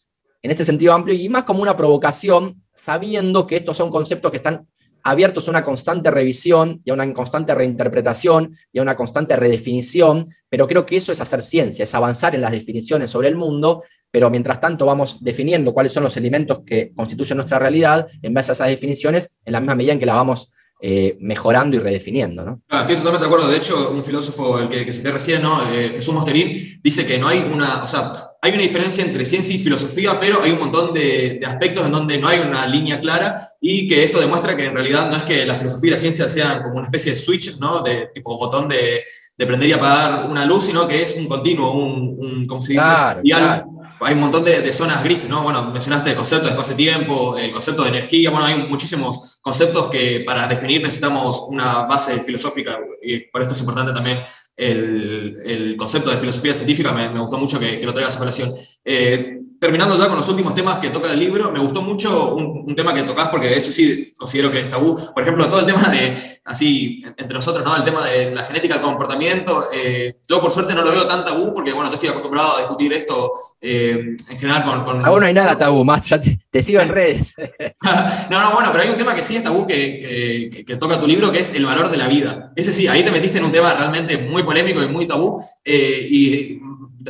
en 0.43 0.51
este 0.51 0.65
sentido 0.65 0.93
amplio 0.93 1.15
y 1.15 1.29
más 1.29 1.45
como 1.45 1.63
una 1.63 1.77
provocación, 1.77 2.63
sabiendo 2.73 3.47
que 3.47 3.57
estos 3.57 3.77
son 3.77 3.91
conceptos 3.91 4.31
que 4.31 4.39
están 4.39 4.67
abiertos 5.05 5.47
a 5.47 5.51
una 5.51 5.63
constante 5.63 6.11
revisión 6.11 6.81
y 6.85 6.91
a 6.91 6.95
una 6.95 7.13
constante 7.13 7.55
reinterpretación 7.55 8.57
y 8.73 8.79
a 8.79 8.83
una 8.83 8.97
constante 8.97 9.37
redefinición, 9.37 10.35
pero 10.49 10.67
creo 10.67 10.87
que 10.87 10.97
eso 10.97 11.13
es 11.13 11.21
hacer 11.21 11.43
ciencia, 11.43 11.85
es 11.85 11.95
avanzar 11.95 12.35
en 12.35 12.41
las 12.41 12.53
definiciones 12.53 13.11
sobre 13.11 13.29
el 13.29 13.37
mundo, 13.37 13.85
pero 14.11 14.31
mientras 14.31 14.61
tanto 14.61 14.87
vamos 14.87 15.23
definiendo 15.23 15.75
cuáles 15.75 15.93
son 15.93 16.05
los 16.05 16.17
elementos 16.17 16.61
que 16.67 16.93
constituyen 16.97 17.37
nuestra 17.37 17.59
realidad 17.59 18.09
en 18.23 18.33
base 18.33 18.53
a 18.53 18.55
esas 18.55 18.69
definiciones, 18.69 19.39
en 19.45 19.53
la 19.53 19.61
misma 19.61 19.75
medida 19.75 19.93
en 19.93 19.99
que 19.99 20.07
la 20.07 20.15
vamos 20.15 20.51
eh, 20.81 21.17
mejorando 21.21 21.77
y 21.77 21.81
redefiniendo. 21.81 22.45
¿no? 22.45 22.63
Ah, 22.69 22.81
estoy 22.81 22.97
totalmente 22.97 23.27
de 23.27 23.33
acuerdo. 23.33 23.51
De 23.51 23.59
hecho, 23.59 23.91
un 23.91 24.05
filósofo, 24.05 24.59
el 24.59 24.69
que, 24.69 24.85
que 24.85 24.93
cité 24.93 25.11
recién, 25.11 25.43
¿no? 25.43 25.59
Eh, 25.73 25.93
Jesús 25.97 26.15
Mosterín, 26.15 26.81
dice 26.83 27.07
que 27.07 27.19
no 27.19 27.29
hay 27.29 27.39
una, 27.53 27.85
o 27.85 27.87
sea, 27.87 28.13
hay 28.45 28.53
una 28.53 28.63
diferencia 28.63 29.03
entre 29.03 29.25
ciencia 29.25 29.57
y 29.57 29.59
filosofía, 29.59 30.21
pero 30.21 30.43
hay 30.43 30.53
un 30.53 30.59
montón 30.59 30.93
de, 30.93 31.41
aspectos 31.47 31.87
en 31.87 31.93
donde 31.93 32.19
no 32.19 32.29
hay 32.29 32.41
una 32.41 32.67
línea 32.67 33.01
clara 33.01 33.49
y 33.59 33.89
que 33.89 34.05
esto 34.05 34.21
demuestra 34.21 34.55
que 34.55 34.67
en 34.67 34.75
realidad 34.75 35.11
no 35.11 35.17
es 35.17 35.23
que 35.23 35.47
la 35.47 35.55
filosofía 35.55 35.89
y 35.89 35.93
la 35.93 35.99
ciencia 35.99 36.29
sean 36.29 36.63
como 36.63 36.75
una 36.75 36.85
especie 36.85 37.13
de 37.13 37.17
switch, 37.17 37.57
¿no? 37.59 37.81
De 37.81 38.11
tipo 38.13 38.37
botón 38.37 38.69
de, 38.69 39.03
de 39.39 39.47
prender 39.47 39.71
y 39.71 39.73
apagar 39.73 40.29
una 40.29 40.45
luz, 40.45 40.65
sino 40.65 40.87
que 40.87 41.03
es 41.03 41.17
un 41.17 41.27
continuo, 41.27 41.73
un, 41.73 42.15
un 42.19 42.45
¿cómo 42.45 42.61
se 42.61 42.75
dice? 42.75 42.85
hay 44.01 44.13
un 44.13 44.21
montón 44.21 44.45
de, 44.45 44.71
zonas 44.75 45.03
grises, 45.03 45.31
¿no? 45.31 45.43
Bueno, 45.43 45.71
mencionaste 45.71 46.11
el 46.11 46.17
concepto 46.17 46.45
de 46.45 46.51
espacio-tiempo, 46.51 47.39
el 47.39 47.51
concepto 47.51 47.85
de 47.85 47.89
energía, 47.89 48.31
bueno, 48.31 48.45
hay 48.45 48.59
muchísimos 48.69 49.34
conceptos 49.45 49.91
que 49.91 50.25
para 50.27 50.47
definir 50.47 50.83
necesitamos 50.83 51.47
una 51.51 51.83
base 51.83 52.19
filosófica 52.23 52.79
y 53.03 53.21
por 53.31 53.43
esto 53.43 53.53
es 53.53 53.61
importante 53.61 53.93
también 53.93 54.21
el, 54.57 55.77
concepto 55.77 56.11
de 56.11 56.17
filosofía 56.17 56.55
científica, 56.55 56.93
me, 56.93 57.21
gustó 57.21 57.39
mucho 57.39 57.61
que, 57.61 57.85
lo 57.85 57.93
traigas 57.93 58.17
a 58.17 58.21
colación. 58.21 58.51
Eh, 58.85 59.41
terminando 59.61 59.99
ya 59.99 60.09
con 60.09 60.17
los 60.17 60.29
últimos 60.29 60.55
temas 60.55 60.79
que 60.79 60.91
toca 60.91 61.11
el 61.11 61.19
libro, 61.19 61.51
me 61.51 61.59
gustó 61.59 61.81
mucho 61.81 62.35
un, 62.35 62.75
tema 62.75 62.93
que 62.93 63.03
tocas 63.03 63.29
porque 63.29 63.57
eso 63.57 63.71
sí 63.71 64.13
considero 64.17 64.51
que 64.51 64.61
es 64.61 64.69
tabú. 64.69 64.99
Por 65.15 65.23
ejemplo, 65.23 65.49
todo 65.49 65.61
el 65.61 65.67
tema 65.67 65.89
de, 65.89 66.41
así, 66.45 67.03
entre 67.17 67.39
nosotros, 67.39 67.65
¿no? 67.65 67.77
El 67.77 67.85
tema 67.85 68.05
de 68.05 68.33
la 68.33 68.43
genética 68.43 68.75
del 68.75 68.83
comportamiento. 68.83 69.65
Eh, 69.73 70.19
yo 70.29 70.41
por 70.41 70.51
suerte 70.51 70.75
no 70.75 70.83
lo 70.83 70.91
veo 70.91 71.07
tan 71.07 71.25
tabú 71.25 71.55
porque, 71.55 71.73
bueno, 71.73 71.89
yo 71.89 71.95
estoy 71.95 72.09
acostumbrado 72.11 72.57
a 72.57 72.59
discutir 72.59 72.93
esto 72.93 73.31
eh, 73.61 74.17
en 74.29 74.39
general 74.39 74.65
con... 74.65 74.85
con 74.85 75.03
no 75.03 75.27
hay 75.27 75.35
nada 75.35 75.57
tabú, 75.57 75.85
más, 75.85 76.07
ya 76.09 76.21
te, 76.21 76.63
sigo 76.63 76.81
en 76.81 76.89
redes. 76.91 77.35
no, 78.31 78.41
no, 78.41 78.51
bueno, 78.53 78.69
pero 78.73 78.85
hay 78.85 78.91
un 78.91 78.97
tema 78.97 79.15
que 79.15 79.23
sí 79.23 79.34
es 79.37 79.43
tabú 79.43 79.67
que, 79.67 80.65
toca 80.79 81.01
tu 81.01 81.07
libro, 81.07 81.31
que 81.31 81.41
es 81.41 81.55
el 81.55 81.65
valor 81.65 81.91
de 81.91 81.97
la 81.97 82.09
vida. 82.09 82.53
Ese 82.57 82.73
sí, 82.73 82.87
ahí 82.87 83.03
te 83.05 83.11
metiste 83.11 83.39
en 83.39 83.45
un 83.45 83.53
tema 83.53 83.75
realmente 83.75 84.19
muy 84.19 84.43
polémico 84.43 84.83
y 84.83 84.89
muy 84.89 85.07
tabú. 85.07 85.43
Eh, 85.65 86.07
y 86.11 86.61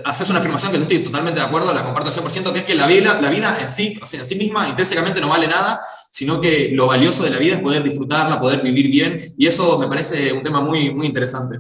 haces 0.05 0.29
una 0.31 0.39
afirmación 0.39 0.73
que 0.73 0.79
yo 0.79 0.83
estoy 0.83 0.99
totalmente 0.99 1.41
de 1.41 1.47
acuerdo, 1.47 1.73
la 1.73 1.85
comparto 1.85 2.11
100%, 2.11 2.53
que 2.53 2.59
es 2.61 2.65
que 2.65 2.75
la 2.75 2.87
vida, 2.87 3.21
la 3.21 3.31
vida 3.31 3.59
en 3.61 3.69
sí, 3.69 3.99
o 4.03 4.07
sea, 4.07 4.21
en 4.21 4.27
sí 4.27 4.37
misma, 4.37 4.69
intrínsecamente 4.69 5.21
no 5.21 5.29
vale 5.29 5.47
nada, 5.47 5.81
sino 6.11 6.41
que 6.41 6.71
lo 6.73 6.87
valioso 6.87 7.25
de 7.25 7.31
la 7.31 7.39
vida 7.39 7.55
es 7.55 7.61
poder 7.61 7.83
disfrutarla, 7.83 8.41
poder 8.41 8.63
vivir 8.63 8.91
bien, 8.91 9.19
y 9.37 9.47
eso 9.47 9.79
me 9.79 9.87
parece 9.87 10.33
un 10.33 10.43
tema 10.43 10.61
muy, 10.61 10.93
muy 10.93 11.07
interesante. 11.07 11.59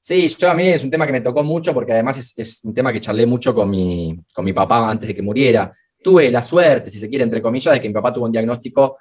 Sí, 0.00 0.34
yo 0.38 0.50
a 0.50 0.54
mí 0.54 0.68
es 0.68 0.82
un 0.82 0.90
tema 0.90 1.06
que 1.06 1.12
me 1.12 1.20
tocó 1.20 1.42
mucho 1.42 1.74
porque 1.74 1.92
además 1.92 2.32
es, 2.34 2.60
un 2.64 2.72
tema 2.72 2.92
que 2.92 3.00
charlé 3.00 3.26
mucho 3.26 3.54
con 3.54 3.68
mi, 3.68 4.18
con 4.32 4.42
mi 4.42 4.54
papá 4.54 4.88
antes 4.88 5.08
de 5.08 5.14
que 5.14 5.20
muriera. 5.20 5.70
Tuve 6.02 6.30
la 6.30 6.40
suerte, 6.40 6.90
si 6.90 6.98
se 6.98 7.10
quiere, 7.10 7.24
entre 7.24 7.42
comillas, 7.42 7.74
de 7.74 7.80
que 7.80 7.88
mi 7.88 7.92
papá 7.92 8.12
tuvo 8.12 8.24
un 8.24 8.32
diagnóstico 8.32 8.96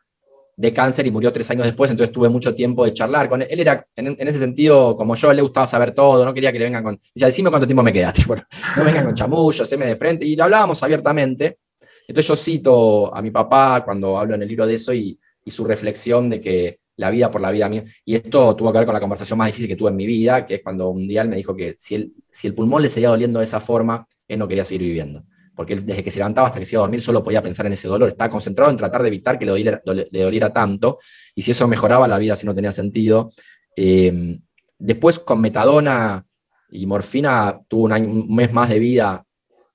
de 0.57 0.73
cáncer 0.73 1.05
y 1.05 1.11
murió 1.11 1.31
tres 1.31 1.49
años 1.51 1.65
después, 1.65 1.91
entonces 1.91 2.11
tuve 2.11 2.29
mucho 2.29 2.53
tiempo 2.53 2.83
de 2.83 2.91
charlar 2.91 3.29
con 3.29 3.43
él. 3.43 3.47
Era, 3.59 3.85
en, 3.95 4.17
ese 4.27 4.39
sentido, 4.39 4.97
como 4.97 5.15
yo, 5.15 5.31
le 5.31 5.43
gustaba 5.43 5.67
saber 5.67 5.93
todo, 5.93 6.25
no 6.25 6.33
quería 6.33 6.51
que 6.51 6.57
le 6.57 6.65
vengan 6.65 6.83
con, 6.83 6.99
decía, 7.13 7.27
decime 7.27 7.51
cuánto 7.51 7.67
tiempo 7.67 7.83
me 7.83 7.93
quedaste, 7.93 8.23
bueno, 8.27 8.43
no 8.75 8.83
vengan 8.83 9.05
con 9.05 9.15
chamullos, 9.15 9.77
me 9.77 9.85
de 9.85 9.95
frente, 9.95 10.25
y 10.25 10.35
lo 10.35 10.45
hablábamos 10.45 10.81
abiertamente. 10.81 11.59
Entonces 12.07 12.27
yo 12.27 12.35
cito 12.35 13.15
a 13.15 13.21
mi 13.21 13.29
papá 13.29 13.83
cuando 13.85 14.17
hablo 14.17 14.33
en 14.33 14.41
el 14.41 14.47
libro 14.47 14.65
de 14.65 14.75
eso 14.75 14.93
y, 14.93 15.19
su 15.47 15.63
reflexión 15.63 16.29
de 16.29 16.41
que 16.41 16.79
la 16.97 17.09
vida 17.09 17.31
por 17.31 17.39
la 17.39 17.51
vida 17.51 17.69
mía, 17.69 17.85
y 18.03 18.15
esto 18.15 18.53
tuvo 18.53 18.73
que 18.73 18.79
ver 18.79 18.85
con 18.85 18.93
la 18.93 18.99
conversación 18.99 19.39
más 19.39 19.47
difícil 19.47 19.69
que 19.69 19.77
tuve 19.77 19.91
en 19.91 19.95
mi 19.95 20.05
vida, 20.05 20.45
que 20.45 20.55
es 20.55 20.61
cuando 20.61 20.89
un 20.89 21.07
día 21.07 21.21
él 21.21 21.29
me 21.29 21.37
dijo 21.37 21.55
que 21.55 21.75
si, 21.77 21.95
él, 21.95 22.11
si 22.29 22.47
el 22.47 22.53
pulmón 22.53 22.81
le 22.81 22.89
seguía 22.89 23.07
doliendo 23.07 23.39
de 23.39 23.45
esa 23.45 23.61
forma, 23.61 24.05
él 24.27 24.39
no 24.39 24.45
quería 24.45 24.65
seguir 24.65 24.81
viviendo 24.81 25.23
porque 25.57 25.73
él 25.73 25.83
desde 25.83 26.03
que 26.03 26.11
se 26.11 26.19
levantaba 26.19 26.47
hasta 26.47 26.59
que 26.59 26.65
se 26.65 26.75
iba 26.75 26.81
a 26.81 26.85
dormir 26.85 27.01
solo 27.01 27.23
podía 27.23 27.41
pensar 27.41 27.65
en 27.65 27.73
ese 27.73 27.87
dolor, 27.87 28.09
estaba 28.09 28.29
concentrado 28.29 28.69
en 28.69 28.77
tratar 28.77 29.01
de 29.01 29.07
evitar 29.07 29.39
que 29.39 29.45
le 29.45 30.21
doliera, 30.23 30.53
tanto, 30.53 30.99
y 31.33 31.41
si 31.41 31.51
eso 31.51 31.67
mejoraba 31.67 32.07
la 32.07 32.19
vida, 32.19 32.35
si 32.35 32.45
no 32.45 32.53
tenía 32.53 32.71
sentido. 32.71 33.31
Eh, 33.75 34.39
después 34.77 35.17
con 35.17 35.41
metadona 35.41 36.23
y 36.69 36.85
morfina 36.85 37.59
tuvo 37.67 37.85
un, 37.85 38.27
mes 38.35 38.53
más 38.53 38.69
de 38.69 38.77
vida 38.77 39.23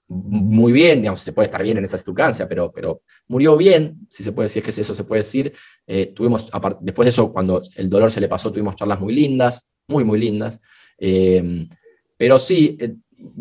muy 0.09 0.73
bien, 0.73 1.01
digamos, 1.01 1.21
se 1.21 1.33
puede 1.33 1.47
estar 1.47 1.63
bien 1.63 1.79
en 1.79 1.85
esa 1.85 1.97
estucancia, 1.97 2.47
pero, 2.47 2.71
pero 2.71 3.03
murió 3.29 3.57
bien, 3.57 4.07
si 4.09 4.23
se 4.23 4.33
puede 4.33 4.47
decir, 4.47 4.63
es 4.67 4.75
que 4.75 4.81
eso 4.83 4.95
se 4.95 5.05
puede 5.05 5.23
decir. 5.23 5.53
Eh, 5.87 6.13
tuvimos, 6.15 6.47
después 6.81 7.07
de 7.07 7.11
eso, 7.11 7.33
cuando 7.33 7.63
el 7.77 7.89
dolor 7.89 8.13
se 8.13 8.21
le 8.21 8.29
pasó, 8.29 8.53
tuvimos 8.53 8.77
charlas 8.77 9.01
muy 9.01 9.15
lindas, 9.15 9.67
muy, 9.89 10.05
muy 10.05 10.21
lindas. 10.21 10.61
Eh, 10.99 11.67
pero 12.17 12.39
sí, 12.39 12.77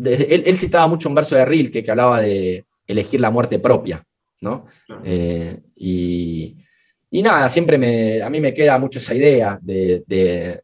él, 0.04 0.56
citaba 0.56 0.86
mucho 0.86 1.08
un 1.08 1.14
verso 1.14 1.34
de 1.34 1.44
Rilke 1.44 1.82
que 1.84 1.90
hablaba 1.90 2.20
de 2.20 2.64
elegir 2.86 3.20
la 3.20 3.30
muerte 3.30 3.58
propia, 3.58 4.04
¿no? 4.40 4.66
Eh, 5.04 5.60
y, 5.76 6.56
Y 7.10 7.22
nada, 7.22 7.48
siempre 7.50 7.76
me, 7.76 8.22
a 8.22 8.30
mí 8.30 8.40
me 8.40 8.54
queda 8.54 8.78
mucho 8.78 8.98
esa 8.98 9.14
idea 9.14 9.58
de, 9.60 10.02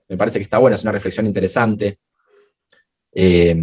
me 0.08 0.16
parece 0.16 0.38
que 0.38 0.44
está 0.44 0.56
buena, 0.56 0.76
es 0.76 0.82
una 0.82 0.92
reflexión 0.92 1.26
interesante. 1.26 1.98
Eh, 3.12 3.54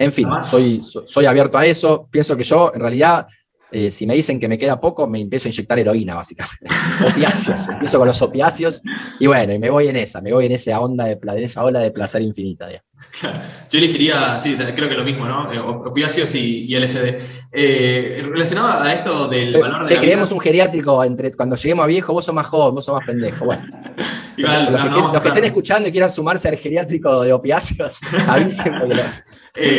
en 0.00 0.12
fin, 0.12 0.28
soy, 0.40 0.80
soy 0.82 1.26
abierto 1.26 1.58
a 1.58 1.64
eso. 1.64 2.08
Pienso 2.10 2.36
que 2.36 2.42
yo, 2.44 2.72
en 2.74 2.80
realidad, 2.80 3.26
eh, 3.70 3.90
si 3.90 4.06
me 4.06 4.14
dicen 4.14 4.40
que 4.40 4.48
me 4.48 4.58
queda 4.58 4.80
poco, 4.80 5.06
me 5.06 5.20
empiezo 5.20 5.48
a 5.48 5.50
inyectar 5.50 5.78
heroína, 5.78 6.14
básicamente. 6.14 6.66
opiáceos, 7.06 7.68
empiezo 7.68 7.98
con 7.98 8.08
los 8.08 8.22
opiáceos 8.22 8.82
y 9.20 9.26
bueno, 9.26 9.52
y 9.52 9.58
me 9.58 9.68
voy 9.68 9.88
en 9.88 9.96
esa, 9.96 10.22
me 10.22 10.32
voy 10.32 10.46
en 10.46 10.52
esa 10.52 10.80
onda 10.80 11.04
de, 11.04 11.18
en 11.22 11.44
esa 11.44 11.64
ola 11.64 11.80
de 11.80 11.90
placer 11.90 12.22
infinita. 12.22 12.66
Yo 13.70 13.78
elegiría, 13.78 14.38
sí, 14.38 14.56
creo 14.74 14.88
que 14.88 14.94
lo 14.94 15.04
mismo, 15.04 15.26
¿no? 15.26 15.52
Eh, 15.52 15.58
opiáceos 15.58 16.34
y, 16.34 16.74
LSD. 16.74 17.18
Eh, 17.52 18.22
relacionado 18.24 18.82
a 18.82 18.92
esto 18.92 19.28
del 19.28 19.60
valor 19.60 19.84
de. 19.84 19.94
Te 19.94 20.00
creemos 20.00 20.32
un 20.32 20.40
geriátrico 20.40 21.04
entre 21.04 21.32
cuando 21.32 21.56
lleguemos 21.56 21.84
a 21.84 21.86
viejo, 21.86 22.14
vos 22.14 22.24
sos 22.24 22.34
más 22.34 22.46
joven, 22.46 22.74
vos 22.74 22.84
sos 22.84 22.94
más 22.94 23.06
pendejo. 23.06 23.44
Bueno. 23.44 23.62
los, 24.36 25.22
que, 25.22 25.28
estén 25.28 25.44
escuchando 25.44 25.88
y 25.88 25.92
quieran 25.92 26.10
sumarse 26.10 26.48
al 26.48 26.56
geriátrico 26.56 27.20
de 27.20 27.34
opiáceos, 27.34 27.98
avísenme. 28.28 28.94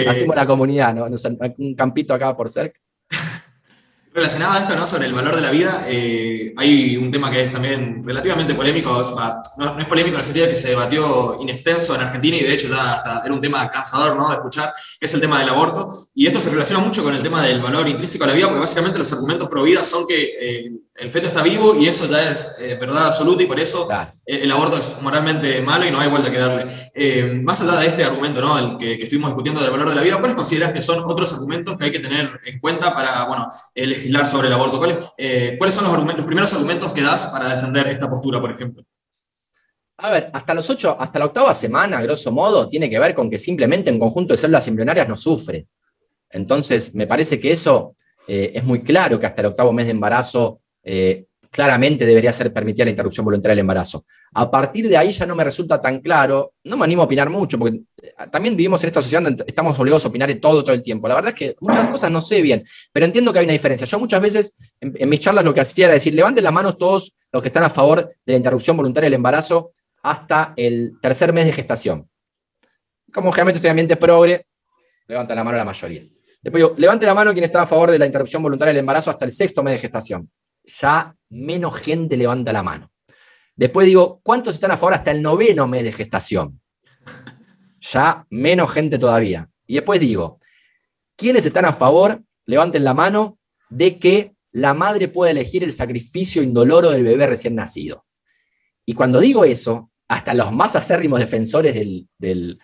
hacemos 0.08 0.36
la 0.36 0.46
comunidad, 0.46 0.94
¿no? 0.94 1.08
Un 1.58 1.74
campito 1.74 2.14
acá 2.14 2.38
por 2.38 2.50
cerca. 2.50 2.80
Relacionado 4.20 4.52
a 4.52 4.60
esto, 4.60 4.76
¿no? 4.76 4.86
Sobre 4.86 5.06
el 5.06 5.14
valor 5.14 5.34
de 5.34 5.42
la 5.42 5.50
vida, 5.50 5.86
eh, 5.88 6.54
hay 6.58 6.98
un 6.98 7.10
tema 7.10 7.32
que 7.32 7.42
es 7.42 7.54
también 7.54 8.04
relativamente 8.04 8.54
polémico, 8.54 8.92
no, 9.58 9.80
es 9.80 9.86
polémico 9.86 10.16
en 10.16 10.20
el 10.20 10.26
sentido 10.26 10.46
de 10.46 10.52
que 10.52 10.58
se 10.58 10.68
debatió 10.68 11.38
in 11.40 11.48
extenso 11.48 11.96
en 11.96 12.02
Argentina 12.02 12.36
y 12.36 12.42
de 12.42 12.54
hecho 12.54 12.68
ya 12.68 12.96
hasta 12.96 13.22
era 13.24 13.34
un 13.34 13.40
tema 13.40 13.72
cansador, 13.72 14.18
¿no? 14.18 14.28
De 14.28 14.36
escuchar, 14.36 14.74
que 15.00 15.06
es 15.06 15.14
el 15.14 15.22
tema 15.22 15.40
del 15.40 15.48
aborto. 15.48 16.09
Y 16.20 16.28
esto 16.28 16.42
se 16.42 16.50
relaciona 16.50 16.84
mucho 16.84 17.02
con 17.02 17.16
el 17.16 17.24
tema 17.24 17.42
del 17.42 17.62
valor 17.62 17.88
intrínseco 17.88 18.26
a 18.26 18.28
la 18.28 18.34
vida, 18.34 18.48
porque 18.48 18.60
básicamente 18.60 19.00
los 19.00 19.14
argumentos 19.14 19.48
pro 19.48 19.64
vida 19.64 19.86
son 19.86 20.06
que 20.06 20.22
eh, 20.42 20.72
el 20.98 21.10
feto 21.10 21.28
está 21.28 21.42
vivo 21.42 21.78
y 21.80 21.88
eso 21.88 22.10
ya 22.10 22.30
es 22.30 22.58
eh, 22.60 22.76
verdad 22.78 23.08
absoluta 23.08 23.42
y 23.42 23.46
por 23.46 23.58
eso 23.58 23.88
el 24.26 24.52
aborto 24.52 24.76
es 24.76 25.02
moralmente 25.02 25.62
malo 25.62 25.88
y 25.88 25.92
no 25.92 25.98
hay 25.98 26.10
vuelta 26.10 26.30
que 26.30 26.38
darle. 26.38 27.42
más 27.42 27.62
allá 27.62 27.80
de 27.80 27.88
este 27.88 28.04
argumento, 28.04 28.42
¿no? 28.42 28.60
El 28.60 28.78
que, 28.78 28.98
que, 28.98 29.04
estuvimos 29.06 29.30
discutiendo 29.30 29.62
del 29.62 29.72
valor 29.72 29.88
de 29.88 29.96
la 29.96 30.02
vida, 30.02 30.18
¿cuáles 30.18 30.36
consideras 30.36 30.74
que 30.74 30.82
son 30.82 31.02
otros 31.06 31.32
argumentos 31.32 31.78
que 31.78 31.86
hay 31.86 31.92
que 31.94 32.00
tener 32.00 32.30
en 32.46 32.60
cuenta 32.60 32.94
para, 32.94 33.24
bueno, 33.24 33.48
legislar 33.74 34.28
sobre 34.28 34.50
el 34.50 34.54
aborto. 34.56 34.78
¿Cuáles, 34.78 34.98
eh, 35.18 35.56
¿cuáles 35.58 35.74
son 35.74 35.86
los, 35.86 36.16
los, 36.18 36.26
primeros 36.26 36.52
argumentos 36.52 36.92
que 36.92 37.02
das 37.02 37.28
para 37.28 37.56
defender 37.56 37.88
esta 37.88 38.10
postura, 38.10 38.42
por 38.42 38.52
ejemplo? 38.52 38.84
A 40.00 40.10
ver, 40.12 40.32
hasta 40.34 40.54
los 40.54 40.70
ocho, 40.70 40.98
hasta 41.00 41.18
la 41.18 41.28
octava 41.28 41.54
semana, 41.56 42.02
grosso 42.02 42.30
modo, 42.34 42.68
tiene 42.68 42.90
que 42.90 43.00
ver 43.00 43.16
con 43.16 43.30
que 43.30 43.40
simplemente 43.40 43.90
en 43.90 43.98
conjunto 43.98 44.34
de 44.34 44.38
células 44.38 44.68
embrionarias 44.68 45.08
no 45.08 45.16
sufre. 45.16 45.66
Entonces, 46.32 46.94
me 46.96 47.08
parece 47.08 47.40
que 47.40 47.52
eso 47.52 47.96
eh, 48.28 48.52
es 48.56 48.64
muy 48.64 48.82
claro 48.82 49.20
que 49.20 49.26
hasta 49.26 49.42
el 49.42 49.48
octavo 49.48 49.74
mes 49.74 49.86
de 49.86 49.92
embarazo 49.92 50.62
eh, 50.84 51.26
claramente 51.52 52.06
debería 52.06 52.32
ser 52.32 52.54
permitida 52.54 52.86
la 52.86 52.92
interrupción 52.92 53.26
voluntaria 53.26 53.54
del 53.54 53.60
embarazo. 53.60 54.06
A 54.34 54.50
partir 54.50 54.88
de 54.88 54.96
ahí 54.96 55.12
ya 55.12 55.26
no 55.26 55.36
me 55.36 55.44
resulta 55.44 55.82
tan 55.82 56.00
claro, 56.00 56.54
no 56.64 56.78
me 56.78 56.84
animo 56.86 57.02
a 57.02 57.06
opinar 57.06 57.30
mucho, 57.30 57.58
porque 57.58 57.82
eh, 58.02 58.14
también 58.32 58.56
vivimos 58.56 58.82
en 58.84 58.88
esta 58.88 59.02
sociedad 59.02 59.24
donde 59.24 59.44
estamos 59.48 59.78
obligados 59.80 60.06
a 60.06 60.10
opinar 60.10 60.30
de 60.30 60.36
todo, 60.36 60.64
todo 60.64 60.74
el 60.74 60.84
tiempo. 60.84 61.08
La 61.08 61.16
verdad 61.16 61.34
es 61.34 61.36
que 61.36 61.56
muchas 61.60 61.90
cosas 61.90 62.12
no 62.12 62.22
sé 62.22 62.42
bien, 62.42 62.64
pero 62.92 63.06
entiendo 63.06 63.34
que 63.34 63.40
hay 63.40 63.46
una 63.46 63.54
diferencia. 63.54 63.88
Yo 63.88 64.00
muchas 64.00 64.22
veces 64.22 64.56
en, 64.80 65.10
mis 65.10 65.20
charlas 65.20 65.44
lo 65.44 65.54
que 65.54 65.62
hacía 65.62 65.86
era 65.86 65.96
decir, 65.96 66.14
levanten 66.14 66.44
las 66.44 66.54
manos 66.54 66.78
todos 66.78 67.14
los 67.32 67.42
que 67.42 67.50
están 67.50 67.64
a 67.64 67.70
favor 67.70 68.14
de 68.26 68.34
la 68.34 68.38
interrupción 68.38 68.78
voluntaria 68.78 69.08
del 69.08 69.16
embarazo 69.16 69.72
hasta 70.04 70.54
el 70.56 70.94
tercer 71.02 71.34
mes 71.34 71.46
de 71.46 71.54
gestación. 71.54 72.08
Como 73.12 73.32
generalmente 73.32 73.58
estoy 73.58 73.70
en 73.70 73.72
ambiente 73.72 73.96
progre, 73.96 74.46
levanta 75.08 75.34
la 75.34 75.44
mano 75.44 75.58
la 75.58 75.66
mayoría. 75.66 76.04
Después 76.42 76.64
digo, 76.64 76.76
levante 76.78 77.06
la 77.06 77.14
mano 77.14 77.34
quien 77.34 77.46
está 77.46 77.64
a 77.64 77.68
favor 77.68 77.92
de 77.92 78.00
la 78.00 78.06
interrupción 78.06 78.42
voluntaria 78.42 78.70
del 78.70 78.80
embarazo 78.80 79.10
hasta 79.10 79.26
el 79.26 79.32
sexto 79.32 79.62
mes 79.64 79.74
de 79.74 79.80
gestación. 79.80 80.30
Ya 80.66 81.16
menos 81.30 81.76
gente 81.78 82.16
levanta 82.16 82.54
la 82.54 82.64
mano. 82.64 82.92
Después 83.56 83.88
digo, 83.88 84.22
¿cuántos 84.24 84.54
están 84.54 84.72
a 84.72 84.78
favor 84.78 84.94
hasta 84.94 85.12
el 85.12 85.22
noveno 85.22 85.68
mes 85.68 85.84
de 85.84 85.92
gestación? 85.92 86.62
Ya 87.82 88.26
menos 88.30 88.72
gente 88.72 88.98
todavía. 88.98 89.50
Y 89.68 89.76
después 89.76 90.00
digo, 90.00 90.40
¿quiénes 91.16 91.46
están 91.46 91.66
a 91.66 91.74
favor? 91.74 92.24
Levanten 92.46 92.84
la 92.84 92.94
mano 92.94 93.38
de 93.70 94.00
que 94.00 94.34
la 94.52 94.74
madre 94.74 95.08
pueda 95.08 95.32
elegir 95.32 95.64
el 95.64 95.74
sacrificio 95.74 96.42
indoloro 96.42 96.90
del 96.90 97.04
bebé 97.04 97.28
recién 97.28 97.56
nacido. 97.56 98.06
Y 98.86 98.94
cuando 98.94 99.20
digo 99.20 99.46
eso, 99.46 99.92
hasta 100.08 100.34
los 100.34 100.52
más 100.52 100.76
acérrimos 100.76 101.20
defensores 101.20 101.76
del, 101.76 102.08
del, 102.18 102.60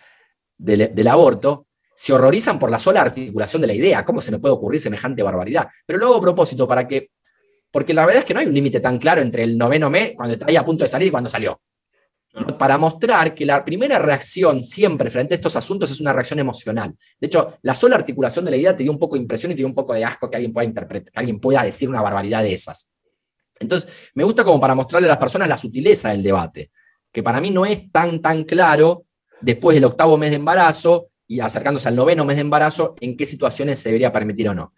del, 0.58 1.08
aborto 1.08 1.65
se 1.96 2.12
horrorizan 2.12 2.58
por 2.58 2.70
la 2.70 2.78
sola 2.78 3.00
articulación 3.00 3.62
de 3.62 3.68
la 3.68 3.74
idea. 3.74 4.04
¿Cómo 4.04 4.20
se 4.20 4.30
me 4.30 4.38
puede 4.38 4.54
ocurrir 4.54 4.80
semejante 4.80 5.22
barbaridad? 5.22 5.66
Pero 5.86 5.98
lo 5.98 6.06
hago 6.06 6.16
a 6.16 6.20
propósito 6.20 6.68
para 6.68 6.86
que 6.86 7.10
porque 7.70 7.92
la 7.92 8.06
verdad 8.06 8.20
es 8.20 8.24
que 8.24 8.32
no 8.32 8.40
hay 8.40 8.46
un 8.46 8.54
límite 8.54 8.80
tan 8.80 8.98
claro 8.98 9.20
entre 9.20 9.42
el 9.42 9.58
noveno 9.58 9.90
mes, 9.90 10.12
cuando 10.16 10.34
está 10.34 10.46
ahí 10.46 10.56
a 10.56 10.64
punto 10.64 10.84
de 10.84 10.88
salir 10.88 11.08
y 11.08 11.10
cuando 11.10 11.28
salió. 11.28 11.60
Para 12.58 12.78
mostrar 12.78 13.34
que 13.34 13.44
la 13.44 13.64
primera 13.64 13.98
reacción 13.98 14.62
siempre 14.62 15.10
frente 15.10 15.34
a 15.34 15.36
estos 15.36 15.56
asuntos 15.56 15.90
es 15.90 16.00
una 16.00 16.12
reacción 16.12 16.38
emocional. 16.38 16.94
De 17.18 17.26
hecho, 17.26 17.58
la 17.62 17.74
sola 17.74 17.96
articulación 17.96 18.44
de 18.44 18.50
la 18.50 18.56
idea 18.56 18.76
te 18.76 18.82
dio 18.82 18.92
un 18.92 18.98
poco 18.98 19.16
de 19.16 19.22
impresión 19.22 19.52
y 19.52 19.54
te 19.54 19.58
dio 19.58 19.66
un 19.66 19.74
poco 19.74 19.92
de 19.92 20.04
asco 20.04 20.30
que 20.30 20.36
alguien 20.36 20.52
pueda 20.52 20.66
interpretar, 20.66 21.12
que 21.12 21.18
alguien 21.18 21.38
pueda 21.38 21.62
decir 21.62 21.88
una 21.88 22.00
barbaridad 22.00 22.42
de 22.42 22.52
esas. 22.54 22.88
Entonces, 23.58 23.90
me 24.14 24.24
gusta 24.24 24.44
como 24.44 24.60
para 24.60 24.74
mostrarle 24.74 25.08
a 25.08 25.10
las 25.10 25.18
personas 25.18 25.48
la 25.48 25.56
sutileza 25.56 26.10
del 26.10 26.22
debate, 26.22 26.70
que 27.12 27.22
para 27.22 27.42
mí 27.42 27.50
no 27.50 27.64
es 27.66 27.90
tan, 27.90 28.20
tan 28.20 28.44
claro 28.44 29.04
después 29.40 29.74
del 29.74 29.84
octavo 29.84 30.16
mes 30.16 30.30
de 30.30 30.36
embarazo 30.36 31.08
y 31.28 31.40
acercándose 31.40 31.88
al 31.88 31.96
noveno 31.96 32.24
mes 32.24 32.36
de 32.36 32.42
embarazo, 32.42 32.94
en 33.00 33.16
qué 33.16 33.26
situaciones 33.26 33.78
se 33.78 33.88
debería 33.88 34.12
permitir 34.12 34.48
o 34.48 34.54
no. 34.54 34.72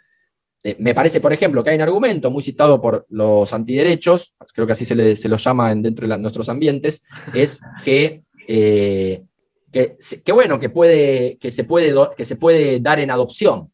Eh, 0.63 0.77
me 0.79 0.95
parece, 0.95 1.21
por 1.21 1.33
ejemplo, 1.33 1.63
que 1.63 1.71
hay 1.71 1.77
un 1.77 1.83
argumento 1.83 2.31
muy 2.31 2.43
citado 2.43 2.81
por 2.81 3.07
los 3.11 3.53
antiderechos, 3.53 4.35
creo 4.53 4.67
que 4.67 4.73
así 4.73 4.85
se, 4.85 4.95
le, 4.95 5.15
se 5.15 5.29
lo 5.29 5.37
llama 5.37 5.75
dentro 5.75 6.09
de 6.09 6.19
nuestros 6.19 6.49
ambientes, 6.49 7.05
es 7.35 7.61
que, 7.85 8.23
eh, 8.49 9.23
que, 9.71 10.33
bueno, 10.33 10.59
que, 10.59 10.71
puede, 10.71 11.39
que, 11.39 11.53
se 11.53 11.65
puede, 11.65 11.95
que 12.17 12.25
se 12.25 12.37
puede 12.37 12.81
dar 12.81 12.99
en 12.99 13.11
adopción. 13.11 13.71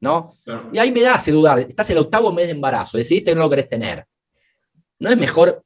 ¿no? 0.00 0.34
Y 0.72 0.78
ahí 0.78 0.92
me 0.92 1.00
da 1.00 1.16
hace 1.16 1.32
dudar, 1.32 1.58
estás 1.58 1.90
el 1.90 1.98
octavo 1.98 2.32
mes 2.32 2.46
de 2.46 2.52
embarazo, 2.52 2.98
decidiste 2.98 3.32
que 3.32 3.34
no 3.34 3.42
lo 3.42 3.50
querés 3.50 3.68
tener. 3.68 4.06
¿No 5.00 5.10
es 5.10 5.18
mejor 5.18 5.62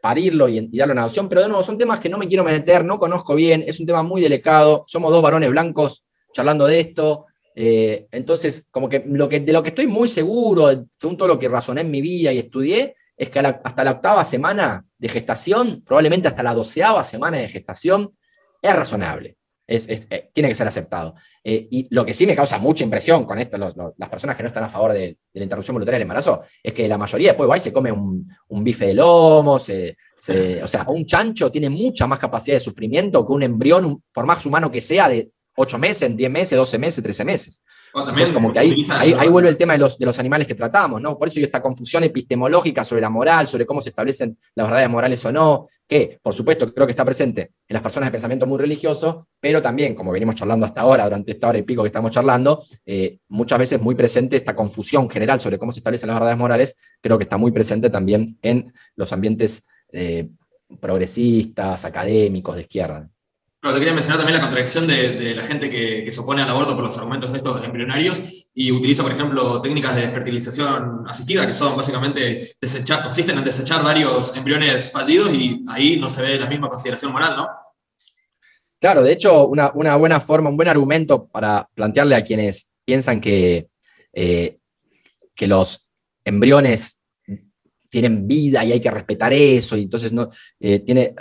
parirlo 0.00 0.48
y, 0.48 0.68
y, 0.70 0.78
darlo 0.78 0.92
en 0.92 0.98
adopción? 0.98 1.28
Pero 1.28 1.42
de 1.42 1.48
nuevo, 1.48 1.62
son 1.62 1.78
temas 1.78 2.00
que 2.00 2.08
no 2.08 2.18
me 2.18 2.28
quiero 2.28 2.44
meter, 2.44 2.84
no 2.84 2.98
conozco 2.98 3.34
bien, 3.34 3.64
es 3.66 3.80
un 3.80 3.86
tema 3.86 4.02
muy 4.02 4.20
delicado, 4.20 4.84
somos 4.86 5.10
dos 5.12 5.22
varones 5.22 5.50
blancos 5.50 6.04
charlando 6.32 6.66
de 6.66 6.80
esto, 6.80 7.26
eh, 7.54 8.06
entonces, 8.12 8.66
como 8.70 8.88
que, 8.88 9.00
de 9.00 9.52
lo 9.52 9.62
que 9.62 9.68
estoy 9.68 9.86
muy 9.86 10.08
seguro, 10.08 10.68
según 10.98 11.16
todo 11.16 11.28
lo 11.28 11.38
que 11.38 11.48
razoné 11.48 11.82
en 11.82 11.90
mi 11.90 12.00
vida 12.00 12.32
y 12.32 12.38
estudié, 12.38 12.94
es 13.16 13.28
que 13.28 13.38
hasta 13.38 13.84
la 13.84 13.90
octava 13.92 14.24
semana 14.24 14.84
de 14.96 15.08
gestación, 15.08 15.82
probablemente 15.84 16.28
hasta 16.28 16.42
la 16.42 16.54
doceava 16.54 17.04
semana 17.04 17.36
de 17.38 17.48
gestación, 17.48 18.16
es 18.62 18.74
razonable. 18.74 19.36
Es, 19.70 19.88
eh, 19.88 20.30
tiene 20.32 20.48
que 20.48 20.54
ser 20.56 20.66
aceptado. 20.66 21.14
Eh, 21.44 21.68
y 21.70 21.94
lo 21.94 22.04
que 22.04 22.12
sí 22.12 22.26
me 22.26 22.34
causa 22.34 22.58
mucha 22.58 22.82
impresión 22.82 23.24
con 23.24 23.38
esto, 23.38 23.56
las 23.56 24.08
personas 24.08 24.36
que 24.36 24.42
no 24.42 24.48
están 24.48 24.64
a 24.64 24.68
favor 24.68 24.92
de, 24.92 25.16
la 25.32 25.42
interrupción 25.44 25.74
voluntaria 25.74 25.96
del 25.96 26.02
embarazo, 26.02 26.42
es 26.60 26.72
que 26.72 26.88
la 26.88 26.98
mayoría 26.98 27.28
después 27.28 27.48
va 27.48 27.56
y 27.56 27.60
se 27.60 27.72
come 27.72 27.92
un, 27.92 28.26
bife 28.64 28.86
de 28.86 28.94
lomo, 28.94 29.52
o 29.52 29.58
sea, 29.60 30.84
un 30.88 31.06
chancho 31.06 31.52
tiene 31.52 31.70
mucha 31.70 32.08
más 32.08 32.18
capacidad 32.18 32.56
de 32.56 32.60
sufrimiento 32.60 33.24
que 33.24 33.32
un 33.32 33.44
embrión, 33.44 34.02
por 34.12 34.26
más 34.26 34.44
humano 34.44 34.72
que 34.72 34.80
sea, 34.80 35.08
de 35.08 35.30
8 35.56 35.78
meses, 35.78 36.16
10 36.16 36.30
meses, 36.30 36.58
12 36.58 36.78
meses, 36.78 37.04
13 37.04 37.24
meses. 37.24 37.62
Entonces, 37.94 38.32
como 38.32 38.52
que 38.52 38.58
ahí, 38.58 38.84
ahí, 38.90 39.28
vuelve 39.28 39.48
el 39.48 39.56
tema 39.56 39.72
de 39.72 39.80
los, 39.80 39.98
de 39.98 40.06
los 40.06 40.18
animales 40.18 40.46
que 40.46 40.54
tratamos, 40.54 41.00
¿no? 41.00 41.18
Por 41.18 41.28
eso 41.28 41.40
hay 41.40 41.44
esta 41.44 41.60
confusión 41.60 42.04
epistemológica 42.04 42.84
sobre 42.84 43.00
la 43.00 43.10
moral, 43.10 43.46
sobre 43.46 43.66
cómo 43.66 43.80
se 43.80 43.88
establecen 43.88 44.38
las 44.54 44.68
verdades 44.68 44.88
morales 44.88 45.24
o 45.24 45.32
no, 45.32 45.66
que 45.86 46.18
por 46.22 46.34
supuesto 46.34 46.72
creo 46.72 46.86
que 46.86 46.92
está 46.92 47.04
presente 47.04 47.40
en 47.40 47.74
las 47.74 47.82
personas 47.82 48.08
de 48.08 48.12
pensamiento 48.12 48.46
muy 48.46 48.58
religioso, 48.58 49.26
pero 49.40 49.60
también, 49.60 49.94
como 49.94 50.12
venimos 50.12 50.36
charlando 50.36 50.66
hasta 50.66 50.82
ahora, 50.82 51.04
durante 51.04 51.32
esta 51.32 51.48
hora 51.48 51.58
y 51.58 51.62
pico 51.62 51.82
que 51.82 51.88
estamos 51.88 52.12
charlando, 52.12 52.64
eh, 52.86 53.18
muchas 53.28 53.58
veces 53.58 53.80
muy 53.80 53.94
presente 53.94 54.36
esta 54.36 54.54
confusión 54.54 55.10
general 55.10 55.40
sobre 55.40 55.58
cómo 55.58 55.72
se 55.72 55.80
establecen 55.80 56.08
las 56.08 56.18
verdades 56.18 56.38
morales, 56.38 56.76
creo 57.00 57.18
que 57.18 57.24
está 57.24 57.36
muy 57.36 57.50
presente 57.50 57.90
también 57.90 58.38
en 58.42 58.72
los 58.94 59.12
ambientes 59.12 59.62
eh, 59.92 60.28
progresistas, 60.80 61.84
académicos, 61.84 62.54
de 62.54 62.62
izquierda. 62.62 63.10
Bueno, 63.62 63.74
te 63.74 63.80
quería 63.80 63.92
mencionar 63.92 64.18
también 64.18 64.38
la 64.38 64.42
contradicción 64.42 64.86
de, 64.86 65.34
la 65.34 65.44
gente 65.44 65.68
que, 65.68 66.10
se 66.10 66.20
opone 66.20 66.40
al 66.40 66.48
aborto 66.48 66.74
por 66.74 66.84
los 66.84 66.96
argumentos 66.96 67.30
de 67.30 67.38
estos 67.38 67.62
embrionarios 67.62 68.48
y 68.54 68.72
utiliza, 68.72 69.02
por 69.02 69.12
ejemplo, 69.12 69.60
técnicas 69.60 69.96
de 69.96 70.08
fertilización 70.08 71.04
asistida, 71.06 71.46
que 71.46 71.52
son 71.52 71.76
básicamente 71.76 72.56
desechar, 72.58 73.02
consisten 73.02 73.36
en 73.36 73.44
desechar 73.44 73.84
varios 73.84 74.34
embriones 74.34 74.90
fallidos 74.90 75.34
y 75.34 75.62
ahí 75.68 75.98
no 75.98 76.08
se 76.08 76.22
ve 76.22 76.38
la 76.38 76.48
misma 76.48 76.70
consideración 76.70 77.12
moral, 77.12 77.36
¿no? 77.36 77.48
Claro, 78.80 79.02
de 79.02 79.12
hecho, 79.12 79.46
una, 79.46 79.68
buena 79.70 80.20
forma, 80.20 80.48
un 80.48 80.56
buen 80.56 80.68
argumento 80.68 81.26
para 81.26 81.68
plantearle 81.74 82.14
a 82.14 82.24
quienes 82.24 82.70
piensan 82.86 83.20
que, 83.20 83.68
eh, 84.14 84.58
que 85.34 85.46
los 85.46 85.90
embriones 86.24 86.98
tienen 87.90 88.26
vida 88.26 88.64
y 88.64 88.72
hay 88.72 88.80
que 88.80 88.90
respetar 88.90 89.34
eso, 89.34 89.76
y 89.76 89.82
entonces 89.82 90.12
no, 90.12 90.30
eh, 90.58 90.78
tiene, 90.78 91.14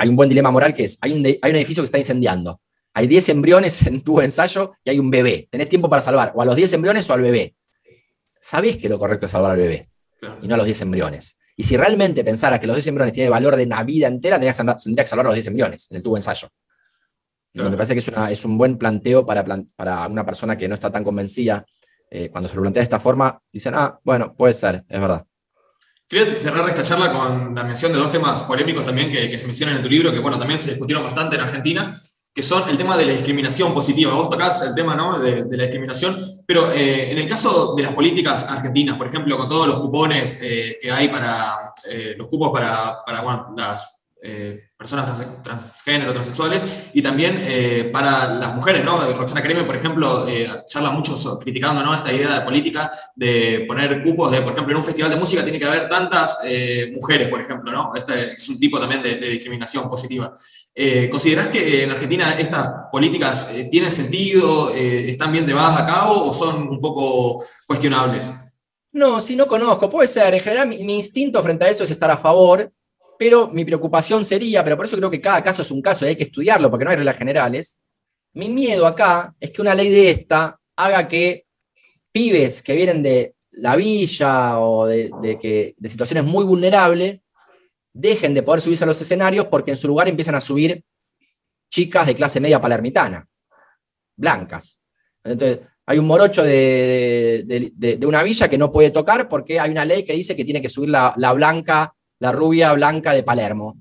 hay 0.00 0.08
un 0.08 0.16
buen 0.16 0.30
dilema 0.30 0.50
moral 0.50 0.72
que 0.72 0.84
es, 0.84 0.96
hay 1.02 1.12
un, 1.12 1.26
hay 1.26 1.50
un 1.50 1.56
edificio 1.56 1.82
que 1.82 1.84
está 1.84 1.98
incendiando, 1.98 2.62
hay 2.94 3.06
10 3.06 3.28
embriones 3.28 3.86
en 3.86 4.02
tu 4.02 4.18
ensayo 4.22 4.72
y 4.82 4.88
hay 4.88 4.98
un 4.98 5.10
bebé. 5.10 5.46
Tenés 5.50 5.68
tiempo 5.68 5.90
para 5.90 6.00
salvar 6.00 6.32
o 6.34 6.40
a 6.40 6.46
los 6.46 6.56
10 6.56 6.72
embriones 6.72 7.08
o 7.10 7.12
al 7.12 7.20
bebé. 7.20 7.54
Sabés 8.40 8.78
que 8.78 8.88
lo 8.88 8.98
correcto 8.98 9.26
es 9.26 9.32
salvar 9.32 9.50
al 9.50 9.58
bebé 9.58 9.90
y 10.40 10.48
no 10.48 10.54
a 10.54 10.56
los 10.56 10.64
10 10.64 10.80
embriones. 10.80 11.36
Y 11.54 11.64
si 11.64 11.76
realmente 11.76 12.24
pensara 12.24 12.58
que 12.58 12.66
los 12.66 12.76
10 12.76 12.86
embriones 12.86 13.12
tienen 13.12 13.30
valor 13.30 13.56
de 13.56 13.64
una 13.64 13.84
vida 13.84 14.08
entera, 14.08 14.36
tendría 14.40 14.54
que, 14.54 15.06
salvar 15.06 15.26
los 15.26 15.34
10 15.34 15.48
embriones 15.48 15.86
en 15.90 15.98
el 15.98 16.02
tubo 16.02 16.16
ensayo. 16.16 16.48
Me 17.52 17.70
parece 17.72 17.92
que 17.92 17.98
es, 17.98 18.10
es, 18.30 18.44
un 18.46 18.56
buen 18.56 18.78
planteo 18.78 19.26
para, 19.26 19.44
para 19.76 20.06
una 20.06 20.24
persona 20.24 20.56
que 20.56 20.66
no 20.66 20.76
está 20.76 20.90
tan 20.90 21.04
convencida. 21.04 21.66
Eh, 22.10 22.30
cuando 22.30 22.48
se 22.48 22.56
lo 22.56 22.62
plantea 22.62 22.80
de 22.80 22.84
esta 22.84 23.00
forma, 23.00 23.38
dicen, 23.52 23.74
ah, 23.76 24.00
bueno, 24.02 24.34
puede 24.34 24.54
ser, 24.54 24.82
es 24.88 25.00
verdad. 25.00 25.26
Quería 26.10 26.28
cerrar 26.34 26.68
esta 26.68 26.82
charla 26.82 27.12
con 27.12 27.54
la 27.54 27.62
mención 27.62 27.92
de 27.92 27.98
dos 27.98 28.10
temas 28.10 28.42
polémicos 28.42 28.84
también 28.84 29.12
que, 29.12 29.38
se 29.38 29.46
mencionan 29.46 29.76
en 29.76 29.82
tu 29.84 29.88
libro, 29.88 30.10
que 30.10 30.18
bueno, 30.18 30.36
también 30.40 30.58
se 30.58 30.70
discutieron 30.70 31.04
bastante 31.04 31.36
en 31.36 31.42
Argentina, 31.42 32.02
que 32.34 32.42
son 32.42 32.68
el 32.68 32.76
tema 32.76 32.96
de 32.96 33.06
la 33.06 33.12
discriminación 33.12 33.72
positiva. 33.72 34.12
Vos 34.14 34.28
tocás 34.28 34.60
el 34.62 34.74
tema 34.74 34.96
¿no? 34.96 35.16
de, 35.20 35.46
la 35.48 35.62
discriminación, 35.62 36.16
pero 36.44 36.68
eh, 36.72 37.12
en 37.12 37.18
el 37.18 37.28
caso 37.28 37.76
de 37.76 37.84
las 37.84 37.92
políticas 37.92 38.44
argentinas, 38.48 38.96
por 38.96 39.06
ejemplo, 39.06 39.38
con 39.38 39.48
todos 39.48 39.68
los 39.68 39.78
cupones 39.78 40.40
eh, 40.42 40.80
que 40.82 40.90
hay 40.90 41.06
para, 41.06 41.72
los 42.16 42.26
cupos 42.26 42.50
para, 42.50 43.04
para 43.06 43.20
bueno, 43.20 43.54
las 43.56 43.99
eh, 44.22 44.68
personas 44.76 45.42
transgénero, 45.42 46.12
transexuales, 46.12 46.62
y 46.92 47.00
también 47.00 47.36
eh, 47.38 47.88
para 47.90 48.28
las 48.28 48.54
mujeres, 48.54 48.84
¿no? 48.84 48.98
Roxana 49.12 49.40
Creme, 49.40 49.64
por 49.64 49.76
ejemplo, 49.76 50.28
eh, 50.28 50.46
charla 50.66 50.90
mucho 50.90 51.14
criticando 51.38 51.82
¿no? 51.82 51.94
esta 51.94 52.12
idea 52.12 52.38
de 52.38 52.44
política 52.44 52.90
de 53.14 53.64
poner 53.66 54.02
cupos 54.02 54.30
de, 54.30 54.42
por 54.42 54.52
ejemplo, 54.52 54.72
en 54.72 54.76
un 54.76 54.84
festival 54.84 55.10
de 55.10 55.16
música 55.16 55.42
tiene 55.42 55.58
que 55.58 55.64
haber 55.64 55.88
tantas 55.88 56.38
mujeres, 56.94 57.28
por 57.28 57.40
ejemplo, 57.40 57.72
¿no? 57.72 57.94
Este 57.94 58.32
es 58.32 58.48
un 58.50 58.58
tipo 58.58 58.78
también 58.78 59.02
de, 59.02 59.16
discriminación 59.16 59.88
positiva. 59.88 60.34
¿Considerás 61.10 61.48
que 61.48 61.84
en 61.84 61.90
Argentina 61.90 62.32
estas 62.38 62.68
políticas 62.92 63.48
tienen 63.70 63.90
sentido, 63.90 64.74
están 64.74 65.32
bien 65.32 65.46
llevadas 65.46 65.80
a 65.80 65.86
cabo 65.86 66.28
o 66.28 66.32
son 66.34 66.68
un 66.68 66.80
poco 66.80 67.42
cuestionables? 67.66 68.32
No, 68.92 69.20
si 69.20 69.36
no 69.36 69.46
conozco, 69.46 69.88
puede 69.88 70.08
ser. 70.08 70.34
En 70.34 70.40
general, 70.40 70.68
mi 70.68 70.98
instinto 70.98 71.42
frente 71.42 71.64
a 71.64 71.68
eso 71.68 71.84
es 71.84 71.90
estar 71.90 72.10
a 72.10 72.18
favor 72.18 72.70
pero 73.20 73.48
mi 73.48 73.66
preocupación 73.66 74.24
sería, 74.24 74.64
pero 74.64 74.78
por 74.78 74.86
eso 74.86 74.96
creo 74.96 75.10
que 75.10 75.20
cada 75.20 75.44
caso 75.44 75.60
es 75.60 75.70
un 75.70 75.82
caso 75.82 76.06
y 76.06 76.08
hay 76.08 76.16
que 76.16 76.22
estudiarlo 76.22 76.70
porque 76.70 76.86
no 76.86 76.90
hay 76.90 76.96
reglas 76.96 77.18
generales. 77.18 77.78
Mi 78.32 78.48
miedo 78.48 78.86
acá 78.86 79.34
es 79.38 79.50
que 79.50 79.60
una 79.60 79.74
ley 79.74 79.90
de 79.90 80.10
esta 80.10 80.58
haga 80.74 81.06
que 81.06 81.44
pibes 82.10 82.62
que 82.62 82.74
vienen 82.74 83.02
de 83.02 83.34
la 83.50 83.76
villa 83.76 84.58
o 84.60 84.86
de, 84.86 85.38
que, 85.38 85.74
de 85.76 85.88
situaciones 85.90 86.24
muy 86.24 86.46
vulnerables 86.46 87.20
dejen 87.92 88.32
de 88.32 88.42
poder 88.42 88.62
subirse 88.62 88.84
a 88.84 88.86
los 88.86 88.98
escenarios 89.02 89.48
porque 89.48 89.72
en 89.72 89.76
su 89.76 89.86
lugar 89.86 90.08
empiezan 90.08 90.36
a 90.36 90.40
subir 90.40 90.82
chicas 91.70 92.06
de 92.06 92.14
clase 92.14 92.40
media 92.40 92.58
palermitana, 92.58 93.28
blancas. 94.16 94.80
Entonces, 95.22 95.58
hay 95.84 95.98
un 95.98 96.06
morocho 96.06 96.42
de, 96.42 97.98
una 98.02 98.22
villa 98.22 98.48
que 98.48 98.56
no 98.56 98.72
puede 98.72 98.88
tocar 98.88 99.28
porque 99.28 99.60
hay 99.60 99.72
una 99.72 99.84
ley 99.84 100.06
que 100.06 100.14
dice 100.14 100.34
que 100.34 100.46
tiene 100.46 100.62
que 100.62 100.70
subir 100.70 100.88
la 100.88 101.32
blanca 101.34 101.94
la 102.20 102.32
rubia 102.32 102.72
blanca 102.72 103.12
de 103.12 103.24
Palermo. 103.24 103.76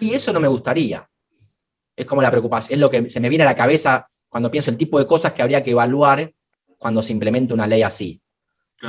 Y 0.00 0.12
eso 0.12 0.32
no 0.32 0.40
me 0.40 0.48
gustaría. 0.48 1.08
Es 1.96 2.04
como 2.04 2.20
la 2.20 2.30
preocupación, 2.30 2.74
es 2.74 2.80
lo 2.80 2.90
que 2.90 3.08
se 3.08 3.20
me 3.20 3.30
viene 3.30 3.44
a 3.44 3.46
la 3.46 3.56
cabeza 3.56 4.06
cuando 4.28 4.50
pienso 4.50 4.70
el 4.70 4.76
tipo 4.76 4.98
de 4.98 5.06
cosas 5.06 5.32
que 5.32 5.40
habría 5.40 5.64
que 5.64 5.70
evaluar 5.70 6.30
cuando 6.76 7.02
se 7.02 7.12
implementa 7.12 7.54
una 7.54 7.66
ley 7.66 7.82
así. 7.82 8.20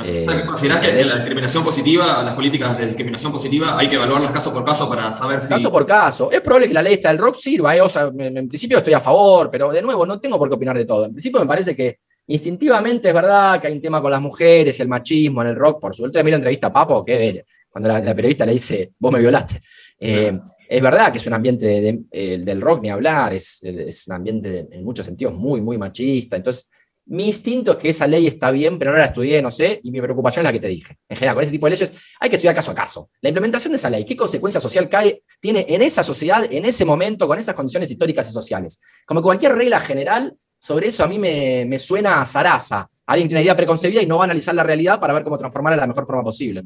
Eh, 0.04 0.26
¿Considerás 0.46 0.80
que 0.80 1.02
la 1.02 1.14
discriminación 1.14 1.64
positiva, 1.64 2.22
las 2.22 2.34
políticas 2.34 2.76
de 2.76 2.86
discriminación 2.86 3.32
positiva, 3.32 3.78
hay 3.78 3.88
que 3.88 3.94
evaluarlas 3.94 4.30
caso 4.30 4.52
por 4.52 4.62
caso 4.62 4.86
para 4.86 5.10
saber 5.12 5.40
si. 5.40 5.48
Caso 5.48 5.72
por 5.72 5.86
caso. 5.86 6.30
Es 6.30 6.42
probable 6.42 6.68
que 6.68 6.74
la 6.74 6.82
ley 6.82 6.94
esta 6.94 7.08
del 7.08 7.16
rock 7.16 7.36
sirva, 7.36 7.74
¿eh? 7.74 7.80
o 7.80 7.88
sea, 7.88 8.12
en, 8.18 8.48
principio 8.48 8.76
estoy 8.76 8.92
a 8.92 9.00
favor, 9.00 9.48
pero 9.50 9.70
de 9.72 9.80
nuevo, 9.80 10.04
no 10.04 10.20
tengo 10.20 10.38
por 10.38 10.48
qué 10.50 10.56
opinar 10.56 10.76
de 10.76 10.84
todo. 10.84 11.06
En 11.06 11.12
principio 11.12 11.40
me 11.40 11.46
parece 11.46 11.74
que 11.74 12.00
instintivamente 12.26 13.08
es 13.08 13.14
verdad 13.14 13.58
que 13.58 13.68
hay 13.68 13.72
un 13.72 13.80
tema 13.80 14.02
con 14.02 14.10
las 14.10 14.20
mujeres 14.20 14.78
y 14.78 14.82
el 14.82 14.88
machismo 14.88 15.40
en 15.40 15.48
el 15.48 15.56
rock. 15.56 15.80
Por 15.80 15.96
suerte, 15.96 16.22
mira 16.22 16.36
entrevista 16.36 16.66
a 16.66 16.72
Papo, 16.72 17.02
que 17.02 17.42
cuando 17.80 18.04
la, 18.04 18.14
periodista 18.14 18.44
le 18.44 18.52
dice, 18.52 18.92
vos 18.98 19.12
me 19.12 19.20
violaste. 19.20 19.62
Eh, 20.00 20.38
es 20.68 20.82
verdad 20.82 21.12
que 21.12 21.18
es 21.18 21.26
un 21.26 21.32
ambiente 21.32 22.00
eh, 22.10 22.38
del 22.38 22.60
rock, 22.60 22.82
ni 22.82 22.90
hablar, 22.90 23.32
es, 23.34 23.60
un 24.06 24.12
ambiente 24.12 24.66
en 24.70 24.84
muchos 24.84 25.06
sentidos 25.06 25.34
muy, 25.34 25.60
muy 25.60 25.78
machista. 25.78 26.36
Entonces, 26.36 26.68
mi 27.06 27.28
instinto 27.28 27.72
es 27.72 27.78
que 27.78 27.88
esa 27.88 28.06
ley 28.06 28.26
está 28.26 28.50
bien, 28.50 28.78
pero 28.78 28.90
no 28.90 28.98
la 28.98 29.06
estudié, 29.06 29.40
no 29.40 29.50
sé, 29.50 29.80
y 29.82 29.90
mi 29.90 30.00
preocupación 30.00 30.44
es 30.44 30.48
la 30.48 30.52
que 30.52 30.60
te 30.60 30.68
dije. 30.68 30.96
En 31.08 31.16
general, 31.16 31.36
con 31.36 31.44
ese 31.44 31.52
tipo 31.52 31.66
de 31.66 31.70
leyes 31.70 31.94
hay 32.20 32.28
que 32.28 32.36
estudiar 32.36 32.54
caso 32.54 32.72
a 32.72 32.74
caso. 32.74 33.10
La 33.20 33.28
implementación 33.30 33.72
de 33.72 33.76
esa 33.76 33.88
ley, 33.88 34.04
¿qué 34.04 34.16
consecuencia 34.16 34.60
social 34.60 34.88
cae, 34.88 35.22
tiene 35.40 35.64
en 35.68 35.80
esa 35.80 36.02
sociedad, 36.02 36.46
en 36.50 36.64
ese 36.64 36.84
momento, 36.84 37.26
con 37.26 37.38
esas 37.38 37.54
condiciones 37.54 37.90
históricas 37.90 38.28
y 38.28 38.32
sociales? 38.32 38.80
Como 39.06 39.22
cualquier 39.22 39.54
regla 39.54 39.80
general, 39.80 40.34
sobre 40.58 40.88
eso 40.88 41.04
a 41.04 41.06
mí 41.06 41.18
me, 41.18 41.64
me 41.64 41.78
suena 41.78 42.20
a 42.20 42.26
zaraza, 42.26 42.90
alguien 43.08 43.26
tiene 43.26 43.40
una 43.40 43.44
idea 43.44 43.56
preconcebida 43.56 44.02
y 44.02 44.06
no 44.06 44.18
va 44.18 44.24
a 44.24 44.26
analizar 44.26 44.54
la 44.54 44.62
realidad 44.62 45.00
para 45.00 45.14
ver 45.14 45.24
cómo 45.24 45.38
transformarla 45.38 45.76
de 45.76 45.80
la 45.80 45.86
mejor 45.86 46.06
forma 46.06 46.22
posible. 46.22 46.62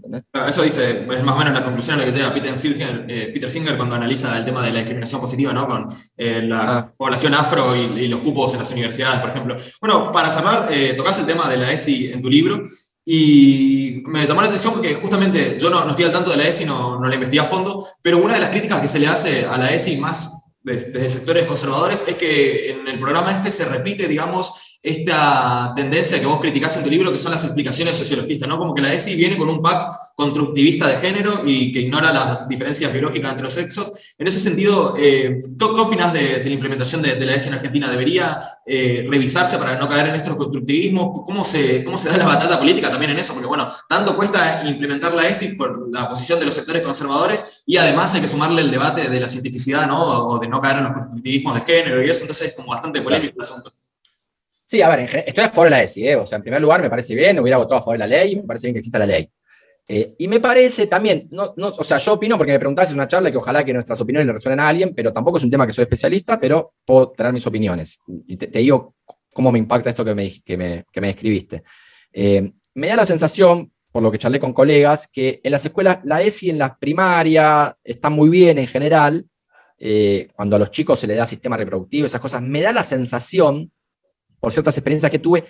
Eso 0.49 0.63
dice, 0.63 1.07
es 1.09 1.23
más 1.23 1.37
o 1.37 1.39
menos 1.39 1.55
la 1.55 1.63
conclusión 1.63 1.97
a 1.97 1.99
la 2.01 2.05
que 2.05 2.11
llega 2.11 2.35
Peter 2.35 2.59
Singer, 2.59 3.07
eh, 3.09 3.31
Peter 3.33 3.49
Singer 3.49 3.77
cuando 3.77 3.95
analiza 3.95 4.37
el 4.37 4.45
tema 4.45 4.67
de 4.67 4.73
la 4.73 4.81
discriminación 4.81 5.21
positiva, 5.21 5.53
¿no? 5.53 5.69
Con 5.69 5.87
eh, 6.17 6.43
la 6.43 6.79
ah. 6.79 6.93
población 6.97 7.35
afro 7.35 7.77
y, 7.77 8.09
los 8.09 8.21
cupos 8.21 8.55
en 8.55 8.59
las 8.59 8.73
universidades, 8.73 9.21
por 9.21 9.31
ejemplo. 9.31 9.57
Bueno, 9.81 10.11
para 10.11 10.31
cerrar, 10.31 10.67
eh, 10.73 10.95
tocas 10.97 11.21
el 11.21 11.27
tema 11.27 11.49
de 11.49 11.59
la 11.59 11.71
ESI 11.71 12.13
en 12.13 12.21
tu 12.21 12.29
libro. 12.29 12.65
Y 13.05 14.03
me 14.07 14.27
llamó 14.27 14.41
la 14.41 14.49
atención 14.49 14.75
porque 14.75 14.95
justamente 14.95 15.57
yo 15.59 15.71
no, 15.71 15.89
estoy 15.89 16.07
al 16.07 16.13
tanto 16.13 16.31
de 16.33 16.37
la 16.39 16.49
ESI, 16.49 16.65
no, 16.65 16.99
no 16.99 17.09
la 17.09 17.15
investigué 17.15 17.41
a 17.41 17.45
fondo, 17.45 17.87
pero 18.03 18.19
una 18.19 18.35
de 18.35 18.41
las 18.41 18.51
críticas 18.51 18.81
que 18.81 18.89
se 18.89 18.99
le 18.99 19.07
hace 19.07 19.45
a 19.45 19.57
la 19.59 19.73
ESI 19.73 19.97
más 19.99 20.43
desde 20.65 21.09
sectores 21.09 21.45
conservadores 21.45 22.05
es 22.07 22.17
que 22.17 22.71
en 22.71 22.89
el 22.89 22.99
programa 22.99 23.33
este 23.33 23.51
se 23.51 23.65
repite, 23.65 24.07
digamos, 24.07 24.72
esta 24.83 25.73
tendencia 25.77 26.19
que 26.19 26.27
vos 26.27 26.41
criticás 26.41 26.77
en 26.77 26.83
tu 26.83 26.91
libro, 26.91 27.13
que 27.13 27.19
son 27.19 27.31
las 27.31 27.45
explicaciones 27.45 27.97
sociologistas, 27.97 28.49
¿no? 28.49 28.59
Como 28.59 28.75
que 28.75 28.83
la 28.83 28.93
ESI 28.93 29.15
viene 29.15 29.37
con 29.37 29.49
un 29.49 29.63
pack 29.63 29.93
constructivista 30.17 30.89
de 30.89 30.97
género 30.97 31.43
y 31.47 31.73
que 31.73 31.83
ignora 31.83 32.13
las 32.13 32.49
diferencias 32.49 32.93
biológicas 32.93 33.31
entre 33.31 33.45
los 33.45 33.53
sexos. 33.53 33.93
En 34.19 34.27
ese 34.27 34.41
sentido, 34.41 34.97
eh, 34.99 35.39
¿qué, 35.57 35.65
opinas 35.65 36.13
de, 36.13 36.43
la 36.45 36.51
implementación 36.51 37.01
de, 37.01 37.15
la 37.25 37.35
ESI 37.35 37.49
en 37.49 37.55
Argentina? 37.55 37.89
¿Debería 37.89 38.41
eh, 38.67 39.07
revisarse 39.09 39.57
para 39.57 39.79
no 39.79 39.89
caer 39.89 40.09
en 40.09 40.17
estos 40.17 40.35
constructivismos? 40.35 41.21
¿Cómo 41.25 41.45
se, 41.45 41.85
¿Cómo 41.85 41.97
se 41.97 42.09
da 42.09 42.17
la 42.17 42.27
batalla 42.27 42.59
política 42.59 42.91
también 42.91 43.13
en 43.13 43.21
eso? 43.21 43.35
Porque, 43.35 43.47
bueno, 43.47 43.69
tanto 43.89 44.17
cuesta 44.17 44.65
implementar 44.69 45.15
la 45.15 45.29
ESI 45.29 45.55
por 45.55 45.89
la 45.93 46.09
posición 46.09 46.41
de 46.41 46.47
los 46.47 46.55
sectores 46.55 46.83
conservadores 46.83 47.63
y 47.67 47.77
además 47.77 48.13
hay 48.17 48.21
que 48.21 48.29
sumarle 48.29 48.63
el 48.63 48.71
debate 48.73 49.09
de 49.09 49.21
la 49.21 49.29
cientificidad, 49.29 49.87
¿no? 49.87 50.27
O 50.27 50.39
de 50.41 50.49
no 50.49 50.61
caer 50.61 50.79
en 50.79 50.85
los 50.85 50.93
constructivismos 50.93 51.55
de 51.55 51.61
género 51.61 52.05
y 52.05 52.11
eso, 52.11 52.23
entonces 52.23 52.49
es 52.49 52.57
como 52.57 52.69
bastante 52.73 53.01
polémico 53.01 53.35
el 53.37 53.43
asunto. 53.43 53.73
Sí, 54.73 54.81
a 54.81 54.89
ver, 54.89 55.25
estoy 55.27 55.45
a 55.45 55.51
favor 55.51 55.65
de 55.65 55.71
la 55.73 55.83
ESI, 55.83 56.09
¿eh? 56.09 56.17
o 56.17 56.27
sea, 56.27 56.37
en 56.37 56.43
primer 56.43 56.63
lugar 56.63 56.81
me 56.81 56.89
parece 56.89 57.15
bien, 57.15 57.39
hubiera 57.39 57.59
votado 57.59 57.79
a 57.79 57.83
favor 57.83 57.93
de 57.93 57.99
la 57.99 58.07
ley, 58.07 58.37
me 58.37 58.45
parece 58.45 58.69
bien 58.69 58.73
que 58.73 58.79
exista 58.79 58.99
la 58.99 59.05
ley. 59.05 59.29
Eh, 59.87 60.15
y 60.17 60.29
me 60.29 60.41
parece 60.41 60.87
también, 60.87 61.29
no, 61.31 61.53
no, 61.59 61.69
o 61.69 61.85
sea, 61.85 61.99
yo 61.99 62.15
opino 62.15 62.39
porque 62.39 62.53
me 62.53 62.59
preguntaste 62.59 62.95
en 62.95 62.99
una 62.99 63.07
charla 63.07 63.31
que 63.31 63.37
ojalá 63.37 63.63
que 63.67 63.75
nuestras 63.75 64.01
opiniones 64.01 64.29
le 64.29 64.33
resuenen 64.33 64.61
a 64.61 64.69
alguien, 64.69 64.95
pero 64.95 65.13
tampoco 65.13 65.37
es 65.37 65.45
un 65.45 65.51
tema 65.51 65.67
que 65.67 65.75
soy 65.75 65.83
especialista, 65.83 66.41
pero 66.41 66.73
puedo 66.87 67.11
tener 67.11 67.35
mis 67.35 67.47
opiniones. 67.47 67.99
Y 68.27 68.39
te, 68.39 68.47
digo 68.47 68.95
cómo 69.35 69.53
me 69.53 69.59
impacta 69.59 69.91
esto 69.91 70.07
que 70.07 70.15
me, 70.15 70.41
que 70.43 70.57
me, 70.57 70.87
que 70.91 71.01
me 71.03 71.09
describiste. 71.09 71.65
Eh, 72.11 72.51
me 72.73 72.87
da 72.87 72.97
la 72.97 73.05
sensación, 73.05 73.71
por 73.91 74.03
lo 74.03 74.11
que 74.11 74.19
charlé 74.19 74.41
con 74.41 74.55
colegas, 74.55 75.07
que 75.07 75.43
en 75.45 75.53
las 75.53 75.67
escuelas, 75.67 75.99
la 76.05 76.23
ESI 76.23 76.49
en 76.49 76.57
la 76.57 76.79
primaria 76.79 77.77
está 77.85 78.09
muy 78.09 78.31
bien 78.31 78.57
en 78.57 78.69
general, 78.69 79.27
cuando 80.35 80.57
a 80.57 80.59
los 80.61 80.71
chicos 80.71 80.99
se 80.99 81.07
les 81.07 81.19
da 81.19 81.27
sistema 81.27 81.59
reproductivo, 81.59 82.07
esas 82.07 82.23
cosas, 82.23 82.41
me 82.41 82.63
da 82.63 82.73
la 82.73 82.85
sensación 82.85 83.71
por 84.43 84.53
ciertas 84.53 84.77
experiencias 84.77 85.13
que 85.13 85.21
tuve, 85.21 85.45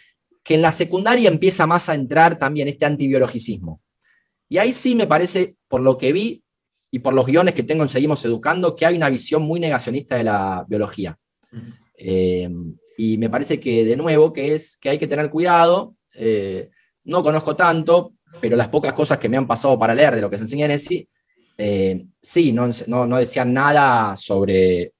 que 0.44 0.54
en 0.54 0.60
la 0.60 0.70
secundaria 0.70 1.30
empieza 1.30 1.66
más 1.66 1.88
a 1.88 1.94
entrar 1.94 2.38
también 2.38 2.68
este 2.68 2.84
antibiologicismo. 2.84 3.80
Y 4.50 4.58
ahí 4.58 4.74
sí 4.74 4.94
me 4.94 5.06
parece, 5.06 5.56
por 5.66 5.80
lo 5.80 5.96
que 5.96 6.12
vi 6.12 6.44
y 6.90 6.98
por 6.98 7.14
los 7.14 7.24
guiones 7.24 7.54
que 7.54 7.62
tengo 7.62 7.82
en 7.82 7.88
Seguimos 7.88 8.22
Educando, 8.26 8.76
que 8.76 8.84
hay 8.84 8.94
una 8.94 9.08
visión 9.08 9.44
muy 9.44 9.58
negacionista 9.60 10.16
de 10.16 10.24
la 10.24 10.66
biología. 10.68 11.18
Eh, 11.96 12.50
y 12.98 13.16
me 13.16 13.30
parece 13.30 13.58
que, 13.58 13.82
de 13.82 13.96
nuevo, 13.96 14.30
que 14.30 14.54
es 14.54 14.76
que 14.76 14.90
hay 14.90 14.98
que 14.98 15.06
tener 15.06 15.30
cuidado. 15.30 15.96
Eh, 16.14 16.68
no 17.04 17.22
conozco 17.22 17.56
tanto, 17.56 18.12
pero 18.42 18.56
las 18.56 18.68
pocas 18.68 18.92
cosas 18.92 19.16
que 19.16 19.30
me 19.30 19.38
han 19.38 19.46
pasado 19.46 19.78
para 19.78 19.94
leer 19.94 20.16
de 20.16 20.20
lo 20.20 20.28
que 20.28 20.36
se 20.36 20.42
enseña 20.42 20.66
en 20.66 20.72
ESI, 20.72 21.08
eh, 21.56 22.04
sí, 22.20 22.52
no, 22.52 22.70
no, 22.88 23.16
decían 23.16 23.54
nada 23.54 24.16
sobre 24.16 24.92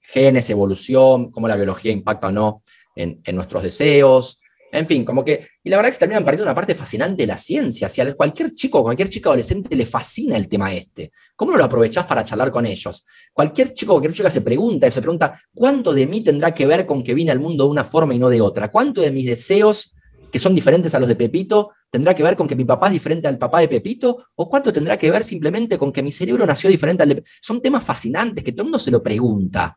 genes, 0.00 0.50
evolución, 0.50 1.30
cómo 1.30 1.46
la 1.46 1.54
biología 1.54 1.92
impacta 1.92 2.26
o 2.26 2.32
no 2.32 2.64
en, 2.94 3.20
nuestros 3.34 3.62
deseos, 3.62 4.40
en 4.72 4.86
fin, 4.86 5.04
como 5.04 5.24
que, 5.24 5.48
y 5.64 5.70
la 5.70 5.76
verdad 5.76 5.90
que 5.90 5.94
se 5.94 6.00
terminan 6.00 6.24
perdiendo 6.24 6.44
una 6.44 6.54
parte 6.54 6.74
fascinante 6.74 7.22
de 7.22 7.26
la 7.26 7.36
ciencia. 7.36 7.88
Si 7.88 8.00
a 8.00 8.14
cualquier 8.14 8.54
chico, 8.54 8.82
cualquier 8.82 9.10
chica 9.10 9.28
adolescente 9.30 9.74
le 9.74 9.84
fascina 9.84 10.36
el 10.36 10.48
tema 10.48 10.72
este, 10.72 11.10
¿cómo 11.34 11.56
lo 11.56 11.64
aprovechás 11.64 12.06
para 12.06 12.24
charlar 12.24 12.52
con 12.52 12.66
ellos? 12.66 13.04
Cualquier 13.32 13.74
chico, 13.74 13.94
cualquier 13.94 14.14
chica 14.14 14.30
se 14.30 14.42
pregunta 14.42 14.90
se 14.90 15.00
pregunta, 15.00 15.40
¿cuánto 15.52 15.92
de 15.92 16.06
mí 16.06 16.20
tendrá 16.20 16.54
que 16.54 16.66
ver 16.66 16.86
con 16.86 17.02
que 17.02 17.14
vine 17.14 17.32
al 17.32 17.40
mundo 17.40 17.64
de 17.64 17.70
una 17.70 17.84
forma 17.84 18.14
y 18.14 18.18
no 18.18 18.28
de 18.28 18.40
otra? 18.40 18.70
¿Cuánto 18.70 19.00
de 19.00 19.10
mis 19.10 19.26
deseos, 19.26 19.92
que 20.32 20.38
son 20.38 20.54
diferentes 20.54 20.94
a 20.94 21.00
los 21.00 21.08
de 21.08 21.16
Pepito, 21.16 21.70
tendrá 21.90 22.14
que 22.14 22.22
ver 22.22 22.36
con 22.36 22.46
que 22.46 22.54
mi 22.54 22.64
papá 22.64 22.86
es 22.86 22.92
diferente 22.92 23.26
al 23.26 23.38
papá 23.38 23.60
de 23.60 23.68
Pepito? 23.68 24.26
¿O 24.36 24.48
cuánto 24.48 24.72
tendrá 24.72 24.96
que 24.96 25.10
ver 25.10 25.24
simplemente 25.24 25.78
con 25.78 25.92
que 25.92 26.02
mi 26.02 26.12
cerebro 26.12 26.46
nació 26.46 26.70
diferente 26.70 27.02
al. 27.02 27.22
Son 27.40 27.60
temas 27.60 27.84
fascinantes 27.84 28.44
que 28.44 28.52
todo 28.52 28.62
el 28.62 28.66
mundo 28.66 28.78
se 28.78 28.92
lo 28.92 29.02
pregunta. 29.02 29.76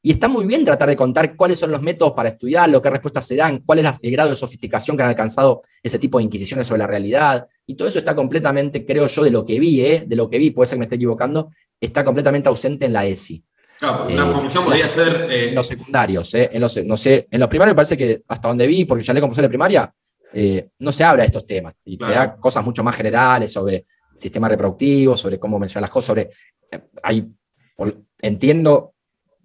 Y 0.00 0.12
está 0.12 0.28
muy 0.28 0.46
bien 0.46 0.64
tratar 0.64 0.88
de 0.88 0.96
contar 0.96 1.34
cuáles 1.34 1.58
son 1.58 1.72
los 1.72 1.82
métodos 1.82 2.12
para 2.12 2.28
estudiarlo, 2.28 2.80
qué 2.80 2.90
respuestas 2.90 3.26
se 3.26 3.34
dan, 3.34 3.58
cuál 3.58 3.80
es 3.80 3.96
el 4.00 4.10
grado 4.12 4.30
de 4.30 4.36
sofisticación 4.36 4.96
que 4.96 5.02
han 5.02 5.08
alcanzado 5.08 5.62
ese 5.82 5.98
tipo 5.98 6.18
de 6.18 6.24
inquisiciones 6.24 6.66
sobre 6.68 6.78
la 6.80 6.86
realidad. 6.86 7.48
Y 7.66 7.74
todo 7.74 7.88
eso 7.88 7.98
está 7.98 8.14
completamente, 8.14 8.86
creo 8.86 9.08
yo, 9.08 9.24
de 9.24 9.30
lo 9.30 9.44
que 9.44 9.58
vi, 9.58 9.80
¿eh? 9.80 10.04
de 10.06 10.14
lo 10.14 10.30
que 10.30 10.38
vi, 10.38 10.50
puede 10.50 10.68
ser 10.68 10.76
que 10.76 10.80
me 10.80 10.84
esté 10.84 10.94
equivocando, 10.94 11.50
está 11.80 12.04
completamente 12.04 12.48
ausente 12.48 12.86
en 12.86 12.92
la 12.92 13.06
ESI. 13.06 13.42
Claro, 13.78 14.08
la 14.08 14.32
conclusión 14.32 14.64
podría 14.64 14.88
ser. 14.88 15.30
En 15.30 15.54
los 15.54 15.66
secundarios, 15.66 16.32
¿eh? 16.34 16.48
en, 16.52 16.60
los, 16.60 16.76
no 16.84 16.96
sé, 16.96 17.26
en 17.30 17.40
los 17.40 17.48
primarios 17.48 17.74
me 17.74 17.76
parece 17.76 17.96
que 17.96 18.22
hasta 18.28 18.48
donde 18.48 18.66
vi, 18.66 18.84
porque 18.84 19.02
ya 19.02 19.12
le 19.12 19.20
compuse 19.20 19.42
de 19.42 19.48
primaria, 19.48 19.92
no 20.78 20.92
se 20.92 21.04
habla 21.04 21.22
de 21.22 21.26
estos 21.26 21.44
temas. 21.44 21.74
Y 21.84 21.96
se 21.96 22.12
da 22.12 22.36
cosas 22.36 22.64
mucho 22.64 22.84
más 22.84 22.94
generales 22.94 23.52
sobre 23.52 23.86
sistema 24.16 24.48
reproductivo, 24.48 25.16
sobre 25.16 25.38
cómo 25.38 25.58
mencionar 25.58 25.82
las 25.82 25.90
cosas, 25.90 26.06
sobre. 26.06 26.30
hay, 27.02 27.26
entiendo 28.20 28.94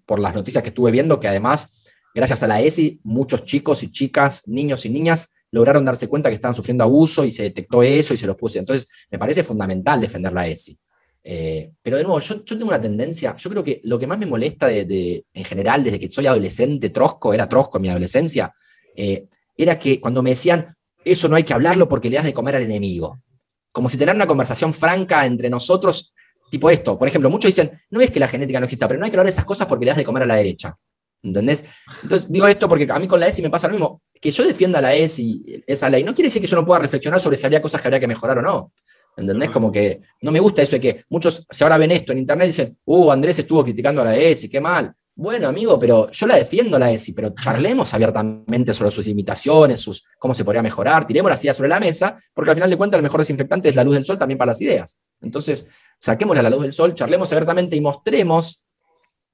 por 0.06 0.18
las 0.18 0.34
noticias 0.34 0.62
que 0.62 0.68
estuve 0.68 0.90
viendo, 0.90 1.20
que 1.20 1.28
además, 1.28 1.72
gracias 2.14 2.42
a 2.42 2.46
la 2.46 2.60
ESI, 2.60 3.00
muchos 3.04 3.44
chicos 3.44 3.82
y 3.82 3.90
chicas, 3.90 4.42
niños 4.46 4.84
y 4.84 4.90
niñas 4.90 5.30
lograron 5.50 5.84
darse 5.84 6.08
cuenta 6.08 6.28
que 6.28 6.34
estaban 6.34 6.54
sufriendo 6.54 6.82
abuso 6.82 7.24
y 7.24 7.30
se 7.30 7.44
detectó 7.44 7.82
eso 7.82 8.12
y 8.12 8.16
se 8.16 8.26
los 8.26 8.36
puse. 8.36 8.58
Entonces, 8.58 8.88
me 9.10 9.18
parece 9.20 9.44
fundamental 9.44 10.00
defender 10.00 10.32
la 10.32 10.48
ESI. 10.48 10.76
Eh, 11.22 11.70
pero 11.80 11.96
de 11.96 12.02
nuevo, 12.02 12.18
yo, 12.18 12.42
tengo 12.42 12.66
una 12.66 12.80
tendencia, 12.80 13.36
yo 13.36 13.50
creo 13.50 13.62
que 13.64 13.80
lo 13.84 13.98
que 13.98 14.06
más 14.06 14.18
me 14.18 14.26
molesta 14.26 14.66
de, 14.66 15.24
en 15.32 15.44
general, 15.44 15.84
desde 15.84 16.00
que 16.00 16.10
soy 16.10 16.26
adolescente, 16.26 16.90
trosco, 16.90 17.32
era 17.32 17.48
trosco 17.48 17.78
en 17.78 17.82
mi 17.82 17.88
adolescencia, 17.88 18.52
eh, 18.96 19.26
era 19.56 19.78
que 19.78 20.00
cuando 20.00 20.22
me 20.22 20.30
decían, 20.30 20.74
eso 21.04 21.28
no 21.28 21.36
hay 21.36 21.44
que 21.44 21.54
hablarlo 21.54 21.88
porque 21.88 22.10
le 22.10 22.16
das 22.16 22.24
de 22.24 22.34
comer 22.34 22.56
al 22.56 22.62
enemigo. 22.62 23.20
Como 23.70 23.88
si 23.88 23.96
tener 23.96 24.14
una 24.14 24.26
conversación 24.26 24.74
franca 24.74 25.24
entre 25.24 25.48
nosotros 25.50 26.13
Tipo 26.54 26.70
esto, 26.70 26.96
por 26.96 27.08
ejemplo, 27.08 27.28
muchos 27.28 27.48
dicen, 27.48 27.72
no 27.90 28.00
es 28.00 28.12
que 28.12 28.20
la 28.20 28.28
genética 28.28 28.60
no 28.60 28.66
exista, 28.66 28.86
pero 28.86 29.00
no 29.00 29.04
hay 29.04 29.10
que 29.10 29.16
hablar 29.16 29.26
de 29.26 29.32
esas 29.32 29.44
cosas 29.44 29.66
porque 29.66 29.86
le 29.86 29.88
das 29.88 29.96
de 29.96 30.04
comer 30.04 30.22
a 30.22 30.26
la 30.26 30.36
derecha. 30.36 30.72
¿Entendés? 31.20 31.64
Entonces 32.04 32.30
digo 32.30 32.46
esto 32.46 32.68
porque 32.68 32.86
a 32.88 32.96
mí 33.00 33.08
con 33.08 33.18
la 33.18 33.26
ESI 33.26 33.42
me 33.42 33.50
pasa 33.50 33.66
lo 33.66 33.72
mismo. 33.72 34.00
Que 34.20 34.30
yo 34.30 34.44
defienda 34.44 34.80
la 34.80 34.94
ESI, 34.94 35.64
esa 35.66 35.90
ley, 35.90 36.04
no 36.04 36.14
quiere 36.14 36.28
decir 36.28 36.40
que 36.40 36.46
yo 36.46 36.54
no 36.54 36.64
pueda 36.64 36.78
reflexionar 36.78 37.18
sobre 37.18 37.36
si 37.36 37.44
habría 37.44 37.60
cosas 37.60 37.80
que 37.80 37.88
habría 37.88 37.98
que 37.98 38.06
mejorar 38.06 38.38
o 38.38 38.42
no. 38.42 38.72
¿Entendés? 39.16 39.50
Como 39.50 39.72
que 39.72 40.00
no 40.22 40.30
me 40.30 40.38
gusta 40.38 40.62
eso 40.62 40.76
de 40.76 40.80
que 40.80 41.04
muchos, 41.08 41.44
si 41.50 41.64
ahora 41.64 41.76
ven 41.76 41.90
esto 41.90 42.12
en 42.12 42.20
internet, 42.20 42.46
dicen, 42.46 42.78
uh, 42.84 43.10
Andrés 43.10 43.36
estuvo 43.36 43.64
criticando 43.64 44.00
a 44.02 44.04
la 44.04 44.16
ESI, 44.16 44.48
qué 44.48 44.60
mal. 44.60 44.94
Bueno, 45.16 45.48
amigo, 45.48 45.76
pero 45.78 46.08
yo 46.12 46.26
la 46.28 46.36
defiendo 46.36 46.78
la 46.78 46.92
ESI, 46.92 47.12
pero 47.14 47.34
charlemos 47.34 47.92
abiertamente 47.94 48.72
sobre 48.72 48.92
sus 48.92 49.04
limitaciones, 49.04 49.80
sus, 49.80 50.04
cómo 50.20 50.36
se 50.36 50.44
podría 50.44 50.62
mejorar, 50.62 51.04
tiremos 51.04 51.30
las 51.30 51.42
ideas 51.42 51.56
sobre 51.56 51.68
la 51.68 51.80
mesa, 51.80 52.16
porque 52.32 52.50
al 52.50 52.56
final 52.56 52.70
de 52.70 52.76
cuentas 52.76 52.98
el 52.98 53.02
mejor 53.02 53.20
desinfectante 53.20 53.70
es 53.70 53.74
la 53.74 53.82
luz 53.82 53.94
del 53.94 54.04
sol 54.04 54.18
también 54.18 54.38
para 54.38 54.52
las 54.52 54.60
ideas. 54.60 54.96
Entonces, 55.20 55.66
saquémosla 56.00 56.40
a 56.40 56.42
la 56.44 56.50
luz 56.50 56.62
del 56.62 56.72
sol, 56.72 56.94
charlemos 56.94 57.30
abiertamente 57.32 57.76
y 57.76 57.80
mostremos 57.80 58.64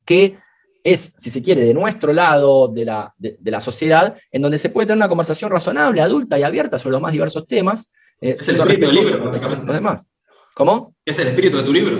que 0.04 0.38
es, 0.82 1.14
si 1.18 1.30
se 1.30 1.42
quiere, 1.42 1.62
de 1.62 1.74
nuestro 1.74 2.12
lado 2.12 2.68
de 2.68 2.84
la, 2.84 3.14
de, 3.18 3.38
la 3.44 3.60
sociedad, 3.60 4.16
en 4.30 4.42
donde 4.42 4.58
se 4.58 4.70
puede 4.70 4.86
tener 4.86 4.96
una 4.96 5.08
conversación 5.08 5.50
razonable, 5.50 6.00
adulta 6.00 6.38
y 6.38 6.42
abierta 6.42 6.78
sobre 6.78 6.92
los 6.92 7.02
más 7.02 7.12
diversos 7.12 7.46
temas. 7.46 7.92
Eh, 8.20 8.36
es 8.38 8.48
el 8.48 8.56
espíritu 8.56 8.86
del 8.86 8.94
libro, 8.94 9.22
prácticamente. 9.22 9.66
Los 9.66 9.74
demás. 9.74 10.06
¿Cómo? 10.54 10.94
Es 11.04 11.18
el 11.18 11.28
espíritu 11.28 11.58
de 11.58 11.62
tu 11.62 11.72
libro. 11.72 11.98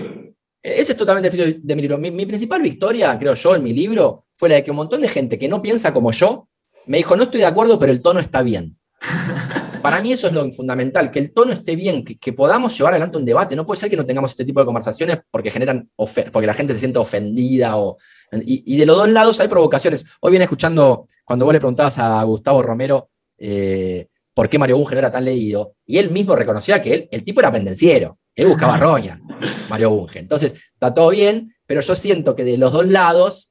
Eh, 0.62 0.80
ese 0.80 0.92
es 0.92 0.98
totalmente 0.98 1.28
el 1.28 1.34
espíritu 1.34 1.60
de 1.62 1.76
mi 1.76 1.82
libro. 1.82 1.98
Mi, 1.98 2.10
mi, 2.10 2.26
principal 2.26 2.62
victoria, 2.62 3.18
creo 3.18 3.34
yo, 3.34 3.54
en 3.54 3.62
mi 3.62 3.72
libro, 3.72 4.26
fue 4.36 4.48
la 4.48 4.56
de 4.56 4.64
que 4.64 4.70
un 4.70 4.78
montón 4.78 5.02
de 5.02 5.08
gente 5.08 5.38
que 5.38 5.48
no 5.48 5.60
piensa 5.60 5.92
como 5.92 6.12
yo 6.12 6.48
me 6.86 6.98
dijo, 6.98 7.16
no 7.16 7.24
estoy 7.24 7.40
de 7.40 7.46
acuerdo, 7.46 7.78
pero 7.78 7.92
el 7.92 8.00
tono 8.00 8.20
está 8.20 8.42
bien. 8.42 8.76
Para 9.82 10.00
mí 10.00 10.12
eso 10.12 10.26
es 10.26 10.32
lo 10.32 10.50
fundamental, 10.52 11.10
que 11.10 11.18
el 11.18 11.32
tono 11.32 11.52
esté 11.52 11.76
bien, 11.76 12.04
que, 12.04 12.32
podamos 12.32 12.76
llevar 12.76 12.92
adelante 12.92 13.16
un 13.16 13.24
debate. 13.24 13.56
No 13.56 13.66
puede 13.66 13.80
ser 13.80 13.90
que 13.90 13.96
no 13.96 14.06
tengamos 14.06 14.30
este 14.30 14.44
tipo 14.44 14.60
de 14.60 14.66
conversaciones 14.66 15.18
porque 15.30 15.50
generan 15.50 15.90
porque 15.96 16.46
la 16.46 16.54
gente 16.54 16.74
se 16.74 16.80
siente 16.80 16.98
ofendida 16.98 17.76
o, 17.76 17.98
y, 18.32 18.76
de 18.76 18.86
los 18.86 18.96
dos 18.96 19.08
lados 19.08 19.40
hay 19.40 19.48
provocaciones. 19.48 20.04
Hoy 20.20 20.30
viene 20.30 20.44
escuchando, 20.44 21.06
cuando 21.24 21.44
vos 21.44 21.54
le 21.54 21.60
preguntabas 21.60 21.98
a 21.98 22.22
Gustavo 22.22 22.62
Romero 22.62 23.10
eh, 23.38 24.06
por 24.34 24.48
qué 24.48 24.58
Mario 24.58 24.78
Bunge 24.78 24.96
era 24.96 25.10
tan 25.10 25.24
leído, 25.24 25.74
y 25.84 25.98
él 25.98 26.10
mismo 26.10 26.36
reconocía 26.36 26.80
que 26.80 26.94
él, 26.94 27.08
el 27.10 27.24
tipo 27.24 27.40
era 27.40 27.52
pendenciero, 27.52 28.18
él 28.34 28.48
buscaba 28.48 28.76
roña, 28.78 29.20
Mario 29.68 29.90
Bunge. 29.90 30.20
Entonces, 30.20 30.54
está 30.72 30.94
todo 30.94 31.10
bien, 31.10 31.54
pero 31.66 31.80
yo 31.80 31.94
siento 31.94 32.36
que 32.36 32.44
de 32.44 32.56
los 32.56 32.72
dos 32.72 32.86
lados 32.86 33.49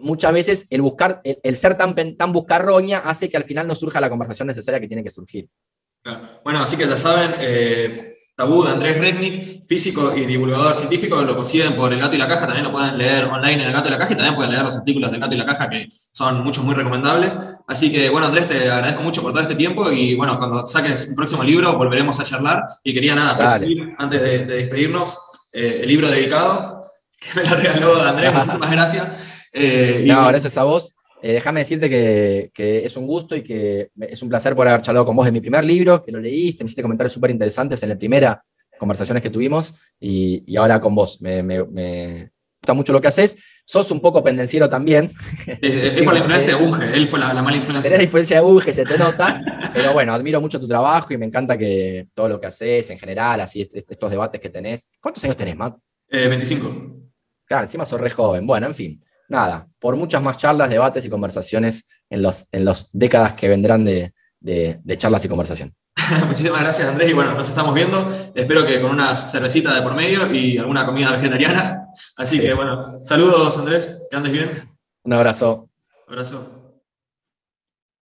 muchas 0.00 0.32
veces 0.32 0.66
el, 0.70 0.82
buscar, 0.82 1.20
el, 1.24 1.56
ser 1.56 1.76
tan, 1.76 1.94
tan 2.16 2.32
buscarroña 2.32 2.98
hace 2.98 3.28
que 3.28 3.36
al 3.36 3.44
final 3.44 3.66
no 3.66 3.74
surja 3.74 4.00
la 4.00 4.10
conversación 4.10 4.48
necesaria 4.48 4.80
que 4.80 4.88
tiene 4.88 5.04
que 5.04 5.10
surgir. 5.10 5.48
Bueno, 6.44 6.60
así 6.60 6.76
que 6.76 6.86
ya 6.86 6.96
saben, 6.96 7.32
eh, 7.40 8.16
Tabú 8.40 8.64
de 8.64 8.70
Andrés 8.70 8.98
Rednick, 8.98 9.66
físico 9.66 10.14
y 10.16 10.24
divulgador 10.24 10.74
científico, 10.74 11.20
lo 11.22 11.36
consiguen 11.36 11.76
por 11.76 11.92
El 11.92 12.00
Gato 12.00 12.16
y 12.16 12.18
la 12.18 12.26
Caja, 12.26 12.46
también 12.46 12.64
lo 12.64 12.72
pueden 12.72 12.96
leer 12.96 13.24
online 13.24 13.62
en 13.62 13.68
El 13.68 13.72
Gato 13.74 13.88
y 13.88 13.90
la 13.90 13.98
Caja 13.98 14.14
y 14.14 14.16
también 14.16 14.34
pueden 14.34 14.52
leer 14.52 14.64
los 14.64 14.78
artículos 14.78 15.10
del 15.12 15.20
Gato 15.20 15.34
y 15.34 15.38
la 15.38 15.44
Caja 15.44 15.68
que 15.68 15.86
son 15.90 16.42
muchos 16.42 16.64
muy 16.64 16.74
recomendables. 16.74 17.36
Así 17.68 17.92
que 17.92 18.08
bueno, 18.08 18.28
Andrés, 18.28 18.48
te 18.48 18.70
agradezco 18.70 19.02
mucho 19.02 19.20
por 19.20 19.32
todo 19.32 19.42
este 19.42 19.56
tiempo 19.56 19.92
y 19.92 20.14
bueno, 20.14 20.38
cuando 20.38 20.66
saques 20.66 21.08
un 21.10 21.16
próximo 21.16 21.44
libro 21.44 21.76
volveremos 21.76 22.18
a 22.18 22.24
charlar 22.24 22.64
y 22.82 22.94
quería 22.94 23.14
nada, 23.14 23.36
presumir, 23.36 23.94
antes 23.98 24.22
de, 24.22 24.46
despedirnos, 24.46 25.18
eh, 25.52 25.80
el 25.82 25.88
libro 25.88 26.08
dedicado, 26.08 26.90
que 27.20 27.40
me 27.40 27.46
lo 27.46 27.56
regaló 27.56 28.02
Andrés, 28.02 28.32
muchísimas 28.34 28.70
gracias. 28.70 29.06
Eh, 29.52 30.04
no, 30.06 30.26
gracias 30.28 30.56
a 30.58 30.64
vos. 30.64 30.94
Eh, 31.22 31.34
déjame 31.34 31.60
decirte 31.60 31.90
que, 31.90 32.50
es 32.84 32.96
un 32.96 33.06
gusto 33.06 33.36
y 33.36 33.42
que 33.42 33.90
es 34.00 34.22
un 34.22 34.28
placer 34.28 34.54
por 34.54 34.66
haber 34.66 34.82
charlado 34.82 35.04
con 35.04 35.16
vos 35.16 35.26
de 35.26 35.32
mi 35.32 35.40
primer 35.40 35.64
libro, 35.64 36.02
que 36.02 36.12
lo 36.12 36.20
leíste, 36.20 36.64
me 36.64 36.68
hiciste 36.68 36.82
comentarios 36.82 37.12
súper 37.12 37.30
interesantes 37.30 37.82
en 37.82 37.90
la 37.90 37.98
primera 37.98 38.42
conversaciones 38.78 39.22
que 39.22 39.28
tuvimos 39.28 39.74
y, 40.00 40.56
ahora 40.56 40.80
con 40.80 40.94
vos. 40.94 41.20
Me, 41.20 41.42
gusta 42.62 42.72
mucho 42.74 42.92
lo 42.94 43.00
que 43.00 43.08
haces. 43.08 43.36
Sos 43.66 43.90
un 43.90 44.00
poco 44.00 44.24
pendenciero 44.24 44.70
también. 44.70 45.12
Es, 45.60 46.00
por 46.00 46.14
la 46.14 46.20
influencia 46.20 46.56
de 46.56 46.64
Bunge, 46.64 46.86
él 46.94 47.06
fue 47.06 47.20
la, 47.20 47.34
mala 47.34 47.56
influencia. 47.56 47.82
Tenés 47.82 47.98
la 47.98 48.04
influencia 48.04 48.36
de 48.38 48.42
Bunge, 48.42 48.72
se 48.72 48.84
te 48.84 48.96
nota, 48.96 49.42
pero 49.74 49.92
bueno, 49.92 50.14
admiro 50.14 50.40
mucho 50.40 50.58
tu 50.58 50.66
trabajo 50.66 51.12
y 51.12 51.18
me 51.18 51.26
encanta 51.26 51.58
que 51.58 52.08
todo 52.14 52.30
lo 52.30 52.40
que 52.40 52.46
haces 52.46 52.88
en 52.88 52.98
general, 52.98 53.42
así 53.42 53.68
estos 53.70 54.10
debates 54.10 54.40
que 54.40 54.48
tenés. 54.48 54.88
¿Cuántos 54.98 55.22
años 55.24 55.36
tenés, 55.36 55.56
Matt? 55.56 55.76
25. 56.10 56.66
Eh, 56.66 57.10
claro, 57.44 57.64
encima 57.64 57.84
sos 57.84 58.00
re 58.00 58.10
joven. 58.10 58.46
Bueno, 58.46 58.66
en 58.66 58.74
fin 58.74 59.00
nada, 59.30 59.66
por 59.78 59.96
muchas 59.96 60.22
más 60.22 60.36
charlas, 60.36 60.68
debates 60.68 61.04
y 61.06 61.08
conversaciones 61.08 61.86
en 62.10 62.22
las 62.22 62.46
en 62.50 62.64
los 62.64 62.88
décadas 62.92 63.34
que 63.34 63.48
vendrán 63.48 63.84
de, 63.84 64.12
charlas 64.98 65.24
y 65.24 65.28
conversación. 65.28 65.74
Muchísimas 66.26 66.60
gracias, 66.60 66.88
Andrés. 66.88 67.10
Y 67.10 67.12
bueno, 67.14 67.34
nos 67.34 67.48
estamos 67.48 67.74
viendo. 67.74 68.06
Espero 68.34 68.66
que 68.66 68.80
con 68.80 68.90
una 68.90 69.14
cervecita 69.14 69.74
de 69.74 69.82
por 69.82 69.94
medio 69.94 70.30
y 70.32 70.58
alguna 70.58 70.84
comida 70.84 71.12
vegetariana. 71.12 71.86
Así 72.16 72.40
que 72.40 72.52
bueno, 72.52 73.02
saludos, 73.02 73.56
Andrés. 73.56 74.06
Que 74.10 74.16
andes 74.16 74.32
bien. 74.32 74.68
Un 75.04 75.12
abrazo. 75.12 75.68
Un 76.06 76.12
abrazo. 76.14 76.59